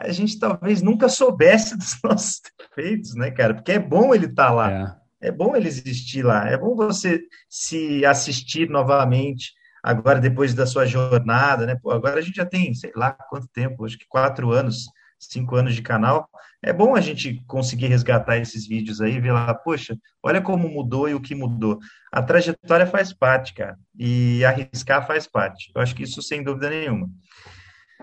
a 0.00 0.12
gente 0.12 0.38
talvez 0.38 0.80
nunca 0.80 1.08
soubesse 1.08 1.76
dos 1.78 1.98
nossos 2.02 2.40
defeitos, 2.58 3.14
né, 3.14 3.30
cara? 3.30 3.54
Porque 3.54 3.72
é 3.72 3.78
bom 3.78 4.14
ele 4.14 4.26
estar 4.26 4.50
lá. 4.50 4.70
É. 4.96 5.00
É 5.22 5.30
bom 5.30 5.54
ele 5.54 5.68
existir 5.68 6.22
lá, 6.22 6.48
é 6.48 6.56
bom 6.56 6.74
você 6.74 7.20
se 7.46 8.06
assistir 8.06 8.70
novamente, 8.70 9.52
agora 9.82 10.18
depois 10.18 10.54
da 10.54 10.64
sua 10.64 10.86
jornada, 10.86 11.66
né? 11.66 11.76
Pô, 11.76 11.90
agora 11.90 12.18
a 12.18 12.22
gente 12.22 12.36
já 12.36 12.46
tem, 12.46 12.72
sei 12.72 12.90
lá 12.96 13.12
quanto 13.12 13.46
tempo, 13.48 13.84
acho 13.84 13.98
que 13.98 14.06
quatro 14.08 14.50
anos, 14.50 14.86
cinco 15.18 15.56
anos 15.56 15.74
de 15.74 15.82
canal. 15.82 16.26
É 16.62 16.72
bom 16.72 16.94
a 16.94 17.02
gente 17.02 17.42
conseguir 17.46 17.88
resgatar 17.88 18.38
esses 18.38 18.66
vídeos 18.66 19.02
aí, 19.02 19.20
ver 19.20 19.32
lá, 19.32 19.52
poxa, 19.54 19.94
olha 20.22 20.40
como 20.40 20.70
mudou 20.70 21.06
e 21.06 21.14
o 21.14 21.20
que 21.20 21.34
mudou. 21.34 21.78
A 22.10 22.22
trajetória 22.22 22.86
faz 22.86 23.12
parte, 23.12 23.52
cara, 23.52 23.78
e 23.98 24.42
arriscar 24.42 25.06
faz 25.06 25.26
parte. 25.26 25.70
Eu 25.74 25.82
acho 25.82 25.94
que 25.94 26.02
isso 26.02 26.22
sem 26.22 26.42
dúvida 26.42 26.70
nenhuma. 26.70 27.10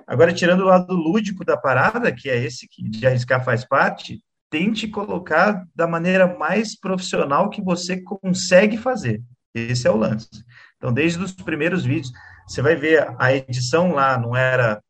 Agora, 0.07 0.33
tirando 0.33 0.61
o 0.61 0.67
lado 0.67 0.93
lúdico 0.93 1.43
da 1.43 1.57
parada, 1.57 2.13
que 2.13 2.29
é 2.29 2.37
esse 2.37 2.65
que 2.67 2.81
de 2.81 3.05
arriscar 3.05 3.43
faz 3.43 3.65
parte, 3.65 4.23
tente 4.49 4.87
colocar 4.87 5.67
da 5.75 5.85
maneira 5.85 6.37
mais 6.37 6.79
profissional 6.79 7.49
que 7.49 7.61
você 7.61 8.01
consegue 8.01 8.77
fazer. 8.77 9.21
Esse 9.53 9.85
é 9.85 9.91
o 9.91 9.97
lance. 9.97 10.29
Então, 10.77 10.93
desde 10.93 11.21
os 11.21 11.33
primeiros 11.33 11.83
vídeos, 11.83 12.11
você 12.47 12.61
vai 12.61 12.75
ver 12.75 13.13
a 13.19 13.33
edição 13.33 13.91
lá, 13.91 14.17
não 14.17 14.35
era. 14.35 14.81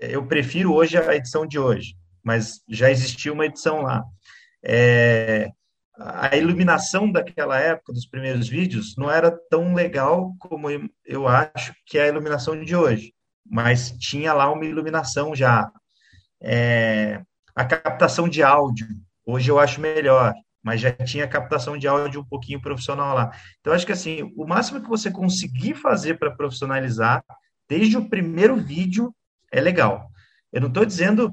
Eu 0.00 0.26
prefiro 0.26 0.74
hoje 0.74 0.98
a 0.98 1.14
edição 1.14 1.46
de 1.46 1.58
hoje, 1.58 1.96
mas 2.22 2.60
já 2.68 2.90
existia 2.90 3.32
uma 3.32 3.46
edição 3.46 3.82
lá. 3.82 4.04
É, 4.62 5.50
a 5.98 6.36
iluminação 6.36 7.10
daquela 7.10 7.58
época, 7.58 7.92
dos 7.92 8.06
primeiros 8.06 8.48
vídeos, 8.48 8.94
não 8.96 9.10
era 9.10 9.30
tão 9.50 9.74
legal 9.74 10.34
como 10.38 10.68
eu 11.04 11.26
acho 11.26 11.74
que 11.86 11.98
é 11.98 12.04
a 12.04 12.08
iluminação 12.08 12.62
de 12.62 12.76
hoje, 12.76 13.12
mas 13.52 13.90
tinha 13.90 14.32
lá 14.32 14.50
uma 14.50 14.64
iluminação 14.64 15.36
já. 15.36 15.70
É, 16.40 17.20
a 17.54 17.66
captação 17.66 18.26
de 18.26 18.42
áudio, 18.42 18.88
hoje 19.26 19.50
eu 19.50 19.60
acho 19.60 19.78
melhor, 19.78 20.32
mas 20.64 20.80
já 20.80 20.90
tinha 20.90 21.28
captação 21.28 21.76
de 21.76 21.86
áudio 21.86 22.22
um 22.22 22.24
pouquinho 22.24 22.62
profissional 22.62 23.14
lá. 23.14 23.30
Então, 23.60 23.74
acho 23.74 23.84
que 23.84 23.92
assim, 23.92 24.32
o 24.38 24.46
máximo 24.46 24.80
que 24.80 24.88
você 24.88 25.10
conseguir 25.10 25.74
fazer 25.74 26.18
para 26.18 26.30
profissionalizar, 26.30 27.22
desde 27.68 27.98
o 27.98 28.08
primeiro 28.08 28.56
vídeo, 28.56 29.14
é 29.52 29.60
legal. 29.60 30.08
Eu 30.50 30.62
não 30.62 30.68
estou 30.68 30.86
dizendo 30.86 31.30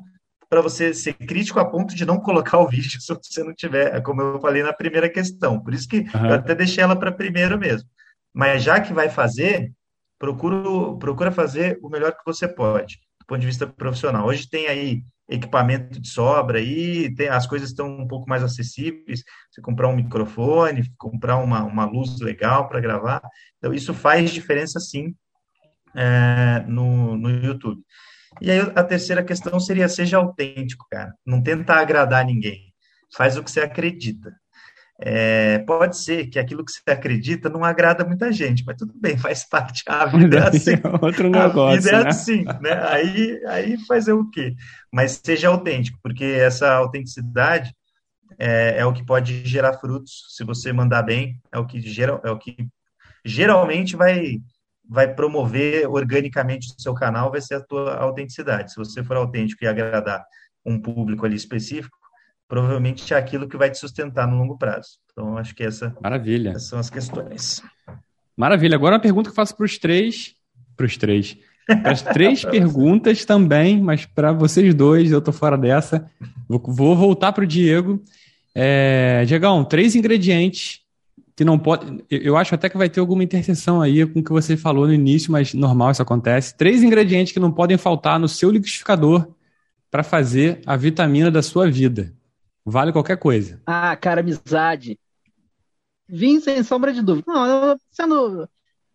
para 0.50 0.60
você 0.60 0.94
ser 0.94 1.14
crítico 1.14 1.58
a 1.58 1.70
ponto 1.70 1.96
de 1.96 2.06
não 2.06 2.20
colocar 2.20 2.60
o 2.60 2.68
vídeo 2.68 3.00
se 3.00 3.14
você 3.14 3.44
não 3.46 3.54
tiver, 3.54 4.02
como 4.02 4.22
eu 4.22 4.42
falei 4.42 4.62
na 4.62 4.74
primeira 4.74 5.08
questão. 5.10 5.58
Por 5.58 5.74
isso 5.74 5.88
que 5.88 6.00
uhum. 6.00 6.26
eu 6.26 6.34
até 6.34 6.54
deixei 6.54 6.84
ela 6.84 6.98
para 6.98 7.14
primeiro 7.14 7.58
mesmo. 7.58 7.88
Mas 8.34 8.62
já 8.62 8.82
que 8.82 8.92
vai 8.92 9.08
fazer, 9.10 9.72
procura, 10.20 10.62
procura 11.00 11.32
fazer 11.32 11.80
o 11.82 11.90
melhor 11.90 12.12
que 12.12 12.26
você 12.26 12.48
pode, 12.48 13.00
do 13.22 13.26
ponto 13.26 13.40
de 13.40 13.48
vista 13.48 13.66
profissional. 13.66 14.28
Hoje 14.28 14.48
tem 14.48 14.68
aí 14.68 15.04
equipamento 15.30 16.00
de 16.00 16.10
sobra 16.10 16.58
aí, 16.58 17.14
tem, 17.16 17.30
as 17.30 17.46
coisas 17.48 17.70
estão 17.70 17.88
um 17.88 18.08
pouco 18.08 18.28
mais 18.28 18.44
acessíveis, 18.44 19.24
você 19.50 19.62
comprar 19.62 19.88
um 19.88 19.96
microfone, 19.96 20.92
comprar 20.98 21.38
uma, 21.38 21.64
uma 21.64 21.86
luz 21.86 22.20
legal 22.20 22.68
para 22.68 22.82
gravar, 22.82 23.22
então 23.58 23.74
isso 23.74 23.94
faz 23.94 24.32
diferença 24.32 24.80
sim 24.80 25.16
é, 25.96 26.66
no, 26.68 27.16
no 27.16 27.30
YouTube. 27.30 27.82
E 28.42 28.50
aí 28.50 28.60
a 28.76 28.84
terceira 28.84 29.24
questão 29.24 29.60
seria 29.60 29.88
seja 29.88 30.18
autêntico, 30.18 30.86
cara, 30.90 31.14
não 31.26 31.42
tenta 31.42 31.74
agradar 31.76 32.26
ninguém, 32.26 32.74
faz 33.16 33.38
o 33.38 33.44
que 33.44 33.52
você 33.52 33.62
acredita. 33.62 34.36
É, 35.02 35.60
pode 35.60 35.98
ser 35.98 36.28
que 36.28 36.38
aquilo 36.38 36.64
que 36.64 36.72
você 36.72 36.82
acredita 36.92 37.50
não 37.50 37.64
agrada 37.64 38.04
muita 38.04 38.34
gente, 38.34 38.66
mas 38.66 38.76
tudo 38.76 38.94
bem, 38.96 39.16
faz 39.18 39.48
parte. 39.48 39.84
A 39.88 40.06
vida 40.06 40.40
é 40.40 40.48
assim. 40.50 40.74
Outro 41.02 41.30
negócio. 41.30 41.62
A 41.62 41.76
vida 41.76 41.90
é 41.90 42.04
né? 42.04 42.10
assim, 42.10 42.44
né? 42.44 42.74
Aí, 42.90 43.42
aí 43.48 43.78
fazer 43.86 44.12
o 44.12 44.30
quê? 44.30 44.56
Mas 44.92 45.22
seja 45.24 45.48
autêntico, 45.48 45.98
porque 46.04 46.26
essa 46.26 46.74
autenticidade 46.74 47.74
é, 48.38 48.80
é, 48.80 48.86
o 48.86 48.94
que 48.94 49.06
pode 49.06 49.46
gerar 49.46 49.74
frutos. 49.74 50.26
Se 50.30 50.44
você 50.44 50.74
mandar 50.74 51.04
bem, 51.04 51.42
é 51.52 51.58
o 51.58 51.66
que, 51.66 51.80
gera, 51.82 52.20
é 52.24 52.30
o 52.30 52.38
que 52.38 52.56
geralmente 53.24 53.96
vai, 53.96 54.42
vai 54.88 55.14
promover 55.14 55.88
organicamente 55.90 56.74
o 56.78 56.82
seu 56.82 56.94
canal, 56.94 57.32
vai 57.32 57.42
ser 57.42 57.56
a 57.56 57.62
tua 57.62 57.96
autenticidade. 57.96 58.72
Se 58.72 58.78
você 58.78 59.04
for 59.04 59.16
autêntico 59.18 59.64
e 59.64 59.68
agradar 59.68 60.26
um 60.66 60.80
público 60.80 61.26
ali 61.26 61.36
específico, 61.36 61.99
provavelmente 62.50 63.14
é 63.14 63.18
aquilo 63.18 63.48
que 63.48 63.56
vai 63.56 63.70
te 63.70 63.78
sustentar 63.78 64.28
no 64.28 64.36
longo 64.36 64.58
prazo. 64.58 64.98
Então, 65.12 65.38
acho 65.38 65.56
que 65.56 65.64
essa, 65.64 65.96
Maravilha. 66.02 66.50
essas 66.50 66.64
são 66.64 66.80
as 66.80 66.90
questões. 66.90 67.62
Maravilha. 68.36 68.76
Agora 68.76 68.96
uma 68.96 69.02
pergunta 69.02 69.30
que 69.30 69.32
eu 69.32 69.36
faço 69.36 69.56
para 69.56 69.66
os 69.66 69.78
três. 69.78 70.34
Para 70.76 70.88
os 70.88 70.98
três. 70.98 71.38
Para 71.68 71.92
as 71.92 72.02
três 72.02 72.44
perguntas 72.46 73.24
também, 73.24 73.80
mas 73.80 74.06
para 74.08 74.32
vocês 74.32 74.74
dois, 74.74 75.12
eu 75.12 75.20
estou 75.20 75.34
fora 75.34 75.58
dessa. 75.58 76.10
Vou, 76.48 76.60
vou 76.66 76.96
voltar 76.96 77.32
para 77.32 77.44
o 77.44 77.48
Diego. 77.48 78.02
É, 78.56 79.24
Diegão, 79.28 79.64
três 79.64 79.96
ingredientes 79.96 80.80
que 81.36 81.46
não 81.46 81.60
pode. 81.60 82.04
Eu 82.10 82.36
acho 82.36 82.56
até 82.56 82.68
que 82.68 82.78
vai 82.78 82.90
ter 82.90 83.00
alguma 83.00 83.24
interseção 83.24 83.80
aí 83.80 84.06
com 84.08 84.22
o 84.22 84.24
que 84.24 84.32
você 84.32 84.58
falou 84.58 84.88
no 84.88 84.94
início, 84.94 85.32
mas 85.32 85.54
normal 85.54 85.92
isso 85.92 86.02
acontece. 86.02 86.58
Três 86.58 86.82
ingredientes 86.82 87.32
que 87.32 87.40
não 87.40 87.52
podem 87.52 87.78
faltar 87.78 88.20
no 88.20 88.28
seu 88.28 88.50
liquidificador 88.50 89.28
para 89.92 90.02
fazer 90.02 90.62
a 90.66 90.76
vitamina 90.76 91.30
da 91.30 91.44
sua 91.44 91.70
vida. 91.70 92.14
Vale 92.70 92.92
qualquer 92.92 93.18
coisa. 93.18 93.62
Ah, 93.66 93.96
cara, 93.96 94.22
amizade. 94.22 95.00
Vinho 96.08 96.42
sem 96.42 96.64
sombra 96.64 96.94
de 96.94 97.02
dúvida. 97.02 97.26
Não, 97.28 97.78
sendo. 97.92 98.50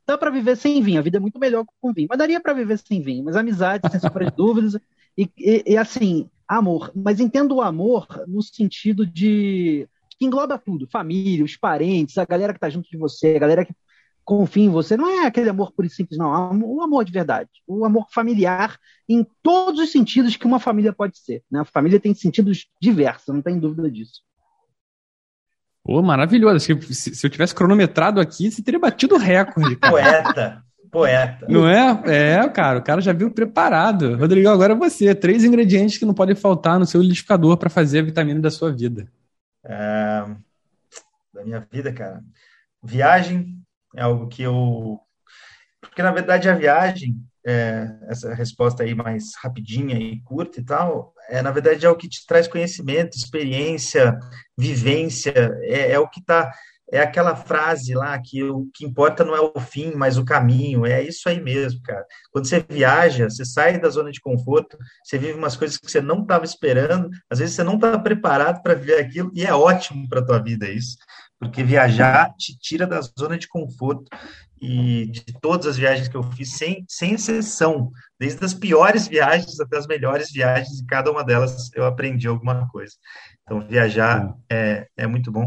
Dá 0.06 0.18
para 0.18 0.30
viver 0.30 0.56
sem 0.56 0.82
vinho. 0.82 0.98
A 0.98 1.02
vida 1.02 1.16
é 1.16 1.20
muito 1.20 1.38
melhor 1.38 1.64
com 1.80 1.92
vinho. 1.92 2.08
Mas 2.08 2.18
daria 2.18 2.40
para 2.40 2.52
viver 2.52 2.78
sem 2.78 3.00
vinho. 3.00 3.24
Mas 3.24 3.36
amizade, 3.36 3.90
sem 3.90 4.00
sombra 4.00 4.26
de 4.26 4.32
dúvidas. 4.36 4.74
E, 5.16 5.30
e, 5.38 5.64
e, 5.72 5.76
assim, 5.76 6.28
amor. 6.46 6.92
Mas 6.94 7.20
entendo 7.20 7.56
o 7.56 7.62
amor 7.62 8.06
no 8.26 8.42
sentido 8.42 9.06
de. 9.06 9.88
que 10.18 10.24
engloba 10.24 10.58
tudo: 10.58 10.86
família, 10.88 11.44
os 11.44 11.56
parentes, 11.56 12.18
a 12.18 12.24
galera 12.24 12.52
que 12.52 12.60
tá 12.60 12.68
junto 12.68 12.88
de 12.90 12.96
você, 12.96 13.36
a 13.36 13.38
galera 13.40 13.64
que 13.64 13.74
confia 14.24 14.64
em 14.64 14.70
você. 14.70 14.96
Não 14.96 15.08
é 15.08 15.26
aquele 15.26 15.50
amor 15.50 15.72
por 15.72 15.84
e 15.84 15.90
simples, 15.90 16.18
não. 16.18 16.58
O 16.64 16.82
amor 16.82 17.04
de 17.04 17.12
verdade. 17.12 17.50
O 17.66 17.84
amor 17.84 18.06
familiar 18.10 18.78
em 19.08 19.26
todos 19.42 19.80
os 19.80 19.92
sentidos 19.92 20.36
que 20.36 20.46
uma 20.46 20.58
família 20.58 20.92
pode 20.92 21.18
ser. 21.18 21.42
Né? 21.50 21.60
A 21.60 21.64
família 21.64 22.00
tem 22.00 22.14
sentidos 22.14 22.66
diversos, 22.80 23.34
não 23.34 23.42
tem 23.42 23.58
dúvida 23.58 23.90
disso. 23.90 24.22
Pô, 25.84 26.00
maravilhoso. 26.02 26.60
Se, 26.60 27.14
se 27.14 27.26
eu 27.26 27.30
tivesse 27.30 27.54
cronometrado 27.54 28.20
aqui, 28.20 28.50
você 28.50 28.62
teria 28.62 28.80
batido 28.80 29.16
o 29.16 29.18
recorde. 29.18 29.76
Poeta. 29.76 30.64
Poeta. 30.90 31.46
Não 31.48 31.68
é? 31.68 32.02
É, 32.06 32.48
cara, 32.48 32.78
o 32.78 32.82
cara 32.82 33.00
já 33.00 33.12
viu 33.12 33.30
preparado. 33.30 34.16
Rodrigo, 34.16 34.48
agora 34.48 34.72
é 34.72 34.76
você. 34.76 35.14
Três 35.14 35.44
ingredientes 35.44 35.98
que 35.98 36.06
não 36.06 36.14
podem 36.14 36.34
faltar 36.36 36.78
no 36.78 36.86
seu 36.86 37.02
liquidificador 37.02 37.56
para 37.58 37.68
fazer 37.68 37.98
a 37.98 38.02
vitamina 38.02 38.40
da 38.40 38.50
sua 38.50 38.72
vida. 38.72 39.06
É, 39.64 40.24
da 41.34 41.44
minha 41.44 41.66
vida, 41.70 41.92
cara. 41.92 42.22
Viagem, 42.82 43.63
é 43.96 44.02
algo 44.02 44.28
que 44.28 44.42
eu. 44.42 44.98
Porque, 45.80 46.02
na 46.02 46.12
verdade, 46.12 46.48
a 46.48 46.54
viagem, 46.54 47.16
é, 47.46 47.88
essa 48.08 48.34
resposta 48.34 48.82
aí 48.82 48.94
mais 48.94 49.32
rapidinha 49.42 49.96
e 49.96 50.20
curta 50.22 50.60
e 50.60 50.64
tal, 50.64 51.12
é, 51.28 51.42
na 51.42 51.50
verdade, 51.50 51.84
é 51.84 51.90
o 51.90 51.96
que 51.96 52.08
te 52.08 52.26
traz 52.26 52.48
conhecimento, 52.48 53.16
experiência, 53.16 54.18
vivência, 54.58 55.32
é, 55.62 55.92
é 55.92 55.98
o 55.98 56.08
que 56.08 56.20
está. 56.20 56.50
É 56.92 57.00
aquela 57.00 57.34
frase 57.34 57.94
lá 57.94 58.16
que 58.22 58.44
o 58.44 58.68
que 58.72 58.84
importa 58.84 59.24
não 59.24 59.34
é 59.34 59.40
o 59.40 59.58
fim, 59.58 59.92
mas 59.96 60.18
o 60.18 60.24
caminho. 60.24 60.84
É 60.84 61.02
isso 61.02 61.28
aí 61.28 61.40
mesmo, 61.40 61.80
cara. 61.82 62.04
Quando 62.30 62.46
você 62.46 62.64
viaja, 62.68 63.28
você 63.28 63.44
sai 63.44 63.80
da 63.80 63.88
zona 63.88 64.12
de 64.12 64.20
conforto, 64.20 64.76
você 65.02 65.18
vive 65.18 65.32
umas 65.32 65.56
coisas 65.56 65.78
que 65.78 65.90
você 65.90 66.00
não 66.00 66.22
estava 66.22 66.44
esperando, 66.44 67.08
às 67.28 67.38
vezes 67.38 67.54
você 67.54 67.64
não 67.64 67.76
está 67.76 67.98
preparado 67.98 68.62
para 68.62 68.74
viver 68.74 69.00
aquilo, 69.00 69.30
e 69.34 69.44
é 69.44 69.52
ótimo 69.52 70.06
para 70.08 70.24
tua 70.24 70.38
vida 70.38 70.68
isso 70.68 70.96
porque 71.44 71.62
viajar 71.62 72.34
te 72.36 72.58
tira 72.58 72.86
da 72.86 73.00
zona 73.00 73.38
de 73.38 73.46
conforto 73.46 74.08
e 74.60 75.06
de 75.06 75.24
todas 75.40 75.66
as 75.66 75.76
viagens 75.76 76.08
que 76.08 76.16
eu 76.16 76.22
fiz, 76.22 76.56
sem, 76.56 76.84
sem 76.88 77.12
exceção, 77.12 77.92
desde 78.18 78.42
as 78.44 78.54
piores 78.54 79.06
viagens 79.06 79.60
até 79.60 79.76
as 79.76 79.86
melhores 79.86 80.32
viagens, 80.32 80.80
em 80.80 80.86
cada 80.86 81.10
uma 81.10 81.22
delas 81.22 81.70
eu 81.74 81.84
aprendi 81.84 82.26
alguma 82.26 82.66
coisa. 82.68 82.94
Então, 83.42 83.60
viajar 83.68 84.34
é, 84.50 84.86
é 84.96 85.06
muito 85.06 85.30
bom. 85.30 85.44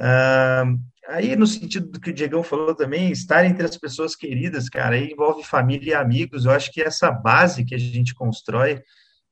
Uh, 0.00 0.80
aí, 1.06 1.36
no 1.36 1.46
sentido 1.46 1.90
do 1.90 2.00
que 2.00 2.10
o 2.10 2.14
Diegão 2.14 2.42
falou 2.42 2.74
também, 2.74 3.12
estar 3.12 3.44
entre 3.44 3.66
as 3.66 3.76
pessoas 3.76 4.16
queridas, 4.16 4.70
cara, 4.70 4.94
aí 4.94 5.12
envolve 5.12 5.44
família 5.44 5.90
e 5.90 5.94
amigos. 5.94 6.46
Eu 6.46 6.52
acho 6.52 6.72
que 6.72 6.80
essa 6.80 7.10
base 7.10 7.64
que 7.64 7.74
a 7.74 7.78
gente 7.78 8.14
constrói, 8.14 8.80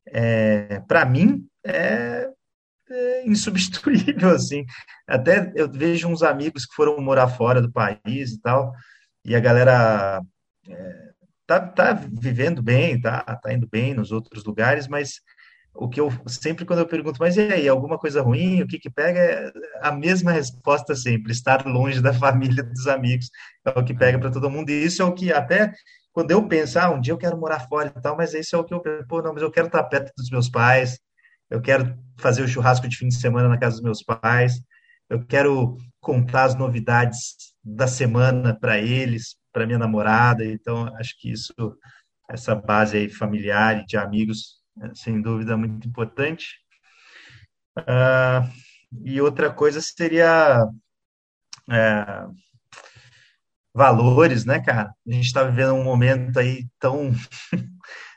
é, 0.06 0.80
para 0.86 1.06
mim, 1.06 1.46
é, 1.64 2.28
é 2.92 3.26
insubstituível, 3.26 4.30
assim. 4.34 4.64
Até 5.06 5.52
eu 5.54 5.70
vejo 5.70 6.08
uns 6.08 6.22
amigos 6.22 6.66
que 6.66 6.74
foram 6.74 7.00
morar 7.00 7.28
fora 7.28 7.60
do 7.60 7.72
país 7.72 8.32
e 8.32 8.40
tal, 8.40 8.72
e 9.24 9.34
a 9.34 9.40
galera 9.40 10.22
é, 10.68 11.08
tá, 11.46 11.60
tá 11.60 11.92
vivendo 11.92 12.62
bem, 12.62 13.00
tá, 13.00 13.20
tá 13.22 13.52
indo 13.52 13.68
bem 13.68 13.94
nos 13.94 14.12
outros 14.12 14.44
lugares, 14.44 14.86
mas 14.88 15.20
o 15.74 15.88
que 15.88 16.00
eu 16.00 16.10
sempre 16.26 16.64
quando 16.64 16.80
eu 16.80 16.86
pergunto, 16.86 17.18
mas 17.20 17.36
e 17.36 17.40
aí, 17.40 17.68
alguma 17.68 17.98
coisa 17.98 18.20
ruim, 18.20 18.62
o 18.62 18.66
que 18.66 18.78
que 18.78 18.90
pega, 18.90 19.20
é 19.20 19.52
a 19.80 19.92
mesma 19.92 20.32
resposta 20.32 20.94
sempre, 20.94 21.32
estar 21.32 21.64
longe 21.66 22.00
da 22.02 22.12
família, 22.14 22.62
dos 22.62 22.86
amigos, 22.86 23.30
é 23.64 23.78
o 23.78 23.84
que 23.84 23.94
pega 23.94 24.18
para 24.18 24.30
todo 24.30 24.50
mundo, 24.50 24.70
e 24.70 24.84
isso 24.84 25.02
é 25.02 25.04
o 25.04 25.14
que 25.14 25.32
até 25.32 25.72
quando 26.12 26.32
eu 26.32 26.46
penso, 26.48 26.78
ah, 26.80 26.90
um 26.90 27.00
dia 27.00 27.12
eu 27.12 27.18
quero 27.18 27.38
morar 27.38 27.60
fora 27.68 27.92
e 27.96 28.00
tal, 28.02 28.16
mas 28.16 28.34
isso 28.34 28.56
é 28.56 28.58
o 28.58 28.64
que 28.64 28.74
eu 28.74 28.82
pô, 29.08 29.22
não, 29.22 29.32
mas 29.32 29.42
eu 29.42 29.50
quero 29.50 29.68
estar 29.68 29.84
perto 29.84 30.12
dos 30.16 30.30
meus 30.30 30.48
pais, 30.48 30.98
eu 31.50 31.60
quero 31.60 31.96
fazer 32.18 32.42
o 32.42 32.48
churrasco 32.48 32.88
de 32.88 32.96
fim 32.96 33.08
de 33.08 33.18
semana 33.18 33.48
na 33.48 33.58
casa 33.58 33.76
dos 33.76 33.84
meus 33.84 34.02
pais, 34.02 34.60
eu 35.08 35.24
quero 35.24 35.76
contar 36.00 36.44
as 36.44 36.54
novidades 36.54 37.54
da 37.64 37.86
semana 37.86 38.58
para 38.58 38.78
eles, 38.78 39.36
para 39.52 39.66
minha 39.66 39.78
namorada, 39.78 40.44
então 40.44 40.94
acho 40.96 41.18
que 41.18 41.30
isso, 41.30 41.52
essa 42.28 42.54
base 42.54 42.96
aí 42.96 43.08
familiar 43.08 43.80
e 43.80 43.86
de 43.86 43.96
amigos, 43.96 44.58
é, 44.82 44.94
sem 44.94 45.20
dúvida, 45.20 45.56
muito 45.56 45.88
importante. 45.88 46.58
Uh, 47.78 48.48
e 49.04 49.20
outra 49.20 49.52
coisa 49.52 49.80
seria 49.80 50.64
é, 51.70 52.26
valores, 53.74 54.44
né, 54.44 54.60
cara? 54.60 54.92
A 55.06 55.12
gente 55.12 55.26
está 55.26 55.44
vivendo 55.44 55.74
um 55.74 55.84
momento 55.84 56.38
aí 56.38 56.66
tão 56.78 57.12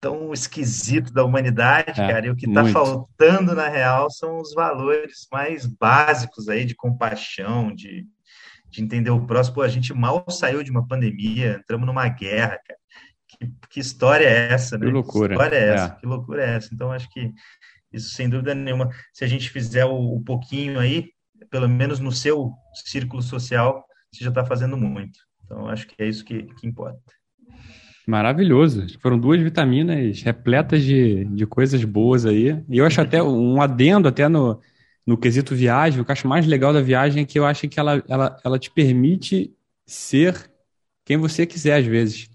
tão 0.00 0.32
esquisito 0.32 1.12
da 1.12 1.24
humanidade, 1.24 2.00
É, 2.00 2.08
cara, 2.08 2.26
e 2.26 2.30
o 2.30 2.36
que 2.36 2.46
está 2.46 2.64
faltando 2.66 3.54
na 3.54 3.68
real 3.68 4.10
são 4.10 4.40
os 4.40 4.54
valores 4.54 5.28
mais 5.30 5.66
básicos 5.66 6.48
aí 6.48 6.64
de 6.64 6.74
compaixão, 6.74 7.74
de, 7.74 8.06
de 8.68 8.82
entender 8.82 9.10
o 9.10 9.26
próximo. 9.26 9.56
Pô, 9.56 9.62
a 9.62 9.68
gente 9.68 9.92
mal 9.92 10.24
saiu 10.30 10.62
de 10.62 10.70
uma 10.70 10.86
pandemia, 10.86 11.58
entramos 11.60 11.86
numa 11.86 12.08
guerra, 12.08 12.58
cara. 12.66 12.80
Que, 13.28 13.52
que 13.68 13.80
história 13.80 14.24
é 14.26 14.52
essa, 14.52 14.76
né? 14.76 14.86
Que 14.86 14.92
loucura. 14.92 15.34
história 15.34 15.56
é 15.56 15.68
essa? 15.68 15.86
É. 15.86 16.00
Que 16.00 16.06
loucura 16.06 16.44
é 16.44 16.56
essa? 16.56 16.74
Então, 16.74 16.90
acho 16.90 17.08
que 17.10 17.32
isso, 17.92 18.10
sem 18.10 18.28
dúvida 18.28 18.54
nenhuma, 18.54 18.88
se 19.12 19.24
a 19.24 19.28
gente 19.28 19.50
fizer 19.50 19.84
o, 19.84 20.16
o 20.16 20.22
pouquinho 20.22 20.80
aí, 20.80 21.10
pelo 21.50 21.68
menos 21.68 22.00
no 22.00 22.10
seu 22.10 22.52
círculo 22.86 23.22
social, 23.22 23.84
você 24.12 24.24
já 24.24 24.30
está 24.30 24.44
fazendo 24.44 24.76
muito. 24.76 25.18
Então, 25.44 25.68
acho 25.68 25.86
que 25.86 25.94
é 26.02 26.06
isso 26.06 26.24
que, 26.24 26.44
que 26.54 26.66
importa. 26.66 27.00
Maravilhoso. 28.10 28.86
Foram 28.98 29.16
duas 29.16 29.40
vitaminas 29.40 30.20
repletas 30.22 30.82
de, 30.82 31.24
de 31.26 31.46
coisas 31.46 31.84
boas 31.84 32.26
aí. 32.26 32.60
E 32.68 32.78
eu 32.78 32.84
acho 32.84 33.00
até 33.00 33.22
um 33.22 33.62
adendo 33.62 34.08
até 34.08 34.28
no, 34.28 34.60
no 35.06 35.16
quesito 35.16 35.54
viagem, 35.54 36.00
o 36.00 36.04
que 36.04 36.10
eu 36.10 36.12
acho 36.12 36.26
mais 36.26 36.44
legal 36.44 36.72
da 36.72 36.80
viagem 36.80 37.22
é 37.22 37.26
que 37.26 37.38
eu 37.38 37.46
acho 37.46 37.68
que 37.68 37.78
ela, 37.78 38.02
ela, 38.08 38.36
ela 38.44 38.58
te 38.58 38.68
permite 38.68 39.52
ser 39.86 40.50
quem 41.04 41.16
você 41.16 41.46
quiser 41.46 41.78
às 41.78 41.86
vezes. 41.86 42.28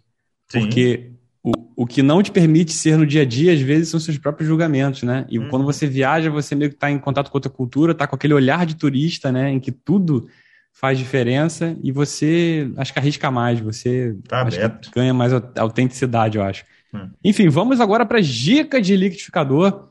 Sim. 0.47 0.61
Porque 0.61 1.11
o, 1.43 1.51
o 1.83 1.85
que 1.85 2.01
não 2.01 2.23
te 2.23 2.31
permite 2.31 2.71
ser 2.71 2.97
no 2.97 3.05
dia 3.05 3.23
a 3.23 3.25
dia, 3.25 3.51
às 3.51 3.59
vezes, 3.59 3.89
são 3.89 3.99
seus 3.99 4.17
próprios 4.17 4.47
julgamentos, 4.47 5.03
né? 5.03 5.25
E 5.29 5.37
Uhum. 5.37 5.49
quando 5.49 5.65
você 5.65 5.85
viaja, 5.85 6.29
você 6.29 6.55
meio 6.55 6.69
que 6.71 6.77
está 6.77 6.89
em 6.89 6.97
contato 6.97 7.29
com 7.29 7.37
outra 7.37 7.51
cultura, 7.51 7.93
tá 7.93 8.07
com 8.07 8.15
aquele 8.15 8.33
olhar 8.33 8.65
de 8.65 8.77
turista, 8.77 9.29
né? 9.29 9.51
Em 9.51 9.59
que 9.59 9.73
tudo 9.73 10.29
faz 10.77 10.97
diferença 10.99 11.75
e 11.81 11.89
você 11.91 12.69
acho 12.75 12.91
que 12.91 12.99
arrisca 12.99 13.31
mais, 13.31 13.59
você 13.61 14.13
Tá 14.27 14.45
ganha 14.93 15.13
mais 15.13 15.31
au- 15.33 15.41
autenticidade, 15.57 16.37
eu 16.37 16.43
acho. 16.43 16.65
Hum. 16.93 17.09
Enfim, 17.23 17.47
vamos 17.47 17.79
agora 17.79 18.05
para 18.05 18.19
as 18.19 18.27
dicas 18.27 18.85
de 18.85 18.95
liquidificador. 18.95 19.87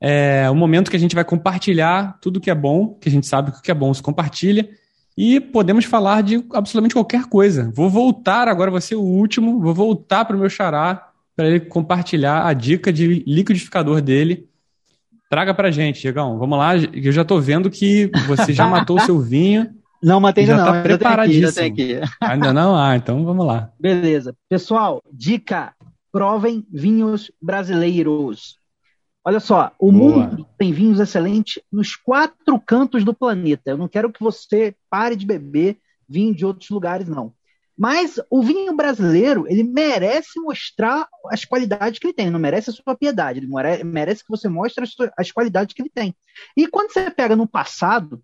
É 0.00 0.50
o 0.50 0.54
momento 0.54 0.90
que 0.90 0.96
a 0.96 1.00
gente 1.00 1.14
vai 1.14 1.24
compartilhar 1.24 2.18
tudo 2.20 2.40
que 2.40 2.50
é 2.50 2.54
bom, 2.54 2.98
que 3.00 3.08
a 3.08 3.12
gente 3.12 3.26
sabe 3.28 3.52
que 3.52 3.58
o 3.58 3.62
que 3.62 3.70
é 3.70 3.74
bom 3.74 3.94
se 3.94 4.02
compartilha. 4.02 4.68
E 5.16 5.38
podemos 5.40 5.84
falar 5.84 6.20
de 6.22 6.44
absolutamente 6.52 6.94
qualquer 6.94 7.26
coisa. 7.26 7.70
Vou 7.72 7.88
voltar 7.88 8.48
agora, 8.48 8.72
vou 8.72 8.80
ser 8.80 8.96
o 8.96 9.00
último, 9.02 9.60
vou 9.60 9.72
voltar 9.72 10.24
para 10.24 10.36
o 10.36 10.38
meu 10.38 10.50
xará 10.50 11.10
para 11.36 11.46
ele 11.46 11.60
compartilhar 11.60 12.44
a 12.44 12.52
dica 12.52 12.92
de 12.92 13.22
liquidificador 13.26 14.00
dele. 14.02 14.48
Traga 15.30 15.54
pra 15.54 15.70
gente, 15.70 16.00
Diegão. 16.00 16.38
Vamos 16.38 16.58
lá. 16.58 16.76
Eu 16.76 17.12
já 17.12 17.24
tô 17.24 17.40
vendo 17.40 17.70
que 17.70 18.10
você 18.26 18.52
já 18.52 18.66
matou 18.66 18.96
o 18.96 19.00
seu 19.00 19.20
vinho. 19.20 19.68
Não, 20.04 20.20
matei 20.20 20.44
Já 20.46 20.52
ainda 20.52 20.64
tá 20.64 20.72
não. 20.72 20.78
ainda 20.82 20.98
tem 20.98 21.08
aqui, 21.08 21.34
ainda 21.34 21.52
tem 21.52 21.74
preparadíssimo. 21.74 22.04
aqui. 22.04 22.14
Ainda 22.22 22.52
não? 22.52 22.76
Ah, 22.76 22.96
então 22.96 23.24
vamos 23.24 23.46
lá. 23.46 23.72
Beleza. 23.80 24.36
Pessoal, 24.48 25.02
dica: 25.12 25.74
provem 26.12 26.64
vinhos 26.70 27.30
brasileiros. 27.40 28.58
Olha 29.26 29.40
só, 29.40 29.72
o 29.78 29.90
Boa. 29.90 30.26
mundo 30.26 30.46
tem 30.58 30.70
vinhos 30.72 31.00
excelentes 31.00 31.62
nos 31.72 31.96
quatro 31.96 32.60
cantos 32.60 33.04
do 33.04 33.14
planeta. 33.14 33.70
Eu 33.70 33.78
não 33.78 33.88
quero 33.88 34.12
que 34.12 34.22
você 34.22 34.74
pare 34.90 35.16
de 35.16 35.24
beber 35.24 35.78
vinho 36.06 36.34
de 36.34 36.44
outros 36.44 36.68
lugares, 36.68 37.08
não. 37.08 37.32
Mas 37.76 38.20
o 38.30 38.42
vinho 38.42 38.76
brasileiro, 38.76 39.46
ele 39.48 39.64
merece 39.64 40.38
mostrar 40.38 41.08
as 41.32 41.44
qualidades 41.44 41.98
que 41.98 42.06
ele 42.06 42.14
tem, 42.14 42.30
não 42.30 42.38
merece 42.38 42.70
a 42.70 42.72
sua 42.72 42.94
piedade, 42.94 43.40
ele 43.40 43.48
mere- 43.48 43.82
merece 43.82 44.22
que 44.22 44.28
você 44.30 44.48
mostre 44.48 44.84
as 45.18 45.32
qualidades 45.32 45.74
que 45.74 45.82
ele 45.82 45.90
tem. 45.92 46.14
E 46.56 46.68
quando 46.68 46.92
você 46.92 47.10
pega 47.10 47.34
no 47.34 47.48
passado, 47.48 48.22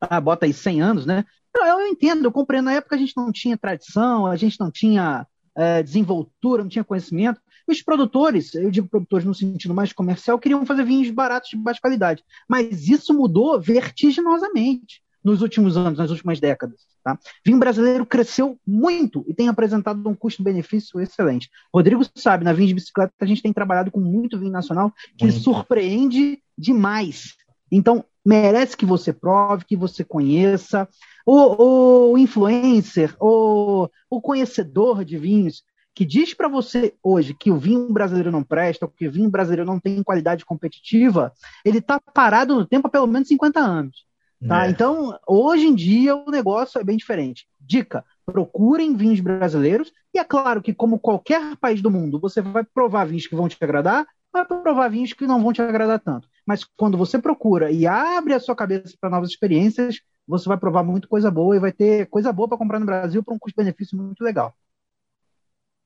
ah, 0.00 0.20
bota 0.20 0.46
aí 0.46 0.52
100 0.52 0.80
anos, 0.80 1.06
né? 1.06 1.24
Eu, 1.54 1.64
eu 1.64 1.86
entendo, 1.86 2.24
eu 2.24 2.32
comprei 2.32 2.60
na 2.60 2.72
época 2.72 2.96
a 2.96 2.98
gente 2.98 3.16
não 3.16 3.32
tinha 3.32 3.56
tradição, 3.56 4.26
a 4.26 4.36
gente 4.36 4.58
não 4.58 4.70
tinha 4.70 5.26
é, 5.56 5.82
desenvoltura, 5.82 6.62
não 6.62 6.70
tinha 6.70 6.84
conhecimento. 6.84 7.40
Os 7.66 7.82
produtores, 7.82 8.54
eu 8.54 8.70
digo 8.70 8.88
produtores 8.88 9.24
no 9.24 9.34
sentido 9.34 9.74
mais 9.74 9.92
comercial, 9.92 10.38
queriam 10.38 10.64
fazer 10.66 10.84
vinhos 10.84 11.10
baratos 11.10 11.50
de 11.50 11.56
baixa 11.56 11.80
qualidade. 11.80 12.24
Mas 12.48 12.88
isso 12.88 13.14
mudou 13.14 13.60
vertiginosamente 13.60 15.02
nos 15.22 15.42
últimos 15.42 15.76
anos, 15.76 15.98
nas 15.98 16.10
últimas 16.10 16.40
décadas. 16.40 16.80
Tá? 17.04 17.18
Vinho 17.44 17.58
brasileiro 17.58 18.04
cresceu 18.04 18.58
muito 18.66 19.24
e 19.28 19.34
tem 19.34 19.48
apresentado 19.48 20.06
um 20.08 20.14
custo-benefício 20.14 21.00
excelente. 21.00 21.48
Rodrigo 21.72 22.02
sabe, 22.14 22.44
na 22.44 22.52
Vinho 22.52 22.68
de 22.68 22.74
Bicicleta 22.74 23.12
a 23.20 23.26
gente 23.26 23.42
tem 23.42 23.52
trabalhado 23.52 23.90
com 23.90 24.00
muito 24.00 24.38
vinho 24.38 24.52
nacional 24.52 24.92
que 25.16 25.26
Muito. 25.26 25.40
surpreende 25.40 26.42
demais. 26.56 27.34
Então, 27.70 28.04
merece 28.24 28.76
que 28.76 28.86
você 28.86 29.12
prove, 29.12 29.64
que 29.64 29.76
você 29.76 30.04
conheça. 30.04 30.88
O, 31.26 32.12
o 32.12 32.18
influencer, 32.18 33.14
o, 33.20 33.88
o 34.08 34.20
conhecedor 34.20 35.04
de 35.04 35.16
vinhos, 35.16 35.62
que 35.94 36.04
diz 36.04 36.32
para 36.34 36.48
você 36.48 36.94
hoje 37.02 37.34
que 37.34 37.50
o 37.50 37.58
vinho 37.58 37.92
brasileiro 37.92 38.30
não 38.30 38.42
presta, 38.42 38.88
que 38.88 39.06
o 39.06 39.12
vinho 39.12 39.30
brasileiro 39.30 39.66
não 39.66 39.78
tem 39.78 40.02
qualidade 40.02 40.44
competitiva, 40.44 41.32
ele 41.64 41.78
está 41.78 42.00
parado 42.00 42.54
no 42.54 42.66
tempo 42.66 42.88
há 42.88 42.90
pelo 42.90 43.06
menos 43.06 43.28
50 43.28 43.60
anos. 43.60 44.10
Tá? 44.46 44.66
É. 44.66 44.70
Então, 44.70 45.18
hoje 45.26 45.66
em 45.66 45.74
dia, 45.74 46.16
o 46.16 46.30
negócio 46.30 46.80
é 46.80 46.84
bem 46.84 46.96
diferente. 46.96 47.46
Dica: 47.60 48.04
procurem 48.24 48.96
vinhos 48.96 49.20
brasileiros, 49.20 49.92
e 50.14 50.18
é 50.18 50.24
claro 50.24 50.62
que, 50.62 50.72
como 50.72 50.98
qualquer 50.98 51.56
país 51.56 51.82
do 51.82 51.90
mundo, 51.90 52.18
você 52.18 52.40
vai 52.40 52.64
provar 52.64 53.04
vinhos 53.04 53.26
que 53.26 53.36
vão 53.36 53.48
te 53.48 53.58
agradar, 53.60 54.06
vai 54.32 54.44
provar 54.44 54.88
vinhos 54.88 55.12
que 55.12 55.26
não 55.26 55.42
vão 55.42 55.52
te 55.52 55.60
agradar 55.60 56.00
tanto. 56.00 56.28
Mas 56.50 56.64
quando 56.76 56.98
você 56.98 57.16
procura 57.16 57.70
e 57.70 57.86
abre 57.86 58.34
a 58.34 58.40
sua 58.40 58.56
cabeça 58.56 58.92
para 59.00 59.08
novas 59.08 59.30
experiências, 59.30 60.00
você 60.26 60.48
vai 60.48 60.58
provar 60.58 60.82
muito 60.82 61.06
coisa 61.06 61.30
boa 61.30 61.54
e 61.54 61.60
vai 61.60 61.70
ter 61.70 62.06
coisa 62.06 62.32
boa 62.32 62.48
para 62.48 62.58
comprar 62.58 62.80
no 62.80 62.86
Brasil 62.86 63.22
por 63.22 63.32
um 63.32 63.38
custo-benefício 63.38 63.96
muito 63.96 64.24
legal. 64.24 64.52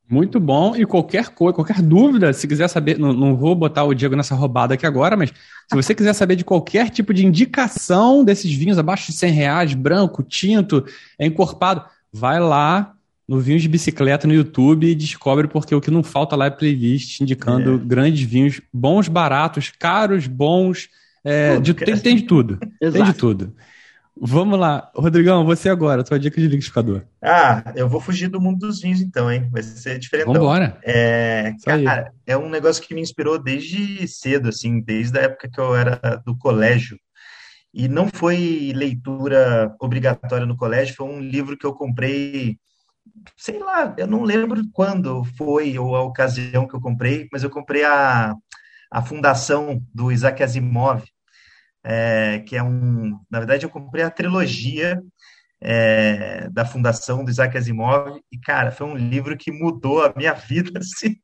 Muito 0.08 0.40
bom. 0.40 0.74
E 0.74 0.86
qualquer 0.86 1.34
coisa, 1.34 1.54
qualquer 1.54 1.82
dúvida, 1.82 2.32
se 2.32 2.48
quiser 2.48 2.68
saber, 2.68 2.98
não, 2.98 3.12
não 3.12 3.36
vou 3.36 3.54
botar 3.54 3.84
o 3.84 3.92
Diego 3.92 4.16
nessa 4.16 4.34
roubada 4.34 4.72
aqui 4.72 4.86
agora, 4.86 5.18
mas 5.18 5.28
se 5.68 5.76
você 5.76 5.94
quiser 5.94 6.14
saber 6.14 6.34
de 6.34 6.46
qualquer 6.46 6.88
tipo 6.88 7.12
de 7.12 7.26
indicação 7.26 8.24
desses 8.24 8.50
vinhos 8.50 8.78
abaixo 8.78 9.12
de 9.12 9.18
100 9.18 9.32
reais, 9.32 9.74
branco, 9.74 10.22
tinto, 10.22 10.82
encorpado, 11.20 11.84
vai 12.10 12.40
lá 12.40 12.94
no 13.26 13.40
Vinhos 13.40 13.62
de 13.62 13.68
Bicicleta 13.68 14.26
no 14.26 14.34
YouTube 14.34 14.86
e 14.86 14.94
descobre, 14.94 15.48
porque 15.48 15.74
o 15.74 15.80
que 15.80 15.90
não 15.90 16.02
falta 16.02 16.36
lá 16.36 16.46
é 16.46 16.50
playlist 16.50 17.20
indicando 17.20 17.74
É. 17.74 17.78
grandes 17.78 18.20
vinhos, 18.22 18.60
bons, 18.72 19.08
baratos, 19.08 19.70
caros, 19.78 20.26
bons, 20.26 20.88
é, 21.24 21.54
Tudo, 21.54 21.64
de- 21.64 21.74
tem, 21.74 21.98
tem 21.98 22.16
de 22.16 22.22
tudo. 22.24 22.58
Tem 22.80 22.90
de 22.90 22.98
Exato. 22.98 23.18
tudo. 23.18 23.54
Vamos 24.16 24.58
lá. 24.60 24.90
Rodrigão, 24.94 25.44
você 25.44 25.68
agora, 25.68 26.04
tua 26.04 26.20
dica 26.20 26.36
de 26.40 26.46
liquidificador. 26.46 27.02
Ah, 27.20 27.72
eu 27.74 27.88
vou 27.88 28.00
fugir 28.00 28.28
do 28.28 28.40
mundo 28.40 28.58
dos 28.60 28.80
vinhos 28.80 29.00
então, 29.00 29.32
hein? 29.32 29.48
Vai 29.50 29.62
ser 29.62 29.98
diferentão. 29.98 30.34
Vambora. 30.34 30.78
É, 30.84 31.52
Isso 31.56 31.68
aí. 31.68 31.82
cara, 31.84 32.12
é 32.26 32.36
um 32.36 32.48
negócio 32.48 32.80
que 32.86 32.94
me 32.94 33.00
inspirou 33.00 33.38
desde 33.42 34.06
cedo, 34.06 34.50
assim, 34.50 34.80
desde 34.80 35.18
a 35.18 35.22
época 35.22 35.48
que 35.52 35.58
eu 35.58 35.74
era 35.74 36.22
do 36.24 36.36
colégio. 36.36 36.96
E 37.72 37.88
não 37.88 38.06
foi 38.08 38.72
leitura 38.72 39.74
obrigatória 39.80 40.46
no 40.46 40.56
colégio, 40.56 40.94
foi 40.94 41.06
um 41.08 41.18
livro 41.20 41.56
que 41.58 41.66
eu 41.66 41.72
comprei, 41.72 42.56
sei 43.36 43.58
lá, 43.58 43.94
eu 43.98 44.06
não 44.06 44.22
lembro 44.22 44.62
quando 44.72 45.24
foi 45.36 45.78
ou 45.78 45.96
a 45.96 46.02
ocasião 46.02 46.66
que 46.66 46.74
eu 46.74 46.80
comprei, 46.80 47.28
mas 47.32 47.42
eu 47.42 47.50
comprei 47.50 47.84
a, 47.84 48.34
a 48.90 49.02
fundação 49.02 49.82
do 49.92 50.10
Isaac 50.10 50.42
Asimov, 50.42 51.04
é, 51.82 52.40
que 52.46 52.56
é 52.56 52.62
um, 52.62 53.18
na 53.30 53.38
verdade 53.38 53.64
eu 53.64 53.70
comprei 53.70 54.04
a 54.04 54.10
trilogia 54.10 55.00
é, 55.60 56.48
da 56.50 56.64
fundação 56.64 57.24
do 57.24 57.30
Isaac 57.30 57.56
Asimov, 57.56 58.20
e, 58.30 58.38
cara, 58.38 58.70
foi 58.70 58.86
um 58.86 58.96
livro 58.96 59.36
que 59.36 59.50
mudou 59.50 60.04
a 60.04 60.12
minha 60.16 60.34
vida, 60.34 60.78
assim, 60.78 61.16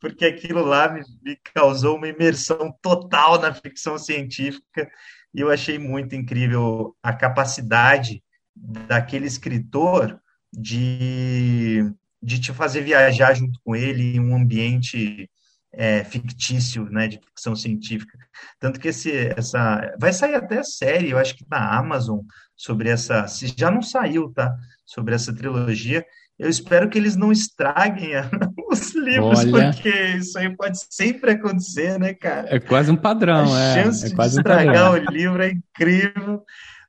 porque 0.00 0.24
aquilo 0.24 0.64
lá 0.64 0.90
me, 0.90 1.02
me 1.22 1.38
causou 1.54 1.96
uma 1.96 2.08
imersão 2.08 2.74
total 2.82 3.40
na 3.40 3.54
ficção 3.54 3.98
científica, 3.98 4.88
e 5.34 5.40
eu 5.40 5.50
achei 5.50 5.78
muito 5.78 6.14
incrível 6.14 6.96
a 7.02 7.12
capacidade 7.12 8.22
daquele 8.54 9.26
escritor 9.26 10.20
de, 10.52 11.84
de 12.22 12.40
te 12.40 12.52
fazer 12.52 12.82
viajar 12.82 13.34
junto 13.34 13.58
com 13.64 13.74
ele 13.76 14.16
em 14.16 14.20
um 14.20 14.34
ambiente 14.36 15.30
é, 15.72 16.02
fictício, 16.04 16.84
né, 16.90 17.08
de 17.08 17.18
ficção 17.18 17.54
científica. 17.54 18.18
Tanto 18.58 18.80
que 18.80 18.88
esse, 18.88 19.12
essa 19.36 19.94
vai 20.00 20.12
sair 20.12 20.34
até 20.34 20.62
série, 20.62 21.10
eu 21.10 21.18
acho 21.18 21.34
que 21.36 21.44
na 21.50 21.76
Amazon 21.78 22.20
sobre 22.56 22.88
essa, 22.88 23.26
se 23.28 23.52
já 23.56 23.70
não 23.70 23.82
saiu, 23.82 24.32
tá? 24.32 24.54
Sobre 24.84 25.14
essa 25.14 25.32
trilogia. 25.34 26.04
Eu 26.38 26.48
espero 26.48 26.88
que 26.88 26.96
eles 26.96 27.16
não 27.16 27.30
estraguem 27.32 28.14
a- 28.14 28.30
os 28.70 28.94
livros, 28.94 29.40
Olha. 29.40 29.70
porque 29.72 29.88
isso 30.16 30.38
aí 30.38 30.56
pode 30.56 30.78
sempre 30.88 31.32
acontecer, 31.32 31.98
né, 31.98 32.14
cara? 32.14 32.48
É 32.54 32.58
quase 32.60 32.90
um 32.90 32.96
padrão, 32.96 33.52
A 33.54 33.60
é. 33.60 33.74
chance 33.84 34.06
É 34.06 34.08
de 34.08 34.14
quase 34.14 34.36
um 34.36 34.40
estragar 34.40 34.90
padrão. 34.92 34.92
o 34.92 35.12
livro 35.12 35.42
é 35.42 35.50
incrível, 35.50 36.42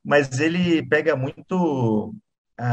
mas 0.04 0.40
ele 0.40 0.82
pega 0.88 1.14
muito 1.16 2.14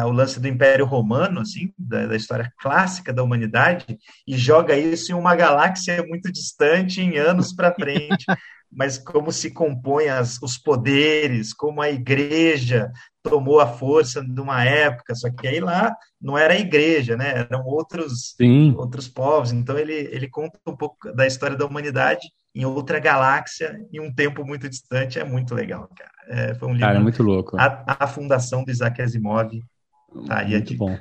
o 0.06 0.12
lance 0.12 0.40
do 0.40 0.48
Império 0.48 0.86
Romano, 0.86 1.42
assim, 1.42 1.72
da, 1.78 2.08
da, 2.08 2.16
história 2.16 2.52
clássica 2.60 3.14
da 3.14 3.24
humanidade, 3.24 3.98
e 4.28 4.38
joga 4.38 4.76
isso 4.78 5.12
em 5.12 5.16
uma 5.16 5.36
galáxia 5.36 6.04
muito 6.06 6.32
distante, 6.32 7.02
em 7.02 7.18
anos 7.18 7.54
para 7.54 7.74
frente. 7.74 8.26
Mas 8.70 8.98
como 8.98 9.32
se 9.32 9.52
compõem 9.52 10.10
as, 10.10 10.42
os 10.42 10.58
poderes, 10.58 11.54
como 11.54 11.82
a 11.82 11.90
igreja 11.90 12.92
tomou 13.24 13.62
a 13.62 13.68
força 13.68 14.22
de 14.22 14.42
uma 14.42 14.64
época, 14.64 15.16
só 15.16 15.30
que 15.32 15.48
aí 15.48 15.62
lá 15.62 15.96
não 16.22 16.38
era 16.38 16.54
a 16.54 16.60
igreja, 16.60 17.16
né? 17.16 17.48
Eram 17.50 17.66
outros, 17.66 18.36
Sim. 18.36 18.74
outros 18.76 19.08
povos. 19.08 19.54
Então 19.54 19.78
ele, 19.78 19.94
ele 19.94 20.30
conta 20.30 20.60
um 20.68 20.76
pouco 20.76 21.14
da 21.14 21.26
história 21.26 21.56
da 21.56 21.66
humanidade 21.66 22.28
em 22.54 22.66
outra 22.66 23.00
galáxia, 23.00 23.80
em 23.92 24.02
um 24.02 24.14
tempo 24.14 24.44
muito 24.44 24.68
distante. 24.68 25.18
É 25.18 25.24
muito 25.24 25.56
legal, 25.56 25.90
cara. 25.96 26.12
É, 26.28 26.54
foi 26.56 26.68
um 26.68 26.72
livro. 26.72 26.88
Cara, 26.88 27.00
é 27.00 27.02
muito 27.02 27.24
louco. 27.24 27.58
A, 27.58 27.86
a 28.00 28.08
fundação 28.08 28.66
do 28.66 28.72
Isaac 28.72 29.02
Asimov 29.02 29.50
Tá 30.26 30.40
aí 30.40 30.52
Muito 30.52 30.74
bom. 30.76 30.98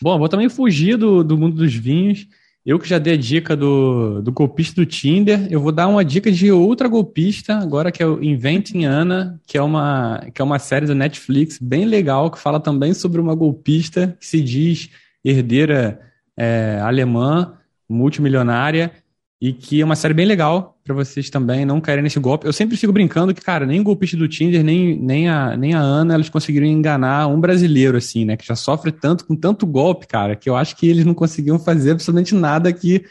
Bom, 0.00 0.18
vou 0.18 0.28
também 0.28 0.48
fugir 0.48 0.96
do, 0.96 1.24
do 1.24 1.36
mundo 1.36 1.56
dos 1.56 1.74
vinhos. 1.74 2.26
Eu 2.64 2.78
que 2.78 2.88
já 2.88 2.98
dei 2.98 3.14
a 3.14 3.16
dica 3.16 3.56
do, 3.56 4.20
do 4.20 4.30
golpista 4.30 4.82
do 4.82 4.86
Tinder, 4.86 5.46
eu 5.50 5.58
vou 5.58 5.72
dar 5.72 5.88
uma 5.88 6.04
dica 6.04 6.30
de 6.30 6.52
outra 6.52 6.86
golpista, 6.86 7.56
agora 7.56 7.90
que 7.90 8.02
é 8.02 8.06
o 8.06 8.22
Inventing 8.22 8.84
Anna, 8.84 9.40
que 9.46 9.56
é 9.56 9.62
uma, 9.62 10.20
que 10.34 10.42
é 10.42 10.44
uma 10.44 10.58
série 10.58 10.84
da 10.84 10.94
Netflix 10.94 11.58
bem 11.58 11.86
legal, 11.86 12.30
que 12.30 12.38
fala 12.38 12.60
também 12.60 12.92
sobre 12.92 13.20
uma 13.20 13.34
golpista 13.34 14.14
que 14.20 14.26
se 14.26 14.42
diz 14.42 14.90
herdeira 15.24 15.98
é, 16.36 16.78
alemã, 16.82 17.54
multimilionária, 17.88 18.92
e 19.40 19.52
que 19.52 19.80
é 19.80 19.84
uma 19.84 19.96
série 19.96 20.14
bem 20.14 20.26
legal 20.26 20.77
para 20.88 20.96
vocês 20.96 21.28
também 21.28 21.66
não 21.66 21.82
caírem 21.82 22.02
nesse 22.02 22.18
golpe. 22.18 22.46
Eu 22.46 22.52
sempre 22.52 22.74
fico 22.74 22.92
brincando 22.92 23.34
que, 23.34 23.42
cara, 23.42 23.66
nem 23.66 23.78
o 23.78 23.84
golpista 23.84 24.16
do 24.16 24.26
Tinder, 24.26 24.64
nem, 24.64 24.98
nem, 24.98 25.28
a, 25.28 25.54
nem 25.54 25.74
a 25.74 25.80
Ana, 25.80 26.14
eles 26.14 26.30
conseguiram 26.30 26.66
enganar 26.66 27.26
um 27.26 27.38
brasileiro, 27.38 27.98
assim, 27.98 28.24
né? 28.24 28.38
Que 28.38 28.46
já 28.46 28.56
sofre 28.56 28.90
tanto 28.90 29.26
com 29.26 29.36
tanto 29.36 29.66
golpe, 29.66 30.06
cara, 30.06 30.34
que 30.34 30.48
eu 30.48 30.56
acho 30.56 30.74
que 30.76 30.88
eles 30.88 31.04
não 31.04 31.12
conseguiam 31.12 31.58
fazer 31.58 31.90
absolutamente 31.90 32.34
nada 32.34 32.70
aqui. 32.70 33.04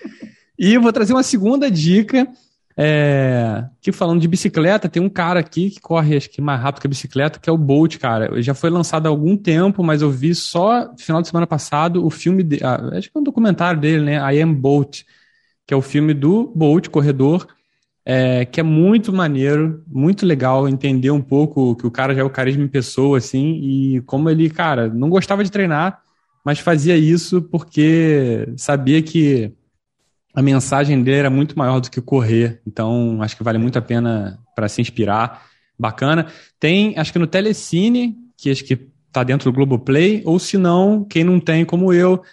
E 0.57 0.73
eu 0.73 0.81
vou 0.81 0.91
trazer 0.91 1.13
uma 1.13 1.21
segunda 1.21 1.69
dica. 1.69 2.27
É, 2.79 3.65
que 3.81 3.91
falando 3.91 4.21
de 4.21 4.27
bicicleta, 4.27 4.89
tem 4.89 5.01
um 5.01 5.09
cara 5.09 5.39
aqui 5.39 5.71
que 5.71 5.79
corre 5.79 6.15
acho 6.15 6.29
que 6.29 6.39
mais 6.39 6.61
rápido 6.61 6.81
que 6.81 6.87
a 6.87 6.89
bicicleta, 6.89 7.39
que 7.39 7.49
é 7.49 7.53
o 7.53 7.57
Bolt, 7.57 7.97
cara. 7.97 8.31
Ele 8.31 8.41
já 8.41 8.53
foi 8.55 8.71
lançado 8.71 9.05
há 9.05 9.09
algum 9.09 9.37
tempo, 9.37 9.83
mas 9.83 10.01
eu 10.01 10.09
vi 10.09 10.33
só 10.33 10.91
final 10.97 11.21
de 11.21 11.27
semana 11.27 11.45
passado 11.45 12.03
o 12.03 12.09
filme, 12.09 12.43
de, 12.43 12.59
ah, 12.63 12.89
acho 12.93 13.11
que 13.11 13.17
é 13.17 13.19
um 13.19 13.23
documentário 13.23 13.79
dele, 13.79 14.03
né? 14.03 14.33
I 14.33 14.41
Am 14.41 14.53
Bolt 14.53 15.03
que 15.67 15.73
é 15.73 15.77
o 15.77 15.81
filme 15.81 16.13
do 16.13 16.49
Bolt, 16.55 16.87
Corredor, 16.87 17.45
é, 18.09 18.45
que 18.45 18.61
é 18.61 18.63
muito 18.63 19.11
maneiro, 19.11 19.83
muito 19.85 20.25
legal 20.25 20.65
entender 20.69 21.11
um 21.11 21.21
pouco 21.21 21.75
que 21.75 21.85
o 21.85 21.91
cara 21.91 22.15
já 22.15 22.21
é 22.21 22.23
o 22.23 22.29
carisma 22.29 22.63
em 22.63 22.67
pessoa, 22.69 23.17
assim, 23.17 23.59
e 23.61 24.01
como 24.05 24.29
ele, 24.29 24.49
cara, 24.49 24.87
não 24.87 25.09
gostava 25.09 25.43
de 25.43 25.51
treinar, 25.51 25.99
mas 26.45 26.57
fazia 26.57 26.95
isso 26.95 27.41
porque 27.41 28.47
sabia 28.55 29.01
que 29.01 29.51
a 30.33 30.41
mensagem 30.41 31.03
dele 31.03 31.17
era 31.17 31.29
muito 31.29 31.59
maior 31.59 31.81
do 31.81 31.91
que 31.91 31.99
correr. 31.99 32.61
Então, 32.65 33.21
acho 33.21 33.35
que 33.35 33.43
vale 33.43 33.57
muito 33.57 33.77
a 33.77 33.81
pena 33.81 34.39
para 34.55 34.69
se 34.69 34.79
inspirar. 34.79 35.45
Bacana. 35.77 36.27
Tem, 36.57 36.97
acho 36.97 37.11
que 37.11 37.19
no 37.19 37.27
Telecine, 37.27 38.15
que 38.37 38.49
acho 38.49 38.63
que 38.63 38.87
tá 39.11 39.21
dentro 39.21 39.51
do 39.51 39.53
Globoplay, 39.53 40.21
ou 40.23 40.39
se 40.39 40.57
não, 40.57 41.03
quem 41.03 41.25
não 41.25 41.41
tem 41.41 41.65
como 41.65 41.91
eu, 41.91 42.23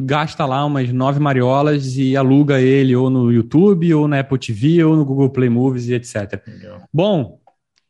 gasta 0.00 0.44
lá 0.44 0.64
umas 0.64 0.92
nove 0.92 1.18
mariolas 1.18 1.96
e 1.96 2.14
aluga 2.16 2.60
ele 2.60 2.94
ou 2.94 3.08
no 3.08 3.32
YouTube, 3.32 3.92
ou 3.94 4.06
na 4.06 4.20
Apple 4.20 4.38
TV, 4.38 4.84
ou 4.84 4.96
no 4.96 5.04
Google 5.04 5.30
Play 5.30 5.48
Movies 5.48 5.88
e 5.88 5.94
etc. 5.94 6.42
Legal. 6.46 6.82
Bom, 6.92 7.38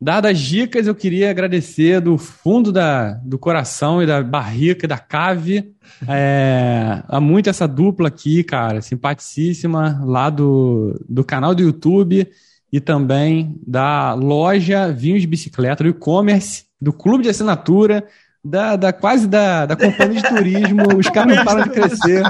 dadas 0.00 0.32
as 0.32 0.38
dicas, 0.38 0.86
eu 0.86 0.94
queria 0.94 1.30
agradecer 1.30 2.00
do 2.00 2.16
fundo 2.16 2.70
da, 2.70 3.14
do 3.24 3.36
coração 3.36 4.00
e 4.00 4.06
da 4.06 4.22
barrica, 4.22 4.86
da 4.86 4.98
cave, 4.98 5.74
é, 6.08 7.02
a 7.08 7.20
muito 7.20 7.50
essa 7.50 7.66
dupla 7.66 8.08
aqui, 8.08 8.44
cara, 8.44 8.80
simpaticíssima, 8.80 10.00
lá 10.04 10.30
do, 10.30 11.04
do 11.08 11.24
canal 11.24 11.52
do 11.54 11.62
YouTube 11.62 12.28
e 12.72 12.80
também 12.80 13.60
da 13.66 14.14
loja 14.14 14.92
Vinhos 14.92 15.20
de 15.20 15.26
Bicicleta, 15.26 15.82
do 15.82 15.90
e-commerce, 15.90 16.64
do 16.80 16.92
clube 16.92 17.24
de 17.24 17.28
assinatura, 17.28 18.04
da, 18.44 18.76
da 18.76 18.92
quase 18.92 19.28
da, 19.28 19.66
da 19.66 19.76
companhia 19.76 20.20
de 20.20 20.28
turismo, 20.28 20.96
os 20.96 21.08
caras 21.08 21.36
não 21.36 21.44
param 21.44 21.62
de 21.64 21.70
crescer, 21.70 22.22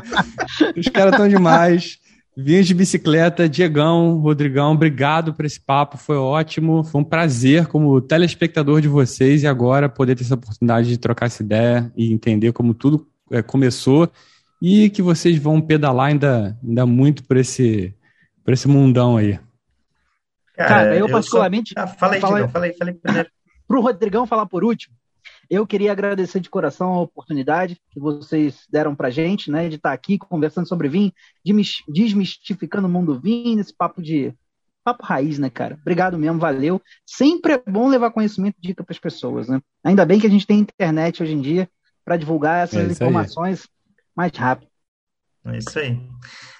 os 0.76 0.89
caras 0.89 1.12
estão 1.12 1.28
demais. 1.28 1.98
Vinhos 2.34 2.66
de 2.66 2.72
bicicleta, 2.72 3.47
Diegão, 3.47 4.18
Rodrigão, 4.18 4.72
obrigado 4.72 5.34
por 5.34 5.44
esse 5.44 5.60
papo, 5.60 5.98
foi 5.98 6.16
ótimo, 6.16 6.82
foi 6.82 7.02
um 7.02 7.05
prazer 7.05 7.66
como 7.66 8.01
telespectador 8.01 8.80
de 8.80 8.89
vocês 8.89 9.43
e 9.43 9.47
agora 9.47 9.86
poder 9.86 10.16
ter 10.16 10.24
essa 10.24 10.34
oportunidade 10.34 10.89
de 10.89 10.97
trocar 10.97 11.26
essa 11.26 11.43
ideia 11.43 11.93
e 11.94 12.10
entender 12.10 12.52
como 12.52 12.72
tudo 12.72 13.06
é, 13.30 13.43
começou 13.43 14.10
e 14.62 14.89
que 14.89 15.02
vocês 15.02 15.36
vão 15.36 15.60
pedalar 15.60 16.06
ainda, 16.06 16.56
ainda 16.66 16.86
muito 16.86 17.22
por 17.24 17.36
esse, 17.36 17.94
por 18.43 18.55
esse 18.55 18.66
mundão 18.66 19.18
aí. 19.18 19.39
Cara, 20.56 20.68
Cara 20.68 20.94
eu, 20.94 21.06
eu 21.06 21.09
particularmente... 21.10 21.74
Só... 21.76 21.82
Ah, 21.82 21.86
fala 21.86 22.14
aí, 22.14 22.20
fala 22.20 22.64
aí 22.64 22.72
primeiro. 22.72 23.28
Pro 23.68 23.82
Rodrigão 23.82 24.26
falar 24.26 24.47
por 24.47 24.64
último, 24.64 24.94
eu 25.52 25.66
queria 25.66 25.92
agradecer 25.92 26.40
de 26.40 26.48
coração 26.48 26.94
a 26.94 27.02
oportunidade 27.02 27.78
que 27.90 28.00
vocês 28.00 28.66
deram 28.70 28.94
para 28.94 29.10
gente, 29.10 29.50
né, 29.50 29.68
de 29.68 29.76
estar 29.76 29.92
aqui 29.92 30.16
conversando 30.16 30.66
sobre 30.66 30.88
vinho, 30.88 31.12
desmistificando 31.86 32.88
o 32.88 32.90
mundo 32.90 33.20
vinho, 33.20 33.56
nesse 33.56 33.76
papo 33.76 34.00
de 34.00 34.34
papo 34.82 35.04
raiz, 35.04 35.38
né, 35.38 35.50
cara? 35.50 35.76
Obrigado 35.82 36.18
mesmo, 36.18 36.38
valeu. 36.38 36.80
Sempre 37.04 37.52
é 37.52 37.70
bom 37.70 37.86
levar 37.86 38.10
conhecimento 38.12 38.56
e 38.58 38.66
dica 38.66 38.82
para 38.82 38.94
as 38.94 38.98
pessoas, 38.98 39.46
né? 39.46 39.60
Ainda 39.84 40.06
bem 40.06 40.18
que 40.18 40.26
a 40.26 40.30
gente 40.30 40.46
tem 40.46 40.58
internet 40.58 41.22
hoje 41.22 41.34
em 41.34 41.40
dia 41.42 41.68
para 42.02 42.16
divulgar 42.16 42.64
essas 42.64 42.88
é 42.88 42.90
informações 42.90 43.60
aí. 43.60 43.68
mais 44.16 44.32
rápido. 44.32 44.70
É 45.44 45.58
isso 45.58 45.78
aí. 45.78 46.00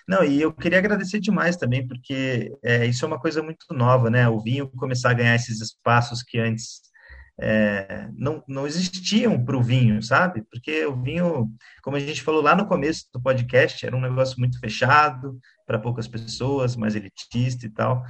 Não, 0.07 0.23
e 0.23 0.39
eu 0.39 0.53
queria 0.53 0.79
agradecer 0.79 1.19
demais 1.19 1.57
também, 1.57 1.89
porque 1.89 2.53
é, 2.63 2.85
isso 2.85 3.07
é 3.07 3.09
uma 3.09 3.19
coisa 3.19 3.43
muito 3.43 3.65
nova, 3.73 4.11
né? 4.11 4.29
O 4.29 4.39
vinho 4.39 4.69
começar 4.69 5.13
a 5.13 5.15
ganhar 5.15 5.35
esses 5.35 5.63
espaços 5.63 6.23
que 6.23 6.39
antes 6.39 6.92
é, 7.41 8.09
não, 8.17 8.43
não 8.47 8.67
existiam 8.67 9.43
para 9.43 9.57
o 9.57 9.63
vinho, 9.63 10.03
sabe? 10.03 10.45
Porque 10.51 10.85
o 10.87 11.01
vinho, 11.01 11.51
como 11.83 11.97
a 11.97 12.01
gente 12.01 12.23
falou 12.23 12.43
lá 12.43 12.55
no 12.55 12.67
começo 12.67 13.07
do 13.13 13.21
podcast, 13.21 13.85
era 13.85 13.97
um 13.97 14.01
negócio 14.01 14.39
muito 14.39 14.59
fechado 14.61 15.39
para 15.67 15.79
poucas 15.79 16.07
pessoas, 16.07 16.77
mais 16.77 16.95
elitista 16.95 17.67
e 17.67 17.71
tal. 17.71 18.05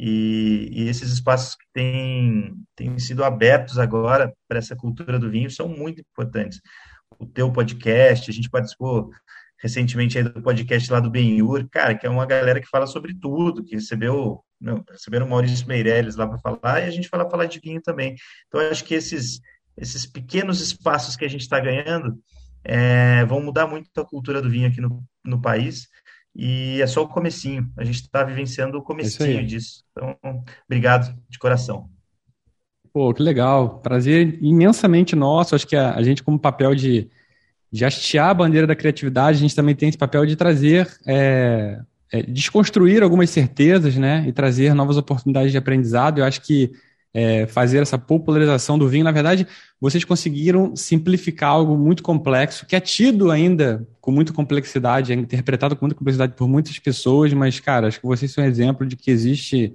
E, 0.00 0.68
e 0.72 0.88
esses 0.88 1.10
espaços 1.10 1.56
que 1.56 1.64
têm, 1.72 2.54
têm 2.76 2.98
sido 2.98 3.24
abertos 3.24 3.78
agora 3.78 4.32
para 4.46 4.58
essa 4.58 4.76
cultura 4.76 5.18
do 5.18 5.30
vinho 5.30 5.50
são 5.50 5.68
muito 5.68 6.00
importantes. 6.00 6.60
O 7.18 7.26
teu 7.26 7.52
podcast, 7.52 8.30
a 8.30 8.34
gente 8.34 8.48
participou 8.48 9.10
recentemente 9.60 10.18
aí 10.18 10.24
do 10.24 10.42
podcast 10.42 10.90
lá 10.90 11.00
do 11.00 11.10
Benhur, 11.10 11.68
cara, 11.70 11.94
que 11.94 12.06
é 12.06 12.10
uma 12.10 12.26
galera 12.26 12.60
que 12.60 12.68
fala 12.68 12.86
sobre 12.86 13.14
tudo, 13.14 13.64
que 13.64 13.74
recebeu 13.74 14.42
não, 14.60 14.84
receberam 14.90 15.26
o 15.26 15.30
Maurício 15.30 15.66
Meirelles 15.66 16.16
lá 16.16 16.26
para 16.26 16.38
falar, 16.38 16.80
e 16.80 16.84
a 16.84 16.90
gente 16.90 17.08
fala 17.08 17.28
falar 17.30 17.46
de 17.46 17.60
vinho 17.60 17.80
também. 17.80 18.16
Então, 18.46 18.60
eu 18.60 18.70
acho 18.70 18.84
que 18.84 18.94
esses, 18.94 19.40
esses 19.76 20.06
pequenos 20.06 20.60
espaços 20.60 21.16
que 21.16 21.24
a 21.24 21.28
gente 21.28 21.42
está 21.42 21.60
ganhando 21.60 22.18
é, 22.64 23.24
vão 23.24 23.40
mudar 23.40 23.66
muito 23.66 23.88
a 23.96 24.04
cultura 24.04 24.42
do 24.42 24.50
vinho 24.50 24.68
aqui 24.68 24.80
no, 24.80 25.02
no 25.24 25.40
país, 25.40 25.88
e 26.34 26.80
é 26.80 26.86
só 26.86 27.02
o 27.02 27.08
comecinho. 27.08 27.70
A 27.76 27.84
gente 27.84 28.02
está 28.02 28.22
vivenciando 28.22 28.78
o 28.78 28.82
comecinho 28.82 29.44
disso. 29.44 29.82
Então, 29.90 30.16
obrigado 30.66 31.12
de 31.28 31.38
coração. 31.38 31.88
Pô, 32.92 33.12
que 33.12 33.22
legal. 33.22 33.80
Prazer 33.80 34.38
imensamente 34.40 35.16
nosso. 35.16 35.54
Acho 35.54 35.66
que 35.66 35.74
a, 35.74 35.94
a 35.94 36.02
gente, 36.02 36.22
como 36.22 36.38
papel 36.38 36.74
de, 36.74 37.10
de 37.70 37.84
hastear 37.84 38.30
a 38.30 38.34
bandeira 38.34 38.66
da 38.66 38.74
criatividade, 38.74 39.38
a 39.38 39.40
gente 39.40 39.54
também 39.54 39.74
tem 39.74 39.88
esse 39.88 39.98
papel 39.98 40.24
de 40.24 40.36
trazer 40.36 40.88
é, 41.06 41.80
é, 42.12 42.22
desconstruir 42.22 43.02
algumas 43.02 43.30
certezas, 43.30 43.96
né, 43.96 44.24
e 44.26 44.32
trazer 44.32 44.74
novas 44.74 44.96
oportunidades 44.96 45.52
de 45.52 45.58
aprendizado. 45.58 46.18
Eu 46.18 46.24
acho 46.24 46.40
que 46.40 46.72
é, 47.12 47.46
fazer 47.46 47.82
essa 47.82 47.98
popularização 47.98 48.78
do 48.78 48.88
vinho, 48.88 49.04
na 49.04 49.12
verdade, 49.12 49.46
vocês 49.80 50.04
conseguiram 50.04 50.74
simplificar 50.76 51.50
algo 51.50 51.76
muito 51.76 52.02
complexo, 52.02 52.66
que 52.66 52.76
é 52.76 52.80
tido 52.80 53.30
ainda 53.30 53.86
com 54.00 54.10
muita 54.10 54.32
complexidade, 54.32 55.12
é 55.12 55.16
interpretado 55.16 55.76
com 55.76 55.84
muita 55.84 55.96
complexidade 55.96 56.34
por 56.34 56.48
muitas 56.48 56.78
pessoas, 56.78 57.32
mas, 57.32 57.60
cara, 57.60 57.88
acho 57.88 58.00
que 58.00 58.06
vocês 58.06 58.30
são 58.30 58.44
um 58.44 58.46
exemplo 58.46 58.86
de 58.86 58.96
que 58.96 59.10
existe 59.10 59.74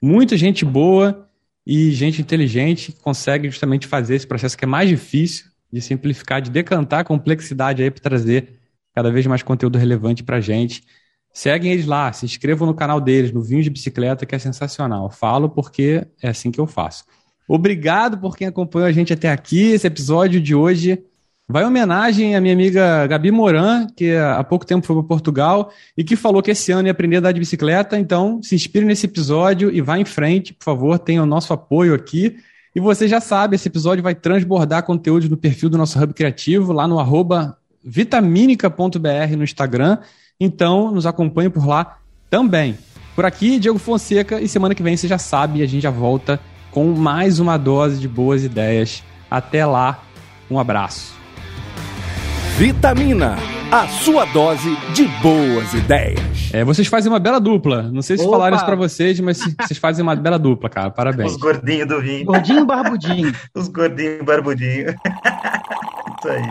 muita 0.00 0.36
gente 0.36 0.64
boa 0.64 1.28
e 1.66 1.90
gente 1.92 2.20
inteligente 2.20 2.92
que 2.92 3.00
consegue 3.00 3.48
justamente 3.48 3.86
fazer 3.86 4.16
esse 4.16 4.26
processo 4.26 4.56
que 4.56 4.64
é 4.64 4.68
mais 4.68 4.88
difícil 4.88 5.53
de 5.74 5.80
simplificar, 5.80 6.40
de 6.40 6.50
decantar 6.50 7.00
a 7.00 7.04
complexidade 7.04 7.82
aí 7.82 7.90
para 7.90 8.00
trazer 8.00 8.60
cada 8.94 9.10
vez 9.10 9.26
mais 9.26 9.42
conteúdo 9.42 9.76
relevante 9.76 10.22
para 10.22 10.40
gente. 10.40 10.84
Seguem 11.32 11.72
eles 11.72 11.84
lá, 11.84 12.12
se 12.12 12.24
inscrevam 12.24 12.64
no 12.64 12.74
canal 12.74 13.00
deles, 13.00 13.32
no 13.32 13.42
Vinho 13.42 13.60
de 13.60 13.70
Bicicleta, 13.70 14.24
que 14.24 14.36
é 14.36 14.38
sensacional. 14.38 15.10
Falo 15.10 15.50
porque 15.50 16.06
é 16.22 16.28
assim 16.28 16.52
que 16.52 16.60
eu 16.60 16.66
faço. 16.66 17.04
Obrigado 17.48 18.16
por 18.18 18.36
quem 18.36 18.46
acompanhou 18.46 18.86
a 18.86 18.92
gente 18.92 19.12
até 19.12 19.32
aqui. 19.32 19.72
Esse 19.72 19.88
episódio 19.88 20.40
de 20.40 20.54
hoje 20.54 21.02
vai 21.48 21.64
em 21.64 21.66
homenagem 21.66 22.36
à 22.36 22.40
minha 22.40 22.54
amiga 22.54 23.06
Gabi 23.08 23.32
Moran, 23.32 23.88
que 23.96 24.14
há 24.14 24.44
pouco 24.44 24.64
tempo 24.64 24.86
foi 24.86 24.94
para 24.94 25.08
Portugal 25.08 25.72
e 25.98 26.04
que 26.04 26.14
falou 26.14 26.40
que 26.40 26.52
esse 26.52 26.70
ano 26.70 26.86
ia 26.86 26.92
aprender 26.92 27.16
a 27.16 27.18
andar 27.18 27.32
de 27.32 27.40
bicicleta. 27.40 27.98
Então, 27.98 28.40
se 28.40 28.54
inspire 28.54 28.86
nesse 28.86 29.06
episódio 29.06 29.72
e 29.72 29.80
vá 29.80 29.98
em 29.98 30.04
frente, 30.04 30.54
por 30.54 30.64
favor, 30.64 31.00
tenha 31.00 31.20
o 31.20 31.26
nosso 31.26 31.52
apoio 31.52 31.94
aqui. 31.94 32.36
E 32.74 32.80
você 32.80 33.06
já 33.06 33.20
sabe, 33.20 33.54
esse 33.54 33.68
episódio 33.68 34.02
vai 34.02 34.14
transbordar 34.14 34.82
conteúdo 34.82 35.28
no 35.28 35.36
perfil 35.36 35.70
do 35.70 35.78
nosso 35.78 36.02
Hub 36.02 36.12
Criativo, 36.12 36.72
lá 36.72 36.88
no 36.88 36.98
vitaminica.br 37.84 39.36
no 39.36 39.44
Instagram. 39.44 39.98
Então, 40.40 40.90
nos 40.90 41.06
acompanhe 41.06 41.48
por 41.48 41.66
lá 41.66 41.98
também. 42.28 42.76
Por 43.14 43.24
aqui, 43.24 43.60
Diego 43.60 43.78
Fonseca, 43.78 44.40
e 44.40 44.48
semana 44.48 44.74
que 44.74 44.82
vem 44.82 44.96
você 44.96 45.06
já 45.06 45.18
sabe, 45.18 45.62
a 45.62 45.66
gente 45.66 45.82
já 45.82 45.90
volta 45.90 46.40
com 46.72 46.92
mais 46.92 47.38
uma 47.38 47.56
dose 47.56 48.00
de 48.00 48.08
boas 48.08 48.42
ideias. 48.42 49.04
Até 49.30 49.64
lá, 49.64 50.02
um 50.50 50.58
abraço. 50.58 51.14
Vitamina, 52.58 53.36
a 53.70 53.86
sua 53.86 54.24
dose 54.24 54.76
de 54.92 55.06
boas 55.22 55.72
ideias. 55.74 56.43
É, 56.54 56.62
vocês 56.62 56.86
fazem 56.86 57.10
uma 57.10 57.18
bela 57.18 57.40
dupla. 57.40 57.82
Não 57.82 58.00
sei 58.00 58.16
se 58.16 58.22
Opa. 58.22 58.30
falaram 58.30 58.54
isso 58.54 58.64
pra 58.64 58.76
vocês, 58.76 59.18
mas 59.18 59.38
vocês 59.38 59.76
fazem 59.76 60.04
uma 60.04 60.14
bela 60.14 60.38
dupla, 60.38 60.70
cara. 60.70 60.88
Parabéns. 60.88 61.32
Os 61.32 61.36
gordinhos 61.36 61.88
do 61.88 62.00
vinho. 62.00 62.24
Gordinho 62.24 62.64
barbudinho. 62.64 63.34
Os 63.52 63.66
gordinhos 63.66 64.22
barbudinhos. 64.24 64.94
isso 66.20 66.28
aí. 66.28 66.48